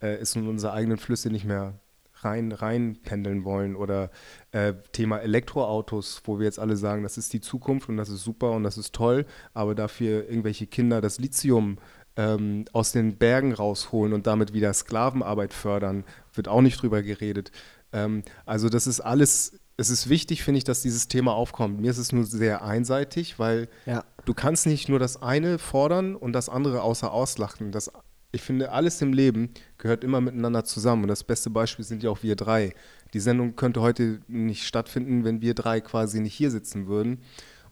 äh, 0.00 0.14
es 0.14 0.34
in 0.36 0.46
unsere 0.48 0.72
eigenen 0.72 0.98
Flüsse 0.98 1.30
nicht 1.30 1.44
mehr 1.44 1.74
rein, 2.22 2.52
rein 2.52 2.98
pendeln 3.02 3.44
wollen. 3.44 3.76
Oder 3.76 4.10
äh, 4.52 4.74
Thema 4.92 5.18
Elektroautos, 5.18 6.22
wo 6.24 6.38
wir 6.38 6.44
jetzt 6.46 6.58
alle 6.58 6.76
sagen, 6.76 7.02
das 7.02 7.18
ist 7.18 7.32
die 7.32 7.40
Zukunft 7.40 7.88
und 7.88 7.96
das 7.96 8.08
ist 8.08 8.22
super 8.22 8.52
und 8.52 8.62
das 8.64 8.78
ist 8.78 8.94
toll, 8.94 9.26
aber 9.54 9.74
dafür 9.74 10.28
irgendwelche 10.28 10.66
Kinder 10.66 11.00
das 11.00 11.18
Lithium 11.18 11.78
ähm, 12.16 12.64
aus 12.72 12.92
den 12.92 13.16
Bergen 13.16 13.52
rausholen 13.52 14.12
und 14.12 14.26
damit 14.26 14.52
wieder 14.52 14.72
Sklavenarbeit 14.72 15.52
fördern, 15.54 16.04
wird 16.34 16.48
auch 16.48 16.60
nicht 16.60 16.82
drüber 16.82 17.02
geredet. 17.02 17.52
Ähm, 17.92 18.22
also 18.46 18.68
das 18.68 18.86
ist 18.86 19.00
alles 19.00 19.58
es 19.76 19.88
ist 19.88 20.10
wichtig, 20.10 20.42
finde 20.42 20.58
ich, 20.58 20.64
dass 20.64 20.82
dieses 20.82 21.08
Thema 21.08 21.32
aufkommt. 21.34 21.80
Mir 21.80 21.90
ist 21.90 21.96
es 21.96 22.12
nur 22.12 22.24
sehr 22.24 22.62
einseitig, 22.62 23.38
weil 23.38 23.66
Ja. 23.86 24.04
du 24.26 24.34
kannst 24.34 24.66
nicht 24.66 24.90
nur 24.90 24.98
das 24.98 25.22
eine 25.22 25.58
fordern 25.58 26.16
und 26.16 26.34
das 26.34 26.50
andere 26.50 26.82
außer 26.82 27.10
auslachen. 27.10 27.72
Das, 27.72 27.90
ich 28.32 28.42
finde, 28.42 28.70
alles 28.72 29.02
im 29.02 29.12
Leben 29.12 29.50
gehört 29.78 30.04
immer 30.04 30.20
miteinander 30.20 30.64
zusammen. 30.64 31.02
Und 31.02 31.08
das 31.08 31.24
beste 31.24 31.50
Beispiel 31.50 31.84
sind 31.84 32.02
ja 32.02 32.10
auch 32.10 32.22
wir 32.22 32.36
drei. 32.36 32.74
Die 33.12 33.20
Sendung 33.20 33.56
könnte 33.56 33.80
heute 33.80 34.20
nicht 34.28 34.66
stattfinden, 34.66 35.24
wenn 35.24 35.40
wir 35.40 35.54
drei 35.54 35.80
quasi 35.80 36.20
nicht 36.20 36.34
hier 36.34 36.50
sitzen 36.50 36.86
würden. 36.86 37.18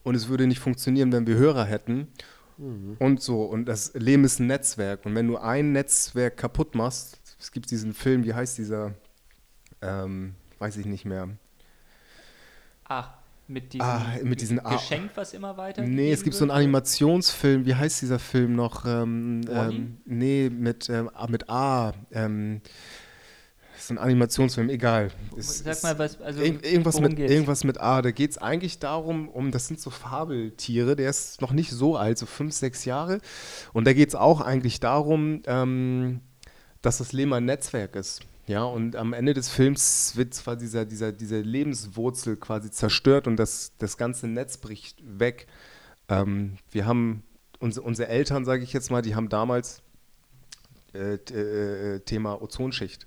Und 0.02 0.14
es 0.14 0.28
würde 0.28 0.46
nicht 0.46 0.58
funktionieren, 0.58 1.12
wenn 1.12 1.26
wir 1.26 1.36
Hörer 1.36 1.64
hätten. 1.64 2.08
Und 2.98 3.22
so. 3.22 3.44
Und 3.44 3.66
das 3.66 3.94
Leben 3.94 4.24
ist 4.24 4.40
ein 4.40 4.48
Netzwerk. 4.48 5.06
Und 5.06 5.14
wenn 5.14 5.28
du 5.28 5.36
ein 5.36 5.72
Netzwerk 5.72 6.36
kaputt 6.36 6.74
machst, 6.74 7.20
es 7.38 7.52
gibt 7.52 7.70
diesen 7.70 7.94
Film, 7.94 8.24
wie 8.24 8.34
heißt 8.34 8.58
dieser? 8.58 8.94
Ähm, 9.80 10.34
weiß 10.58 10.76
ich 10.76 10.86
nicht 10.86 11.04
mehr. 11.04 11.28
Ach, 12.84 13.17
mit 13.48 13.72
diesem, 13.72 13.86
Ah, 13.86 14.04
mit 14.22 14.40
diesen 14.40 14.60
A- 14.64 14.74
Geschenk, 14.76 15.10
was 15.14 15.32
immer 15.34 15.56
weiter. 15.56 15.82
Nee, 15.82 16.12
es 16.12 16.22
gibt 16.22 16.36
so 16.36 16.44
einen 16.44 16.50
Animationsfilm, 16.50 17.64
wie 17.66 17.74
heißt 17.74 18.02
dieser 18.02 18.18
Film 18.18 18.54
noch? 18.54 18.84
Ähm, 18.86 19.40
ähm, 19.50 19.98
nee, 20.04 20.50
mit, 20.50 20.88
ähm, 20.90 21.10
A- 21.14 21.26
mit 21.28 21.48
A. 21.48 21.92
Ähm, 22.12 22.60
das 23.74 23.84
ist 23.84 23.90
ein 23.92 23.98
Animationsfilm, 23.98 24.68
egal. 24.70 25.10
Es, 25.36 25.60
Sag 25.60 25.82
mal, 25.84 25.98
was, 25.98 26.20
also, 26.20 26.40
Irg 26.42 26.64
irgendwas, 26.66 27.00
mit, 27.00 27.16
geht's? 27.16 27.32
irgendwas 27.32 27.64
mit 27.64 27.80
A. 27.80 28.02
Da 28.02 28.10
geht 28.10 28.32
es 28.32 28.38
eigentlich 28.38 28.80
darum, 28.80 29.28
um, 29.28 29.50
das 29.52 29.66
sind 29.68 29.80
so 29.80 29.90
Fabeltiere, 29.90 30.96
der 30.96 31.08
ist 31.08 31.40
noch 31.40 31.52
nicht 31.52 31.70
so 31.70 31.96
alt, 31.96 32.18
so 32.18 32.26
fünf, 32.26 32.52
sechs 32.54 32.84
Jahre. 32.84 33.20
Und 33.72 33.86
da 33.86 33.92
geht 33.92 34.08
es 34.08 34.14
auch 34.14 34.40
eigentlich 34.40 34.80
darum, 34.80 35.42
ähm, 35.46 36.20
dass 36.82 36.98
das 36.98 37.12
Leben 37.12 37.32
ein 37.32 37.44
Netzwerk 37.44 37.94
ist. 37.96 38.20
Ja, 38.48 38.64
und 38.64 38.96
am 38.96 39.12
Ende 39.12 39.34
des 39.34 39.50
Films 39.50 40.14
wird 40.16 40.32
zwar 40.32 40.56
dieser, 40.56 40.86
dieser, 40.86 41.12
diese 41.12 41.38
Lebenswurzel 41.40 42.36
quasi 42.36 42.70
zerstört 42.70 43.26
und 43.26 43.36
das, 43.36 43.72
das 43.78 43.98
ganze 43.98 44.26
Netz 44.26 44.56
bricht 44.56 45.02
weg. 45.04 45.46
Ähm, 46.08 46.56
wir 46.70 46.86
haben, 46.86 47.22
unsere, 47.58 47.84
unsere 47.86 48.08
Eltern, 48.08 48.46
sage 48.46 48.64
ich 48.64 48.72
jetzt 48.72 48.90
mal, 48.90 49.02
die 49.02 49.14
haben 49.14 49.28
damals 49.28 49.82
äh, 50.94 51.18
t- 51.18 51.34
äh, 51.34 52.00
Thema 52.00 52.40
Ozonschicht. 52.40 53.06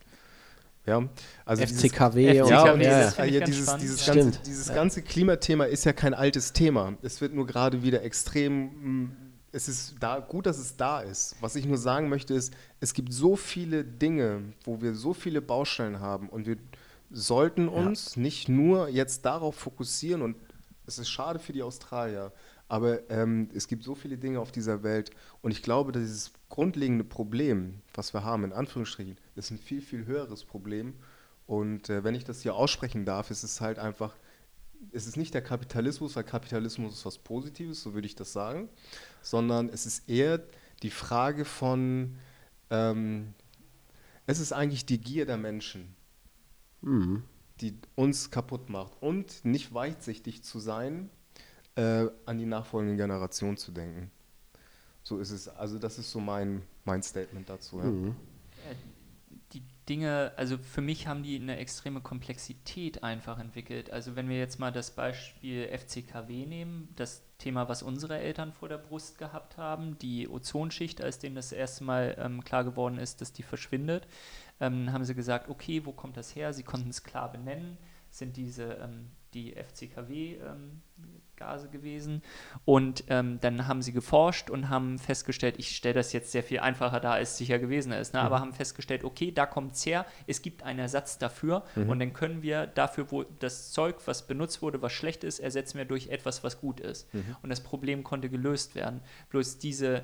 Ja, 0.86 1.10
also 1.46 1.64
dieses- 1.66 1.82
FCKW 1.82 2.42
und 2.42 2.50
ja, 2.50 2.74
und 2.74 2.84
das 2.84 3.16
dieses, 3.16 3.18
ja, 3.18 3.40
ganz 3.40 3.46
dieses, 3.52 3.64
spannend. 3.66 3.82
dieses, 3.84 4.02
Stimmt. 4.04 4.18
ganze, 4.24 4.40
dieses 4.46 4.68
ganze 4.74 5.02
Klimathema 5.02 5.64
ist 5.66 5.86
ja 5.86 5.94
kein 5.94 6.14
altes 6.14 6.54
Thema. 6.54 6.94
Es 7.02 7.20
wird 7.22 7.34
nur 7.34 7.48
gerade 7.48 7.82
wieder 7.84 8.04
extrem. 8.04 9.12
Es 9.52 9.68
ist 9.68 9.96
da 10.00 10.20
gut, 10.20 10.46
dass 10.46 10.58
es 10.58 10.78
da 10.78 11.02
ist. 11.02 11.36
Was 11.42 11.56
ich 11.56 11.66
nur 11.66 11.78
sagen 11.78 12.08
möchte, 12.10 12.34
ist, 12.34 12.54
es 12.80 12.94
gibt 12.94 13.12
so 13.12 13.36
viele 13.36 13.84
Dinge, 13.84 14.54
wo 14.64 14.82
wir 14.82 14.96
so 14.96 15.14
viele 15.14 15.42
Baustellen 15.42 16.00
haben 16.00 16.30
und 16.30 16.46
wir 16.46 16.58
sollten 17.10 17.68
uns 17.68 18.16
nicht 18.16 18.48
nur 18.48 18.88
jetzt 18.88 19.26
darauf 19.26 19.56
fokussieren 19.56 20.22
und 20.22 20.38
es 20.86 20.98
ist 20.98 21.10
schade 21.10 21.40
für 21.40 21.54
die 21.54 21.64
Australier, 21.64 22.32
aber 22.70 23.10
ähm, 23.10 23.50
es 23.54 23.68
gibt 23.68 23.84
so 23.84 23.96
viele 23.96 24.18
Dinge 24.18 24.40
auf 24.40 24.52
dieser 24.52 24.84
Welt 24.84 25.12
und 25.42 25.52
ich 25.52 25.62
glaube, 25.62 25.92
dass 25.92 26.04
dieses 26.04 26.32
grundlegende 26.48 27.04
Problem, 27.04 27.82
was 27.94 28.14
wir 28.14 28.24
haben, 28.24 28.46
in 28.46 28.54
Anführungsstrichen, 28.54 29.18
ist 29.36 29.52
ein 29.52 29.58
viel, 29.58 29.82
viel 29.82 30.06
höheres 30.06 30.44
Problem. 30.46 30.94
Und 31.48 31.90
äh, 31.90 32.04
wenn 32.04 32.16
ich 32.16 32.24
das 32.24 32.42
hier 32.42 32.56
aussprechen 32.56 33.04
darf, 33.04 33.30
ist 33.30 33.44
es 33.44 33.60
halt 33.60 33.78
einfach, 33.78 34.16
es 34.92 35.06
ist 35.06 35.18
nicht 35.18 35.34
der 35.34 35.42
Kapitalismus, 35.42 36.16
weil 36.16 36.24
Kapitalismus 36.24 36.94
ist 36.94 37.06
was 37.06 37.18
Positives, 37.18 37.82
so 37.82 37.94
würde 37.94 38.08
ich 38.08 38.16
das 38.16 38.32
sagen, 38.32 38.70
sondern 39.22 39.70
es 39.70 39.86
ist 39.86 40.10
eher 40.10 40.42
die 40.84 40.90
Frage 40.90 41.46
von, 41.46 42.16
ähm, 42.70 43.34
es 44.26 44.40
ist 44.40 44.52
eigentlich 44.54 44.86
die 44.86 45.00
Gier 45.00 45.26
der 45.26 45.38
Menschen 45.38 45.96
Mhm. 46.84 47.24
die 47.62 47.78
uns 47.96 48.32
kaputt 48.32 48.70
macht 48.70 48.94
und 49.02 49.46
nicht 49.46 49.72
weitsichtig 49.72 50.44
zu 50.44 50.60
sein, 50.60 51.12
äh, 51.76 52.08
an 52.26 52.40
die 52.40 52.48
nachfolgenden 52.48 52.98
Generationen 52.98 53.56
zu 53.56 53.72
denken. 53.72 54.10
So 55.04 55.20
ist 55.20 55.30
es. 55.30 55.48
Also 55.48 55.78
das 55.78 56.00
ist 56.00 56.12
so 56.12 56.20
mein, 56.20 56.64
mein 56.86 57.04
Statement 57.04 57.48
dazu. 57.48 57.78
Ja. 57.78 57.86
Mhm. 57.86 58.16
Die 59.54 59.64
Dinge, 59.90 60.32
also 60.38 60.58
für 60.58 60.82
mich 60.82 61.08
haben 61.08 61.24
die 61.24 61.36
eine 61.36 61.58
extreme 61.58 62.00
Komplexität 62.00 63.04
einfach 63.04 63.40
entwickelt. 63.40 63.92
Also 63.92 64.16
wenn 64.16 64.30
wir 64.30 64.38
jetzt 64.38 64.60
mal 64.60 64.72
das 64.72 64.92
Beispiel 64.92 65.68
FCKW 65.68 66.46
nehmen, 66.46 66.88
das 66.96 67.24
Thema, 67.38 67.68
was 67.68 67.84
unsere 67.84 68.20
Eltern 68.20 68.54
vor 68.54 68.70
der 68.70 68.78
Brust 68.78 69.18
gehabt 69.18 69.58
haben, 69.58 69.98
die 69.98 70.30
Ozonschicht, 70.30 71.02
als 71.02 71.20
denen 71.20 71.36
das 71.36 71.52
erste 71.52 71.84
Mal 71.84 72.16
ähm, 72.20 72.44
klar 72.44 72.64
geworden 72.64 72.98
ist, 72.98 73.20
dass 73.20 73.34
die 73.34 73.44
verschwindet, 73.44 74.08
ähm, 74.62 74.94
haben 74.94 75.04
sie 75.04 75.16
gesagt, 75.16 75.50
okay, 75.50 75.86
wo 75.86 75.92
kommt 75.92 76.16
das 76.16 76.36
her? 76.36 76.54
Sie 76.54 76.64
konnten 76.64 76.90
es 76.90 77.04
klar 77.04 77.32
benennen, 77.32 77.78
sind 78.12 78.38
diese 78.38 78.76
ähm, 78.76 79.12
die 79.34 79.54
FCKW-Gase 79.54 80.40
gewesen. 81.70 82.22
Und 82.66 83.04
ähm, 83.08 83.40
dann 83.42 83.68
haben 83.68 83.82
sie 83.82 83.94
geforscht 83.94 84.50
und 84.50 84.70
haben 84.70 85.00
festgestellt, 85.00 85.56
ich 85.58 85.76
stelle 85.76 85.96
das 85.96 86.14
jetzt 86.14 86.32
sehr 86.32 86.44
viel 86.44 86.60
einfacher 86.60 87.00
dar, 87.00 87.14
als 87.14 87.32
es 87.32 87.38
sicher 87.38 87.60
gewesen 87.60 87.92
ist, 87.92 88.14
ne? 88.14 88.22
aber 88.22 88.40
haben 88.40 88.54
festgestellt, 88.54 89.04
okay, 89.04 89.32
da 89.32 89.46
kommt 89.46 89.74
es 89.74 89.86
her, 89.86 90.06
es 90.28 90.42
gibt 90.42 90.64
einen 90.64 90.80
Ersatz 90.80 91.18
dafür 91.18 91.64
und 91.76 92.00
dann 92.00 92.14
können 92.14 92.42
wir 92.42 92.68
dafür, 92.68 93.12
wo 93.12 93.24
das 93.24 93.72
Zeug, 93.72 93.98
was 94.06 94.28
benutzt 94.28 94.62
wurde, 94.62 94.82
was 94.82 94.94
schlecht 94.94 95.24
ist, 95.24 95.40
ersetzen 95.40 95.78
wir 95.78 95.86
durch 95.86 96.10
etwas, 96.10 96.44
was 96.44 96.60
gut 96.60 96.80
ist. 96.80 97.08
Und 97.42 97.50
das 97.50 97.62
Problem 97.62 98.04
konnte 98.04 98.30
gelöst 98.30 98.76
werden. 98.76 99.02
Bloß 99.30 99.58
diese 99.58 100.04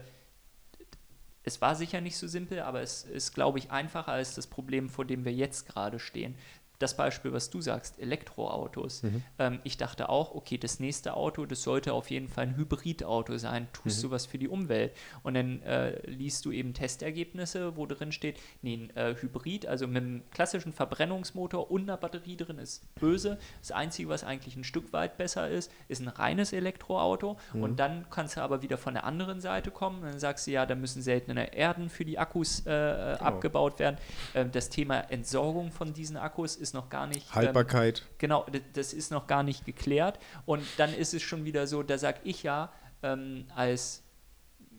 es 1.48 1.62
war 1.62 1.76
sicher 1.76 2.02
nicht 2.02 2.18
so 2.18 2.28
simpel, 2.28 2.60
aber 2.60 2.82
es 2.82 3.06
ist, 3.06 3.34
glaube 3.34 3.58
ich, 3.58 3.72
einfacher 3.72 4.12
als 4.12 4.36
das 4.36 4.48
Problem, 4.48 4.90
vor 4.90 5.06
dem 5.06 5.24
wir 5.24 5.32
jetzt 5.32 5.66
gerade 5.66 5.98
stehen. 5.98 6.36
Das 6.80 6.96
Beispiel, 6.96 7.34
was 7.34 7.50
du 7.50 7.60
sagst, 7.62 8.00
Elektroautos. 8.00 9.02
Ähm, 9.40 9.60
ich 9.64 9.78
dachte 9.78 10.10
auch, 10.10 10.36
okay, 10.36 10.58
das 10.58 10.80
nächste 10.80 11.16
Auto, 11.16 11.46
das 11.46 11.64
sollte 11.64 11.94
auf 11.94 12.12
jeden 12.12 12.28
Fall 12.28 12.48
ein 12.48 12.58
Hybridauto 12.58 13.38
sein. 13.38 13.68
Tust 13.74 14.04
du 14.04 14.12
was 14.12 14.26
für 14.26 14.38
die 14.38 14.48
Umwelt? 14.48 14.94
Und 15.24 15.34
dann 15.34 15.62
äh, 15.64 16.00
liest 16.08 16.46
du 16.46 16.52
eben 16.52 16.74
Testergebnisse, 16.74 17.76
wo 17.78 17.86
drin 17.88 18.12
steht, 18.12 18.40
nee, 18.62 18.76
ein 18.76 18.96
äh, 18.96 19.16
Hybrid, 19.20 19.66
also 19.66 19.88
mit 19.88 19.98
einem 19.98 20.22
klassischen 20.30 20.72
Verbrennungsmotor 20.72 21.72
und 21.72 21.84
einer 21.84 21.98
Batterie 21.98 22.38
drin 22.38 22.60
ist 22.60 22.94
böse. 22.96 23.40
Das 23.60 23.72
Einzige, 23.72 24.10
was 24.10 24.24
eigentlich 24.24 24.56
ein 24.56 24.64
Stück 24.64 24.94
weit 24.94 25.18
besser 25.18 25.50
ist, 25.50 25.72
ist 25.88 26.02
ein 26.02 26.08
reines 26.08 26.54
Elektroauto. 26.54 27.38
Und 27.64 27.80
dann 27.80 28.06
kannst 28.12 28.38
du 28.38 28.42
aber 28.42 28.62
wieder 28.62 28.78
von 28.78 28.94
der 28.94 29.04
anderen 29.04 29.42
Seite 29.42 29.72
kommen. 29.72 30.04
Und 30.04 30.10
dann 30.12 30.20
sagst 30.20 30.46
du, 30.46 30.52
ja, 30.52 30.66
da 30.66 30.76
müssen 30.76 31.02
seltene 31.02 31.56
Erden 31.56 31.90
für 31.90 32.06
die 32.06 32.20
Akkus 32.20 32.66
äh, 32.68 33.18
abgebaut 33.20 33.80
werden. 33.80 33.98
Ähm, 34.36 34.52
das 34.52 34.70
Thema 34.70 35.00
Entsorgung 35.10 35.72
von 35.72 35.94
diesen 35.94 36.18
Akkus 36.18 36.56
ist 36.56 36.67
noch 36.74 36.90
gar 36.90 37.08
nicht. 37.08 37.28
ähm, 37.30 37.36
Haltbarkeit. 37.36 38.06
Genau, 38.18 38.46
d- 38.46 38.62
das 38.74 38.94
ist 38.94 39.12
noch 39.12 39.28
gar 39.28 39.44
nicht 39.44 39.66
geklärt. 39.66 40.20
Und 40.46 40.64
dann 40.78 40.94
ist 40.94 41.14
es 41.14 41.22
schon 41.24 41.46
wieder 41.46 41.68
so, 41.68 41.84
da 41.84 41.98
sage 41.98 42.20
ich 42.24 42.44
ja, 42.44 42.72
ähm, 43.04 43.46
als 43.56 44.04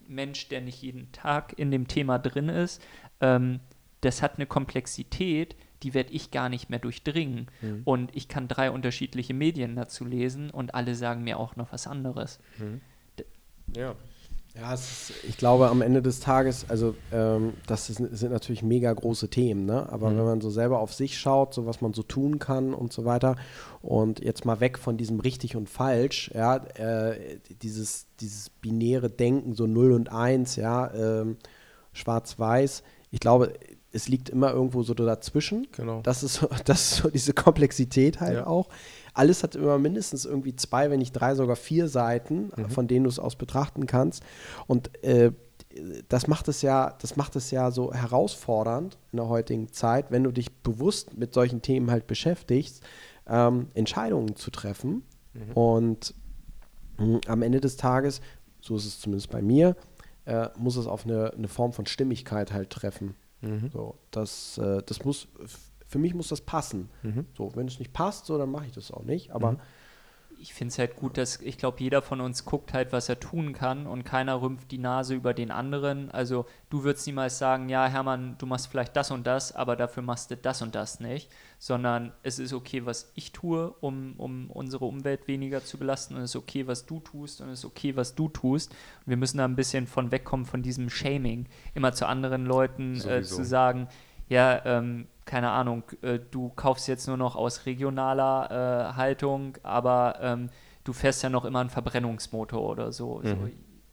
Mensch, 0.07 0.47
der 0.49 0.61
nicht 0.61 0.81
jeden 0.81 1.11
Tag 1.11 1.53
in 1.57 1.71
dem 1.71 1.87
Thema 1.87 2.17
drin 2.19 2.49
ist, 2.49 2.81
ähm, 3.21 3.59
das 4.01 4.21
hat 4.21 4.35
eine 4.37 4.45
Komplexität, 4.45 5.55
die 5.83 5.93
werde 5.93 6.11
ich 6.13 6.31
gar 6.31 6.49
nicht 6.49 6.69
mehr 6.69 6.79
durchdringen. 6.79 7.47
Und 7.85 8.15
ich 8.15 8.27
kann 8.27 8.47
drei 8.47 8.71
unterschiedliche 8.71 9.33
Medien 9.33 9.75
dazu 9.75 10.05
lesen 10.05 10.49
und 10.49 10.73
alle 10.73 10.95
sagen 10.95 11.23
mir 11.23 11.37
auch 11.39 11.55
noch 11.55 11.71
was 11.71 11.85
anderes. 11.87 12.39
Ja. 13.75 13.95
Ja, 14.59 14.73
es 14.73 15.09
ist, 15.09 15.23
ich 15.23 15.37
glaube, 15.37 15.69
am 15.69 15.81
Ende 15.81 16.01
des 16.01 16.19
Tages, 16.19 16.65
also 16.69 16.95
ähm, 17.13 17.53
das 17.67 17.89
ist, 17.89 17.97
sind 17.97 18.31
natürlich 18.31 18.61
mega 18.63 18.91
große 18.91 19.29
Themen, 19.29 19.65
ne? 19.65 19.87
aber 19.89 20.07
wenn 20.07 20.25
man 20.25 20.41
so 20.41 20.49
selber 20.49 20.79
auf 20.79 20.93
sich 20.93 21.17
schaut, 21.17 21.53
so 21.53 21.65
was 21.65 21.81
man 21.81 21.93
so 21.93 22.03
tun 22.03 22.39
kann 22.39 22.73
und 22.73 22.91
so 22.91 23.05
weiter 23.05 23.35
und 23.81 24.19
jetzt 24.23 24.45
mal 24.45 24.59
weg 24.59 24.77
von 24.77 24.97
diesem 24.97 25.19
richtig 25.19 25.55
und 25.55 25.69
falsch, 25.69 26.31
ja, 26.33 26.57
äh, 26.75 27.39
dieses, 27.61 28.07
dieses 28.19 28.49
binäre 28.49 29.09
Denken, 29.09 29.53
so 29.53 29.65
0 29.65 29.93
und 29.93 30.11
1, 30.11 30.57
ja, 30.57 30.93
ähm, 30.93 31.37
schwarz-weiß, 31.93 32.83
ich 33.11 33.19
glaube, 33.19 33.53
es 33.91 34.07
liegt 34.07 34.29
immer 34.29 34.51
irgendwo 34.51 34.83
so 34.83 34.93
dazwischen. 34.93 35.67
Genau. 35.71 36.01
Das 36.03 36.21
ist, 36.21 36.35
so, 36.35 36.47
das 36.65 36.91
ist 36.91 36.95
so 36.97 37.09
diese 37.09 37.33
Komplexität 37.33 38.19
halt 38.19 38.37
Ja. 38.37 38.47
auch. 38.47 38.69
Alles 39.13 39.43
hat 39.43 39.55
immer 39.55 39.77
mindestens 39.77 40.25
irgendwie 40.25 40.55
zwei, 40.55 40.89
wenn 40.89 40.99
nicht 40.99 41.13
drei, 41.13 41.35
sogar 41.35 41.55
vier 41.55 41.87
Seiten, 41.87 42.51
Mhm. 42.55 42.69
von 42.69 42.87
denen 42.87 43.03
du 43.03 43.09
es 43.09 43.19
aus 43.19 43.35
betrachten 43.35 43.85
kannst. 43.87 44.23
Und 44.67 44.91
äh, 45.03 45.31
das 46.07 46.27
macht 46.27 46.47
es 46.47 46.61
ja, 46.61 46.95
das 47.01 47.15
macht 47.15 47.35
es 47.35 47.51
ja 47.51 47.69
so 47.71 47.93
herausfordernd 47.93 48.97
in 49.11 49.17
der 49.17 49.27
heutigen 49.29 49.71
Zeit, 49.71 50.09
wenn 50.11 50.23
du 50.23 50.31
dich 50.31 50.51
bewusst 50.63 51.17
mit 51.17 51.33
solchen 51.33 51.61
Themen 51.61 51.91
halt 51.91 52.07
beschäftigst, 52.07 52.83
ähm, 53.27 53.67
Entscheidungen 53.75 54.35
zu 54.35 54.49
treffen. 54.51 55.03
Mhm. 55.33 55.51
Und 55.53 56.13
mh, 56.97 57.19
am 57.27 57.41
Ende 57.43 57.61
des 57.61 57.77
Tages, 57.77 58.21
so 58.61 58.75
ist 58.75 58.85
es 58.85 58.99
zumindest 58.99 59.29
bei 59.29 59.41
mir, 59.41 59.75
äh, 60.25 60.49
muss 60.57 60.75
es 60.75 60.87
auf 60.87 61.05
eine, 61.05 61.33
eine 61.33 61.47
Form 61.47 61.71
von 61.73 61.85
Stimmigkeit 61.85 62.51
halt 62.51 62.69
treffen. 62.71 63.15
Mhm. 63.41 63.69
So, 63.71 63.95
das, 64.11 64.57
äh, 64.57 64.81
das 64.85 65.05
muss 65.05 65.27
für 65.89 65.99
mich 65.99 66.13
muss 66.13 66.29
das 66.29 66.41
passen. 66.41 66.89
Mhm. 67.01 67.25
So, 67.35 67.51
wenn 67.55 67.67
es 67.67 67.79
nicht 67.79 67.91
passt, 67.91 68.27
so, 68.27 68.37
dann 68.37 68.51
mache 68.51 68.67
ich 68.67 68.71
das 68.71 68.91
auch 68.91 69.03
nicht. 69.03 69.31
Aber 69.31 69.57
ich 70.39 70.53
finde 70.53 70.71
es 70.71 70.79
halt 70.79 70.95
gut, 70.95 71.17
dass 71.17 71.41
ich 71.41 71.57
glaube, 71.57 71.77
jeder 71.79 72.01
von 72.01 72.21
uns 72.21 72.45
guckt 72.45 72.73
halt, 72.73 72.93
was 72.93 73.09
er 73.09 73.19
tun 73.19 73.53
kann 73.53 73.87
und 73.87 74.05
keiner 74.05 74.41
rümpft 74.41 74.71
die 74.71 74.77
Nase 74.77 75.13
über 75.13 75.33
den 75.33 75.51
anderen. 75.51 76.09
Also 76.11 76.45
du 76.69 76.83
würdest 76.83 77.05
niemals 77.07 77.37
sagen, 77.37 77.69
ja, 77.69 77.87
Hermann, 77.87 78.35
du 78.37 78.45
machst 78.45 78.67
vielleicht 78.67 78.95
das 78.95 79.11
und 79.11 79.27
das, 79.27 79.53
aber 79.53 79.75
dafür 79.75 80.01
machst 80.01 80.31
du 80.31 80.37
das 80.37 80.61
und 80.61 80.75
das 80.75 80.99
nicht, 80.99 81.29
sondern 81.57 82.13
es 82.23 82.39
ist 82.39 82.53
okay, 82.53 82.85
was 82.85 83.11
ich 83.15 83.33
tue, 83.33 83.73
um, 83.81 84.13
um 84.17 84.49
unsere 84.49 84.85
Umwelt 84.85 85.27
weniger 85.27 85.63
zu 85.63 85.77
belasten 85.77 86.15
und 86.15 86.21
es 86.21 86.31
ist 86.31 86.35
okay, 86.37 86.67
was 86.67 86.85
du 86.85 86.99
tust 86.99 87.41
und 87.41 87.49
es 87.49 87.59
ist 87.59 87.65
okay, 87.65 87.95
was 87.95 88.15
du 88.15 88.29
tust. 88.29 88.71
Und 88.71 89.07
wir 89.07 89.17
müssen 89.17 89.39
da 89.39 89.45
ein 89.45 89.55
bisschen 89.55 89.87
von 89.87 90.11
wegkommen 90.11 90.45
von 90.45 90.61
diesem 90.61 90.89
Shaming, 90.89 91.47
immer 91.73 91.93
zu 91.93 92.07
anderen 92.07 92.45
Leuten 92.45 92.95
äh, 93.01 93.23
zu 93.23 93.43
sagen, 93.43 93.89
ja, 94.29 94.63
ähm, 94.63 95.07
keine 95.29 95.51
Ahnung, 95.51 95.83
äh, 96.01 96.17
du 96.17 96.49
kaufst 96.49 96.87
jetzt 96.87 97.07
nur 97.07 97.15
noch 97.15 97.35
aus 97.35 97.67
regionaler 97.67 98.49
äh, 98.49 98.95
Haltung, 98.95 99.59
aber 99.61 100.17
ähm, 100.21 100.49
du 100.83 100.91
fährst 100.91 101.21
ja 101.21 101.29
noch 101.29 101.45
immer 101.45 101.59
einen 101.59 101.69
Verbrennungsmotor 101.69 102.59
oder 102.67 102.91
so. 102.91 103.21
so. 103.23 103.37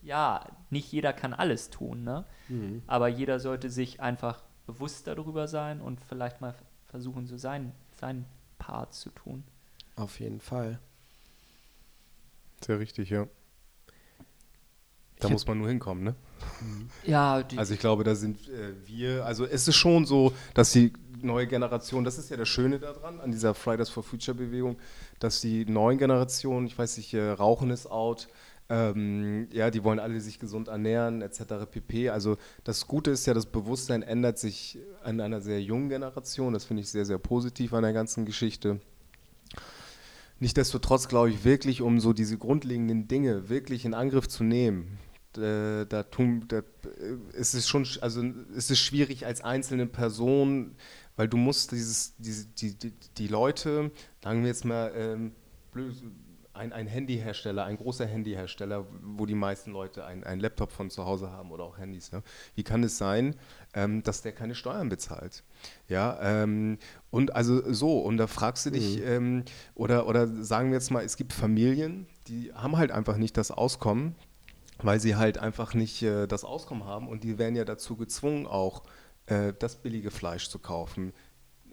Ja, 0.01 0.47
nicht 0.71 0.91
jeder 0.91 1.13
kann 1.13 1.35
alles 1.35 1.69
tun, 1.69 2.05
ne? 2.05 2.25
Aber 2.87 3.09
jeder 3.09 3.39
sollte 3.39 3.69
sich 3.69 4.01
einfach 4.01 4.45
bewusst 4.67 5.09
darüber 5.09 5.47
sein 5.47 5.83
und 5.83 6.01
vielleicht 6.01 6.41
mal 6.41 6.55
versuchen, 6.87 7.27
so 7.27 7.37
sein, 7.37 7.73
seinen 8.01 8.25
Part 8.59 8.95
zu 8.95 9.11
tun. 9.11 9.45
auf 9.97 10.19
jeden 10.21 10.41
Fall. 10.41 10.79
Sehr 12.65 12.79
richtig, 12.79 13.11
ja. 13.11 13.27
Da 15.19 15.29
Ich 15.29 15.33
muss 15.33 15.47
man 15.47 15.59
nur 15.59 15.69
hinkommen, 15.69 16.03
ne? 16.05 16.15
Ja, 17.05 17.43
die, 17.43 17.59
Also 17.59 17.75
ich 17.75 17.81
glaube, 17.81 18.05
da 18.05 18.15
sind 18.15 18.49
äh, 18.49 18.75
wir, 18.87 19.25
also 19.25 19.45
es 19.45 19.67
ist 19.67 19.77
schon 19.77 20.05
so, 20.05 20.33
dass 20.55 20.73
die 20.73 20.93
neue 21.27 21.47
Generation, 21.47 22.05
das 22.05 22.19
ist 22.19 22.31
ja 22.31 22.37
das 22.37 22.49
Schöne 22.49 22.79
daran, 22.79 23.21
an 23.21 23.31
dieser 23.31 23.55
Fridays 23.55 23.89
for 23.89 24.03
Future 24.03 24.37
Bewegung, 24.37 24.79
dass 25.19 25.41
die 25.41 25.67
neuen 25.67 25.99
Generationen, 25.99 26.67
ich 26.67 26.79
weiß 26.79 26.97
nicht, 26.97 27.13
äh, 27.15 27.31
Rauchen 27.31 27.71
ist 27.71 27.91
out, 27.91 28.29
ähm, 28.69 29.49
ja, 29.53 29.71
die 29.71 29.85
wollen 29.85 29.99
alle 29.99 30.21
sich 30.21 30.39
gesund 30.39 30.69
ernähren, 30.69 31.23
etc. 31.23 31.67
pp. 31.71 32.11
Also 32.11 32.37
das 32.65 32.87
Gute 32.87 33.13
ist 33.13 33.27
ja, 33.27 33.35
das 33.35 33.47
Bewusstsein 33.47 34.03
ändert 34.03 34.39
sich 34.39 34.79
an 35.05 35.21
einer 35.21 35.41
sehr 35.41 35.63
jungen 35.63 35.89
Generation, 35.89 36.53
das 36.53 36.65
finde 36.65 36.83
ich 36.83 36.89
sehr, 36.89 37.05
sehr 37.05 37.19
positiv 37.19 37.73
an 37.75 37.83
der 37.83 37.93
ganzen 37.93 38.25
Geschichte. 38.25 38.81
Nichtsdestotrotz 40.41 41.09
glaube 41.09 41.31
ich 41.31 41.45
wirklich, 41.45 41.81
um 41.81 42.01
so 42.01 42.13
diese 42.13 42.37
grundlegenden 42.39 43.09
Dinge 43.09 43.49
wirklich 43.49 43.85
in 43.85 43.95
Angriff 43.95 44.29
zu 44.29 44.45
nehmen, 44.45 44.99
äh, 45.39 45.87
da 45.87 46.03
tun, 46.03 46.45
da, 46.49 46.59
äh, 46.59 46.63
es 47.35 47.55
ist 47.55 47.69
schon, 47.69 47.87
also 48.01 48.23
es 48.57 48.71
ist 48.71 48.81
schwierig 48.81 49.27
als 49.27 49.43
einzelne 49.43 49.87
Person, 49.87 50.75
weil 51.17 51.29
du 51.29 51.37
musst 51.37 51.73
dieses, 51.73 52.15
diese, 52.17 52.47
die, 52.47 52.79
die, 52.79 52.93
die 53.17 53.29
Leute, 53.29 53.91
sagen 54.23 54.43
wir 54.43 54.49
jetzt 54.49 54.65
mal, 54.65 54.93
ähm, 54.95 55.33
blöd, 55.73 55.95
ein, 56.57 56.73
ein 56.73 56.87
Handyhersteller, 56.87 57.65
ein 57.65 57.77
großer 57.77 58.07
Handyhersteller, 58.07 58.87
wo 59.03 59.27
die 59.27 59.35
meisten 59.35 59.73
Leute 59.73 60.05
ein, 60.05 60.25
ein 60.25 60.41
Laptop 60.41 60.73
von 60.73 60.91
zu 60.91 61.05
Hause 61.05 61.31
haben 61.31 61.51
oder 61.51 61.65
auch 61.65 61.79
Handys. 61.79 62.13
Ne? 62.13 62.23
Wie 62.55 62.63
kann 62.63 62.83
es 62.83 62.99
sein, 62.99 63.37
ähm, 63.75 64.03
dass 64.03 64.23
der 64.23 64.33
keine 64.33 64.55
Steuern 64.55 64.89
bezahlt? 64.89 65.45
Ja, 65.89 66.19
ähm, 66.21 66.79
und 67.11 67.35
also 67.35 67.73
so, 67.73 67.99
und 67.99 68.17
da 68.17 68.27
fragst 68.27 68.67
du 68.67 68.71
dich, 68.71 69.03
ähm, 69.03 69.45
oder, 69.75 70.07
oder 70.07 70.27
sagen 70.43 70.71
wir 70.71 70.79
jetzt 70.79 70.91
mal, 70.91 71.05
es 71.05 71.17
gibt 71.17 71.33
Familien, 71.33 72.07
die 72.27 72.53
haben 72.55 72.77
halt 72.77 72.91
einfach 72.91 73.17
nicht 73.17 73.37
das 73.37 73.51
Auskommen, 73.51 74.15
weil 74.79 75.01
sie 75.01 75.17
halt 75.17 75.39
einfach 75.39 75.75
nicht 75.75 76.03
äh, 76.03 76.27
das 76.27 76.45
Auskommen 76.45 76.85
haben 76.85 77.09
und 77.09 77.25
die 77.25 77.39
werden 77.39 77.57
ja 77.57 77.65
dazu 77.65 77.97
gezwungen, 77.97 78.47
auch 78.47 78.83
äh, 79.27 79.53
das 79.59 79.77
billige 79.77 80.11
Fleisch 80.11 80.49
zu 80.49 80.59
kaufen, 80.59 81.13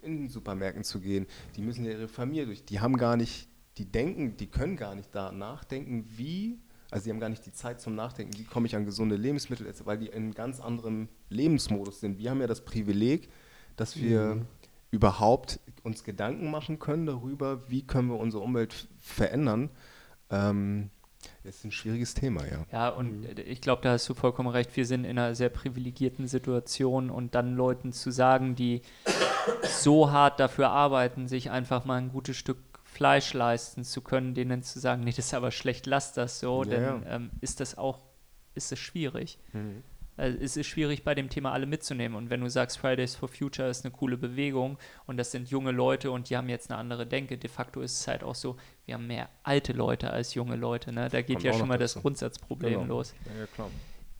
in 0.02 0.18
den 0.18 0.28
Supermärkten 0.28 0.84
zu 0.84 1.00
gehen. 1.00 1.26
Die 1.56 1.62
müssen 1.62 1.84
ja 1.84 1.92
ihre 1.92 2.08
Familie 2.08 2.46
durch. 2.46 2.64
Die 2.64 2.80
haben 2.80 2.96
gar 2.96 3.16
nicht, 3.16 3.48
die 3.78 3.90
denken, 3.90 4.36
die 4.36 4.46
können 4.46 4.76
gar 4.76 4.94
nicht 4.94 5.14
da 5.14 5.32
nachdenken, 5.32 6.06
wie, 6.16 6.58
also 6.90 7.04
die 7.04 7.10
haben 7.10 7.20
gar 7.20 7.30
nicht 7.30 7.46
die 7.46 7.52
Zeit 7.52 7.80
zum 7.80 7.94
Nachdenken, 7.94 8.36
wie 8.38 8.44
komme 8.44 8.66
ich 8.66 8.76
an 8.76 8.84
gesunde 8.84 9.16
Lebensmittel, 9.16 9.72
weil 9.84 9.98
die 9.98 10.06
in 10.06 10.14
einem 10.14 10.34
ganz 10.34 10.60
anderem 10.60 11.08
Lebensmodus 11.28 12.00
sind. 12.00 12.18
Wir 12.18 12.30
haben 12.30 12.40
ja 12.40 12.46
das 12.46 12.64
Privileg, 12.64 13.30
dass 13.76 13.96
wir 13.96 14.46
überhaupt 14.90 15.58
uns 15.82 16.04
Gedanken 16.04 16.50
machen 16.50 16.78
können 16.78 17.06
darüber, 17.06 17.68
wie 17.68 17.86
können 17.86 18.08
wir 18.08 18.18
unsere 18.18 18.42
Umwelt 18.42 18.88
verändern. 19.00 19.70
Ähm, 20.30 20.90
das 21.44 21.56
ist 21.56 21.64
ein 21.64 21.72
schwieriges 21.72 22.14
Thema, 22.14 22.46
ja. 22.46 22.64
Ja, 22.72 22.88
und 22.88 23.26
äh, 23.26 23.42
ich 23.42 23.60
glaube, 23.60 23.82
da 23.82 23.92
hast 23.92 24.08
du 24.08 24.14
vollkommen 24.14 24.48
recht. 24.48 24.74
Wir 24.76 24.86
sind 24.86 25.04
in 25.04 25.18
einer 25.18 25.34
sehr 25.34 25.50
privilegierten 25.50 26.26
Situation 26.26 27.10
und 27.10 27.34
dann 27.34 27.54
Leuten 27.54 27.92
zu 27.92 28.10
sagen, 28.10 28.56
die 28.56 28.80
so 29.62 30.10
hart 30.10 30.40
dafür 30.40 30.70
arbeiten, 30.70 31.28
sich 31.28 31.50
einfach 31.50 31.84
mal 31.84 31.96
ein 31.96 32.10
gutes 32.10 32.36
Stück 32.36 32.58
Fleisch 32.84 33.34
leisten 33.34 33.84
zu 33.84 34.00
können, 34.00 34.34
denen 34.34 34.62
zu 34.62 34.78
sagen, 34.78 35.02
nee, 35.02 35.10
das 35.10 35.26
ist 35.26 35.34
aber 35.34 35.50
schlecht, 35.50 35.86
lass 35.86 36.12
das 36.12 36.40
so, 36.40 36.62
Ja, 36.62 36.70
dann 36.70 36.82
ja. 36.82 37.16
Ähm, 37.16 37.30
ist 37.40 37.60
das 37.60 37.76
auch, 37.76 37.98
ist 38.54 38.72
es 38.72 38.78
schwierig. 38.78 39.38
Also 40.16 40.38
es 40.40 40.56
ist 40.56 40.66
schwierig, 40.68 41.02
bei 41.02 41.14
dem 41.14 41.28
Thema 41.28 41.52
alle 41.52 41.66
mitzunehmen. 41.66 42.16
Und 42.16 42.30
wenn 42.30 42.40
du 42.40 42.48
sagst, 42.48 42.78
Fridays 42.78 43.16
for 43.16 43.28
Future 43.28 43.68
ist 43.68 43.84
eine 43.84 43.92
coole 43.92 44.16
Bewegung 44.16 44.78
und 45.06 45.16
das 45.16 45.32
sind 45.32 45.50
junge 45.50 45.72
Leute 45.72 46.10
und 46.12 46.30
die 46.30 46.36
haben 46.36 46.48
jetzt 46.48 46.70
eine 46.70 46.78
andere 46.78 47.04
Denke, 47.06 47.36
de 47.36 47.50
facto 47.50 47.80
ist 47.80 47.98
es 47.98 48.06
halt 48.06 48.22
auch 48.22 48.36
so, 48.36 48.56
wir 48.86 48.94
haben 48.94 49.06
mehr 49.08 49.28
alte 49.42 49.72
Leute 49.72 50.10
als 50.10 50.34
junge 50.34 50.54
Leute. 50.56 50.92
Ne? 50.92 51.08
Da 51.08 51.20
geht 51.22 51.36
Kommt 51.36 51.44
ja 51.44 51.52
schon 51.54 51.66
mal 51.68 51.78
das 51.78 51.92
dazu. 51.94 52.02
Grundsatzproblem 52.02 52.72
Genau. 52.82 52.84
los. 52.84 53.14
Ja. 53.58 53.66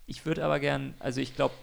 Ich 0.07 0.27
würde 0.27 0.45
aber 0.45 0.59
gern, 0.59 0.95
also 0.99 1.21
ich 1.21 1.37
glaube, 1.37 1.55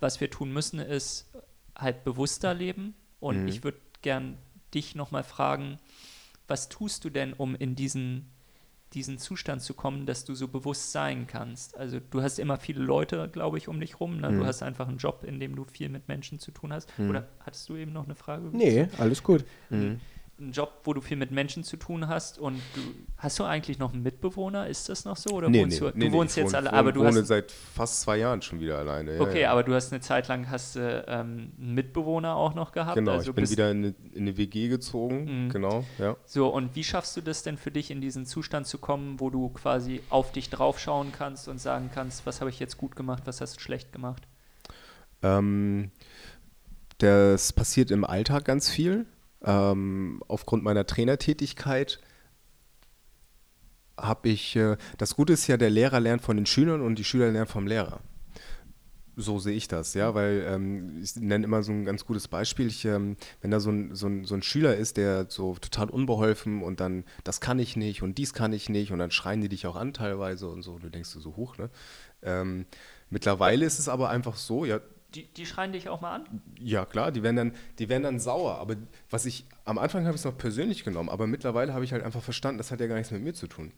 was 0.00 0.20
wir 0.20 0.30
tun 0.30 0.52
müssen, 0.52 0.80
ist 0.80 1.30
halt 1.76 2.02
bewusster 2.04 2.54
leben. 2.54 2.94
Und 3.20 3.42
Mhm. 3.42 3.48
ich 3.48 3.62
würde 3.64 3.78
gern 4.02 4.36
dich 4.74 4.94
nochmal 4.94 5.22
fragen, 5.22 5.78
was 6.48 6.68
tust 6.68 7.04
du 7.04 7.10
denn, 7.10 7.32
um 7.32 7.54
in 7.54 7.74
diesen, 7.76 8.28
diesen 8.96 9.18
Zustand 9.18 9.60
zu 9.62 9.74
kommen, 9.74 10.06
dass 10.06 10.24
du 10.24 10.34
so 10.34 10.48
bewusst 10.48 10.90
sein 10.90 11.26
kannst? 11.26 11.76
Also 11.76 12.00
du 12.10 12.22
hast 12.22 12.38
immer 12.38 12.56
viele 12.56 12.80
Leute, 12.82 13.28
glaube 13.30 13.58
ich, 13.58 13.68
um 13.68 13.78
dich 13.78 14.00
rum. 14.00 14.16
Ne? 14.20 14.28
Du 14.28 14.34
Mhm. 14.38 14.46
hast 14.46 14.62
einfach 14.62 14.88
einen 14.88 14.96
Job, 14.96 15.22
in 15.22 15.38
dem 15.38 15.54
du 15.54 15.64
viel 15.64 15.88
mit 15.90 16.08
Menschen 16.08 16.38
zu 16.40 16.50
tun 16.50 16.72
hast. 16.72 16.88
Mhm. 16.98 17.10
Oder 17.10 17.28
hattest 17.44 17.68
du 17.68 17.76
eben 17.76 17.92
noch 17.92 18.06
eine 18.06 18.14
Frage? 18.14 18.48
Nee, 18.52 18.88
alles 18.98 19.22
gut. 19.22 19.44
Mhm. 19.70 20.00
Einen 20.38 20.52
Job, 20.52 20.80
wo 20.84 20.92
du 20.92 21.00
viel 21.00 21.16
mit 21.16 21.30
Menschen 21.30 21.64
zu 21.64 21.78
tun 21.78 22.08
hast 22.08 22.38
und 22.38 22.60
du 22.74 22.80
hast 23.16 23.38
du 23.38 23.44
eigentlich 23.44 23.78
noch 23.78 23.94
einen 23.94 24.02
Mitbewohner? 24.02 24.66
Ist 24.66 24.90
das 24.90 25.06
noch 25.06 25.16
so? 25.16 25.30
Oder 25.30 25.48
Nee, 25.48 25.62
wohnst 25.62 25.80
nee, 25.80 25.90
du, 25.90 25.98
nee, 25.98 26.08
du 26.08 26.12
wohnst 26.12 26.36
ich 26.36 26.42
jetzt 26.42 26.52
wohne, 26.52 26.58
alle, 26.58 26.66
wohne, 26.68 26.78
aber 26.78 26.92
du 26.92 27.00
wohne 27.00 27.20
hast 27.20 27.26
seit 27.28 27.50
fast 27.50 28.02
zwei 28.02 28.18
Jahren 28.18 28.42
schon 28.42 28.60
wieder 28.60 28.76
alleine. 28.76 29.14
Ja, 29.16 29.20
Okay, 29.22 29.40
ja. 29.42 29.52
aber 29.52 29.62
du 29.62 29.72
hast 29.74 29.92
eine 29.92 30.02
Zeit 30.02 30.28
lang 30.28 30.50
hast 30.50 30.76
du 30.76 31.04
ähm, 31.08 31.52
einen 31.58 31.74
Mitbewohner 31.74 32.36
auch 32.36 32.52
noch 32.54 32.72
gehabt. 32.72 32.96
Genau, 32.96 33.12
also 33.12 33.30
ich 33.30 33.34
bin 33.34 33.48
wieder 33.48 33.70
in 33.70 33.78
eine, 33.78 33.94
in 34.12 34.22
eine 34.24 34.36
WG 34.36 34.68
gezogen, 34.68 35.46
Mhm. 35.46 35.48
genau, 35.48 35.84
ja. 35.98 36.16
So, 36.26 36.48
und 36.48 36.76
wie 36.76 36.84
schaffst 36.84 37.16
du 37.16 37.22
das 37.22 37.42
denn 37.42 37.56
für 37.56 37.70
dich, 37.70 37.90
in 37.90 38.02
diesen 38.02 38.26
Zustand 38.26 38.66
zu 38.66 38.76
kommen, 38.76 39.18
wo 39.20 39.30
du 39.30 39.48
quasi 39.48 40.02
auf 40.10 40.32
dich 40.32 40.50
draufschauen 40.50 41.12
kannst 41.12 41.48
und 41.48 41.58
sagen 41.58 41.88
kannst, 41.94 42.26
was 42.26 42.40
habe 42.40 42.50
ich 42.50 42.60
jetzt 42.60 42.76
gut 42.76 42.94
gemacht, 42.94 43.22
was 43.24 43.40
hast 43.40 43.56
du 43.56 43.60
schlecht 43.60 43.90
gemacht? 43.90 44.22
Ähm, 45.22 45.90
das 46.98 47.52
passiert 47.52 47.90
im 47.90 48.04
Alltag 48.04 48.44
ganz 48.44 48.68
viel. 48.68 49.06
Ähm, 49.46 50.22
aufgrund 50.26 50.64
meiner 50.64 50.86
Trainertätigkeit 50.86 52.00
habe 53.96 54.28
ich, 54.28 54.56
äh, 54.56 54.76
das 54.98 55.14
Gute 55.14 55.32
ist 55.32 55.46
ja, 55.46 55.56
der 55.56 55.70
Lehrer 55.70 56.00
lernt 56.00 56.22
von 56.22 56.36
den 56.36 56.46
Schülern 56.46 56.80
und 56.82 56.98
die 56.98 57.04
Schüler 57.04 57.30
lernen 57.30 57.46
vom 57.46 57.66
Lehrer. 57.66 58.00
So 59.18 59.38
sehe 59.38 59.54
ich 59.54 59.66
das, 59.66 59.94
ja, 59.94 60.14
weil 60.14 60.44
ähm, 60.46 61.00
ich 61.02 61.16
nenne 61.16 61.44
immer 61.44 61.62
so 61.62 61.72
ein 61.72 61.86
ganz 61.86 62.04
gutes 62.04 62.28
Beispiel. 62.28 62.66
Ich, 62.66 62.84
ähm, 62.84 63.16
wenn 63.40 63.50
da 63.50 63.60
so 63.60 63.70
ein, 63.70 63.94
so, 63.94 64.08
ein, 64.08 64.24
so 64.26 64.34
ein 64.34 64.42
Schüler 64.42 64.76
ist, 64.76 64.98
der 64.98 65.26
so 65.30 65.54
total 65.54 65.88
unbeholfen 65.88 66.62
und 66.62 66.80
dann, 66.80 67.04
das 67.24 67.40
kann 67.40 67.58
ich 67.58 67.76
nicht 67.76 68.02
und 68.02 68.18
dies 68.18 68.34
kann 68.34 68.52
ich 68.52 68.68
nicht 68.68 68.92
und 68.92 68.98
dann 68.98 69.10
schreien 69.10 69.40
die 69.40 69.48
dich 69.48 69.66
auch 69.66 69.76
an 69.76 69.94
teilweise 69.94 70.48
und 70.48 70.60
so, 70.60 70.78
du 70.78 70.90
denkst 70.90 71.08
so 71.08 71.34
hoch, 71.36 71.56
ne? 71.56 71.70
Ähm, 72.22 72.66
mittlerweile 73.08 73.64
ist 73.64 73.78
es 73.78 73.88
aber 73.88 74.10
einfach 74.10 74.36
so, 74.36 74.66
ja, 74.66 74.80
Die, 75.16 75.26
die 75.32 75.46
schreien 75.46 75.72
dich 75.72 75.88
auch 75.88 76.02
mal 76.02 76.16
an? 76.16 76.42
ja, 76.60 76.84
klar, 76.84 77.10
die 77.10 77.22
werden 77.22 77.36
dann, 77.36 77.52
die 77.78 77.88
werden 77.88 78.02
dann 78.02 78.20
sauer. 78.20 78.58
Aber 78.58 78.76
was 79.08 79.24
ich, 79.24 79.46
am 79.64 79.78
Anfang 79.78 80.04
habe 80.04 80.14
ich 80.14 80.20
es 80.20 80.24
noch 80.26 80.36
persönlich 80.36 80.84
genommen, 80.84 81.08
aber 81.08 81.26
mittlerweile 81.26 81.72
habe 81.72 81.84
ich 81.84 81.92
halt 81.92 82.04
einfach 82.04 82.22
verstanden, 82.22 82.58
das 82.58 82.70
hat 82.70 82.80
ja 82.80 82.86
gar 82.86 82.96
nichts 82.96 83.10
mit 83.10 83.22
mir 83.22 83.32
zu 83.32 83.46
tun. 83.46 83.72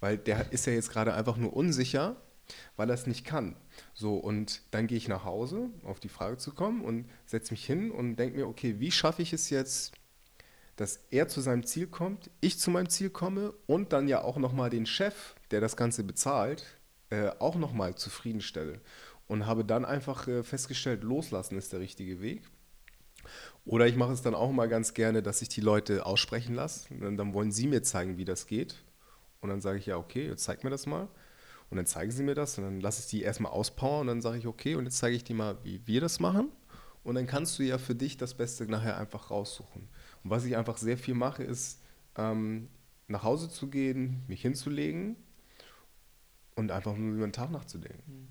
Weil 0.00 0.18
der 0.18 0.52
ist 0.52 0.66
ja 0.66 0.72
jetzt 0.72 0.90
gerade 0.90 1.14
einfach 1.14 1.36
nur 1.36 1.54
unsicher, 1.54 2.16
weil 2.76 2.90
er 2.90 2.94
es 2.94 3.06
nicht 3.06 3.24
kann. 3.24 3.54
So, 3.94 4.16
und 4.16 4.62
dann 4.72 4.88
gehe 4.88 4.98
ich 4.98 5.06
nach 5.06 5.24
Hause, 5.24 5.70
auf 5.84 6.00
die 6.00 6.08
Frage 6.08 6.38
zu 6.38 6.52
kommen, 6.52 6.82
und 6.82 7.08
setze 7.26 7.52
mich 7.52 7.64
hin 7.64 7.92
und 7.92 8.16
denke 8.16 8.38
mir, 8.38 8.48
okay, 8.48 8.80
wie 8.80 8.90
schaffe 8.90 9.22
ich 9.22 9.32
es 9.32 9.50
jetzt, 9.50 9.92
dass 10.74 10.98
er 11.10 11.28
zu 11.28 11.40
seinem 11.40 11.64
Ziel 11.64 11.86
kommt, 11.86 12.28
ich 12.40 12.58
zu 12.58 12.72
meinem 12.72 12.88
Ziel 12.88 13.10
komme 13.10 13.54
und 13.66 13.92
dann 13.92 14.08
ja 14.08 14.24
auch 14.24 14.36
nochmal 14.36 14.70
den 14.70 14.86
Chef, 14.86 15.36
der 15.52 15.60
das 15.60 15.76
Ganze 15.76 16.02
bezahlt, 16.02 16.64
äh, 17.10 17.30
auch 17.38 17.56
nochmal 17.56 17.94
zufriedenstelle. 17.94 18.80
Und 19.32 19.46
habe 19.46 19.64
dann 19.64 19.86
einfach 19.86 20.28
äh, 20.28 20.42
festgestellt, 20.42 21.02
loslassen 21.02 21.56
ist 21.56 21.72
der 21.72 21.80
richtige 21.80 22.20
Weg. 22.20 22.42
Oder 23.64 23.86
ich 23.86 23.96
mache 23.96 24.12
es 24.12 24.20
dann 24.20 24.34
auch 24.34 24.52
mal 24.52 24.68
ganz 24.68 24.92
gerne, 24.92 25.22
dass 25.22 25.40
ich 25.40 25.48
die 25.48 25.62
Leute 25.62 26.04
aussprechen 26.04 26.54
lasse. 26.54 26.94
Dann, 27.00 27.32
wollen 27.32 27.50
sie 27.50 27.66
mir 27.66 27.82
zeigen, 27.82 28.18
wie 28.18 28.26
das 28.26 28.46
geht. 28.46 28.84
Und 29.40 29.48
dann 29.48 29.62
sage 29.62 29.78
ich, 29.78 29.86
ja, 29.86 29.96
okay, 29.96 30.26
jetzt 30.26 30.44
zeig 30.44 30.64
mir 30.64 30.68
das 30.68 30.84
mal. 30.84 31.08
Und 31.70 31.78
dann 31.78 31.86
zeigen 31.86 32.10
sie 32.10 32.22
mir 32.22 32.34
das 32.34 32.58
und 32.58 32.64
dann 32.64 32.80
lasse 32.82 33.00
ich 33.00 33.06
die 33.06 33.22
erstmal 33.22 33.52
auspowern 33.52 34.02
und 34.02 34.06
dann 34.08 34.20
sage 34.20 34.36
ich, 34.36 34.46
okay, 34.46 34.74
und 34.74 34.84
jetzt 34.84 34.98
zeige 34.98 35.16
ich 35.16 35.24
dir 35.24 35.34
mal, 35.34 35.56
wie 35.64 35.80
wir 35.86 36.02
das 36.02 36.20
machen. 36.20 36.50
Und 37.02 37.14
dann 37.14 37.26
kannst 37.26 37.58
du 37.58 37.62
ja 37.62 37.78
für 37.78 37.94
dich 37.94 38.18
das 38.18 38.34
Beste 38.34 38.66
nachher 38.66 38.98
einfach 38.98 39.30
raussuchen. 39.30 39.88
Und 40.24 40.30
was 40.30 40.44
ich 40.44 40.58
einfach 40.58 40.76
sehr 40.76 40.98
viel 40.98 41.14
mache, 41.14 41.42
ist 41.42 41.80
ähm, 42.18 42.68
nach 43.08 43.22
Hause 43.22 43.48
zu 43.48 43.70
gehen, 43.70 44.24
mich 44.28 44.42
hinzulegen 44.42 45.16
und 46.54 46.70
einfach 46.70 46.94
nur 46.94 47.14
über 47.14 47.26
den 47.26 47.32
Tag 47.32 47.50
nachzudenken. 47.50 48.28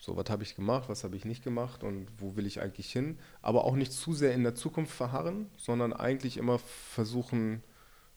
So, 0.00 0.16
was 0.16 0.30
habe 0.30 0.42
ich 0.42 0.56
gemacht, 0.56 0.88
was 0.88 1.04
habe 1.04 1.14
ich 1.14 1.26
nicht 1.26 1.44
gemacht 1.44 1.84
und 1.84 2.08
wo 2.16 2.34
will 2.34 2.46
ich 2.46 2.62
eigentlich 2.62 2.90
hin? 2.90 3.18
Aber 3.42 3.66
auch 3.66 3.76
nicht 3.76 3.92
zu 3.92 4.14
sehr 4.14 4.32
in 4.32 4.42
der 4.42 4.54
Zukunft 4.54 4.92
verharren, 4.92 5.50
sondern 5.58 5.92
eigentlich 5.92 6.38
immer 6.38 6.58
versuchen, 6.58 7.62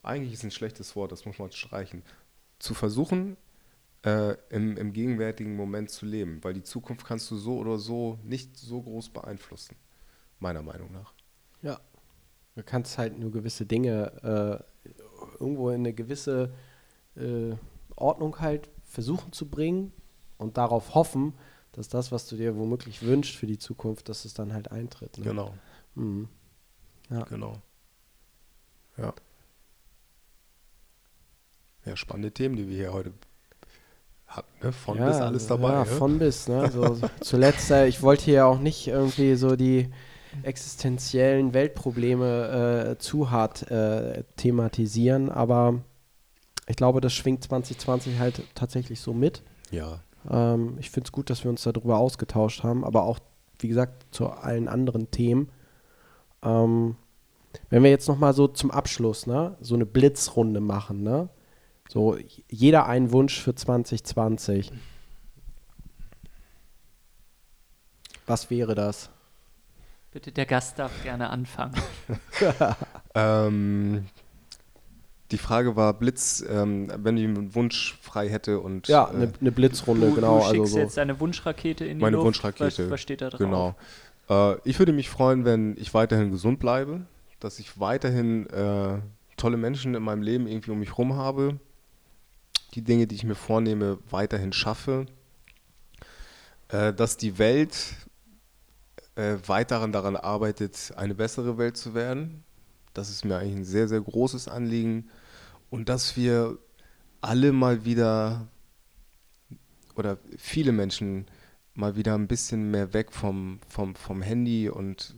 eigentlich 0.02 0.32
ist 0.32 0.44
ein 0.44 0.50
schlechtes 0.50 0.96
Wort, 0.96 1.12
das 1.12 1.26
muss 1.26 1.38
man 1.38 1.52
streichen, 1.52 2.02
zu 2.58 2.72
versuchen, 2.72 3.36
äh, 4.02 4.34
im, 4.48 4.78
im 4.78 4.94
gegenwärtigen 4.94 5.56
Moment 5.56 5.90
zu 5.90 6.06
leben, 6.06 6.42
weil 6.42 6.54
die 6.54 6.62
Zukunft 6.62 7.04
kannst 7.04 7.30
du 7.30 7.36
so 7.36 7.58
oder 7.58 7.78
so 7.78 8.18
nicht 8.24 8.56
so 8.56 8.80
groß 8.80 9.10
beeinflussen, 9.10 9.76
meiner 10.40 10.62
Meinung 10.62 10.90
nach. 10.90 11.12
Ja, 11.60 11.80
du 12.54 12.62
kannst 12.62 12.96
halt 12.96 13.18
nur 13.18 13.30
gewisse 13.30 13.66
Dinge 13.66 14.64
äh, 14.86 14.88
irgendwo 15.38 15.68
in 15.68 15.80
eine 15.80 15.92
gewisse 15.92 16.54
äh, 17.14 17.56
Ordnung 17.94 18.40
halt 18.40 18.70
versuchen 18.84 19.32
zu 19.32 19.50
bringen 19.50 19.92
und 20.38 20.56
darauf 20.56 20.94
hoffen, 20.94 21.34
dass 21.76 21.88
das, 21.88 22.12
was 22.12 22.26
du 22.28 22.36
dir 22.36 22.56
womöglich 22.56 23.02
wünschst 23.02 23.36
für 23.36 23.46
die 23.46 23.58
Zukunft, 23.58 24.08
dass 24.08 24.24
es 24.24 24.34
dann 24.34 24.52
halt 24.52 24.70
eintritt. 24.70 25.18
Ne? 25.18 25.24
Genau. 25.24 25.54
Mhm. 25.94 26.28
Ja. 27.10 27.24
Genau. 27.24 27.60
Ja. 28.96 29.12
Ja, 31.84 31.96
spannende 31.96 32.30
Themen, 32.32 32.56
die 32.56 32.68
wir 32.68 32.76
hier 32.76 32.92
heute 32.92 33.12
hatten. 34.26 34.48
Ne? 34.62 34.72
Von 34.72 34.98
ja, 34.98 35.08
bis 35.08 35.16
alles 35.16 35.46
dabei. 35.46 35.72
Ja, 35.72 35.80
ne? 35.80 35.86
von 35.86 36.18
bis. 36.18 36.48
Ne? 36.48 36.70
So, 36.70 36.98
zuletzt, 37.20 37.70
äh, 37.70 37.86
ich 37.86 38.02
wollte 38.02 38.24
hier 38.24 38.46
auch 38.46 38.58
nicht 38.58 38.86
irgendwie 38.86 39.34
so 39.34 39.56
die 39.56 39.90
existenziellen 40.42 41.54
Weltprobleme 41.54 42.96
äh, 42.96 42.98
zu 42.98 43.30
hart 43.30 43.70
äh, 43.70 44.24
thematisieren, 44.36 45.30
aber 45.30 45.82
ich 46.66 46.76
glaube, 46.76 47.00
das 47.00 47.12
schwingt 47.12 47.44
2020 47.44 48.18
halt 48.18 48.42
tatsächlich 48.54 49.00
so 49.00 49.12
mit. 49.12 49.42
Ja. 49.70 50.00
Ähm, 50.30 50.76
ich 50.78 50.90
finde 50.90 51.08
es 51.08 51.12
gut, 51.12 51.30
dass 51.30 51.44
wir 51.44 51.50
uns 51.50 51.62
darüber 51.62 51.98
ausgetauscht 51.98 52.62
haben, 52.62 52.84
aber 52.84 53.02
auch, 53.02 53.18
wie 53.58 53.68
gesagt, 53.68 54.06
zu 54.14 54.28
allen 54.28 54.68
anderen 54.68 55.10
Themen. 55.10 55.50
Ähm, 56.42 56.96
wenn 57.70 57.82
wir 57.82 57.90
jetzt 57.90 58.08
nochmal 58.08 58.34
so 58.34 58.48
zum 58.48 58.70
Abschluss, 58.70 59.26
ne, 59.26 59.56
so 59.60 59.74
eine 59.74 59.86
Blitzrunde 59.86 60.60
machen, 60.60 61.02
ne? 61.02 61.28
So, 61.88 62.16
jeder 62.48 62.86
einen 62.86 63.12
Wunsch 63.12 63.40
für 63.40 63.54
2020. 63.54 64.72
Was 68.26 68.48
wäre 68.48 68.74
das? 68.74 69.10
Bitte, 70.10 70.32
der 70.32 70.46
Gast 70.46 70.78
darf 70.78 70.92
gerne 71.02 71.28
anfangen. 71.28 71.74
ähm, 73.14 74.06
die 75.30 75.38
Frage 75.38 75.74
war 75.74 75.94
Blitz, 75.94 76.44
ähm, 76.48 76.90
wenn 76.96 77.16
ich 77.16 77.24
einen 77.24 77.54
Wunsch 77.54 77.98
frei 78.02 78.28
hätte 78.28 78.60
und 78.60 78.88
ja, 78.88 79.08
eine 79.08 79.24
äh, 79.24 79.32
ne 79.40 79.52
Blitzrunde, 79.52 80.08
du, 80.08 80.14
genau. 80.14 80.38
Du 80.38 80.44
schickst 80.44 80.60
also 80.60 80.72
so. 80.72 80.78
jetzt 80.78 80.96
deine 80.96 81.18
Wunschrakete 81.20 81.84
in 81.84 81.98
die 81.98 82.02
meine 82.02 82.16
Luft. 82.16 82.26
Wunschrakete. 82.26 82.84
Was, 82.84 82.90
was 82.90 83.00
steht 83.00 83.20
da 83.22 83.30
drauf? 83.30 83.38
Genau. 83.38 83.74
Äh, 84.28 84.58
ich 84.64 84.78
würde 84.78 84.92
mich 84.92 85.08
freuen, 85.08 85.44
wenn 85.44 85.76
ich 85.78 85.94
weiterhin 85.94 86.30
gesund 86.30 86.58
bleibe, 86.58 87.06
dass 87.40 87.58
ich 87.58 87.80
weiterhin 87.80 88.46
äh, 88.50 88.98
tolle 89.36 89.56
Menschen 89.56 89.94
in 89.94 90.02
meinem 90.02 90.22
Leben 90.22 90.46
irgendwie 90.46 90.70
um 90.70 90.78
mich 90.78 90.90
herum 90.90 91.14
habe, 91.14 91.58
die 92.74 92.82
Dinge, 92.82 93.06
die 93.06 93.14
ich 93.14 93.24
mir 93.24 93.34
vornehme, 93.34 93.98
weiterhin 94.10 94.52
schaffe, 94.52 95.06
äh, 96.68 96.92
dass 96.92 97.16
die 97.16 97.38
Welt 97.38 97.94
äh, 99.16 99.36
weiterhin 99.46 99.92
daran 99.92 100.16
arbeitet, 100.16 100.92
eine 100.96 101.14
bessere 101.14 101.56
Welt 101.56 101.76
zu 101.76 101.94
werden. 101.94 102.44
Das 102.94 103.10
ist 103.10 103.24
mir 103.24 103.36
eigentlich 103.36 103.56
ein 103.56 103.64
sehr, 103.64 103.88
sehr 103.88 104.00
großes 104.00 104.48
Anliegen. 104.48 105.10
Und 105.70 105.88
dass 105.88 106.16
wir 106.16 106.58
alle 107.20 107.52
mal 107.52 107.84
wieder 107.84 108.46
oder 109.96 110.18
viele 110.36 110.72
Menschen 110.72 111.26
mal 111.74 111.96
wieder 111.96 112.14
ein 112.14 112.28
bisschen 112.28 112.70
mehr 112.70 112.92
weg 112.92 113.12
vom, 113.12 113.60
vom, 113.68 113.94
vom 113.94 114.22
Handy 114.22 114.68
und 114.68 115.16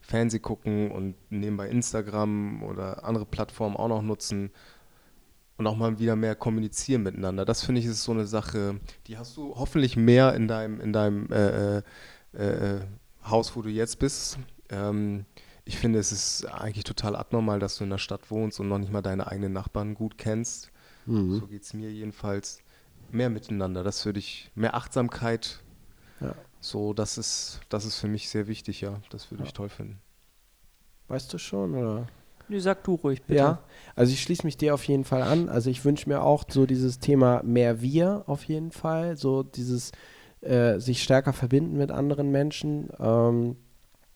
Fernseh 0.00 0.40
gucken 0.40 0.90
und 0.90 1.14
nebenbei 1.30 1.68
Instagram 1.68 2.62
oder 2.62 3.04
andere 3.04 3.24
Plattformen 3.24 3.76
auch 3.76 3.88
noch 3.88 4.02
nutzen 4.02 4.50
und 5.56 5.66
auch 5.66 5.76
mal 5.76 5.98
wieder 5.98 6.16
mehr 6.16 6.34
kommunizieren 6.34 7.04
miteinander. 7.04 7.44
Das 7.44 7.62
finde 7.62 7.80
ich 7.80 7.86
ist 7.86 8.02
so 8.02 8.12
eine 8.12 8.26
Sache, 8.26 8.80
die 9.06 9.16
hast 9.16 9.36
du 9.36 9.54
hoffentlich 9.54 9.96
mehr 9.96 10.34
in 10.34 10.48
deinem, 10.48 10.80
in 10.80 10.92
deinem 10.92 11.30
äh, 11.30 11.78
äh, 11.78 11.82
äh 12.34 12.80
Haus, 13.24 13.54
wo 13.54 13.62
du 13.62 13.68
jetzt 13.68 14.00
bist. 14.00 14.38
Ähm, 14.68 15.26
ich 15.64 15.78
finde, 15.78 15.98
es 15.98 16.12
ist 16.12 16.44
eigentlich 16.46 16.84
total 16.84 17.14
abnormal, 17.16 17.58
dass 17.58 17.76
du 17.76 17.84
in 17.84 17.90
der 17.90 17.98
Stadt 17.98 18.30
wohnst 18.30 18.58
und 18.60 18.68
noch 18.68 18.78
nicht 18.78 18.92
mal 18.92 19.02
deine 19.02 19.26
eigenen 19.28 19.52
Nachbarn 19.52 19.94
gut 19.94 20.18
kennst. 20.18 20.70
Mhm. 21.06 21.38
So 21.38 21.46
geht 21.46 21.62
es 21.62 21.74
mir 21.74 21.90
jedenfalls. 21.90 22.60
Mehr 23.10 23.30
miteinander, 23.30 23.84
das 23.84 24.04
würde 24.06 24.18
ich, 24.18 24.50
mehr 24.54 24.74
Achtsamkeit. 24.74 25.60
Ja. 26.20 26.34
So, 26.60 26.94
das 26.94 27.18
ist, 27.18 27.60
das 27.68 27.84
ist 27.84 27.98
für 27.98 28.08
mich 28.08 28.28
sehr 28.28 28.46
wichtig, 28.46 28.80
ja. 28.80 29.00
Das 29.10 29.30
würde 29.30 29.42
ja. 29.42 29.48
ich 29.48 29.52
toll 29.52 29.68
finden. 29.68 30.00
Weißt 31.08 31.32
du 31.32 31.38
schon, 31.38 31.74
oder? 31.74 32.06
Nee, 32.48 32.58
sag 32.58 32.82
du 32.84 32.94
ruhig, 32.94 33.22
bitte. 33.22 33.38
Ja, 33.38 33.62
also 33.94 34.12
ich 34.12 34.22
schließe 34.22 34.44
mich 34.44 34.56
dir 34.56 34.74
auf 34.74 34.84
jeden 34.84 35.04
Fall 35.04 35.22
an. 35.22 35.48
Also 35.48 35.70
ich 35.70 35.84
wünsche 35.84 36.08
mir 36.08 36.22
auch 36.22 36.44
so 36.48 36.66
dieses 36.66 36.98
Thema 36.98 37.42
mehr 37.42 37.82
wir 37.82 38.24
auf 38.26 38.44
jeden 38.44 38.72
Fall. 38.72 39.16
So 39.16 39.42
dieses 39.42 39.92
äh, 40.40 40.78
sich 40.78 41.02
stärker 41.02 41.32
verbinden 41.32 41.76
mit 41.76 41.90
anderen 41.90 42.30
Menschen. 42.30 42.88
Ähm, 42.98 43.56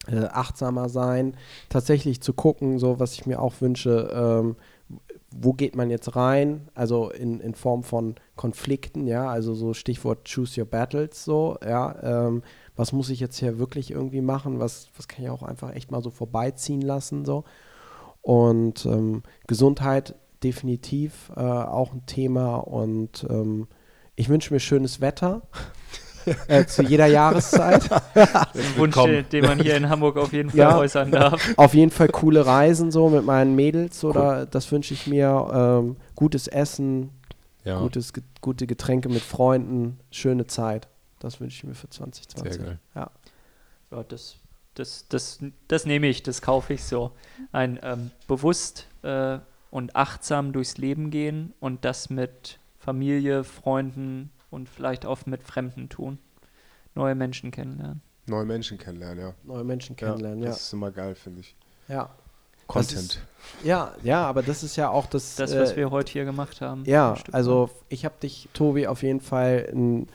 äh, 0.07 0.27
achtsamer 0.27 0.89
sein, 0.89 1.37
tatsächlich 1.69 2.21
zu 2.21 2.33
gucken, 2.33 2.79
so 2.79 3.01
was 3.01 3.15
ich 3.15 3.27
mir 3.27 3.41
auch 3.41 3.61
wünsche, 3.61 4.11
ähm, 4.13 4.57
wo 5.31 5.53
geht 5.53 5.77
man 5.77 5.91
jetzt 5.91 6.17
rein, 6.17 6.69
also 6.75 7.11
in, 7.11 7.41
in 7.41 7.55
Form 7.55 7.83
von 7.83 8.15
Konflikten, 8.37 9.07
ja, 9.07 9.29
also 9.29 9.55
so 9.55 9.75
Stichwort 9.75 10.29
Choose 10.33 10.61
Your 10.61 10.67
Battles, 10.67 11.25
so, 11.25 11.59
ja, 11.65 12.27
ähm, 12.27 12.43
was 12.77 12.93
muss 12.93 13.11
ich 13.11 13.21
jetzt 13.21 13.39
hier 13.39 13.59
wirklich 13.59 13.91
irgendwie 13.91 14.21
machen, 14.21 14.61
was, 14.61 14.89
was 14.97 15.09
kann 15.09 15.25
ich 15.25 15.31
auch 15.31 15.43
einfach 15.43 15.75
echt 15.75 15.91
mal 15.91 16.03
so 16.03 16.11
vorbeiziehen 16.11 16.83
lassen, 16.83 17.25
so. 17.25 17.45
Und 18.23 18.87
ähm, 18.87 19.23
Gesundheit 19.47 20.17
definitiv 20.43 21.31
äh, 21.37 21.41
auch 21.41 21.93
ein 21.93 22.07
Thema 22.07 22.57
und 22.57 23.25
ähm, 23.31 23.69
ich 24.17 24.29
wünsche 24.29 24.53
mir 24.53 24.61
schönes 24.61 25.01
Wetter. 25.01 25.43
äh, 26.49 26.67
zu 26.67 26.83
jeder 26.83 27.07
Jahreszeit. 27.07 27.91
Ein 28.15 28.77
Wunsch, 28.77 28.97
den 29.31 29.45
man 29.45 29.61
hier 29.61 29.77
in 29.77 29.89
Hamburg 29.89 30.17
auf 30.17 30.33
jeden 30.33 30.51
Fall 30.51 30.59
ja, 30.59 30.79
äußern 30.79 31.11
darf. 31.11 31.43
Auf 31.57 31.75
jeden 31.75 31.91
Fall 31.91 32.09
coole 32.09 32.45
Reisen 32.45 32.91
so 32.91 33.09
mit 33.09 33.25
meinen 33.25 33.55
Mädels 33.55 34.05
oder 34.05 34.41
cool. 34.41 34.49
das 34.51 34.71
wünsche 34.73 34.95
ich 34.95 35.07
mir. 35.07 35.27
Ähm, 35.53 35.97
gutes 36.15 36.49
Essen, 36.49 37.11
ja. 37.65 37.81
gutes, 37.81 38.13
gute 38.41 38.67
Getränke 38.67 39.09
mit 39.09 39.23
Freunden, 39.23 39.99
schöne 40.11 40.47
Zeit. 40.47 40.89
Das 41.19 41.41
wünsche 41.41 41.57
ich 41.57 41.65
mir 41.65 41.75
für 41.75 41.89
2020. 41.89 42.53
Sehr 42.53 42.65
geil. 42.65 42.79
Ja. 42.95 43.11
ja 43.91 44.03
das, 44.05 44.37
das, 44.75 45.07
das, 45.09 45.39
das 45.69 45.87
nehme 45.87 46.07
ich, 46.07 46.23
das 46.23 46.43
kaufe 46.43 46.75
ich 46.75 46.85
so. 46.85 47.13
Ein 47.53 47.79
ähm, 47.83 48.11
bewusst 48.27 48.87
äh, 49.03 49.39
und 49.71 49.97
achtsam 49.97 50.53
durchs 50.53 50.79
Leben 50.79 51.11
gehen 51.11 51.53
und 51.61 51.85
das 51.85 52.11
mit 52.11 52.59
Familie, 52.79 53.45
Freunden, 53.45 54.31
und 54.57 54.69
vielleicht 54.69 55.05
oft 55.05 55.27
mit 55.27 55.43
Fremden 55.43 55.89
tun. 55.89 56.19
Neue 56.95 57.15
Menschen 57.15 57.51
kennenlernen. 57.51 58.01
Neue 58.27 58.47
Menschen 58.47 58.79
kennenlernen, 58.79 59.19
ja. 59.19 59.35
Neue 59.45 59.63
Menschen 59.63 59.95
kennenlernen, 59.95 60.43
ja. 60.43 60.49
Das 60.49 60.63
ist 60.63 60.73
immer 60.73 60.91
geil, 60.91 61.15
finde 61.15 61.41
ich. 61.41 61.55
Ja. 61.89 62.09
Content. 62.67 62.99
Ist, 62.99 63.21
ja, 63.63 63.95
ja, 64.03 64.25
aber 64.25 64.43
das 64.43 64.65
ist 64.65 64.75
ja 64.75 64.89
auch 64.89 65.07
das. 65.07 65.37
Das, 65.37 65.55
was 65.55 65.73
äh, 65.73 65.77
wir 65.77 65.91
heute 65.93 66.11
hier 66.11 66.25
gemacht 66.25 66.61
haben. 66.61 66.85
Ja, 66.85 67.15
also 67.31 67.71
ich 67.89 68.05
habe 68.05 68.17
dich, 68.21 68.49
Tobi, 68.55 68.89
auf 68.89 69.05
jeden 69.05 69.21
Fall 69.21 69.69
ein 69.73 70.09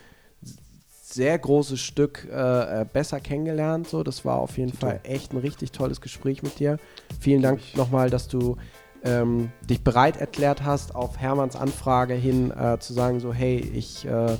sehr 1.01 1.39
großes 1.39 1.79
Stück 1.79 2.27
äh, 2.29 2.81
äh 2.81 2.85
besser 2.91 3.21
kennengelernt. 3.21 3.87
So, 3.87 4.03
das 4.03 4.25
war 4.25 4.39
auf 4.39 4.57
jeden. 4.57 4.73
Fall 4.73 4.99
echt 5.03 5.31
ein 5.31 5.37
richtig 5.37 5.71
tolles 5.71 6.01
Gespräch 6.01 6.43
mit 6.43 6.59
dir. 6.59 6.77
Vielen 7.21 7.41
Dank 7.41 7.61
nochmal, 7.75 8.09
dass 8.09 8.27
du 8.27 8.57
ähm, 9.03 9.51
dich 9.69 9.83
bereit 9.83 10.17
erklärt 10.17 10.63
hast, 10.63 10.95
auf 10.95 11.17
Hermanns 11.17 11.55
Anfrage 11.55 12.13
hin 12.13 12.51
äh, 12.51 12.77
zu 12.79 12.93
sagen, 12.93 13.19
so 13.19 13.33
hey, 13.33 13.57
ich, 13.57 14.05
äh, 14.05 14.37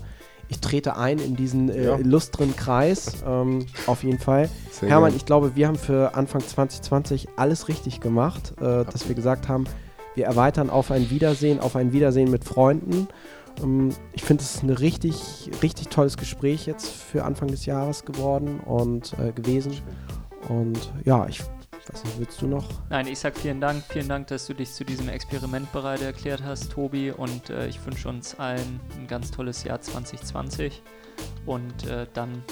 ich 0.50 0.60
trete 0.60 0.98
ein 0.98 1.20
in 1.20 1.36
diesen 1.36 1.70
äh, 1.70 1.86
ja. 1.86 1.98
illustren 1.98 2.56
Kreis, 2.56 3.24
ähm, 3.26 3.66
auf 3.88 4.04
jeden 4.04 4.20
Fall. 4.20 4.50
Sehr 4.72 4.90
Hermann, 4.90 5.16
ich 5.16 5.26
glaube, 5.26 5.56
wir 5.56 5.68
haben 5.68 5.78
für 5.78 6.16
Anfang 6.16 6.42
2020 6.42 7.30
alles 7.38 7.68
richtig 7.68 8.02
gemacht, 8.02 8.54
äh, 8.60 8.86
dass 8.86 9.08
wir 9.08 9.16
gesagt 9.16 9.48
haben, 9.48 9.66
wir 10.14 10.26
erweitern 10.26 10.70
auf 10.70 10.92
ein 10.92 11.10
Wiedersehen, 11.10 11.60
auf 11.60 11.76
ein 11.76 11.94
Wiedersehen 11.94 12.30
mit 12.30 12.44
Freunden. 12.44 13.08
Ähm, 13.64 13.90
ich 14.14 14.24
finde, 14.24 14.44
es 14.44 14.56
ist 14.56 14.64
ein 14.64 14.70
richtig, 14.70 15.50
richtig 15.64 15.88
tolles 15.88 16.18
Gespräch 16.18 16.66
jetzt 16.66 16.88
für 16.88 17.24
Anfang 17.24 17.48
des 17.48 17.66
Jahres 17.66 18.06
geworden 18.06 18.60
und 18.60 19.14
äh, 19.20 19.32
gewesen. 19.32 19.74
Und 20.50 20.92
ja, 21.06 21.28
ich 21.28 21.42
weiß 21.94 22.04
nicht, 22.06 22.20
willst 22.20 22.42
du 22.42 22.48
noch? 22.48 22.68
Nein, 22.90 23.08
ich 23.08 23.20
sag 23.20 23.38
vielen 23.38 23.60
Dank. 23.62 23.84
Vielen 23.90 24.08
Dank, 24.10 24.28
dass 24.28 24.48
du 24.48 24.54
dich 24.54 24.72
zu 24.72 24.84
diesem 24.86 25.10
Experiment 25.10 25.72
bereit 25.72 26.02
erklärt 26.02 26.44
hast, 26.44 26.72
Tobi. 26.72 27.12
Und 27.12 27.50
äh, 27.50 27.68
ich 27.68 27.84
wünsche 27.86 28.08
uns 28.10 28.40
allen 28.40 28.80
ein 29.00 29.08
ganz 29.08 29.32
tolles 29.32 29.64
Jahr 29.64 29.82
2020. 29.82 30.82
Und 31.46 31.86
äh, 31.88 32.08
dann 32.14 32.44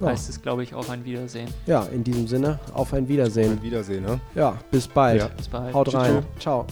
Ja. 0.00 0.08
heißt 0.08 0.28
es, 0.28 0.40
glaube 0.42 0.62
ich, 0.62 0.74
auf 0.74 0.90
ein 0.90 1.04
Wiedersehen. 1.04 1.48
Ja, 1.66 1.84
in 1.84 2.04
diesem 2.04 2.26
Sinne, 2.26 2.58
auf 2.72 2.92
ein 2.94 3.08
Wiedersehen. 3.08 3.60
Wiedersehen, 3.62 4.04
ne? 4.04 4.20
Ja, 4.34 4.58
bis 4.70 4.86
bald. 4.88 5.20
Ja. 5.20 5.28
Bis 5.28 5.48
bald. 5.48 5.74
Haut 5.74 5.86
Tschüss, 5.88 5.94
rein. 5.94 6.24
Ciao. 6.38 6.66